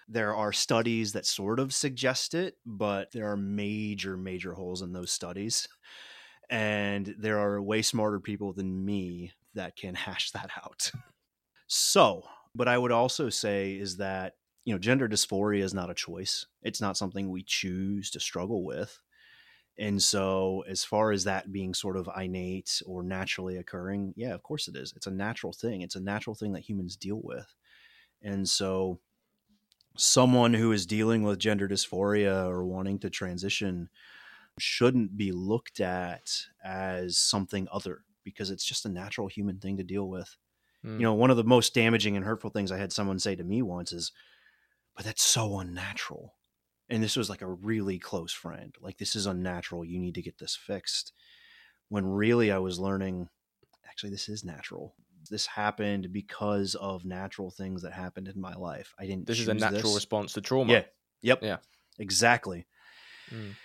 There 0.07 0.35
are 0.35 0.53
studies 0.53 1.13
that 1.13 1.25
sort 1.25 1.59
of 1.59 1.73
suggest 1.73 2.33
it 2.33 2.55
but 2.65 3.11
there 3.11 3.29
are 3.31 3.37
major 3.37 4.17
major 4.17 4.53
holes 4.53 4.81
in 4.81 4.93
those 4.93 5.11
studies. 5.11 5.67
And 6.51 7.13
there 7.19 7.39
are 7.39 7.61
way 7.61 7.83
smarter 7.83 8.19
people 8.19 8.53
than 8.53 8.85
me 8.85 9.33
that 9.53 9.75
can 9.75 9.95
hash 9.95 10.31
that 10.31 10.51
out. 10.63 10.91
So 11.67 12.23
but 12.55 12.67
i 12.67 12.77
would 12.77 12.91
also 12.91 13.29
say 13.29 13.73
is 13.73 13.97
that 13.97 14.33
you 14.65 14.73
know 14.73 14.79
gender 14.79 15.07
dysphoria 15.07 15.63
is 15.63 15.73
not 15.73 15.89
a 15.89 15.95
choice. 15.95 16.45
It's 16.61 16.81
not 16.81 16.97
something 16.97 17.29
we 17.29 17.43
choose 17.43 18.11
to 18.11 18.19
struggle 18.19 18.63
with 18.63 18.99
and 19.79 20.03
so, 20.03 20.65
as 20.67 20.83
far 20.83 21.13
as 21.13 21.23
that 21.23 21.53
being 21.53 21.73
sort 21.73 21.95
of 21.95 22.09
innate 22.19 22.81
or 22.85 23.01
naturally 23.01 23.55
occurring, 23.55 24.13
yeah, 24.17 24.33
of 24.33 24.43
course 24.43 24.67
it 24.67 24.75
is. 24.75 24.91
It's 24.97 25.07
a 25.07 25.11
natural 25.11 25.53
thing. 25.53 25.81
It's 25.81 25.95
a 25.95 26.01
natural 26.01 26.35
thing 26.35 26.51
that 26.51 26.67
humans 26.67 26.97
deal 26.97 27.21
with. 27.23 27.55
And 28.21 28.47
so, 28.47 28.99
someone 29.95 30.53
who 30.53 30.73
is 30.73 30.85
dealing 30.85 31.23
with 31.23 31.39
gender 31.39 31.65
dysphoria 31.65 32.45
or 32.45 32.65
wanting 32.65 32.99
to 32.99 33.09
transition 33.09 33.89
shouldn't 34.57 35.15
be 35.15 35.31
looked 35.31 35.79
at 35.79 36.29
as 36.61 37.17
something 37.17 37.65
other 37.71 38.03
because 38.25 38.49
it's 38.49 38.65
just 38.65 38.85
a 38.85 38.89
natural 38.89 39.27
human 39.27 39.59
thing 39.59 39.77
to 39.77 39.83
deal 39.83 40.09
with. 40.09 40.35
Mm. 40.85 40.89
You 40.89 40.95
hmm. 40.97 41.03
know, 41.03 41.13
one 41.13 41.31
of 41.31 41.37
the 41.37 41.45
most 41.45 41.73
damaging 41.73 42.17
and 42.17 42.25
hurtful 42.25 42.49
things 42.49 42.73
I 42.73 42.77
had 42.77 42.91
someone 42.91 43.17
say 43.17 43.37
to 43.37 43.45
me 43.45 43.61
once 43.61 43.93
is, 43.93 44.11
but 44.93 45.05
that's 45.05 45.23
so 45.23 45.59
unnatural 45.59 46.33
and 46.89 47.03
this 47.03 47.15
was 47.15 47.29
like 47.29 47.41
a 47.41 47.47
really 47.47 47.99
close 47.99 48.33
friend 48.33 48.75
like 48.81 48.97
this 48.97 49.15
is 49.15 49.25
unnatural 49.25 49.85
you 49.85 49.99
need 49.99 50.15
to 50.15 50.21
get 50.21 50.37
this 50.39 50.55
fixed 50.55 51.13
when 51.89 52.05
really 52.05 52.51
i 52.51 52.57
was 52.57 52.79
learning 52.79 53.29
actually 53.99 54.11
this 54.11 54.29
is 54.29 54.45
natural. 54.45 54.95
This 55.29 55.45
happened 55.45 56.13
because 56.13 56.75
of 56.75 57.03
natural 57.03 57.51
things 57.51 57.81
that 57.81 57.91
happened 57.91 58.29
in 58.29 58.39
my 58.39 58.53
life. 58.53 58.93
I 58.97 59.05
didn't 59.05 59.27
this 59.27 59.39
is 59.39 59.49
a 59.49 59.53
natural 59.53 59.91
this. 59.91 59.95
response 59.95 60.31
to 60.33 60.41
trauma. 60.41 60.71
Yeah. 60.71 60.83
Yep. 61.21 61.43
Yeah. 61.43 61.57
Exactly. 61.97 62.65
Mm. 63.33 63.55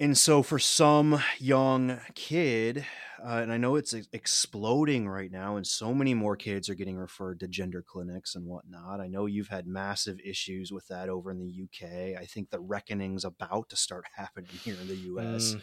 And 0.00 0.16
so, 0.16 0.42
for 0.42 0.58
some 0.58 1.22
young 1.38 2.00
kid, 2.14 2.86
uh, 3.22 3.40
and 3.42 3.52
I 3.52 3.58
know 3.58 3.76
it's 3.76 3.92
exploding 4.14 5.06
right 5.06 5.30
now, 5.30 5.56
and 5.56 5.66
so 5.66 5.92
many 5.92 6.14
more 6.14 6.36
kids 6.36 6.70
are 6.70 6.74
getting 6.74 6.96
referred 6.96 7.38
to 7.40 7.48
gender 7.48 7.84
clinics 7.86 8.34
and 8.34 8.46
whatnot. 8.46 9.00
I 9.00 9.08
know 9.08 9.26
you've 9.26 9.48
had 9.48 9.66
massive 9.66 10.18
issues 10.24 10.72
with 10.72 10.88
that 10.88 11.10
over 11.10 11.30
in 11.30 11.38
the 11.38 11.64
UK. 11.64 12.18
I 12.18 12.24
think 12.24 12.48
the 12.48 12.60
reckoning's 12.60 13.26
about 13.26 13.68
to 13.68 13.76
start 13.76 14.06
happening 14.16 14.48
here 14.64 14.76
in 14.80 14.88
the 14.88 14.96
US. 14.96 15.52
Mm. 15.52 15.60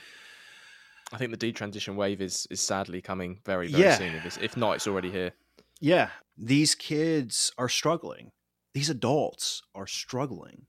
I 1.13 1.17
think 1.17 1.31
the 1.31 1.51
detransition 1.51 1.95
wave 1.95 2.21
is 2.21 2.47
is 2.51 2.61
sadly 2.61 3.01
coming 3.01 3.39
very 3.43 3.69
very 3.69 3.83
yeah. 3.85 3.97
soon. 3.97 4.13
If, 4.23 4.39
if 4.39 4.55
not, 4.55 4.73
it's 4.73 4.87
already 4.87 5.09
here. 5.09 5.31
Yeah, 5.79 6.09
these 6.37 6.75
kids 6.75 7.51
are 7.57 7.69
struggling. 7.69 8.29
These 8.75 8.91
adults 8.91 9.63
are 9.73 9.87
struggling 9.87 10.67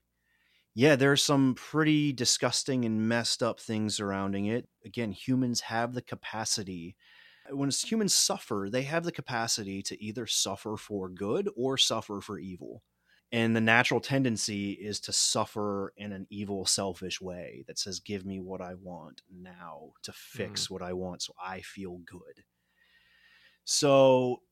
yeah, 0.79 0.95
there's 0.95 1.21
some 1.21 1.55
pretty 1.55 2.13
disgusting 2.13 2.85
and 2.85 3.09
messed 3.09 3.43
up 3.43 3.59
things 3.59 3.97
surrounding 3.97 4.45
it. 4.45 4.69
Again, 4.85 5.11
humans 5.11 5.59
have 5.59 5.93
the 5.93 6.01
capacity. 6.01 6.95
When 7.49 7.69
humans 7.69 8.13
suffer, 8.13 8.69
they 8.71 8.83
have 8.83 9.03
the 9.03 9.11
capacity 9.11 9.81
to 9.81 10.01
either 10.01 10.25
suffer 10.25 10.77
for 10.77 11.09
good 11.09 11.49
or 11.57 11.77
suffer 11.77 12.21
for 12.21 12.39
evil. 12.39 12.81
And 13.29 13.53
the 13.53 13.59
natural 13.59 13.99
tendency 13.99 14.71
is 14.71 15.01
to 15.01 15.11
suffer 15.11 15.91
in 15.97 16.13
an 16.13 16.27
evil, 16.29 16.65
selfish 16.65 17.19
way 17.19 17.65
that 17.67 17.77
says, 17.77 17.99
Give 17.99 18.25
me 18.25 18.39
what 18.39 18.61
I 18.61 18.75
want 18.75 19.21
now 19.29 19.89
to 20.03 20.13
fix 20.13 20.67
mm. 20.67 20.71
what 20.71 20.81
I 20.81 20.93
want 20.93 21.23
so 21.23 21.33
I 21.43 21.59
feel 21.59 21.97
good. 22.05 22.45
So 23.65 24.43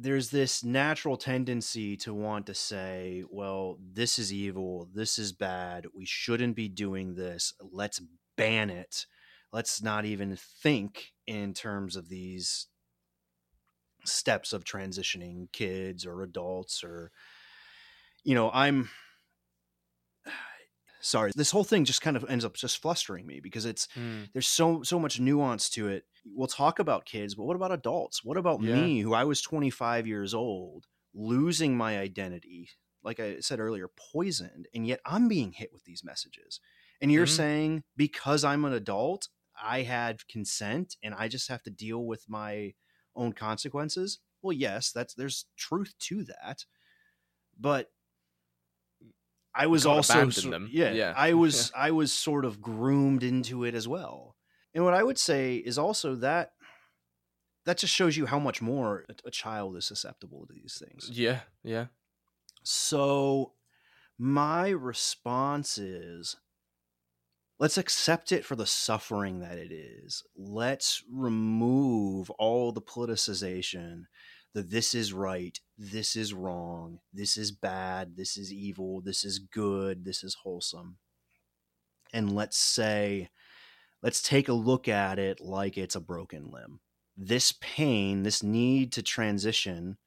there's 0.00 0.30
this 0.30 0.64
natural 0.64 1.16
tendency 1.16 1.96
to 1.98 2.14
want 2.14 2.46
to 2.46 2.54
say, 2.54 3.22
well, 3.30 3.78
this 3.92 4.18
is 4.18 4.32
evil, 4.32 4.88
this 4.94 5.18
is 5.18 5.32
bad, 5.32 5.86
we 5.94 6.06
shouldn't 6.06 6.56
be 6.56 6.68
doing 6.68 7.14
this, 7.14 7.52
let's 7.60 8.00
ban 8.36 8.70
it. 8.70 9.06
Let's 9.52 9.82
not 9.82 10.04
even 10.04 10.36
think 10.36 11.12
in 11.26 11.52
terms 11.54 11.96
of 11.96 12.08
these 12.08 12.68
steps 14.04 14.52
of 14.52 14.64
transitioning 14.64 15.52
kids 15.52 16.06
or 16.06 16.22
adults 16.22 16.82
or 16.82 17.10
you 18.24 18.34
know, 18.34 18.50
I'm 18.52 18.88
sorry 21.00 21.32
this 21.34 21.50
whole 21.50 21.64
thing 21.64 21.84
just 21.84 22.00
kind 22.00 22.16
of 22.16 22.24
ends 22.28 22.44
up 22.44 22.54
just 22.54 22.80
flustering 22.80 23.26
me 23.26 23.40
because 23.40 23.66
it's 23.66 23.88
mm. 23.98 24.28
there's 24.32 24.46
so 24.46 24.82
so 24.82 24.98
much 24.98 25.20
nuance 25.20 25.68
to 25.70 25.88
it 25.88 26.04
we'll 26.34 26.48
talk 26.48 26.78
about 26.78 27.04
kids 27.04 27.34
but 27.34 27.44
what 27.44 27.56
about 27.56 27.72
adults 27.72 28.24
what 28.24 28.36
about 28.36 28.62
yeah. 28.62 28.74
me 28.74 29.00
who 29.00 29.14
i 29.14 29.24
was 29.24 29.40
25 29.40 30.06
years 30.06 30.34
old 30.34 30.86
losing 31.14 31.76
my 31.76 31.98
identity 31.98 32.68
like 33.02 33.20
i 33.20 33.38
said 33.40 33.60
earlier 33.60 33.88
poisoned 34.12 34.66
and 34.74 34.86
yet 34.86 35.00
i'm 35.06 35.28
being 35.28 35.52
hit 35.52 35.70
with 35.72 35.84
these 35.84 36.04
messages 36.04 36.60
and 37.00 37.10
you're 37.10 37.26
mm-hmm. 37.26 37.36
saying 37.36 37.82
because 37.96 38.44
i'm 38.44 38.64
an 38.64 38.72
adult 38.72 39.28
i 39.62 39.82
had 39.82 40.26
consent 40.28 40.96
and 41.02 41.14
i 41.14 41.28
just 41.28 41.48
have 41.48 41.62
to 41.62 41.70
deal 41.70 42.04
with 42.04 42.24
my 42.28 42.72
own 43.16 43.32
consequences 43.32 44.18
well 44.42 44.52
yes 44.52 44.92
that's 44.92 45.14
there's 45.14 45.46
truth 45.56 45.94
to 45.98 46.24
that 46.24 46.64
but 47.58 47.90
I 49.54 49.66
was 49.66 49.84
also 49.84 50.30
so, 50.30 50.66
yeah, 50.70 50.92
yeah, 50.92 51.12
I 51.16 51.34
was 51.34 51.72
I 51.76 51.90
was 51.90 52.12
sort 52.12 52.44
of 52.44 52.60
groomed 52.60 53.22
into 53.22 53.64
it 53.64 53.74
as 53.74 53.88
well. 53.88 54.36
And 54.74 54.84
what 54.84 54.94
I 54.94 55.02
would 55.02 55.18
say 55.18 55.56
is 55.56 55.78
also 55.78 56.14
that 56.16 56.52
that 57.66 57.78
just 57.78 57.94
shows 57.94 58.16
you 58.16 58.26
how 58.26 58.38
much 58.38 58.62
more 58.62 59.04
a, 59.08 59.28
a 59.28 59.30
child 59.30 59.76
is 59.76 59.86
susceptible 59.86 60.46
to 60.46 60.52
these 60.54 60.82
things. 60.84 61.10
Yeah, 61.12 61.40
yeah. 61.62 61.86
So 62.62 63.52
my 64.18 64.70
response 64.70 65.78
is 65.78 66.36
let's 67.58 67.78
accept 67.78 68.32
it 68.32 68.44
for 68.44 68.56
the 68.56 68.66
suffering 68.66 69.40
that 69.40 69.58
it 69.58 69.72
is. 69.72 70.22
Let's 70.36 71.02
remove 71.10 72.30
all 72.30 72.72
the 72.72 72.82
politicization 72.82 74.04
that 74.52 74.70
this 74.70 74.94
is 74.94 75.12
right, 75.12 75.58
this 75.78 76.16
is 76.16 76.34
wrong, 76.34 76.98
this 77.12 77.36
is 77.36 77.52
bad, 77.52 78.16
this 78.16 78.36
is 78.36 78.52
evil, 78.52 79.00
this 79.00 79.24
is 79.24 79.38
good, 79.38 80.04
this 80.04 80.24
is 80.24 80.38
wholesome. 80.42 80.96
And 82.12 82.34
let's 82.34 82.58
say, 82.58 83.28
let's 84.02 84.22
take 84.22 84.48
a 84.48 84.52
look 84.52 84.88
at 84.88 85.18
it 85.18 85.40
like 85.40 85.76
it's 85.76 85.94
a 85.94 86.00
broken 86.00 86.50
limb. 86.50 86.80
This 87.16 87.52
pain, 87.60 88.22
this 88.22 88.42
need 88.42 88.92
to 88.92 89.02
transition, 89.02 89.98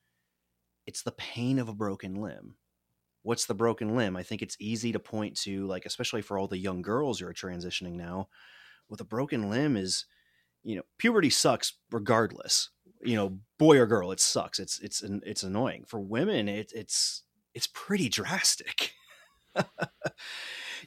it's 0.85 1.03
the 1.03 1.11
pain 1.11 1.59
of 1.59 1.69
a 1.69 1.73
broken 1.73 2.15
limb. 2.15 2.55
What's 3.21 3.45
the 3.45 3.53
broken 3.53 3.95
limb? 3.95 4.17
I 4.17 4.23
think 4.23 4.41
it's 4.41 4.57
easy 4.59 4.91
to 4.91 4.99
point 4.99 5.37
to, 5.41 5.65
like, 5.65 5.85
especially 5.85 6.21
for 6.21 6.37
all 6.37 6.47
the 6.47 6.57
young 6.57 6.81
girls 6.81 7.19
who 7.19 7.27
are 7.27 7.33
transitioning 7.33 7.93
now. 7.93 8.27
With 8.89 8.99
a 8.99 9.05
broken 9.05 9.49
limb 9.49 9.77
is, 9.77 10.05
you 10.63 10.75
know, 10.75 10.83
puberty 10.97 11.29
sucks 11.29 11.73
regardless 11.89 12.69
you 13.03 13.15
know, 13.15 13.39
boy 13.59 13.77
or 13.77 13.85
girl, 13.85 14.11
it 14.11 14.19
sucks. 14.19 14.59
It's 14.59 14.79
it's 14.79 15.01
it's 15.03 15.43
annoying. 15.43 15.83
For 15.87 15.99
women, 15.99 16.47
it, 16.47 16.71
it's 16.73 17.23
it's 17.53 17.67
pretty 17.67 18.09
drastic. 18.09 18.93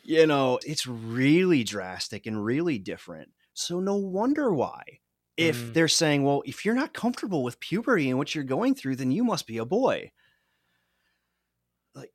you 0.06 0.26
know, 0.26 0.58
it's 0.64 0.86
really 0.86 1.64
drastic 1.64 2.26
and 2.26 2.44
really 2.44 2.78
different. 2.78 3.30
So 3.54 3.80
no 3.80 3.96
wonder 3.96 4.52
why. 4.52 5.00
If 5.36 5.58
mm. 5.58 5.74
they're 5.74 5.88
saying, 5.88 6.22
well, 6.22 6.42
if 6.46 6.64
you're 6.64 6.74
not 6.74 6.94
comfortable 6.94 7.42
with 7.42 7.60
puberty 7.60 8.08
and 8.08 8.18
what 8.18 8.34
you're 8.34 8.44
going 8.44 8.74
through, 8.74 8.96
then 8.96 9.10
you 9.10 9.24
must 9.24 9.46
be 9.46 9.58
a 9.58 9.64
boy. 9.64 10.12
Like, 11.94 12.12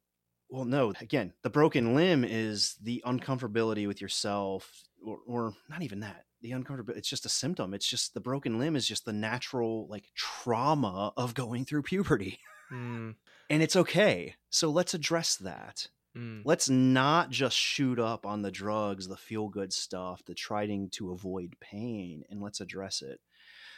well, 0.50 0.66
no. 0.66 0.94
Again, 1.00 1.34
the 1.44 1.50
broken 1.50 1.96
limb 1.96 2.24
is 2.24 2.76
the 2.82 3.04
uncomfortability 3.06 3.88
with 3.88 4.02
yourself, 4.02 4.84
or, 5.06 5.20
or 5.28 5.54
not 5.70 5.84
even 5.84 6.00
that. 6.00 6.26
The 6.42 6.52
uncomfortability. 6.52 6.98
It's 6.98 7.10
just 7.10 7.28
a 7.28 7.30
symptom. 7.30 7.76
It's 7.76 7.88
just 7.88 8.16
the 8.16 8.22
broken 8.22 8.58
limb 8.58 8.76
is 8.76 8.88
just 8.88 9.06
the 9.06 9.14
natural 9.14 9.88
like 9.88 10.06
trauma 10.16 11.14
of 11.16 11.36
going 11.36 11.66
through 11.66 11.84
puberty, 11.84 12.40
Mm, 12.72 13.16
and 13.50 13.62
it's 13.62 13.76
okay. 13.76 14.36
So 14.50 14.70
let's 14.70 14.94
address 14.94 15.36
that. 15.38 15.88
Mm, 16.18 16.42
Let's 16.46 16.70
not 16.70 17.30
just 17.30 17.58
shoot 17.58 18.00
up 18.00 18.26
on 18.26 18.42
the 18.42 18.52
drugs, 18.52 19.08
the 19.08 19.18
feel 19.18 19.48
good 19.48 19.74
stuff, 19.74 20.24
the 20.26 20.34
trying 20.34 20.90
to 20.92 21.12
avoid 21.12 21.56
pain, 21.60 22.24
and 22.30 22.42
let's 22.42 22.62
address 22.62 23.02
it. 23.02 23.20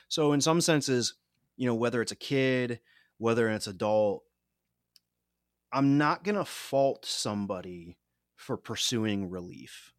So, 0.07 0.33
in 0.33 0.41
some 0.41 0.61
senses, 0.61 1.15
you 1.57 1.67
know, 1.67 1.75
whether 1.75 2.01
it's 2.01 2.11
a 2.11 2.17
kid, 2.17 2.79
whether 3.17 3.49
it's 3.49 3.67
an 3.67 3.75
adult, 3.75 4.23
I'm 5.71 5.97
not 5.97 6.23
going 6.23 6.35
to 6.35 6.45
fault 6.45 7.05
somebody 7.05 7.97
for 8.35 8.57
pursuing 8.57 9.29
relief. 9.29 9.91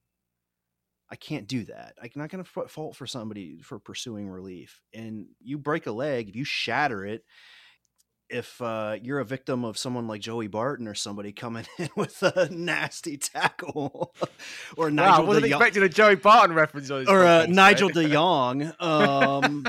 I 1.10 1.16
can't 1.16 1.46
do 1.46 1.64
that. 1.64 1.94
I'm 2.02 2.10
not 2.14 2.30
going 2.30 2.44
to 2.44 2.68
fault 2.68 2.96
for 2.96 3.06
somebody 3.06 3.60
for 3.62 3.78
pursuing 3.78 4.28
relief. 4.28 4.80
And 4.92 5.26
you 5.40 5.58
break 5.58 5.86
a 5.86 5.92
leg, 5.92 6.28
if 6.28 6.36
you 6.36 6.44
shatter 6.44 7.04
it, 7.04 7.24
if 8.28 8.60
uh, 8.60 8.96
you're 9.02 9.18
a 9.18 9.24
victim 9.24 9.64
of 9.64 9.76
someone 9.76 10.06
like 10.06 10.20
Joey 10.20 10.46
Barton 10.46 10.88
or 10.88 10.94
somebody 10.94 11.32
coming 11.32 11.66
in 11.78 11.88
with 11.96 12.22
a 12.22 12.48
nasty 12.50 13.16
tackle, 13.16 14.14
or 14.76 14.86
Wow, 14.86 14.88
I 14.88 14.90
Nigel 14.90 15.26
wasn't 15.26 15.44
De 15.44 15.50
Jong, 15.50 15.60
expecting 15.60 15.82
a 15.82 15.88
Joey 15.88 16.14
Barton 16.16 16.56
reference 16.56 16.90
or 16.90 17.24
uh, 17.24 17.46
Nigel. 17.46 17.88
De 17.88 18.08
Jong, 18.08 18.72
um, 18.80 19.66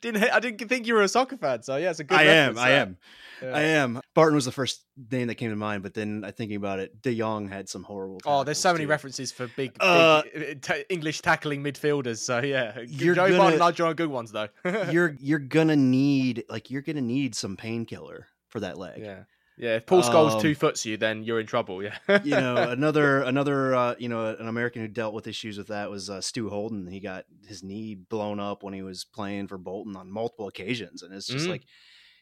didn't 0.00 0.24
I 0.24 0.40
didn't 0.40 0.68
think 0.68 0.86
you 0.86 0.94
were 0.94 1.02
a 1.02 1.08
soccer 1.08 1.36
fan, 1.36 1.62
so 1.62 1.76
yeah, 1.76 1.90
it's 1.90 2.00
a 2.00 2.04
good. 2.04 2.18
I 2.18 2.22
am, 2.24 2.54
reference, 2.54 2.58
I 2.58 2.70
am, 2.70 2.96
Yeah. 3.42 3.56
I 3.56 3.60
am. 3.62 4.00
Barton 4.14 4.34
was 4.34 4.44
the 4.44 4.52
first 4.52 4.84
name 5.10 5.28
that 5.28 5.36
came 5.36 5.50
to 5.50 5.56
mind, 5.56 5.82
but 5.82 5.94
then 5.94 6.24
I 6.24 6.30
thinking 6.30 6.56
about 6.56 6.78
it, 6.80 7.00
De 7.02 7.16
Jong 7.16 7.48
had 7.48 7.68
some 7.68 7.84
horrible. 7.84 8.18
Oh, 8.26 8.44
there's 8.44 8.58
so 8.58 8.72
many 8.72 8.84
too. 8.84 8.88
references 8.90 9.30
for 9.32 9.46
big, 9.48 9.72
big 9.74 9.76
Uh, 9.80 10.22
uh, 10.36 10.54
ta 10.60 10.74
English 10.88 11.20
tackling 11.22 11.62
midfielders. 11.62 12.18
So 12.18 12.40
yeah, 12.40 12.80
You're 12.86 13.14
Joey 13.14 13.28
gonna- 13.30 13.38
Barton 13.38 13.58
Nigel 13.60 13.94
good 13.94 14.10
ones 14.10 14.32
though. 14.32 14.48
You're 14.90 15.16
you're 15.20 15.38
gonna 15.38 15.76
need 15.76 16.44
like 16.48 16.70
you're 16.70 16.82
gonna 16.82 17.00
need 17.00 17.34
some 17.34 17.56
painkiller 17.56 18.26
for 18.48 18.60
that 18.60 18.78
leg. 18.78 19.00
yeah, 19.00 19.24
yeah. 19.58 19.76
If 19.76 19.86
Paul 19.86 20.02
Scholes 20.02 20.32
Um, 20.36 20.40
two 20.40 20.54
foots 20.54 20.84
you, 20.86 20.96
then 20.96 21.22
you're 21.22 21.38
in 21.40 21.46
trouble. 21.46 21.82
Yeah, 21.82 21.96
you 22.24 22.30
know 22.32 22.56
another 22.70 23.22
another 23.22 23.74
uh, 23.74 23.94
you 23.98 24.08
know 24.08 24.34
an 24.38 24.48
American 24.48 24.82
who 24.82 24.88
dealt 24.88 25.14
with 25.14 25.26
issues 25.26 25.58
with 25.58 25.68
that 25.68 25.90
was 25.90 26.08
uh, 26.10 26.20
Stu 26.20 26.48
Holden. 26.48 26.86
He 26.86 27.00
got 27.00 27.24
his 27.46 27.62
knee 27.62 27.94
blown 27.94 28.40
up 28.40 28.62
when 28.62 28.72
he 28.74 28.82
was 28.82 29.04
playing 29.04 29.48
for 29.48 29.58
Bolton 29.58 29.96
on 29.96 30.10
multiple 30.10 30.48
occasions, 30.48 31.02
and 31.02 31.12
it's 31.14 31.26
just 31.26 31.46
Mm. 31.46 31.50
like 31.50 31.62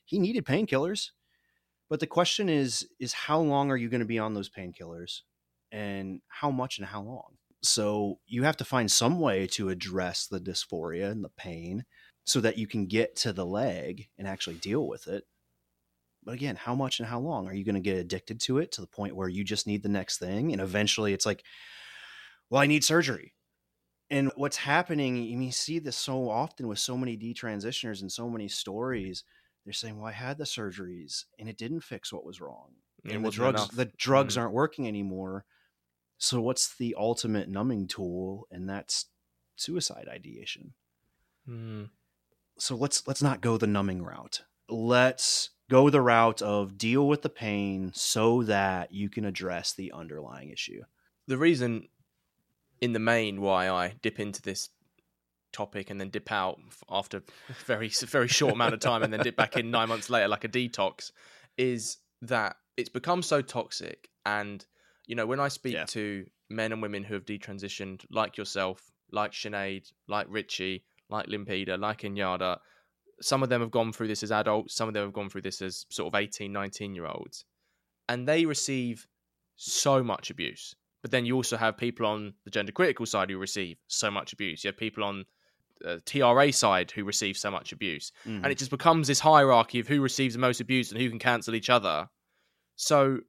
he 0.07 0.19
needed 0.19 0.47
painkillers. 0.47 1.11
But 1.91 2.01
the 2.01 2.07
question 2.07 2.49
is 2.49 2.89
is 2.99 3.13
how 3.13 3.39
long 3.39 3.71
are 3.71 3.77
you 3.77 3.89
going 3.89 4.01
to 4.01 4.07
be 4.07 4.19
on 4.19 4.35
those 4.35 4.49
painkillers, 4.49 5.21
and 5.71 6.21
how 6.29 6.51
much 6.51 6.79
and 6.79 6.87
how 6.87 7.03
long? 7.03 7.37
So 7.63 8.19
you 8.27 8.45
have 8.45 8.57
to 8.57 8.65
find 8.65 8.91
some 8.91 9.21
way 9.21 9.47
to 9.49 9.69
address 9.69 10.27
the 10.27 10.41
dysphoria 10.41 11.11
and 11.11 11.23
the 11.23 11.31
pain, 11.37 11.85
so 12.25 12.41
that 12.41 12.59
you 12.59 12.67
can 12.67 12.87
get 12.87 13.17
to 13.17 13.33
the 13.33 13.47
leg 13.47 14.09
and 14.19 14.27
actually 14.27 14.57
deal 14.57 14.87
with 14.89 15.07
it. 15.07 15.25
But 16.25 16.35
again, 16.35 16.57
how 16.57 16.75
much 16.75 16.99
and 16.99 17.09
how 17.09 17.21
long 17.21 17.47
are 17.47 17.55
you 17.55 17.65
going 17.65 17.77
to 17.77 17.81
get 17.81 17.99
addicted 17.99 18.41
to 18.43 18.59
it 18.59 18.73
to 18.73 18.81
the 18.81 18.89
point 18.89 19.15
where 19.15 19.29
you 19.29 19.45
just 19.45 19.67
need 19.67 19.85
the 19.85 19.89
next 19.89 20.19
thing? 20.19 20.51
And 20.53 20.61
eventually 20.61 21.13
it's 21.13 21.27
like, 21.27 21.45
well, 22.51 22.61
I 22.61 22.67
need 22.67 22.83
surgery. 22.83 23.33
And 24.11 24.33
what's 24.35 24.57
happening, 24.57 25.17
you 25.17 25.53
see 25.53 25.79
this 25.79 25.97
so 25.97 26.29
often 26.29 26.67
with 26.67 26.81
so 26.81 26.97
many 26.97 27.17
detransitioners 27.17 28.01
and 28.01 28.11
so 28.11 28.29
many 28.29 28.49
stories. 28.49 29.23
They're 29.67 29.73
saying, 29.75 29.99
well, 29.99 30.07
I 30.07 30.13
had 30.13 30.39
the 30.39 30.45
surgeries 30.45 31.25
and 31.39 31.49
it 31.49 31.59
didn't 31.59 31.81
fix 31.81 32.13
what 32.13 32.25
was 32.25 32.41
wrong. 32.41 32.71
It 33.05 33.13
and 33.13 33.25
the 33.25 33.31
drugs, 33.31 33.61
enough. 33.63 33.73
the 33.73 33.87
drugs 33.99 34.37
Mm. 34.37 34.41
aren't 34.41 34.55
working 34.55 34.89
anymore. 34.89 35.45
So 36.19 36.41
what's 36.41 36.75
the 36.77 36.95
ultimate 36.97 37.49
numbing 37.51 37.89
tool? 37.89 38.47
And 38.51 38.69
that's 38.69 39.07
suicide 39.57 40.07
ideation 40.09 40.73
Mm. 41.49 41.91
so 42.59 42.77
let's 42.77 43.07
let's 43.07 43.23
not 43.23 43.41
go 43.41 43.57
the 43.59 43.67
numbing 43.67 44.03
route. 44.03 44.43
Let's 44.69 45.51
go 45.71 45.91
the 45.91 46.01
route 46.01 46.43
of 46.43 46.77
deal 46.79 47.07
with 47.09 47.23
the 47.23 47.29
pain 47.29 47.93
so 47.95 48.43
that 48.45 48.93
you 48.93 49.09
can 49.11 49.25
address 49.25 49.73
the 49.73 49.93
underlying 49.93 50.51
issue. 50.51 50.83
the 51.27 51.39
reason 51.39 51.89
in 52.81 52.93
the 52.93 52.99
main 53.01 53.41
why 53.41 53.69
I 53.69 53.95
dip 54.03 54.21
into 54.21 54.41
this 54.43 54.69
topic 55.57 55.91
and 55.91 55.99
then 56.01 56.11
dip 56.11 56.31
out 56.31 56.59
after 56.91 57.19
a 57.19 57.23
very 57.67 57.89
very 58.07 58.29
short 58.29 58.53
amount 58.55 58.75
of 58.75 58.81
time 58.81 59.03
and 59.03 59.13
then 59.13 59.21
dip 59.21 59.37
back 59.37 59.57
in 59.57 59.71
9 59.71 59.89
months 59.89 60.11
later 60.11 60.29
like 60.29 60.45
a 60.45 60.49
detox 60.49 61.11
is 61.57 61.99
that 62.23 62.57
it's 62.77 62.89
become 62.91 63.23
so 63.23 63.41
toxic 63.43 64.09
and 64.25 64.67
you 65.07 65.15
know 65.17 65.27
when 65.27 65.41
I 65.41 65.49
speak 65.49 65.75
Yeah. 65.75 65.85
to 65.87 66.27
men 66.51 66.73
and 66.73 66.83
women 66.83 67.03
who 67.05 67.15
have 67.15 67.25
detransitioned 67.25 68.05
like 68.11 68.37
yourself 68.37 68.79
like 69.13 69.33
Sinead 69.33 69.85
like 70.09 70.27
Richie 70.29 70.85
like 71.09 71.27
Limpida 71.27 71.79
like 71.79 72.05
N-Jada 72.05 72.59
some 73.23 73.43
of 73.43 73.49
them 73.49 73.61
have 73.63 73.71
gone 73.71 73.93
through 73.93 74.09
this 74.09 74.23
as 74.23 74.31
adults 74.33 74.75
some 74.75 74.89
of 74.89 74.95
them 74.95 75.05
have 75.05 75.13
gone 75.15 75.31
through 75.31 75.43
this 75.43 75.63
as 75.63 75.87
sort 75.91 76.13
of 76.13 76.21
18 76.21 76.53
19 76.53 76.95
year 76.95 77.07
olds 77.07 77.45
and 78.09 78.29
they 78.29 78.45
receive 78.45 79.07
so 79.57 80.03
much 80.03 80.31
abuse 80.31 80.75
but 81.03 81.11
then 81.13 81.25
you 81.25 81.35
also 81.37 81.57
have 81.57 81.77
people 81.77 82.05
on 82.05 82.35
the 82.45 82.51
gender 82.51 82.73
critical 82.73 83.07
side 83.07 83.31
who 83.31 83.39
receive 83.39 83.77
so 83.87 84.11
much 84.11 84.33
abuse. 84.33 84.65
You 84.65 84.69
have 84.69 84.77
people 84.77 85.05
on 85.05 85.25
the 85.81 86.01
TRA 86.05 86.53
side 86.53 86.91
who 86.91 87.05
receive 87.05 87.37
so 87.37 87.51
much 87.51 87.73
abuse. 87.73 88.13
Mm-hmm. 88.27 88.45
And 88.45 88.53
it 88.53 88.59
just 88.59 88.71
becomes 88.71 89.09
this 89.09 89.21
hierarchy 89.21 89.81
of 89.81 89.89
who 89.89 90.01
receives 90.01 90.35
the 90.35 90.41
most 90.41 90.61
abuse 90.61 90.91
and 90.91 91.01
who 91.01 91.09
can 91.09 91.19
cancel 91.19 91.55
each 91.55 91.71
other. 91.71 92.09
So 92.77 93.21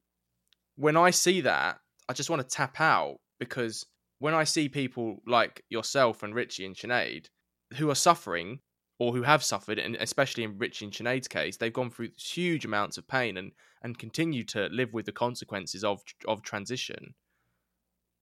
when 0.75 0.97
I 0.97 1.11
see 1.11 1.41
that, 1.41 1.79
I 2.09 2.13
just 2.13 2.29
want 2.29 2.41
to 2.41 2.55
tap 2.55 2.79
out 2.79 3.17
because 3.39 3.85
when 4.19 4.33
I 4.33 4.43
see 4.43 4.69
people 4.69 5.21
like 5.27 5.63
yourself 5.69 6.23
and 6.23 6.33
Richie 6.33 6.65
and 6.65 6.75
Sinead 6.75 7.27
who 7.75 7.89
are 7.89 7.95
suffering 7.95 8.59
or 8.99 9.13
who 9.13 9.21
have 9.21 9.43
suffered, 9.43 9.77
and 9.77 9.95
especially 9.97 10.43
in 10.43 10.57
Richie 10.57 10.85
and 10.85 10.93
Sinead's 10.93 11.27
case, 11.27 11.57
they've 11.57 11.71
gone 11.71 11.91
through 11.91 12.09
huge 12.17 12.65
amounts 12.65 12.97
of 12.97 13.07
pain 13.07 13.37
and, 13.37 13.51
and 13.83 13.99
continue 13.99 14.43
to 14.45 14.67
live 14.71 14.93
with 14.93 15.05
the 15.05 15.11
consequences 15.11 15.83
of 15.83 16.01
of 16.27 16.41
transition 16.41 17.13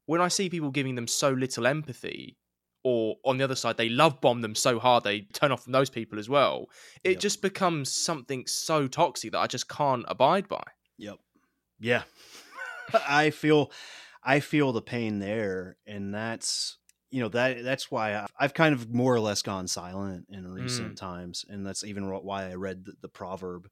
when 0.05 0.21
I 0.21 0.27
see 0.27 0.49
people 0.49 0.71
giving 0.71 0.95
them 0.95 1.07
so 1.07 1.31
little 1.31 1.67
empathy, 1.67 2.37
or 2.85 3.15
on 3.25 3.37
the 3.39 3.43
other 3.43 3.55
side, 3.55 3.77
they 3.77 3.89
love 3.89 4.21
bomb 4.21 4.41
them 4.41 4.53
so 4.53 4.77
hard 4.77 5.03
they 5.03 5.21
turn 5.21 5.51
off 5.51 5.63
from 5.63 5.73
those 5.73 5.89
people 5.89 6.19
as 6.19 6.29
well, 6.29 6.69
it 7.03 7.13
Yep. 7.13 7.19
just 7.19 7.41
becomes 7.41 7.91
something 7.91 8.45
so 8.45 8.87
toxic 8.87 9.31
that 9.31 9.39
I 9.39 9.47
just 9.47 9.67
can't 9.67 10.05
abide 10.07 10.47
by. 10.47 10.61
Yep. 10.99 11.17
Yeah. 11.79 12.03
I 12.93 13.31
feel 13.31 13.71
I 14.23 14.39
feel 14.39 14.71
the 14.71 14.83
pain 14.83 15.17
there 15.17 15.77
and 15.87 16.13
that's 16.13 16.77
you 17.09 17.21
know 17.21 17.29
that 17.29 17.63
that's 17.63 17.89
why 17.89 18.15
I've, 18.19 18.29
I've 18.39 18.53
kind 18.53 18.75
of 18.75 18.93
more 18.93 19.15
or 19.15 19.19
less 19.19 19.41
gone 19.41 19.67
silent 19.67 20.27
in 20.29 20.47
recent 20.47 20.95
times 20.95 21.43
and 21.49 21.65
that's 21.65 21.83
even 21.83 22.07
why 22.07 22.51
I 22.51 22.53
read 22.53 22.85
the, 22.85 22.93
the 23.01 23.09
proverb 23.09 23.67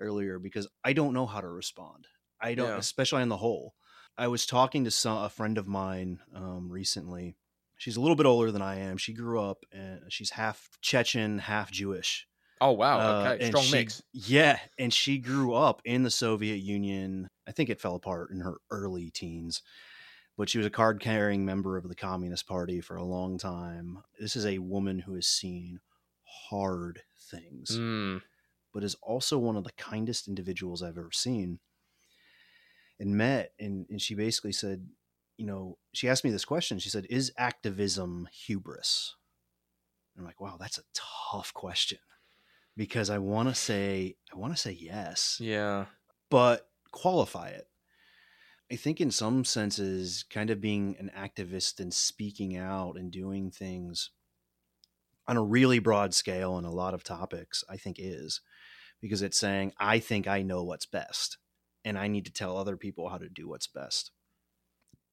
earlier 0.00 0.40
because 0.40 0.66
I 0.84 0.92
don't 0.92 1.14
know 1.14 1.26
how 1.26 1.40
to 1.40 1.48
respond. 1.48 2.08
I 2.40 2.54
don't 2.56 2.70
Yeah. 2.70 2.78
especially 2.78 3.22
on 3.22 3.28
the 3.28 3.36
whole. 3.36 3.74
I 4.18 4.26
was 4.26 4.44
talking 4.44 4.82
to 4.84 4.90
some, 4.90 5.22
a 5.22 5.28
friend 5.28 5.56
of 5.56 5.68
mine 5.68 6.18
um, 6.34 6.68
recently. 6.68 7.36
She's 7.80 7.96
a 7.96 8.00
little 8.02 8.14
bit 8.14 8.26
older 8.26 8.52
than 8.52 8.60
I 8.60 8.76
am. 8.80 8.98
She 8.98 9.14
grew 9.14 9.40
up 9.40 9.64
and 9.72 10.00
she's 10.12 10.28
half 10.32 10.68
Chechen, 10.82 11.38
half 11.38 11.70
Jewish. 11.70 12.26
Oh 12.60 12.72
wow, 12.72 12.98
Uh, 12.98 13.32
okay, 13.32 13.44
and 13.46 13.52
strong 13.52 13.64
she- 13.64 13.72
mix. 13.72 14.02
Yeah, 14.12 14.58
and 14.78 14.92
she 14.92 15.16
grew 15.16 15.54
up 15.54 15.80
in 15.86 16.02
the 16.02 16.10
Soviet 16.10 16.58
Union. 16.58 17.30
I 17.48 17.52
think 17.52 17.70
it 17.70 17.80
fell 17.80 17.94
apart 17.94 18.32
in 18.32 18.40
her 18.40 18.56
early 18.70 19.10
teens, 19.10 19.62
but 20.36 20.50
she 20.50 20.58
was 20.58 20.66
a 20.66 20.70
card 20.70 21.00
carrying 21.00 21.46
member 21.46 21.78
of 21.78 21.88
the 21.88 21.94
Communist 21.94 22.46
Party 22.46 22.82
for 22.82 22.96
a 22.96 23.02
long 23.02 23.38
time. 23.38 24.02
This 24.18 24.36
is 24.36 24.44
a 24.44 24.58
woman 24.58 24.98
who 24.98 25.14
has 25.14 25.26
seen 25.26 25.80
hard 26.50 27.00
things, 27.30 27.70
Mm, 27.78 28.20
but 28.74 28.84
is 28.84 28.94
also 28.96 29.38
one 29.38 29.56
of 29.56 29.64
the 29.64 29.72
kindest 29.78 30.28
individuals 30.28 30.82
I've 30.82 30.98
ever 30.98 31.12
seen 31.12 31.60
and 32.98 33.16
met. 33.16 33.54
And, 33.58 33.86
and 33.88 34.02
she 34.02 34.14
basically 34.14 34.52
said, 34.52 34.86
you 35.40 35.46
know, 35.46 35.78
she 35.94 36.06
asked 36.06 36.22
me 36.22 36.30
this 36.30 36.44
question. 36.44 36.78
She 36.78 36.90
said, 36.90 37.06
Is 37.08 37.32
activism 37.38 38.28
hubris? 38.30 39.14
And 40.14 40.20
I'm 40.20 40.26
like, 40.26 40.38
wow, 40.38 40.58
that's 40.60 40.76
a 40.76 40.82
tough 41.32 41.54
question 41.54 41.98
because 42.76 43.08
I 43.08 43.16
want 43.16 43.48
to 43.48 43.54
say, 43.54 44.16
I 44.30 44.36
want 44.36 44.54
to 44.54 44.60
say 44.60 44.76
yes, 44.78 45.38
yeah, 45.40 45.86
but 46.30 46.68
qualify 46.92 47.48
it. 47.48 47.66
I 48.70 48.76
think 48.76 49.00
in 49.00 49.10
some 49.10 49.46
senses, 49.46 50.26
kind 50.28 50.50
of 50.50 50.60
being 50.60 50.94
an 50.98 51.10
activist 51.16 51.80
and 51.80 51.92
speaking 51.94 52.58
out 52.58 52.96
and 52.96 53.10
doing 53.10 53.50
things 53.50 54.10
on 55.26 55.38
a 55.38 55.42
really 55.42 55.78
broad 55.78 56.12
scale 56.12 56.52
on 56.52 56.66
a 56.66 56.70
lot 56.70 56.92
of 56.92 57.02
topics, 57.02 57.64
I 57.66 57.78
think 57.78 57.96
is 57.98 58.42
because 59.00 59.22
it's 59.22 59.38
saying, 59.38 59.72
I 59.80 60.00
think 60.00 60.28
I 60.28 60.42
know 60.42 60.64
what's 60.64 60.86
best 60.86 61.38
and 61.82 61.96
I 61.96 62.08
need 62.08 62.26
to 62.26 62.32
tell 62.32 62.58
other 62.58 62.76
people 62.76 63.08
how 63.08 63.16
to 63.16 63.30
do 63.30 63.48
what's 63.48 63.66
best. 63.66 64.10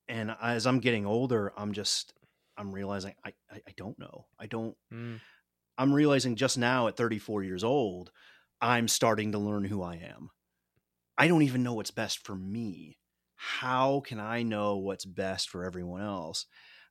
And 0.10 0.36
as 0.42 0.66
I'm 0.68 0.80
getting 0.80 1.06
older, 1.06 1.54
I'm 1.58 1.74
just, 1.74 2.14
I'm 2.58 2.74
realizing 2.74 3.14
I, 3.26 3.34
I, 3.52 3.58
I 3.68 3.72
don't 3.78 4.00
know. 4.00 4.26
I 4.40 4.48
don't, 4.48 4.76
mm, 4.94 5.20
I'm 5.78 5.94
realizing 5.94 6.36
just 6.36 6.58
now 6.58 6.88
at 6.88 6.98
34 6.98 7.44
years 7.44 7.64
old, 7.64 8.12
I'm 8.62 8.88
starting 8.88 9.32
to 9.34 9.38
learn 9.40 9.66
who 9.66 9.84
I 9.84 9.96
am. 9.96 10.30
I 11.18 11.28
don't 11.28 11.44
even 11.44 11.64
know 11.64 11.74
what's 11.74 11.92
best 11.92 12.26
for 12.26 12.36
me. 12.36 12.98
how 13.36 14.02
can 14.02 14.20
I 14.20 14.44
know 14.44 14.78
what's 14.78 15.06
best 15.06 15.50
for 15.50 15.64
everyone 15.64 16.02
else? 16.02 16.46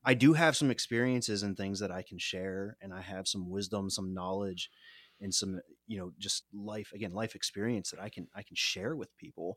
I 0.04 0.14
do 0.14 0.34
have 0.34 0.56
some 0.56 0.70
experiences 0.70 1.42
and 1.42 1.56
things 1.56 1.80
that 1.80 1.90
I 1.90 2.02
can 2.02 2.18
share, 2.18 2.76
and 2.80 2.92
I 2.94 3.00
have 3.02 3.26
some 3.26 3.50
wisdom, 3.50 3.90
some 3.90 4.14
knowledge, 4.14 4.70
and 5.20 5.34
some 5.34 5.60
you 5.86 5.98
know 5.98 6.12
just 6.18 6.44
life 6.52 6.92
again 6.94 7.12
life 7.12 7.34
experience 7.34 7.90
that 7.90 8.00
I 8.00 8.08
can 8.10 8.28
I 8.34 8.42
can 8.42 8.56
share 8.56 8.94
with 8.94 9.16
people. 9.16 9.56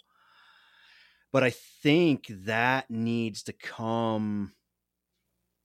But 1.31 1.43
I 1.43 1.51
think 1.51 2.27
that 2.45 2.89
needs 2.89 3.43
to 3.43 3.53
come 3.53 4.53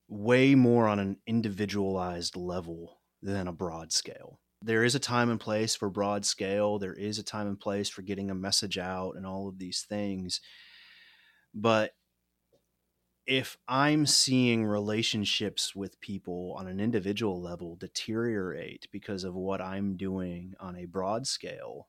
way 0.09 0.55
more 0.55 0.87
on 0.87 0.99
an 0.99 1.17
individualized 1.27 2.37
level 2.37 3.01
than 3.23 3.49
a 3.49 3.53
broad 3.53 3.93
scale. 3.93 4.41
There 4.61 4.85
is 4.85 4.95
a 4.95 5.01
time 5.01 5.31
and 5.31 5.41
place 5.41 5.75
for 5.75 5.91
broad 5.91 6.25
scale. 6.25 6.79
There 6.79 6.95
is 6.95 7.19
a 7.19 7.23
time 7.23 7.47
and 7.49 7.59
place 7.59 7.89
for 7.89 8.03
getting 8.03 8.31
a 8.31 8.35
message 8.35 8.79
out 8.79 9.13
and 9.17 9.27
all 9.27 9.49
of 9.49 9.59
these 9.59 9.85
things. 9.89 10.41
But 11.55 11.93
if 13.27 13.57
I'm 13.67 14.05
seeing 14.05 14.65
relationships 14.65 15.75
with 15.75 16.01
people 16.01 16.55
on 16.59 16.67
an 16.67 16.79
individual 16.81 17.41
level 17.41 17.77
deteriorate 17.77 18.87
because 18.93 19.25
of 19.25 19.35
what 19.35 19.63
I'm 19.63 19.97
doing 19.97 20.55
on 20.61 20.77
a 20.77 20.85
broad 20.85 21.27
scale, 21.27 21.89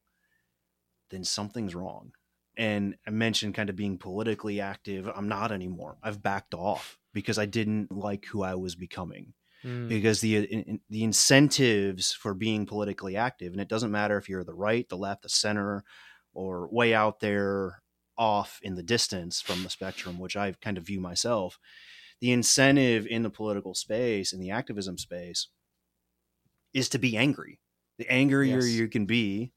then 1.10 1.26
something's 1.26 1.76
wrong. 1.76 2.14
And 2.58 2.96
I 3.06 3.10
mentioned 3.10 3.56
kind 3.56 3.70
of 3.70 3.76
being 3.76 3.98
politically 3.98 4.62
active. 4.62 5.10
I'm 5.14 5.28
not 5.28 5.52
anymore. 5.52 5.98
I've 6.02 6.24
backed 6.24 6.54
off 6.54 6.98
because 7.14 7.38
I 7.38 7.46
didn't 7.46 7.92
like 7.92 8.26
who 8.26 8.44
I 8.44 8.56
was 8.56 8.76
becoming. 8.76 9.34
Mm. 9.64 9.90
Because 9.90 10.22
the 10.22 10.38
in, 10.38 10.80
the 10.90 11.04
incentives 11.04 12.14
for 12.14 12.34
being 12.34 12.66
politically 12.66 13.16
active, 13.16 13.52
and 13.52 13.62
it 13.62 13.68
doesn't 13.68 13.92
matter 13.92 14.18
if 14.18 14.30
you're 14.30 14.44
the 14.44 14.54
right, 14.54 14.88
the 14.88 14.98
left, 14.98 15.24
the 15.24 15.30
center, 15.30 15.84
or 16.34 16.70
way 16.72 16.94
out 16.94 17.20
there 17.20 17.82
off 18.18 18.60
in 18.62 18.76
the 18.76 18.84
distance 18.84 19.42
from 19.42 19.64
the 19.64 19.70
spectrum, 19.70 20.20
which 20.20 20.38
I 20.38 20.54
kind 20.62 20.78
of 20.78 20.86
view 20.86 21.00
myself, 21.00 21.60
the 22.22 22.32
incentive 22.32 23.08
in 23.08 23.24
the 23.24 23.30
political 23.30 23.74
space, 23.74 24.32
in 24.32 24.40
the 24.40 24.52
activism 24.52 24.98
space, 24.98 25.48
is 26.74 26.90
to 26.90 27.00
be 27.00 27.18
angry. 27.18 27.60
The 27.98 28.12
angrier 28.12 28.60
yes. 28.60 28.72
you 28.72 28.88
can 28.88 29.06
be, 29.06 29.52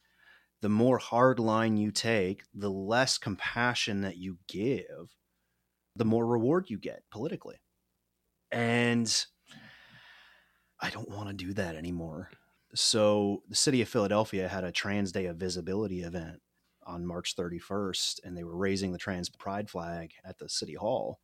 the 0.60 0.68
more 0.68 0.98
hard 0.98 1.39
line 1.39 1.76
you 1.76 1.90
take, 1.90 2.43
the 2.55 2.70
less 2.70 3.18
compassion 3.18 4.01
that 4.02 4.16
you 4.16 4.39
give, 4.48 5.16
the 5.97 6.05
more 6.05 6.26
reward 6.26 6.68
you 6.68 6.78
get 6.78 7.02
politically. 7.10 7.60
And 8.51 9.24
I 10.80 10.90
don't 10.90 11.10
want 11.10 11.28
to 11.28 11.35
do 11.35 11.52
that 11.55 11.76
anymore. 11.76 12.30
So 12.74 13.43
the 13.48 13.56
city 13.56 13.82
of 13.82 13.89
Philadelphia 13.89 14.48
had 14.48 14.64
a 14.64 14.72
Trans 14.72 15.12
Day 15.12 15.26
of 15.26 15.36
Visibility 15.36 16.02
event 16.02 16.40
on 16.85 17.06
March 17.06 17.36
31st, 17.36 18.20
and 18.24 18.36
they 18.36 18.44
were 18.44 18.56
raising 18.56 18.93
the 18.93 18.98
trans 18.98 19.28
pride 19.28 19.68
flag 19.68 20.12
at 20.24 20.39
the 20.39 20.48
city 20.48 20.74
hall. 20.74 21.20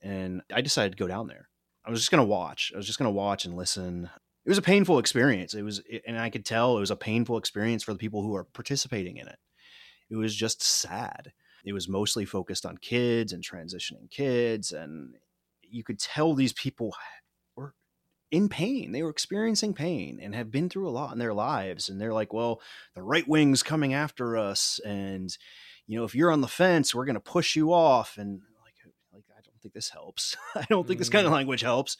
And 0.00 0.42
I 0.52 0.60
decided 0.60 0.92
to 0.92 0.98
go 0.98 1.06
down 1.06 1.28
there. 1.28 1.48
I 1.84 1.90
was 1.90 2.00
just 2.00 2.10
going 2.10 2.22
to 2.22 2.28
watch. 2.28 2.72
I 2.74 2.76
was 2.76 2.86
just 2.86 2.98
going 2.98 3.10
to 3.10 3.16
watch 3.16 3.44
and 3.44 3.56
listen. 3.56 4.10
It 4.44 4.48
was 4.48 4.58
a 4.58 4.62
painful 4.62 4.98
experience. 4.98 5.54
It 5.54 5.62
was, 5.62 5.82
and 6.06 6.18
I 6.18 6.30
could 6.30 6.44
tell 6.44 6.76
it 6.76 6.80
was 6.80 6.90
a 6.90 6.96
painful 6.96 7.38
experience 7.38 7.84
for 7.84 7.92
the 7.92 7.98
people 7.98 8.22
who 8.22 8.34
are 8.34 8.44
participating 8.44 9.16
in 9.16 9.28
it. 9.28 9.38
It 10.10 10.16
was 10.16 10.34
just 10.34 10.62
sad. 10.62 11.32
It 11.64 11.72
was 11.72 11.88
mostly 11.88 12.24
focused 12.24 12.66
on 12.66 12.76
kids 12.78 13.32
and 13.32 13.44
transitioning 13.44 14.10
kids. 14.10 14.72
And 14.72 15.14
you 15.62 15.84
could 15.84 16.00
tell 16.00 16.34
these 16.34 16.52
people 16.52 16.94
were 17.54 17.74
in 18.32 18.48
pain. 18.48 18.92
They 18.92 19.02
were 19.02 19.10
experiencing 19.10 19.74
pain 19.74 20.18
and 20.20 20.34
have 20.34 20.50
been 20.50 20.68
through 20.68 20.88
a 20.88 20.90
lot 20.90 21.12
in 21.12 21.18
their 21.18 21.34
lives. 21.34 21.88
And 21.88 22.00
they're 22.00 22.12
like, 22.12 22.32
well, 22.32 22.60
the 22.94 23.02
right 23.02 23.26
wing's 23.28 23.62
coming 23.62 23.94
after 23.94 24.36
us. 24.36 24.80
And, 24.84 25.36
you 25.86 25.98
know, 25.98 26.04
if 26.04 26.16
you're 26.16 26.32
on 26.32 26.40
the 26.40 26.48
fence, 26.48 26.94
we're 26.94 27.04
going 27.04 27.14
to 27.14 27.20
push 27.20 27.54
you 27.54 27.72
off. 27.72 28.18
And 28.18 28.40
like, 28.64 28.74
like, 29.12 29.24
I 29.30 29.40
don't 29.44 29.60
think 29.62 29.72
this 29.72 29.90
helps. 29.90 30.36
I 30.56 30.66
don't 30.68 30.86
think 30.86 30.98
this 30.98 31.08
kind 31.08 31.26
of 31.26 31.32
mm. 31.32 31.36
language 31.36 31.60
helps. 31.60 31.96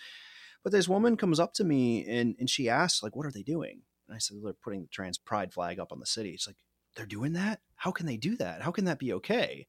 But 0.63 0.73
this 0.73 0.89
woman 0.89 1.17
comes 1.17 1.41
up 1.41 1.55
to 1.55 1.65
me 1.65 2.07
and, 2.07 2.37
and 2.39 2.49
she 2.49 2.69
asks, 2.69 3.03
like, 3.03 3.17
what 3.17 3.27
are 3.27 3.33
they 3.33 3.43
doing? 3.43 3.83
And 4.09 4.15
I 4.15 4.19
said, 4.19 4.39
they're 4.43 4.53
putting 4.53 4.83
the 4.83 4.89
trans 4.89 5.19
pride 5.19 5.53
flag 5.53 5.79
up 5.79 5.93
on 5.93 6.01
the 6.01 6.07
city. 6.07 6.31
It's 6.31 6.47
like, 6.47 6.57
they're 6.97 7.07
doing 7.07 7.33
that? 7.33 7.61
How 7.77 7.91
can 7.91 8.07
they 8.07 8.17
do 8.17 8.37
that? 8.37 8.63
How 8.63 8.71
can 8.71 8.85
that 8.85 8.99
be 8.99 9.13
okay? 9.15 9.67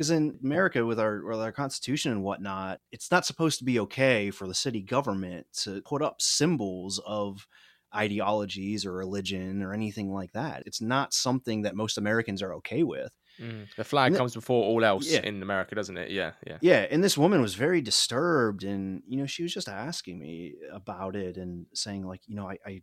because 0.00 0.10
in 0.12 0.38
America 0.42 0.86
with 0.86 0.98
our 0.98 1.22
with 1.22 1.40
our 1.40 1.52
constitution 1.52 2.10
and 2.10 2.22
whatnot, 2.22 2.80
it's 2.90 3.10
not 3.10 3.26
supposed 3.26 3.58
to 3.58 3.66
be 3.66 3.78
okay 3.80 4.30
for 4.30 4.48
the 4.48 4.54
city 4.54 4.80
government 4.80 5.46
to 5.52 5.82
put 5.82 6.00
up 6.00 6.22
symbols 6.22 6.98
of 7.04 7.46
ideologies 7.94 8.86
or 8.86 8.94
religion 8.94 9.60
or 9.60 9.74
anything 9.74 10.10
like 10.10 10.32
that. 10.32 10.62
It's 10.64 10.80
not 10.80 11.12
something 11.12 11.60
that 11.62 11.76
most 11.76 11.98
Americans 11.98 12.40
are 12.42 12.54
okay 12.54 12.82
with. 12.82 13.12
Mm. 13.40 13.66
The 13.76 13.84
flag 13.84 14.14
comes 14.14 14.34
before 14.34 14.64
all 14.64 14.84
else 14.84 15.10
yeah. 15.10 15.20
in 15.20 15.42
America, 15.42 15.74
doesn't 15.74 15.96
it? 15.96 16.10
Yeah, 16.10 16.32
yeah. 16.46 16.58
Yeah, 16.60 16.86
and 16.90 17.02
this 17.02 17.16
woman 17.16 17.40
was 17.40 17.54
very 17.54 17.80
disturbed 17.80 18.64
and 18.64 19.02
you 19.06 19.16
know, 19.16 19.26
she 19.26 19.42
was 19.42 19.54
just 19.54 19.68
asking 19.68 20.18
me 20.18 20.54
about 20.72 21.16
it 21.16 21.36
and 21.36 21.66
saying 21.72 22.06
like, 22.06 22.20
you 22.26 22.36
know, 22.36 22.48
I 22.48 22.58
I, 22.66 22.82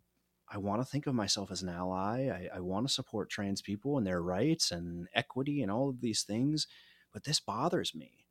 I 0.50 0.58
want 0.58 0.80
to 0.80 0.88
think 0.88 1.06
of 1.06 1.14
myself 1.14 1.50
as 1.50 1.62
an 1.62 1.68
ally. 1.68 2.28
I, 2.28 2.56
I 2.56 2.60
want 2.60 2.86
to 2.86 2.92
support 2.92 3.30
trans 3.30 3.62
people 3.62 3.98
and 3.98 4.06
their 4.06 4.22
rights 4.22 4.70
and 4.70 5.06
equity 5.14 5.62
and 5.62 5.70
all 5.70 5.88
of 5.88 6.00
these 6.00 6.22
things 6.22 6.66
but 7.12 7.24
this 7.24 7.40
bothers 7.40 7.94
me. 7.94 8.26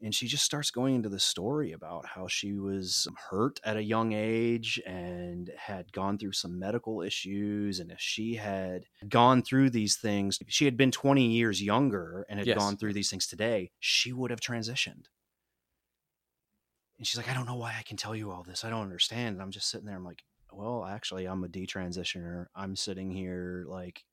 And 0.00 0.14
she 0.14 0.28
just 0.28 0.44
starts 0.44 0.70
going 0.70 0.94
into 0.94 1.08
the 1.08 1.18
story 1.18 1.72
about 1.72 2.06
how 2.06 2.28
she 2.28 2.52
was 2.52 3.08
hurt 3.30 3.58
at 3.64 3.76
a 3.76 3.82
young 3.82 4.12
age 4.12 4.80
and 4.86 5.50
had 5.56 5.92
gone 5.92 6.18
through 6.18 6.32
some 6.32 6.56
medical 6.56 7.02
issues. 7.02 7.80
And 7.80 7.90
if 7.90 7.98
she 7.98 8.36
had 8.36 8.84
gone 9.08 9.42
through 9.42 9.70
these 9.70 9.96
things, 9.96 10.38
if 10.40 10.50
she 10.50 10.66
had 10.66 10.76
been 10.76 10.92
20 10.92 11.26
years 11.26 11.60
younger 11.60 12.24
and 12.28 12.38
had 12.38 12.46
yes. 12.46 12.56
gone 12.56 12.76
through 12.76 12.92
these 12.92 13.10
things 13.10 13.26
today, 13.26 13.72
she 13.80 14.12
would 14.12 14.30
have 14.30 14.40
transitioned. 14.40 15.06
And 16.98 17.06
she's 17.06 17.16
like, 17.16 17.28
I 17.28 17.34
don't 17.34 17.46
know 17.46 17.56
why 17.56 17.74
I 17.78 17.82
can 17.82 17.96
tell 17.96 18.14
you 18.14 18.30
all 18.30 18.44
this. 18.44 18.64
I 18.64 18.70
don't 18.70 18.82
understand. 18.82 19.34
And 19.34 19.42
I'm 19.42 19.50
just 19.50 19.68
sitting 19.68 19.86
there. 19.86 19.96
I'm 19.96 20.04
like, 20.04 20.22
well, 20.52 20.84
actually, 20.84 21.26
I'm 21.26 21.44
a 21.44 21.48
detransitioner. 21.48 22.46
I'm 22.54 22.76
sitting 22.76 23.10
here 23.10 23.64
like 23.68 24.04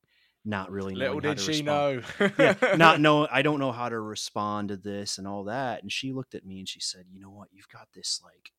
not 0.46 0.72
really 0.72 0.94
little 0.94 1.20
did 1.20 1.40
she 1.40 1.64
respond. 1.64 2.04
know 2.20 2.30
yeah 2.38 2.76
not 2.76 3.02
know 3.02 3.28
i 3.32 3.42
don't 3.42 3.60
know 3.60 3.72
how 3.72 3.90
to 3.90 4.00
respond 4.00 4.70
to 4.70 4.78
this 4.78 5.18
and 5.18 5.28
all 5.28 5.46
that 5.46 5.82
and 5.82 5.92
she 5.92 6.14
looked 6.14 6.36
at 6.36 6.46
me 6.46 6.60
and 6.60 6.70
she 6.70 6.80
said 6.80 7.06
you 7.12 7.20
know 7.20 7.32
what 7.32 7.50
you've 7.52 7.70
got 7.70 7.88
this 7.94 8.22
like 8.24 8.52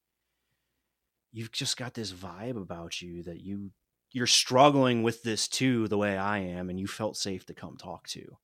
you've 1.33 1.53
just 1.53 1.77
got 1.77 1.95
this 1.95 2.13
vibe 2.13 2.61
about 2.61 3.01
you 3.01 3.23
that 3.23 3.41
you 3.41 3.71
you're 4.13 4.27
struggling 4.27 5.03
with 5.03 5.23
this 5.23 5.47
too 5.47 5.87
the 5.89 5.99
way 5.99 6.17
i 6.17 6.39
am 6.39 6.69
and 6.69 6.81
you 6.81 6.87
felt 6.87 7.17
safe 7.17 7.47
to 7.47 7.55
come 7.55 7.77
talk 7.77 8.07
to 8.09 8.37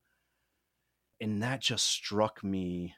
and 1.20 1.42
that 1.42 1.60
just 1.60 1.84
struck 1.84 2.44
me 2.44 2.94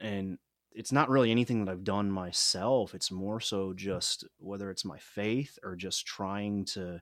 and 0.00 0.38
it's 0.72 0.92
not 0.92 1.08
really 1.08 1.30
anything 1.30 1.64
that 1.64 1.70
i've 1.70 1.84
done 1.84 2.10
myself 2.10 2.94
it's 2.94 3.12
more 3.12 3.40
so 3.40 3.72
just 3.72 4.24
whether 4.38 4.70
it's 4.70 4.84
my 4.84 4.98
faith 4.98 5.58
or 5.62 5.76
just 5.76 6.04
trying 6.04 6.64
to 6.64 7.00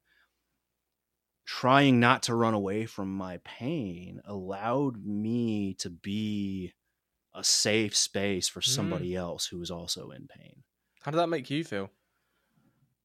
trying 1.47 2.01
not 2.01 2.25
to 2.25 2.35
run 2.35 2.55
away 2.55 2.85
from 2.87 3.15
my 3.15 3.39
pain 3.45 4.21
allowed 4.27 5.07
me 5.07 5.75
to 5.75 5.89
be 5.89 6.73
a 7.35 7.45
safe 7.45 7.97
space 7.97 8.49
for 8.49 8.61
mm. 8.61 8.67
somebody 8.67 9.13
mm. 9.13 9.17
else 9.17 9.47
who 9.47 9.59
was 9.59 9.71
also 9.71 10.11
in 10.11 10.27
pain. 10.27 10.65
How 11.03 11.13
did 11.13 11.19
that 11.19 11.29
make 11.29 11.49
you 11.51 11.65
feel? 11.65 11.91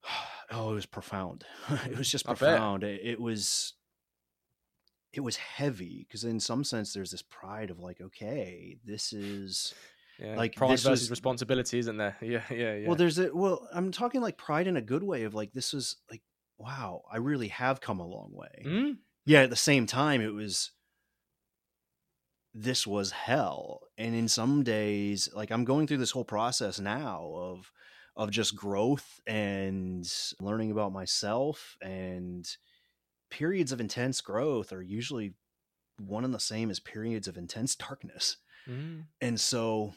Oh, 0.53 0.72
it 0.72 0.73
was 0.73 0.85
profound. 0.85 1.45
it 1.89 1.97
was 1.97 2.11
just 2.11 2.26
profound. 2.26 2.84
It, 2.84 2.99
it, 3.01 3.22
was 3.22 3.72
it 5.13 5.22
was 5.22 5.38
heavy 5.38 6.05
because 6.05 6.26
in 6.26 6.41
some 6.41 6.65
sense 6.65 6.91
there's 6.91 7.11
this 7.11 7.22
pride 7.22 7.69
of 7.69 7.80
like, 7.80 8.01
okay, 8.01 8.76
this 8.84 9.13
is 9.13 9.73
yeah, 10.19 10.35
like 10.35 10.57
pride 10.57 10.72
versus 10.72 11.03
was, 11.03 11.09
responsibility, 11.09 11.80
isn't 11.80 11.95
there? 11.95 12.18
Yeah, 12.22 12.41
yeah, 12.51 12.76
yeah. 12.76 12.88
Well, 12.88 12.97
there's 12.97 13.18
a 13.18 13.34
well, 13.34 13.65
I'm 13.73 13.93
talking 13.93 14.19
like 14.19 14.38
pride 14.38 14.68
in 14.68 14.76
a 14.76 14.81
good 14.81 15.03
way 15.03 15.23
of 15.23 15.34
like 15.34 15.53
this 15.53 15.72
was 15.72 15.95
like 16.09 16.22
wow, 16.61 17.03
I 17.11 17.17
really 17.17 17.49
have 17.49 17.81
come 17.81 17.99
a 17.99 18.07
long 18.07 18.31
way. 18.33 18.63
Mm. 18.65 18.97
Yeah, 19.25 19.41
at 19.41 19.49
the 19.49 19.55
same 19.55 19.85
time, 19.85 20.21
it 20.21 20.33
was 20.33 20.71
this 22.53 22.85
was 22.85 23.11
hell. 23.11 23.81
And 23.97 24.13
in 24.13 24.27
some 24.27 24.63
days, 24.63 25.29
like 25.33 25.51
I'm 25.51 25.63
going 25.63 25.88
through 25.88 25.97
this 25.97 26.11
whole 26.11 26.25
process 26.25 26.79
now 26.79 27.31
of 27.35 27.71
of 28.15 28.29
just 28.29 28.55
growth 28.55 29.21
and 29.25 30.05
learning 30.39 30.71
about 30.71 30.91
myself 30.91 31.77
and 31.81 32.45
periods 33.29 33.71
of 33.71 33.79
intense 33.79 34.19
growth 34.19 34.73
are 34.73 34.81
usually 34.81 35.33
one 35.97 36.25
and 36.25 36.33
the 36.33 36.39
same 36.39 36.69
as 36.69 36.79
periods 36.79 37.27
of 37.27 37.38
intense 37.38 37.75
darkness. 37.75 38.38
Mm. 38.67 39.05
And 39.21 39.39
so 39.39 39.93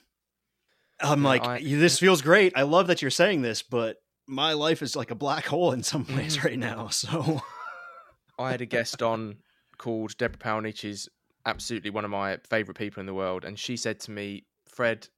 I'm 1.01 1.23
yeah, 1.23 1.29
like, 1.29 1.45
I, 1.45 1.61
this 1.61 1.99
feels 1.99 2.23
great. 2.23 2.53
I 2.57 2.63
love 2.63 2.87
that 2.87 3.03
you're 3.03 3.11
saying 3.11 3.43
this, 3.43 3.63
but 3.63 3.97
my 4.27 4.53
life 4.53 4.83
is 4.83 4.97
like 4.97 5.11
a 5.11 5.15
black 5.15 5.47
hole 5.47 5.73
in 5.73 5.83
some 5.83 6.07
ways 6.15 6.45
right 6.45 6.59
now. 6.59 6.89
So 6.89 7.43
I 8.39 8.51
had 8.51 8.61
a 8.61 8.67
guest 8.67 9.03
on 9.03 9.37
called 9.79 10.17
Deborah 10.17 10.39
Palnich, 10.39 10.79
She's 10.79 11.09
absolutely 11.47 11.91
one 11.91 12.05
of 12.05 12.11
my 12.11 12.39
favorite 12.49 12.79
people 12.79 13.01
in 13.01 13.07
the 13.07 13.15
world, 13.15 13.45
and 13.45 13.59
she 13.59 13.77
said 13.77 14.01
to 14.01 14.11
me, 14.11 14.47
"Fred, 14.67 15.09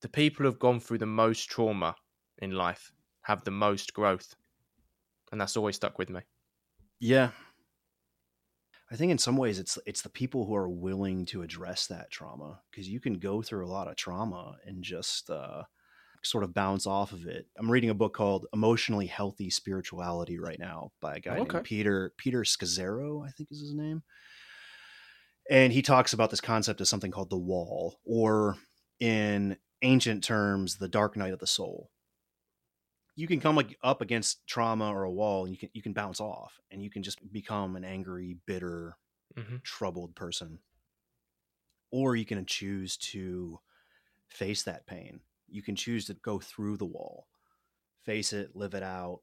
the 0.00 0.08
people 0.08 0.44
who've 0.44 0.58
gone 0.58 0.80
through 0.80 0.98
the 0.98 1.06
most 1.06 1.50
trauma 1.50 1.96
in 2.38 2.52
life 2.52 2.92
have 3.22 3.44
the 3.44 3.50
most 3.50 3.92
growth," 3.92 4.34
and 5.30 5.40
that's 5.40 5.56
always 5.56 5.76
stuck 5.76 5.98
with 5.98 6.08
me. 6.08 6.20
Yeah, 7.00 7.30
I 8.90 8.96
think 8.96 9.12
in 9.12 9.18
some 9.18 9.36
ways 9.36 9.58
it's 9.58 9.78
it's 9.86 10.02
the 10.02 10.08
people 10.08 10.46
who 10.46 10.54
are 10.54 10.68
willing 10.68 11.26
to 11.26 11.42
address 11.42 11.86
that 11.88 12.10
trauma 12.10 12.60
because 12.70 12.88
you 12.88 13.00
can 13.00 13.14
go 13.14 13.42
through 13.42 13.66
a 13.66 13.68
lot 13.68 13.88
of 13.88 13.96
trauma 13.96 14.56
and 14.64 14.82
just 14.82 15.28
uh, 15.28 15.64
sort 16.28 16.44
of 16.44 16.54
bounce 16.54 16.86
off 16.86 17.12
of 17.12 17.26
it. 17.26 17.48
I'm 17.56 17.70
reading 17.70 17.90
a 17.90 17.94
book 17.94 18.14
called 18.14 18.46
Emotionally 18.52 19.06
Healthy 19.06 19.50
Spirituality 19.50 20.38
right 20.38 20.58
now 20.58 20.92
by 21.00 21.16
a 21.16 21.20
guy 21.20 21.40
Okay. 21.40 21.40
named 21.40 21.64
Peter 21.64 22.14
Peter 22.16 22.42
Scazzero, 22.42 23.26
I 23.26 23.30
think 23.30 23.50
is 23.50 23.60
his 23.60 23.74
name. 23.74 24.02
And 25.50 25.72
he 25.72 25.82
talks 25.82 26.12
about 26.12 26.30
this 26.30 26.40
concept 26.40 26.80
of 26.80 26.88
something 26.88 27.10
called 27.10 27.30
the 27.30 27.38
wall, 27.38 28.00
or 28.04 28.56
in 29.00 29.56
ancient 29.82 30.22
terms, 30.24 30.76
the 30.76 30.88
dark 30.88 31.16
night 31.16 31.32
of 31.32 31.38
the 31.38 31.46
soul. 31.46 31.90
You 33.16 33.26
can 33.26 33.40
come 33.40 33.58
up 33.82 34.00
against 34.00 34.46
trauma 34.46 34.90
or 34.90 35.02
a 35.02 35.10
wall 35.10 35.44
and 35.44 35.52
you 35.52 35.58
can 35.58 35.70
you 35.74 35.82
can 35.82 35.92
bounce 35.92 36.20
off 36.20 36.60
and 36.70 36.82
you 36.82 36.88
can 36.90 37.02
just 37.02 37.30
become 37.32 37.76
an 37.76 37.84
angry, 37.84 38.34
bitter, 38.46 38.96
hmm 39.36 39.58
troubled 39.64 40.16
person. 40.16 40.60
Or 41.90 42.16
you 42.16 42.24
can 42.24 42.44
choose 42.46 42.96
to 42.98 43.60
face 44.28 44.62
that 44.64 44.86
pain. 44.86 45.22
You 45.48 45.62
can 45.62 45.76
choose 45.76 46.06
to 46.06 46.14
go 46.14 46.38
through 46.38 46.76
the 46.76 46.86
wall, 46.86 47.26
face 48.04 48.32
it, 48.32 48.54
live 48.54 48.74
it 48.74 48.82
out. 48.82 49.20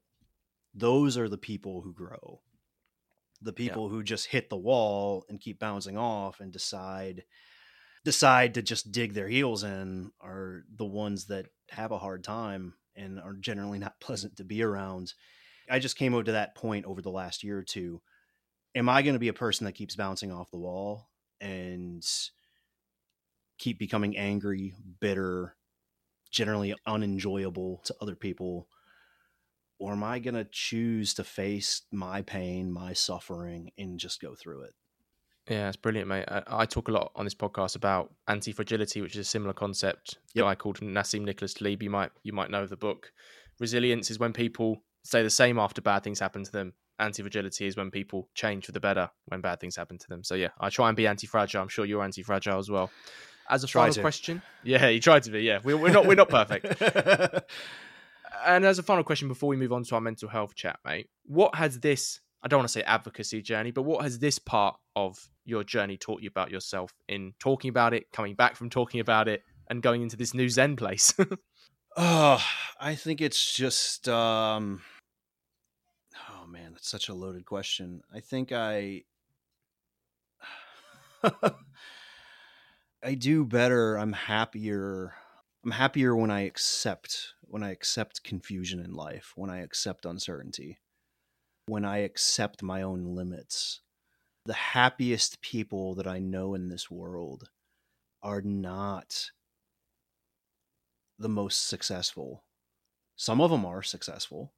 Those 0.74 1.16
are 1.16 1.28
the 1.28 1.38
people 1.38 1.82
who 1.82 1.92
grow. 1.92 2.40
The 3.42 3.52
people 3.52 3.88
who 3.88 4.02
just 4.02 4.26
hit 4.26 4.48
the 4.48 4.56
wall 4.56 5.24
and 5.28 5.40
keep 5.40 5.58
bouncing 5.58 5.96
off 5.96 6.40
and 6.40 6.52
decide 6.52 7.24
decide 8.04 8.54
to 8.54 8.62
just 8.62 8.92
dig 8.92 9.14
their 9.14 9.28
heels 9.28 9.64
in 9.64 10.12
are 10.20 10.62
the 10.74 10.84
ones 10.84 11.26
that 11.26 11.46
have 11.70 11.90
a 11.90 11.98
hard 11.98 12.22
time 12.22 12.74
and 12.94 13.20
are 13.20 13.34
generally 13.34 13.78
not 13.78 14.00
pleasant 14.00 14.36
to 14.36 14.44
be 14.44 14.62
around. 14.62 15.12
I 15.68 15.80
just 15.80 15.98
came 15.98 16.14
over 16.14 16.24
to 16.24 16.32
that 16.32 16.54
point 16.54 16.86
over 16.86 17.02
the 17.02 17.10
last 17.10 17.42
year 17.42 17.58
or 17.58 17.64
two 17.64 18.00
am 18.76 18.88
I 18.88 19.02
going 19.02 19.14
to 19.14 19.20
be 19.20 19.28
a 19.28 19.32
person 19.32 19.64
that 19.64 19.72
keeps 19.72 19.96
bouncing 19.96 20.30
off 20.30 20.50
the 20.50 20.58
wall 20.58 21.08
and 21.40 22.06
keep 23.58 23.78
becoming 23.78 24.16
angry, 24.16 24.74
bitter, 25.00 25.55
generally 26.30 26.74
unenjoyable 26.86 27.82
to 27.84 27.94
other 28.00 28.14
people? 28.14 28.68
Or 29.78 29.92
am 29.92 30.02
I 30.02 30.18
going 30.18 30.34
to 30.34 30.46
choose 30.50 31.12
to 31.14 31.24
face 31.24 31.82
my 31.92 32.22
pain, 32.22 32.72
my 32.72 32.94
suffering, 32.94 33.72
and 33.76 33.98
just 33.98 34.20
go 34.22 34.34
through 34.34 34.62
it? 34.62 34.74
Yeah, 35.48 35.68
it's 35.68 35.76
brilliant, 35.76 36.08
mate. 36.08 36.24
I, 36.28 36.42
I 36.48 36.66
talk 36.66 36.88
a 36.88 36.92
lot 36.92 37.12
on 37.14 37.24
this 37.24 37.34
podcast 37.34 37.76
about 37.76 38.12
anti 38.26 38.52
fragility, 38.52 39.00
which 39.00 39.14
is 39.14 39.20
a 39.26 39.30
similar 39.30 39.52
concept. 39.52 40.14
A 40.14 40.18
Yep. 40.38 40.44
guy 40.44 40.54
called 40.56 40.80
Nassim 40.80 41.22
Nicholas 41.22 41.54
Taleb. 41.54 41.82
You 41.82 41.90
might 41.90 42.10
you 42.22 42.32
might 42.32 42.50
know 42.50 42.66
the 42.66 42.76
book. 42.76 43.12
Resilience 43.60 44.10
is 44.10 44.18
when 44.18 44.32
people 44.32 44.82
stay 45.04 45.22
the 45.22 45.30
same 45.30 45.58
after 45.58 45.80
bad 45.80 46.02
things 46.02 46.18
happen 46.18 46.42
to 46.42 46.52
them. 46.52 46.72
Anti 46.98 47.22
fragility 47.22 47.66
is 47.66 47.76
when 47.76 47.90
people 47.90 48.28
change 48.34 48.66
for 48.66 48.72
the 48.72 48.80
better 48.80 49.08
when 49.26 49.40
bad 49.40 49.60
things 49.60 49.76
happen 49.76 49.98
to 49.98 50.08
them. 50.08 50.24
So 50.24 50.34
yeah, 50.34 50.48
I 50.58 50.68
try 50.70 50.88
and 50.88 50.96
be 50.96 51.06
anti 51.06 51.26
fragile. 51.28 51.62
I'm 51.62 51.68
sure 51.68 51.84
you're 51.84 52.02
anti 52.02 52.22
fragile 52.22 52.58
as 52.58 52.70
well. 52.70 52.90
As 53.48 53.64
a 53.64 53.66
Try 53.66 53.82
final 53.82 53.94
to. 53.94 54.00
question, 54.00 54.42
yeah, 54.64 54.88
you 54.88 55.00
tried 55.00 55.22
to 55.24 55.30
be. 55.30 55.42
Yeah, 55.42 55.60
we're, 55.62 55.76
we're 55.76 55.92
not 55.92 56.06
we're 56.06 56.14
not 56.14 56.28
perfect. 56.28 56.82
And 58.44 58.64
as 58.64 58.78
a 58.78 58.82
final 58.82 59.02
question 59.02 59.26
before 59.28 59.48
we 59.48 59.56
move 59.56 59.72
on 59.72 59.82
to 59.84 59.94
our 59.96 60.00
mental 60.00 60.28
health 60.28 60.54
chat, 60.54 60.78
mate, 60.84 61.08
what 61.24 61.54
has 61.56 61.80
this, 61.80 62.20
I 62.42 62.48
don't 62.48 62.58
want 62.58 62.68
to 62.68 62.72
say 62.72 62.82
advocacy 62.82 63.42
journey, 63.42 63.72
but 63.72 63.82
what 63.82 64.02
has 64.02 64.20
this 64.20 64.38
part 64.38 64.76
of 64.94 65.18
your 65.44 65.64
journey 65.64 65.96
taught 65.96 66.22
you 66.22 66.28
about 66.28 66.50
yourself 66.50 66.92
in 67.08 67.32
talking 67.40 67.70
about 67.70 67.92
it, 67.92 68.12
coming 68.12 68.34
back 68.36 68.54
from 68.54 68.70
talking 68.70 69.00
about 69.00 69.26
it, 69.26 69.42
and 69.68 69.82
going 69.82 70.02
into 70.02 70.16
this 70.16 70.32
new 70.34 70.48
Zen 70.48 70.76
place? 70.76 71.12
Oh, 71.98 72.44
I 72.78 72.94
think 72.94 73.22
it's 73.22 73.54
just 73.54 74.06
um 74.06 74.82
Oh 76.28 76.46
man, 76.46 76.72
that's 76.72 76.90
such 76.90 77.08
a 77.08 77.14
loaded 77.14 77.46
question. 77.46 78.02
I 78.14 78.20
think 78.20 78.52
I 78.52 79.04
I 83.06 83.14
do 83.14 83.44
better. 83.44 83.96
I'm 83.96 84.12
happier. 84.12 85.14
I'm 85.64 85.70
happier 85.70 86.16
when 86.16 86.32
I 86.32 86.40
accept 86.40 87.34
when 87.42 87.62
I 87.62 87.70
accept 87.70 88.24
confusion 88.24 88.80
in 88.80 88.94
life, 88.94 89.32
when 89.36 89.48
I 89.48 89.60
accept 89.60 90.04
uncertainty, 90.04 90.80
when 91.66 91.84
I 91.84 91.98
accept 91.98 92.64
my 92.64 92.82
own 92.82 93.14
limits. 93.14 93.80
The 94.44 94.54
happiest 94.54 95.40
people 95.40 95.94
that 95.94 96.08
I 96.08 96.18
know 96.18 96.54
in 96.54 96.68
this 96.68 96.90
world 96.90 97.48
are 98.24 98.42
not 98.42 99.30
the 101.16 101.28
most 101.28 101.68
successful. 101.68 102.42
Some 103.14 103.40
of 103.40 103.52
them 103.52 103.64
are 103.64 103.84
successful, 103.84 104.52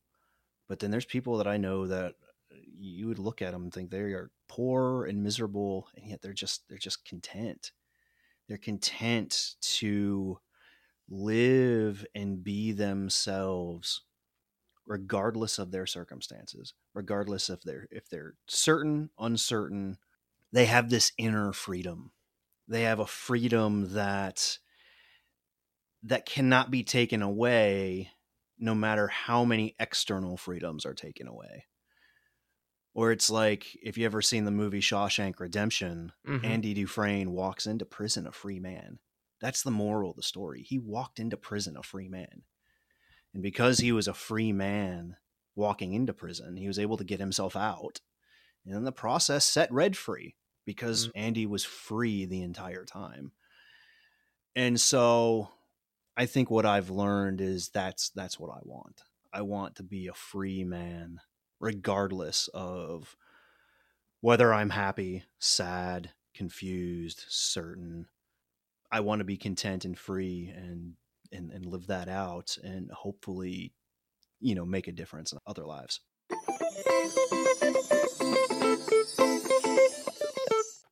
but 0.70 0.78
then 0.78 0.90
there's 0.90 1.04
people 1.04 1.36
that 1.36 1.46
I 1.46 1.58
know 1.58 1.86
that 1.86 2.14
you 2.50 3.08
would 3.08 3.18
look 3.18 3.42
at 3.42 3.52
them 3.52 3.64
and 3.64 3.74
think 3.74 3.90
they 3.90 3.98
are 3.98 4.30
poor 4.48 5.04
and 5.04 5.22
miserable, 5.22 5.88
and 5.94 6.08
yet 6.08 6.22
they're 6.22 6.32
just 6.32 6.66
they're 6.70 6.78
just 6.78 7.04
content. 7.04 7.72
They're 8.48 8.58
content 8.58 9.56
to 9.60 10.38
live 11.08 12.06
and 12.14 12.42
be 12.42 12.72
themselves 12.72 14.02
regardless 14.86 15.58
of 15.58 15.70
their 15.70 15.86
circumstances 15.86 16.74
regardless 16.94 17.50
if 17.50 17.62
they're 17.62 17.88
if 17.90 18.08
they're 18.08 18.34
certain 18.46 19.10
uncertain 19.18 19.98
they 20.52 20.66
have 20.66 20.90
this 20.90 21.12
inner 21.18 21.52
freedom. 21.52 22.12
They 22.66 22.82
have 22.82 23.00
a 23.00 23.06
freedom 23.06 23.94
that 23.94 24.58
that 26.02 26.26
cannot 26.26 26.70
be 26.70 26.84
taken 26.84 27.22
away 27.22 28.10
no 28.58 28.74
matter 28.74 29.08
how 29.08 29.44
many 29.44 29.74
external 29.78 30.36
freedoms 30.36 30.86
are 30.86 30.94
taken 30.94 31.26
away 31.26 31.66
or 32.94 33.12
it's 33.12 33.30
like 33.30 33.76
if 33.82 33.96
you 33.96 34.04
ever 34.06 34.22
seen 34.22 34.44
the 34.44 34.50
movie 34.50 34.80
Shawshank 34.80 35.38
Redemption 35.38 36.12
Mhm. 36.26 36.44
Andy 36.44 36.74
Dufresne 36.74 37.32
walks 37.32 37.66
into 37.66 37.84
prison 37.84 38.26
a 38.26 38.32
free 38.32 38.58
man. 38.60 38.98
That's 39.40 39.62
the 39.62 39.70
moral 39.70 40.10
of 40.10 40.16
the 40.16 40.22
story. 40.22 40.62
He 40.62 40.78
walked 40.78 41.20
into 41.20 41.36
prison 41.36 41.76
a 41.76 41.82
free 41.82 42.08
man. 42.08 42.42
And 43.32 43.42
because 43.42 43.78
he 43.78 43.92
was 43.92 44.08
a 44.08 44.14
free 44.14 44.52
man 44.52 45.16
walking 45.54 45.92
into 45.92 46.12
prison, 46.12 46.56
he 46.56 46.66
was 46.66 46.78
able 46.78 46.96
to 46.96 47.04
get 47.04 47.20
himself 47.20 47.54
out. 47.56 48.00
And 48.64 48.74
in 48.74 48.84
the 48.84 48.92
process, 48.92 49.44
set 49.44 49.70
Red 49.72 49.96
free 49.96 50.36
because 50.64 51.08
Mm. 51.08 51.12
Andy 51.14 51.46
was 51.46 51.64
free 51.64 52.24
the 52.26 52.42
entire 52.42 52.84
time. 52.84 53.32
And 54.56 54.80
so 54.80 55.50
I 56.16 56.26
think 56.26 56.50
what 56.50 56.66
I've 56.66 56.90
learned 56.90 57.40
is 57.40 57.68
that's 57.68 58.10
that's 58.10 58.40
what 58.40 58.50
I 58.50 58.60
want. 58.64 59.02
I 59.32 59.42
want 59.42 59.76
to 59.76 59.82
be 59.82 60.08
a 60.08 60.14
free 60.14 60.64
man 60.64 61.20
regardless 61.60 62.48
of 62.54 63.16
whether 64.20 64.52
I'm 64.52 64.70
happy, 64.70 65.24
sad, 65.38 66.10
confused, 66.34 67.24
certain. 67.28 68.06
I 68.90 69.00
want 69.00 69.20
to 69.20 69.24
be 69.24 69.36
content 69.36 69.84
and 69.84 69.98
free 69.98 70.52
and 70.54 70.94
and, 71.30 71.50
and 71.52 71.66
live 71.66 71.88
that 71.88 72.08
out 72.08 72.56
and 72.62 72.90
hopefully, 72.90 73.74
you 74.40 74.54
know, 74.54 74.64
make 74.64 74.88
a 74.88 74.92
difference 74.92 75.32
in 75.32 75.38
other 75.46 75.64
lives. 75.64 76.00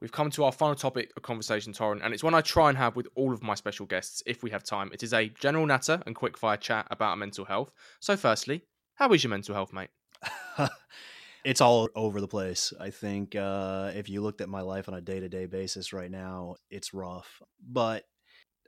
We've 0.01 0.12
come 0.12 0.30
to 0.32 0.44
our 0.44 0.52
final 0.52 0.76
topic 0.76 1.10
of 1.16 1.22
conversation, 1.22 1.72
Torren, 1.72 2.01
and 2.05 2.12
it's 2.12 2.22
one 2.22 2.34
I 2.34 2.40
try 2.40 2.68
and 2.68 2.78
have 2.78 2.97
with 2.97 3.09
all 3.16 3.32
of 3.32 3.43
my 3.43 3.55
special 3.55 3.86
guests 3.86 4.22
if 4.26 4.43
we 4.43 4.51
have 4.51 4.62
time. 4.62 4.90
It 4.93 5.02
is 5.02 5.12
a 5.12 5.30
general 5.30 5.66
natter 5.66 6.02
and 6.06 6.14
quick 6.14 6.36
fire 6.36 6.56
chat 6.56 6.86
about 6.90 7.18
mental 7.18 7.47
health. 7.47 7.72
So, 7.98 8.16
firstly, 8.16 8.62
how 8.94 9.12
is 9.12 9.24
your 9.24 9.30
mental 9.30 9.55
health, 9.55 9.72
mate? 9.72 9.88
it's 11.44 11.61
all 11.61 11.89
over 11.94 12.20
the 12.20 12.28
place. 12.28 12.73
I 12.81 12.90
think 12.90 13.36
uh, 13.36 13.93
if 13.94 14.09
you 14.09 14.20
looked 14.20 14.40
at 14.40 14.48
my 14.48 14.62
life 14.62 14.89
on 14.89 14.94
a 14.94 15.01
day 15.01 15.20
to 15.20 15.28
day 15.28 15.47
basis 15.47 15.93
right 15.93 16.11
now, 16.11 16.57
it's 16.70 16.94
rough. 16.94 17.43
But 17.61 18.05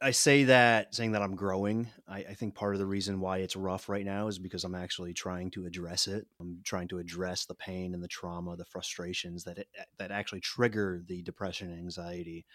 I 0.01 0.13
say 0.13 0.45
that 0.45 0.95
saying 0.95 1.13
that 1.13 1.23
I'm 1.23 1.35
growing. 1.35 1.89
I, 2.09 2.19
I 2.19 2.35
think 2.35 2.55
part 2.55 2.75
of 2.75 2.79
the 2.79 2.87
reason 2.87 3.21
why 3.21 3.39
it's 3.39 3.57
rough 3.57 3.89
right 3.89 4.05
now 4.05 4.29
is 4.29 4.39
because 4.39 4.65
I'm 4.65 4.75
actually 4.75 5.13
trying 5.13 5.51
to 5.53 5.67
address 5.67 6.07
it. 6.07 6.27
I'm 6.41 6.61
trying 6.65 6.89
to 6.89 6.99
address 6.99 7.47
the 7.47 7.55
pain 7.55 7.95
and 7.95 8.03
the 8.03 8.09
trauma, 8.09 8.57
the 8.57 8.65
frustrations 8.65 9.45
that 9.45 9.59
it, 9.59 9.69
that 9.99 10.11
actually 10.11 10.41
trigger 10.41 11.03
the 11.07 11.23
depression 11.23 11.71
and 11.71 11.79
anxiety, 11.79 12.47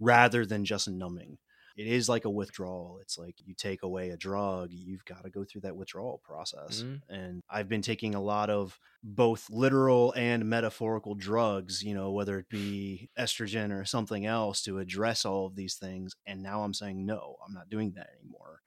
rather 0.00 0.46
than 0.46 0.64
just 0.64 0.88
numbing. 0.88 1.38
It 1.76 1.86
is 1.86 2.08
like 2.08 2.24
a 2.24 2.30
withdrawal. 2.30 2.98
It's 3.02 3.18
like 3.18 3.34
you 3.44 3.54
take 3.54 3.82
away 3.82 4.10
a 4.10 4.16
drug, 4.16 4.70
you've 4.72 5.04
got 5.04 5.24
to 5.24 5.30
go 5.30 5.44
through 5.44 5.60
that 5.62 5.76
withdrawal 5.76 6.18
process. 6.24 6.82
Mhm. 6.82 7.02
And 7.08 7.42
I've 7.50 7.68
been 7.68 7.82
taking 7.82 8.14
a 8.14 8.20
lot 8.20 8.48
of 8.48 8.78
both 9.02 9.50
literal 9.50 10.12
and 10.16 10.48
metaphorical 10.48 11.14
drugs, 11.14 11.82
you 11.82 11.94
know, 11.94 12.10
whether 12.12 12.38
it 12.38 12.48
be 12.48 13.10
estrogen 13.18 13.70
or 13.78 13.84
something 13.84 14.24
else 14.24 14.62
to 14.62 14.78
address 14.78 15.24
all 15.26 15.46
of 15.46 15.54
these 15.54 15.74
things. 15.74 16.16
And 16.26 16.42
now 16.42 16.62
I'm 16.62 16.74
saying, 16.74 17.04
no, 17.04 17.36
I'm 17.46 17.52
not 17.52 17.68
doing 17.68 17.92
that 17.92 18.08
anymore. 18.18 18.62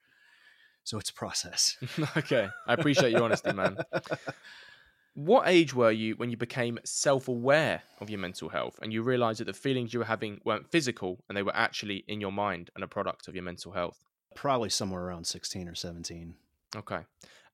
So 0.84 0.98
it's 0.98 1.10
a 1.10 1.14
process. 1.14 1.76
okay, 2.16 2.48
I 2.66 2.74
appreciate 2.74 3.10
your 3.12 3.22
honesty, 3.22 3.52
man. 3.52 3.76
What 5.14 5.46
age 5.48 5.74
were 5.74 5.90
you 5.90 6.16
when 6.16 6.30
you 6.30 6.36
became 6.36 6.78
self 6.84 7.28
aware 7.28 7.82
of 8.00 8.10
your 8.10 8.18
mental 8.18 8.48
health 8.48 8.78
and 8.82 8.92
you 8.92 9.02
realized 9.02 9.40
that 9.40 9.44
the 9.44 9.52
feelings 9.52 9.92
you 9.92 10.00
were 10.00 10.04
having 10.06 10.40
weren't 10.44 10.70
physical 10.70 11.24
and 11.28 11.36
they 11.36 11.42
were 11.42 11.54
actually 11.54 12.04
in 12.08 12.20
your 12.20 12.32
mind 12.32 12.70
and 12.74 12.82
a 12.82 12.88
product 12.88 13.28
of 13.28 13.34
your 13.34 13.44
mental 13.44 13.72
health? 13.72 14.04
Probably 14.34 14.70
somewhere 14.70 15.04
around 15.04 15.28
16 15.28 15.68
or 15.68 15.74
17. 15.76 16.34
Okay. 16.74 17.04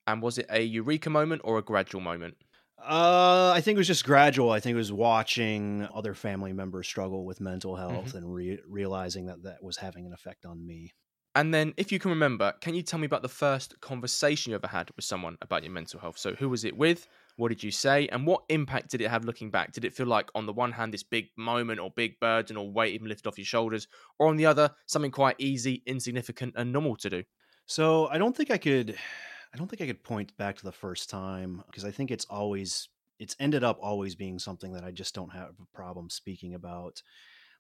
And 0.07 0.23
was 0.23 0.39
it 0.39 0.47
a 0.51 0.63
eureka 0.63 1.11
moment 1.11 1.43
or 1.45 1.59
a 1.59 1.63
gradual 1.63 2.01
moment? 2.01 2.39
Uh, 2.79 3.53
I 3.55 3.61
think 3.63 3.77
it 3.77 3.79
was 3.79 3.87
just 3.87 4.05
gradual. 4.05 4.51
I 4.51 4.61
think 4.61 4.75
it 4.75 4.79
was 4.79 4.93
watching 4.93 5.89
other 5.95 6.15
family 6.15 6.53
members 6.53 6.87
struggle 6.87 7.25
with 7.25 7.41
mental 7.41 7.77
Mm-hmm. 7.91 8.11
health 8.11 8.15
and 8.15 8.33
re- 8.33 8.61
realizing 8.67 9.27
that 9.27 9.43
that 9.45 9.63
was 9.63 9.79
having 9.79 10.07
an 10.07 10.13
effect 10.13 10.45
on 10.45 10.65
me. 10.67 10.93
And 11.35 11.53
then, 11.53 11.75
if 11.77 11.93
you 11.93 11.99
can 11.99 12.11
remember, 12.11 12.55
can 12.61 12.75
you 12.75 12.83
tell 12.83 12.99
me 12.99 13.07
about 13.07 13.23
the 13.23 13.29
first 13.29 13.81
conversation 13.81 14.51
you 14.51 14.57
ever 14.57 14.69
had 14.69 14.91
with 14.97 15.05
someone 15.05 15.37
about 15.43 15.63
your 15.63 15.73
mental 15.73 16.01
health? 16.01 16.17
So, 16.19 16.35
who 16.35 16.49
was 16.49 16.65
it 16.65 16.77
with? 16.77 17.07
What 17.37 17.49
did 17.49 17.63
you 17.63 17.71
say? 17.71 18.09
And 18.09 18.27
what 18.27 18.45
impact 18.49 18.91
did 18.91 19.03
it 19.03 19.11
have 19.11 19.25
looking 19.25 19.51
back? 19.51 19.73
Did 19.73 19.85
it 19.85 19.95
feel 19.95 20.07
like, 20.07 20.31
on 20.35 20.47
the 20.47 20.53
one 20.53 20.73
hand, 20.73 20.93
this 20.93 21.03
big 21.03 21.29
moment 21.37 21.81
or 21.81 21.91
big 21.91 22.19
burden 22.19 22.57
or 22.57 22.71
weight 22.71 22.95
even 22.95 23.09
lifted 23.09 23.29
off 23.29 23.39
your 23.39 23.45
shoulders? 23.45 23.89
Or 24.19 24.29
on 24.29 24.37
the 24.37 24.47
other, 24.47 24.71
something 24.87 25.11
quite 25.11 25.37
easy, 25.39 25.83
insignificant, 25.87 26.55
and 26.57 26.73
normal 26.73 26.97
to 26.97 27.11
do? 27.11 27.25
So 27.67 28.09
I 28.09 28.19
don't 28.19 28.35
think 28.35 28.51
I 28.51 28.59
could, 28.59 28.97
I 29.55 29.59
don't 29.59 29.69
think 29.69 29.83
I 29.83 29.87
could 29.87 30.03
point 30.03 30.37
back 30.37 30.57
to 30.57 30.65
the 30.65 30.73
first 30.73 31.11
time 31.11 31.63
because 31.67 31.85
I 31.85 31.91
think 31.91 32.11
it's 32.11 32.25
always, 32.27 32.89
it's 33.19 33.37
ended 33.39 33.65
up 33.65 33.79
always 33.83 34.15
being 34.15 34.39
something 34.39 34.73
that 34.73 34.85
I 34.85 34.91
just 34.91 35.15
don't 35.15 35.33
have 35.33 35.55
a 35.61 35.77
problem 35.77 36.09
speaking 36.11 36.55
about. 36.55 37.03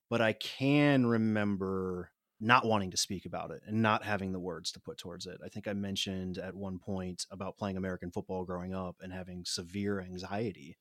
But 0.09 0.21
I 0.21 0.33
can 0.35 1.07
remember 1.07 2.11
not 2.41 2.67
wanting 2.67 2.91
to 2.91 2.97
speak 2.97 3.25
about 3.27 3.51
it 3.51 3.63
and 3.67 3.81
not 3.83 4.05
having 4.05 4.33
the 4.33 4.41
words 4.41 4.73
to 4.73 4.81
put 4.81 4.99
towards 4.99 5.27
it. 5.27 5.41
I 5.45 5.49
think 5.49 5.67
I 5.67 5.73
mentioned 5.73 6.39
at 6.39 6.55
one 6.55 6.79
point 6.79 7.25
about 7.31 7.57
playing 7.57 7.77
American 7.77 8.11
football 8.11 8.45
growing 8.45 8.75
up 8.75 8.97
and 9.01 9.13
having 9.13 9.45
severe 9.45 10.01
anxiety. 10.01 10.77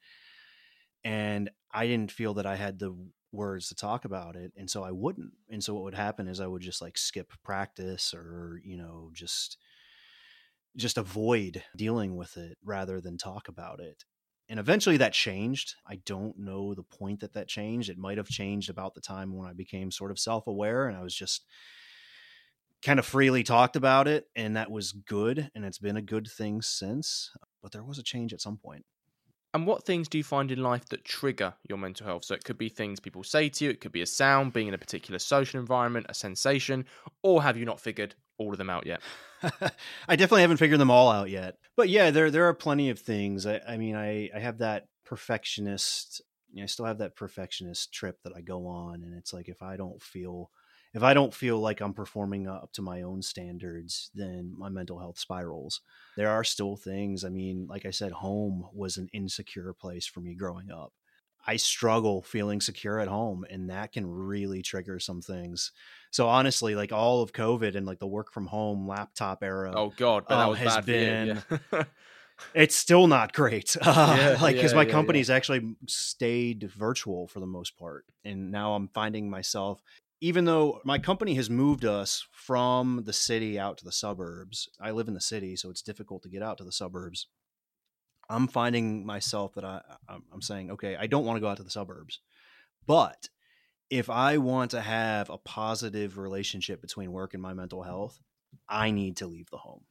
And 1.04 1.50
I 1.72 1.88
didn't 1.88 2.12
feel 2.12 2.34
that 2.36 2.46
I 2.46 2.56
had 2.56 2.80
the 2.80 2.96
words 3.32 3.68
to 3.70 3.76
talk 3.76 4.06
about 4.06 4.36
it. 4.36 4.54
And 4.58 4.70
so 4.70 4.84
I 4.84 4.92
wouldn't. 4.92 5.34
And 5.50 5.64
so 5.64 5.74
what 5.74 5.84
would 5.84 5.94
happen 5.94 6.28
is 6.28 6.40
I 6.40 6.48
would 6.48 6.62
just 6.62 6.82
like 6.82 6.98
skip 6.98 7.32
practice 7.44 8.14
or, 8.14 8.60
you 8.64 8.78
know, 8.78 9.12
just 9.14 9.58
just 10.76 10.98
avoid 10.98 11.64
dealing 11.76 12.16
with 12.16 12.38
it 12.38 12.58
rather 12.64 13.00
than 13.00 13.18
talk 13.18 13.48
about 13.48 13.80
it. 13.80 14.04
And 14.48 14.60
eventually 14.60 14.98
that 14.98 15.14
changed. 15.14 15.76
I 15.88 15.96
don't 16.06 16.38
know 16.38 16.74
the 16.74 16.84
point 16.84 17.22
that 17.22 17.34
that 17.34 17.48
changed. 17.48 17.90
It 17.90 17.98
might 17.98 18.18
have 18.18 18.28
changed 18.28 18.70
about 18.70 18.94
the 18.94 19.02
time 19.02 19.36
when 19.36 19.48
I 19.48 19.54
became 19.54 19.92
sort 19.92 20.12
of 20.12 20.20
self 20.20 20.48
aware 20.48 20.88
and 20.88 20.98
I 20.98 21.02
was 21.02 21.16
just 21.16 21.46
kind 22.84 23.00
of 23.00 23.06
freely 23.06 23.44
talked 23.44 23.76
about 23.76 24.08
it. 24.08 24.28
And 24.36 24.56
that 24.56 24.70
was 24.70 24.92
good. 24.92 25.50
And 25.56 25.66
it's 25.66 25.80
been 25.80 25.98
a 25.98 26.02
good 26.02 26.28
thing 26.28 26.62
since. 26.62 27.32
But 27.64 27.72
there 27.72 27.84
was 27.84 27.98
a 27.98 28.04
change 28.04 28.34
at 28.34 28.42
some 28.42 28.58
point. 28.58 28.86
And 29.56 29.66
what 29.66 29.86
things 29.86 30.10
do 30.10 30.18
you 30.18 30.24
find 30.24 30.52
in 30.52 30.62
life 30.62 30.86
that 30.90 31.06
trigger 31.06 31.54
your 31.68 31.78
mental 31.78 32.06
health? 32.06 32.26
So 32.26 32.36
it 32.36 32.44
could 32.44 32.58
be 32.58 32.68
things 32.68 33.00
people 33.00 33.24
say 33.24 33.48
to 33.48 33.64
you, 33.64 33.72
it 33.72 33.80
could 33.80 33.94
be 33.94 34.02
a 34.02 34.06
sound, 34.06 34.52
being 34.52 34.68
in 34.68 34.74
a 34.74 34.78
particular 34.78 35.18
social 35.18 35.62
environment, 35.62 36.08
a 36.10 36.14
sensation, 36.14 36.86
or 37.24 37.42
have 37.42 37.56
you 37.56 37.64
not 37.64 37.80
figured 37.80 38.16
all 38.38 38.52
of 38.52 38.58
them 38.58 38.70
out 38.70 38.86
yet? 38.86 39.02
I 40.08 40.16
definitely 40.16 40.42
haven't 40.42 40.58
figured 40.58 40.80
them 40.80 40.92
all 40.92 41.12
out 41.12 41.30
yet. 41.30 41.58
But 41.76 41.90
yeah, 41.90 42.12
there 42.12 42.32
there 42.32 42.48
are 42.48 42.54
plenty 42.54 42.90
of 42.90 43.00
things. 43.00 43.46
I, 43.46 43.62
I 43.68 43.78
mean, 43.78 43.96
I, 43.96 44.30
I 44.36 44.40
have 44.40 44.60
that 44.60 44.88
perfectionist. 45.06 46.22
You 46.52 46.62
know, 46.62 46.64
I 46.64 46.68
still 46.68 46.86
have 46.86 47.00
that 47.00 47.16
perfectionist 47.16 47.94
trip 47.94 48.20
that 48.24 48.34
I 48.36 48.42
go 48.42 48.68
on, 48.68 49.04
and 49.04 49.14
it's 49.18 49.34
like 49.34 49.50
if 49.50 49.62
I 49.62 49.78
don't 49.78 50.02
feel 50.02 50.52
if 50.96 51.04
I 51.04 51.14
don't 51.14 51.34
feel 51.34 51.60
like 51.60 51.82
I'm 51.82 51.94
performing 51.94 52.48
up 52.48 52.72
to 52.74 52.82
my 52.82 53.02
own 53.02 53.22
standards, 53.22 54.10
then 54.16 54.54
my 54.58 54.70
mental 54.70 54.98
health 54.98 55.20
spirals. 55.20 55.82
There 56.16 56.30
are 56.30 56.46
still 56.46 56.78
things. 56.78 57.26
I 57.26 57.30
mean, 57.30 57.68
like 57.70 57.86
I 57.86 57.92
said, 57.92 58.14
home 58.14 58.70
was 58.74 58.96
an 58.96 59.10
insecure 59.12 59.74
place 59.74 60.06
for 60.06 60.22
me 60.22 60.36
growing 60.36 60.72
up. 60.72 60.94
I 61.48 61.58
struggle 61.58 62.24
feeling 62.24 62.60
secure 62.62 63.00
at 63.00 63.08
home, 63.08 63.46
and 63.50 63.70
that 63.70 63.92
can 63.92 64.10
really 64.10 64.62
trigger 64.62 65.00
some 65.00 65.22
things. 65.22 65.72
So 66.12 66.28
honestly, 66.28 66.76
like 66.76 66.92
all 66.92 67.22
of 67.22 67.34
COVID 67.34 67.76
and 67.76 67.86
like 67.86 68.00
the 68.00 68.08
work 68.08 68.32
from 68.34 68.48
home 68.48 68.88
laptop 68.88 69.44
era, 69.44 69.72
Oh 69.76 69.94
God, 69.96 70.26
but 70.28 70.36
that 70.38 70.44
um, 70.44 70.50
was 70.52 70.60
has 70.60 70.76
bad 70.78 70.86
been- 70.86 71.28
you. 71.28 71.60
yeah. 71.72 71.84
it's 72.54 72.76
still 72.76 73.08
not 73.08 73.34
great. 73.34 73.76
Uh, 73.82 74.16
Yeah, 74.18 74.38
like 74.42 74.56
because 74.56 74.72
yeah, 74.72 74.78
my 74.78 74.86
company's 74.86 75.30
actually 75.30 75.76
stayed 75.88 76.70
virtual 76.72 77.28
for 77.28 77.40
the 77.40 77.46
most 77.46 77.78
part, 77.78 78.06
and 78.24 78.52
now 78.52 78.74
I'm 78.74 78.88
finding 78.90 79.30
myself, 79.30 79.82
even 80.22 80.46
though 80.46 80.80
my 80.84 80.98
company 81.00 81.36
has 81.36 81.50
moved 81.50 81.86
us 81.86 82.26
from 82.32 83.04
the 83.06 83.14
city 83.14 83.60
out 83.60 83.78
to 83.80 83.86
the 83.86 83.92
suburbs. 83.92 84.68
I 84.82 84.92
live 84.92 85.08
in 85.08 85.14
the 85.14 85.22
city, 85.22 85.56
so 85.56 85.70
it's 85.70 85.82
difficult 85.82 86.24
to 86.24 86.30
get 86.30 86.42
out 86.42 86.58
to 86.58 86.64
the 86.64 86.72
suburbs. 86.72 87.28
I'm 88.30 88.48
finding 88.48 89.06
myself 89.06 89.54
that 89.56 89.66
I 89.66 89.82
I'm 90.10 90.42
saying, 90.42 90.72
okay, 90.72 90.96
I 90.96 91.08
don't 91.08 91.26
want 91.26 91.38
to 91.38 91.42
go 91.42 91.48
out 91.48 91.58
to 91.58 91.64
the 91.64 91.70
suburbs, 91.70 92.20
but 92.86 93.30
if 93.90 94.10
I 94.10 94.38
want 94.38 94.72
to 94.72 94.82
have 94.82 95.30
a 95.30 95.38
positive 95.38 96.18
relationship 96.18 96.82
between 96.82 97.12
work 97.12 97.34
and 97.34 97.44
my 97.44 97.54
mental 97.54 97.84
health, 97.84 98.20
I 98.68 98.92
need 98.92 99.18
to 99.18 99.28
leave 99.28 99.50
the 99.52 99.58
home. 99.58 99.82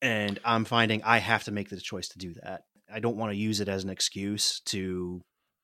And 0.00 0.38
I'm 0.44 0.64
finding 0.64 1.02
I 1.02 1.18
have 1.18 1.44
to 1.44 1.52
make 1.52 1.68
the 1.68 1.76
choice 1.80 2.08
to 2.08 2.18
do 2.18 2.34
that. 2.42 2.62
I 2.92 3.00
don't 3.00 3.16
want 3.16 3.32
to 3.32 3.36
use 3.36 3.60
it 3.60 3.68
as 3.68 3.84
an 3.84 3.90
excuse 3.90 4.60
to 4.66 5.22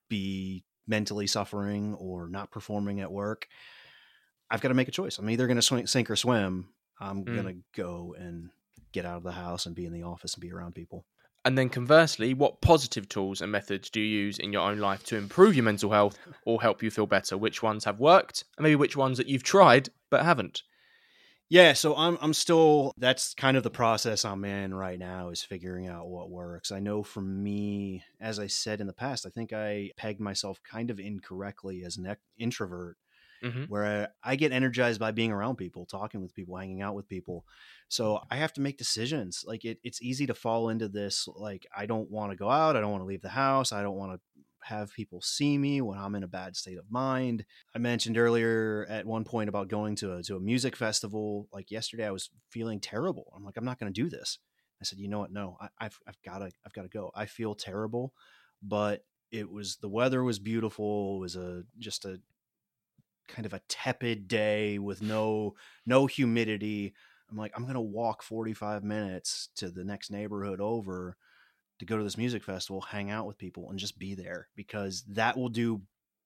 be 0.09 0.65
mentally 0.87 1.27
suffering 1.27 1.95
or 1.95 2.29
not 2.29 2.51
performing 2.51 3.01
at 3.01 3.13
work. 3.13 3.47
I've 4.51 4.61
got 4.61 4.69
to 4.69 4.75
make 4.75 4.89
a 4.89 4.93
choice. 4.93 5.19
I'm 5.19 5.29
either 5.29 5.47
going 5.47 5.57
to 5.57 5.63
swing, 5.63 5.87
sink 5.87 6.11
or 6.11 6.17
swim. 6.17 6.71
I'm 7.01 7.25
Mm. 7.25 7.35
going 7.35 7.47
to 7.47 7.81
go 7.81 8.15
and 8.19 8.51
get 8.93 9.05
out 9.05 9.19
of 9.19 9.23
the 9.23 9.33
house 9.33 9.67
and 9.67 9.75
be 9.75 9.85
in 9.85 9.93
the 9.93 10.03
office 10.03 10.35
and 10.35 10.41
be 10.41 10.53
around 10.53 10.75
people. 10.75 11.05
And 11.45 11.57
then 11.57 11.69
conversely, 11.69 12.35
what 12.35 12.61
positive 12.61 13.09
tools 13.09 13.41
and 13.41 13.51
methods 13.51 13.91
do 13.91 14.01
you 14.01 14.25
use 14.25 14.39
in 14.39 14.53
your 14.53 14.69
own 14.69 14.79
life 14.79 15.05
to 15.07 15.17
improve 15.17 15.55
your 15.55 15.65
mental 15.65 15.91
health 15.91 16.19
or 16.45 16.61
help 16.61 16.83
you 16.83 16.91
feel 16.91 17.07
better? 17.07 17.39
Which 17.39 17.63
ones 17.63 17.85
have 17.85 18.01
worked, 18.01 18.45
and 18.57 18.65
maybe 18.65 18.77
which 18.77 18.97
ones 18.97 19.19
that 19.19 19.29
you've 19.29 19.45
tried 19.45 19.89
but 20.11 20.25
haven't? 20.25 20.63
Yeah, 21.51 21.73
so 21.73 21.97
I'm 21.97 22.19
I'm 22.21 22.35
still 22.35 22.93
that's 22.99 23.33
kind 23.33 23.57
of 23.57 23.63
the 23.63 23.71
process 23.71 24.27
I'm 24.27 24.45
in 24.45 24.75
right 24.75 24.99
now 24.99 25.31
is 25.31 25.43
figuring 25.43 25.89
out 25.89 26.09
what 26.09 26.29
works. 26.29 26.71
I 26.71 26.81
know 26.81 27.03
for 27.03 27.23
me, 27.23 28.05
as 28.21 28.39
I 28.39 28.49
said 28.49 28.83
in 28.83 28.87
the 28.87 28.93
past, 28.93 29.25
I 29.25 29.31
think 29.31 29.55
I 29.55 29.91
pegged 29.97 30.21
myself 30.21 30.61
kind 30.63 30.91
of 30.91 31.01
incorrectly 31.01 31.85
as 31.85 31.97
an 31.97 32.15
introvert 32.37 32.99
hmm 33.43 33.65
where 33.67 34.09
I 34.23 34.37
get 34.37 34.53
energized 34.53 34.99
by 34.99 35.11
being 35.11 35.31
around 35.31 35.57
people, 35.57 35.85
talking 35.87 36.23
with 36.23 36.35
people, 36.35 36.57
hanging 36.57 36.81
out 36.83 36.95
with 36.95 37.09
people. 37.09 37.45
So 37.89 38.21
I 38.31 38.37
have 38.37 38.53
to 38.55 38.61
make 38.61 38.79
decisions. 38.79 39.45
Like 39.47 39.65
it, 39.65 39.79
it's 39.83 40.03
easy 40.03 40.27
to 40.27 40.35
fall 40.35 40.71
into 40.71 40.89
this. 40.89 41.29
Like 41.29 41.67
I 41.77 41.87
don't 41.87 42.11
want 42.11 42.33
to 42.33 42.37
go 42.37 42.51
out. 42.51 42.77
I 42.77 42.81
don't 42.81 42.91
want 42.93 43.03
to 43.03 43.07
leave 43.07 43.23
the 43.23 43.29
house. 43.29 43.73
I 43.73 43.83
don't 43.83 43.97
want 43.97 44.13
to 44.13 44.21
have 44.63 44.93
people 44.93 45.21
see 45.21 45.57
me 45.57 45.81
when 45.81 45.99
I'm 45.99 46.15
in 46.15 46.23
a 46.25 46.29
bad 46.29 46.57
state 46.57 46.79
of 46.79 46.91
mind. 46.91 47.45
I 47.75 47.79
mentioned 47.79 48.19
earlier 48.19 48.87
at 48.89 49.07
one 49.07 49.25
point 49.25 49.49
about 49.49 49.69
going 49.69 49.95
to 49.97 50.17
a, 50.17 50.23
to 50.25 50.37
a 50.37 50.41
music 50.41 50.77
festival. 50.77 51.49
Like 51.53 51.71
yesterday, 51.71 52.07
I 52.07 52.11
was 52.11 52.31
feeling 52.51 52.81
terrible. 52.81 53.33
I'm 53.37 53.45
like, 53.45 53.57
I'm 53.57 53.65
not 53.65 53.79
going 53.79 53.93
to 53.93 54.03
do 54.03 54.11
this. 54.11 54.39
I 54.81 54.85
said, 54.85 54.99
you 54.99 55.09
know 55.09 55.21
what? 55.21 55.33
No, 55.33 55.57
I, 55.61 55.69
I've, 55.79 55.99
I've 56.07 56.21
got 56.23 56.39
to, 56.39 56.51
I've 56.65 56.73
got 56.73 56.83
to 56.83 56.89
go. 56.89 57.11
I 57.15 57.27
feel 57.27 57.55
terrible, 57.55 58.13
but 58.63 59.05
it 59.31 59.51
was, 59.51 59.77
the 59.77 59.89
weather 59.89 60.23
was 60.23 60.39
beautiful. 60.39 61.17
It 61.17 61.21
was 61.21 61.37
a, 61.37 61.63
just 61.79 62.05
a, 62.05 62.21
kind 63.29 63.47
of 63.47 63.53
a 63.53 63.61
tepid 63.69 64.27
day 64.27 64.79
with 64.79 65.03
no 65.03 65.55
no 65.87 66.07
humidity 66.07 66.95
i'm 67.31 67.37
like 67.37 67.53
i'm 67.57 67.67
gonna 67.67 67.81
walk 67.81 68.23
45 68.23 68.83
minutes 68.83 69.51
to 69.57 69.71
the 69.71 69.85
next 69.85 70.11
neighborhood 70.11 70.61
over 70.61 71.17
to 71.79 71.85
go 71.85 71.97
to 71.97 72.03
this 72.03 72.17
music 72.19 72.43
festival 72.43 72.81
hang 72.81 73.11
out 73.11 73.27
with 73.27 73.39
people 73.39 73.71
and 73.71 73.79
just 73.79 73.99
be 73.99 74.15
there 74.15 74.49
because 74.57 75.05
that 75.09 75.37
will 75.37 75.49
do 75.51 75.81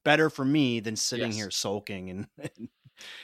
better 0.05 0.31
for 0.31 0.45
me 0.45 0.81
than 0.81 0.97
sitting 0.97 1.27
Yes. 1.27 1.37
here 1.37 1.51
sulking 1.51 2.11
and, 2.11 2.27
and, 2.39 2.69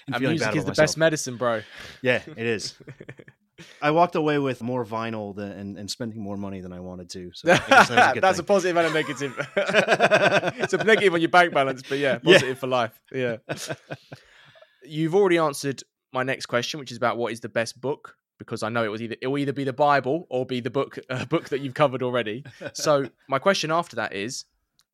and 0.09 0.21
music 0.21 0.55
is 0.55 0.65
the 0.65 0.73
best 0.73 0.97
medicine, 0.97 1.37
bro. 1.37 1.63
yeah 2.03 2.23
it 2.37 2.47
is 2.47 2.75
i 3.83 3.91
walked 3.91 4.15
away 4.15 4.39
with 4.39 4.63
more 4.63 4.85
vinyl 4.85 5.35
than 5.35 5.53
and, 5.53 5.79
and 5.79 5.91
spending 5.91 6.21
more 6.21 6.37
money 6.37 6.61
than 6.61 6.73
i 6.73 6.81
wanted 6.81 7.09
to 7.11 7.31
so 7.33 7.49
that 7.49 8.17
a 8.17 8.21
That's 8.21 8.39
a 8.39 8.43
positive 8.55 8.77
and 8.77 8.87
a 8.87 8.93
negative. 8.93 9.49
it's 9.57 10.73
a 10.73 10.85
negative 10.85 11.15
on 11.15 11.21
your 11.21 11.31
bank 11.31 11.53
balance, 11.53 11.83
but 11.89 11.99
yeah, 11.99 12.19
positive 12.19 12.59
for 12.59 12.67
life. 12.67 13.01
Yeah. 13.13 13.37
You've 14.85 15.15
already 15.15 15.39
answered 15.39 15.83
my 16.13 16.23
next 16.23 16.47
question, 16.47 16.81
which 16.81 16.91
is 16.91 16.97
about 16.97 17.17
what 17.17 17.33
is 17.33 17.41
the 17.41 17.49
best 17.49 17.81
book, 17.81 18.17
because 18.39 18.63
I 18.63 18.69
know 18.69 18.85
it 18.85 18.89
was 18.89 19.03
either 19.03 19.17
it 19.21 19.27
will 19.27 19.39
either 19.39 19.53
be 19.53 19.65
the 19.65 19.73
Bible 19.73 20.27
or 20.31 20.47
be 20.47 20.61
the 20.61 20.71
book 20.71 20.99
uh, 21.11 21.25
book 21.27 21.49
that 21.51 21.61
you've 21.61 21.75
covered 21.75 22.03
already. 22.03 22.45
So 22.73 23.09
my 23.29 23.39
question 23.39 23.71
after 23.71 23.97
that 23.97 24.15
is, 24.15 24.45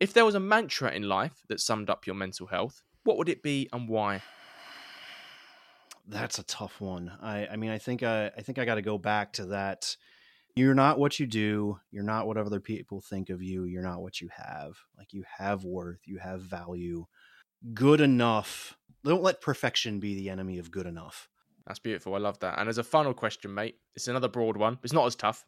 if 0.00 0.12
there 0.12 0.24
was 0.24 0.34
a 0.34 0.40
mantra 0.40 0.90
in 0.90 1.04
life 1.04 1.42
that 1.48 1.60
summed 1.60 1.90
up 1.90 2.06
your 2.06 2.16
mental 2.16 2.46
health, 2.46 2.82
what 3.04 3.18
would 3.18 3.28
it 3.28 3.42
be 3.42 3.68
and 3.72 3.88
why? 3.88 4.22
That's 6.06 6.38
a 6.38 6.42
tough 6.44 6.80
one. 6.80 7.12
I, 7.22 7.46
I 7.46 7.56
mean, 7.56 7.70
I 7.70 7.78
think 7.78 8.02
I, 8.02 8.26
I 8.36 8.42
think 8.42 8.58
I 8.58 8.64
got 8.64 8.74
to 8.74 8.82
go 8.82 8.98
back 8.98 9.32
to 9.34 9.46
that. 9.46 9.96
You're 10.56 10.74
not 10.74 10.98
what 10.98 11.18
you 11.18 11.26
do. 11.26 11.80
You're 11.90 12.04
not 12.04 12.26
what 12.26 12.36
other 12.36 12.60
people 12.60 13.00
think 13.00 13.30
of 13.30 13.42
you. 13.42 13.64
You're 13.64 13.82
not 13.82 14.02
what 14.02 14.20
you 14.20 14.28
have. 14.36 14.76
Like 14.96 15.12
you 15.12 15.24
have 15.38 15.64
worth. 15.64 16.00
You 16.04 16.18
have 16.18 16.42
value. 16.42 17.06
Good 17.72 18.00
enough. 18.00 18.76
Don't 19.04 19.22
let 19.22 19.40
perfection 19.40 19.98
be 19.98 20.14
the 20.14 20.30
enemy 20.30 20.58
of 20.58 20.70
good 20.70 20.86
enough. 20.86 21.28
That's 21.66 21.78
beautiful. 21.78 22.14
I 22.14 22.18
love 22.18 22.38
that. 22.40 22.58
And 22.58 22.68
as 22.68 22.78
a 22.78 22.84
final 22.84 23.14
question, 23.14 23.52
mate, 23.52 23.76
it's 23.94 24.08
another 24.08 24.28
broad 24.28 24.56
one. 24.56 24.78
It's 24.82 24.92
not 24.92 25.06
as 25.06 25.16
tough. 25.16 25.44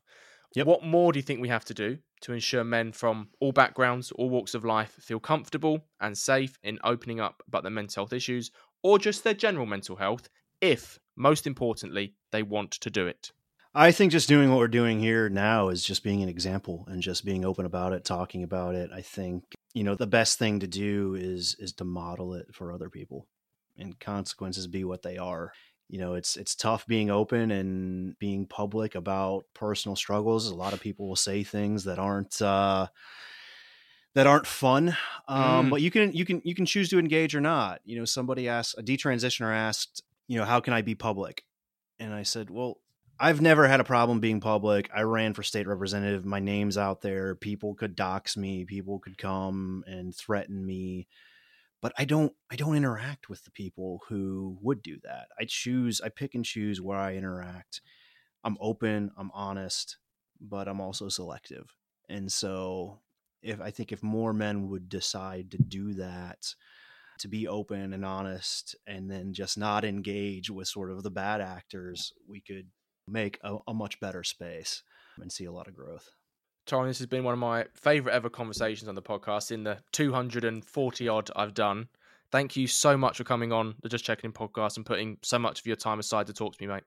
Yep. 0.54 0.66
What 0.66 0.84
more 0.84 1.12
do 1.12 1.18
you 1.18 1.22
think 1.22 1.40
we 1.40 1.48
have 1.48 1.64
to 1.66 1.74
do 1.74 1.98
to 2.22 2.32
ensure 2.32 2.64
men 2.64 2.92
from 2.92 3.28
all 3.40 3.52
backgrounds, 3.52 4.10
all 4.12 4.30
walks 4.30 4.54
of 4.54 4.64
life 4.64 4.92
feel 5.00 5.20
comfortable 5.20 5.84
and 6.00 6.16
safe 6.16 6.58
in 6.62 6.78
opening 6.82 7.20
up 7.20 7.42
about 7.46 7.62
their 7.62 7.70
mental 7.70 8.02
health 8.02 8.12
issues 8.12 8.50
or 8.82 8.98
just 8.98 9.24
their 9.24 9.34
general 9.34 9.66
mental 9.66 9.96
health 9.96 10.28
if, 10.60 10.98
most 11.16 11.46
importantly, 11.46 12.14
they 12.32 12.42
want 12.42 12.72
to 12.72 12.90
do 12.90 13.06
it? 13.06 13.32
I 13.74 13.92
think 13.92 14.10
just 14.10 14.28
doing 14.28 14.48
what 14.48 14.58
we're 14.58 14.68
doing 14.68 15.00
here 15.00 15.28
now 15.28 15.68
is 15.68 15.84
just 15.84 16.02
being 16.02 16.22
an 16.22 16.30
example 16.30 16.86
and 16.88 17.02
just 17.02 17.26
being 17.26 17.44
open 17.44 17.66
about 17.66 17.92
it, 17.92 18.04
talking 18.04 18.42
about 18.42 18.74
it. 18.74 18.90
I 18.90 19.02
think, 19.02 19.44
you 19.74 19.84
know, 19.84 19.94
the 19.94 20.06
best 20.06 20.38
thing 20.38 20.60
to 20.60 20.66
do 20.66 21.14
is 21.14 21.56
is 21.58 21.74
to 21.74 21.84
model 21.84 22.32
it 22.32 22.46
for 22.54 22.72
other 22.72 22.88
people 22.88 23.26
and 23.76 23.98
consequences 24.00 24.66
be 24.66 24.84
what 24.84 25.02
they 25.02 25.18
are. 25.18 25.52
You 25.88 25.98
know, 25.98 26.14
it's 26.14 26.38
it's 26.38 26.54
tough 26.54 26.86
being 26.86 27.10
open 27.10 27.50
and 27.50 28.18
being 28.18 28.46
public 28.46 28.94
about 28.94 29.44
personal 29.52 29.94
struggles. 29.94 30.48
A 30.48 30.54
lot 30.54 30.72
of 30.72 30.80
people 30.80 31.06
will 31.06 31.14
say 31.14 31.44
things 31.44 31.84
that 31.84 31.98
aren't 31.98 32.40
uh 32.40 32.86
that 34.14 34.26
aren't 34.26 34.46
fun. 34.46 34.96
Um, 35.28 35.66
mm. 35.66 35.70
but 35.70 35.82
you 35.82 35.90
can 35.90 36.12
you 36.14 36.24
can 36.24 36.40
you 36.44 36.54
can 36.54 36.64
choose 36.64 36.88
to 36.88 36.98
engage 36.98 37.36
or 37.36 37.42
not. 37.42 37.82
You 37.84 37.98
know, 37.98 38.06
somebody 38.06 38.48
asked 38.48 38.74
a 38.78 38.82
detransitioner 38.82 39.54
asked, 39.54 40.02
you 40.28 40.38
know, 40.38 40.44
how 40.44 40.60
can 40.60 40.72
I 40.72 40.82
be 40.82 40.94
public? 40.94 41.44
And 41.98 42.12
I 42.12 42.22
said, 42.22 42.50
well, 42.50 42.78
I've 43.18 43.40
never 43.40 43.66
had 43.66 43.80
a 43.80 43.84
problem 43.84 44.20
being 44.20 44.40
public. 44.40 44.90
I 44.94 45.02
ran 45.02 45.32
for 45.32 45.42
state 45.42 45.66
representative. 45.66 46.26
My 46.26 46.40
name's 46.40 46.76
out 46.76 47.00
there. 47.00 47.34
People 47.34 47.74
could 47.74 47.96
dox 47.96 48.36
me. 48.36 48.64
People 48.64 48.98
could 48.98 49.16
come 49.16 49.84
and 49.86 50.14
threaten 50.14 50.64
me. 50.64 51.08
But 51.80 51.92
I 51.98 52.04
don't 52.04 52.32
I 52.50 52.56
don't 52.56 52.76
interact 52.76 53.28
with 53.28 53.44
the 53.44 53.50
people 53.50 54.00
who 54.08 54.58
would 54.60 54.82
do 54.82 54.98
that. 55.04 55.28
I 55.38 55.44
choose 55.46 56.00
I 56.00 56.08
pick 56.08 56.34
and 56.34 56.44
choose 56.44 56.80
where 56.80 56.98
I 56.98 57.14
interact. 57.14 57.80
I'm 58.44 58.56
open, 58.60 59.10
I'm 59.16 59.30
honest, 59.32 59.98
but 60.40 60.68
I'm 60.68 60.80
also 60.80 61.08
selective. 61.08 61.74
And 62.08 62.30
so 62.30 63.00
if 63.42 63.60
I 63.60 63.70
think 63.70 63.92
if 63.92 64.02
more 64.02 64.32
men 64.32 64.68
would 64.68 64.88
decide 64.88 65.50
to 65.52 65.58
do 65.58 65.94
that, 65.94 66.54
to 67.18 67.28
be 67.28 67.48
open 67.48 67.92
and 67.92 68.04
honest 68.04 68.76
and 68.86 69.10
then 69.10 69.32
just 69.32 69.58
not 69.58 69.84
engage 69.84 70.50
with 70.50 70.68
sort 70.68 70.90
of 70.90 71.02
the 71.02 71.10
bad 71.10 71.40
actors, 71.40 72.12
we 72.28 72.40
could 72.40 72.68
make 73.08 73.38
a, 73.42 73.56
a 73.68 73.74
much 73.74 74.00
better 74.00 74.24
space 74.24 74.82
and 75.20 75.32
see 75.32 75.44
a 75.44 75.52
lot 75.52 75.68
of 75.68 75.74
growth. 75.74 76.10
Torren, 76.66 76.88
this 76.88 76.98
has 76.98 77.06
been 77.06 77.22
one 77.22 77.32
of 77.32 77.38
my 77.38 77.66
favorite 77.74 78.12
ever 78.12 78.28
conversations 78.28 78.88
on 78.88 78.96
the 78.96 79.02
podcast 79.02 79.52
in 79.52 79.62
the 79.62 79.78
240 79.92 81.08
odd 81.08 81.30
I've 81.36 81.54
done. 81.54 81.88
Thank 82.32 82.56
you 82.56 82.66
so 82.66 82.96
much 82.96 83.16
for 83.16 83.24
coming 83.24 83.52
on 83.52 83.76
the 83.82 83.88
Just 83.88 84.04
Checking 84.04 84.28
In 84.28 84.32
podcast 84.32 84.76
and 84.76 84.84
putting 84.84 85.18
so 85.22 85.38
much 85.38 85.60
of 85.60 85.66
your 85.66 85.76
time 85.76 86.00
aside 86.00 86.26
to 86.26 86.32
talk 86.32 86.56
to 86.56 86.62
me, 86.62 86.66
mate. 86.66 86.82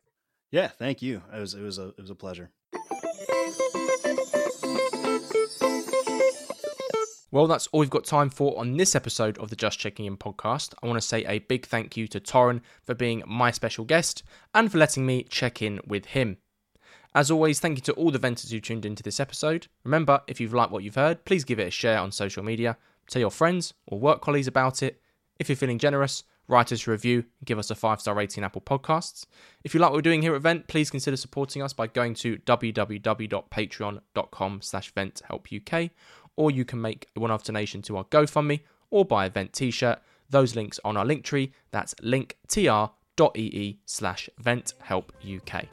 Yeah, 0.51 0.67
thank 0.67 1.01
you. 1.01 1.21
It 1.33 1.39
was 1.39 1.53
it 1.53 1.61
was 1.61 1.77
a 1.77 1.89
it 1.89 2.01
was 2.01 2.09
a 2.09 2.15
pleasure. 2.15 2.51
Well, 7.31 7.45
that's 7.45 7.67
all 7.67 7.81
we've 7.81 7.91
got 7.91 8.05
time 8.05 8.31
for 8.31 8.57
on 8.57 8.77
this 8.77 8.95
episode 8.95 9.37
of 9.37 9.51
the 9.51 9.55
Just 9.55 9.77
Checking 9.77 10.05
In 10.05 10.17
podcast. 10.17 10.73
I 10.81 10.87
want 10.87 10.99
to 10.99 11.07
say 11.07 11.23
a 11.25 11.37
big 11.37 11.67
thank 11.67 11.95
you 11.95 12.07
to 12.07 12.19
Torren 12.19 12.61
for 12.83 12.95
being 12.95 13.21
my 13.27 13.51
special 13.51 13.85
guest 13.85 14.23
and 14.55 14.71
for 14.71 14.79
letting 14.79 15.05
me 15.05 15.27
check 15.29 15.61
in 15.61 15.79
with 15.85 16.05
him. 16.05 16.37
As 17.13 17.29
always, 17.29 17.59
thank 17.59 17.77
you 17.77 17.83
to 17.83 17.93
all 17.93 18.09
the 18.09 18.17
venters 18.17 18.49
who 18.49 18.59
tuned 18.59 18.83
into 18.83 19.03
this 19.03 19.19
episode. 19.19 19.67
Remember, 19.83 20.21
if 20.27 20.41
you've 20.41 20.55
liked 20.55 20.71
what 20.71 20.83
you've 20.83 20.95
heard, 20.95 21.23
please 21.23 21.43
give 21.43 21.59
it 21.59 21.67
a 21.67 21.71
share 21.71 21.99
on 21.99 22.11
social 22.11 22.41
media. 22.41 22.77
Tell 23.07 23.19
your 23.19 23.29
friends 23.29 23.75
or 23.85 23.99
work 23.99 24.21
colleagues 24.21 24.47
about 24.47 24.81
it. 24.81 24.99
If 25.37 25.49
you're 25.49 25.55
feeling 25.55 25.77
generous, 25.77 26.23
write 26.47 26.71
us 26.71 26.87
a 26.87 26.91
review 26.91 27.19
and 27.19 27.45
give 27.45 27.59
us 27.59 27.69
a 27.69 27.75
five 27.75 28.01
star 28.01 28.15
rating 28.15 28.43
on 28.43 28.45
Apple 28.45 28.61
Podcasts. 28.61 29.27
If 29.63 29.75
you 29.75 29.79
like 29.79 29.91
what 29.91 29.97
we're 29.97 30.01
doing 30.01 30.23
here 30.23 30.33
at 30.33 30.41
Vent, 30.41 30.67
please 30.67 30.89
consider 30.89 31.15
supporting 31.15 31.61
us 31.61 31.73
by 31.73 31.85
going 31.85 32.15
to 32.15 32.37
www.patreon.com 32.37 34.61
slash 34.63 34.91
venthelpuk 34.95 35.91
or 36.39 36.49
you 36.49 36.63
can 36.63 36.81
make 36.81 37.05
a 37.17 37.19
one-off 37.19 37.43
donation 37.43 37.81
to 37.81 37.97
our 37.97 38.05
GoFundMe 38.05 38.61
or 38.89 39.03
buy 39.03 39.25
a 39.25 39.29
Vent 39.29 39.51
t-shirt. 39.51 39.99
Those 40.29 40.55
links 40.55 40.79
on 40.85 40.95
our 40.95 41.05
link 41.05 41.25
tree. 41.25 41.51
That's 41.71 41.93
linktr.ee 41.95 43.79
slash 43.85 44.29
venthelpuk. 44.41 45.67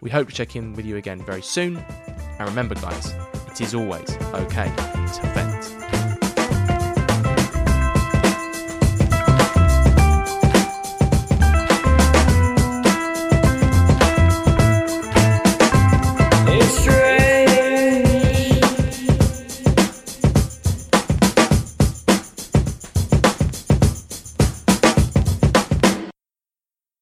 We 0.00 0.10
hope 0.10 0.28
to 0.28 0.34
check 0.34 0.56
in 0.56 0.72
with 0.72 0.86
you 0.86 0.96
again 0.96 1.22
very 1.22 1.42
soon. 1.42 1.76
And 1.76 2.48
remember, 2.48 2.76
guys, 2.76 3.14
it 3.46 3.60
is 3.60 3.74
always 3.74 4.10
okay 4.32 4.72
to 4.74 5.32
vent. 5.34 5.57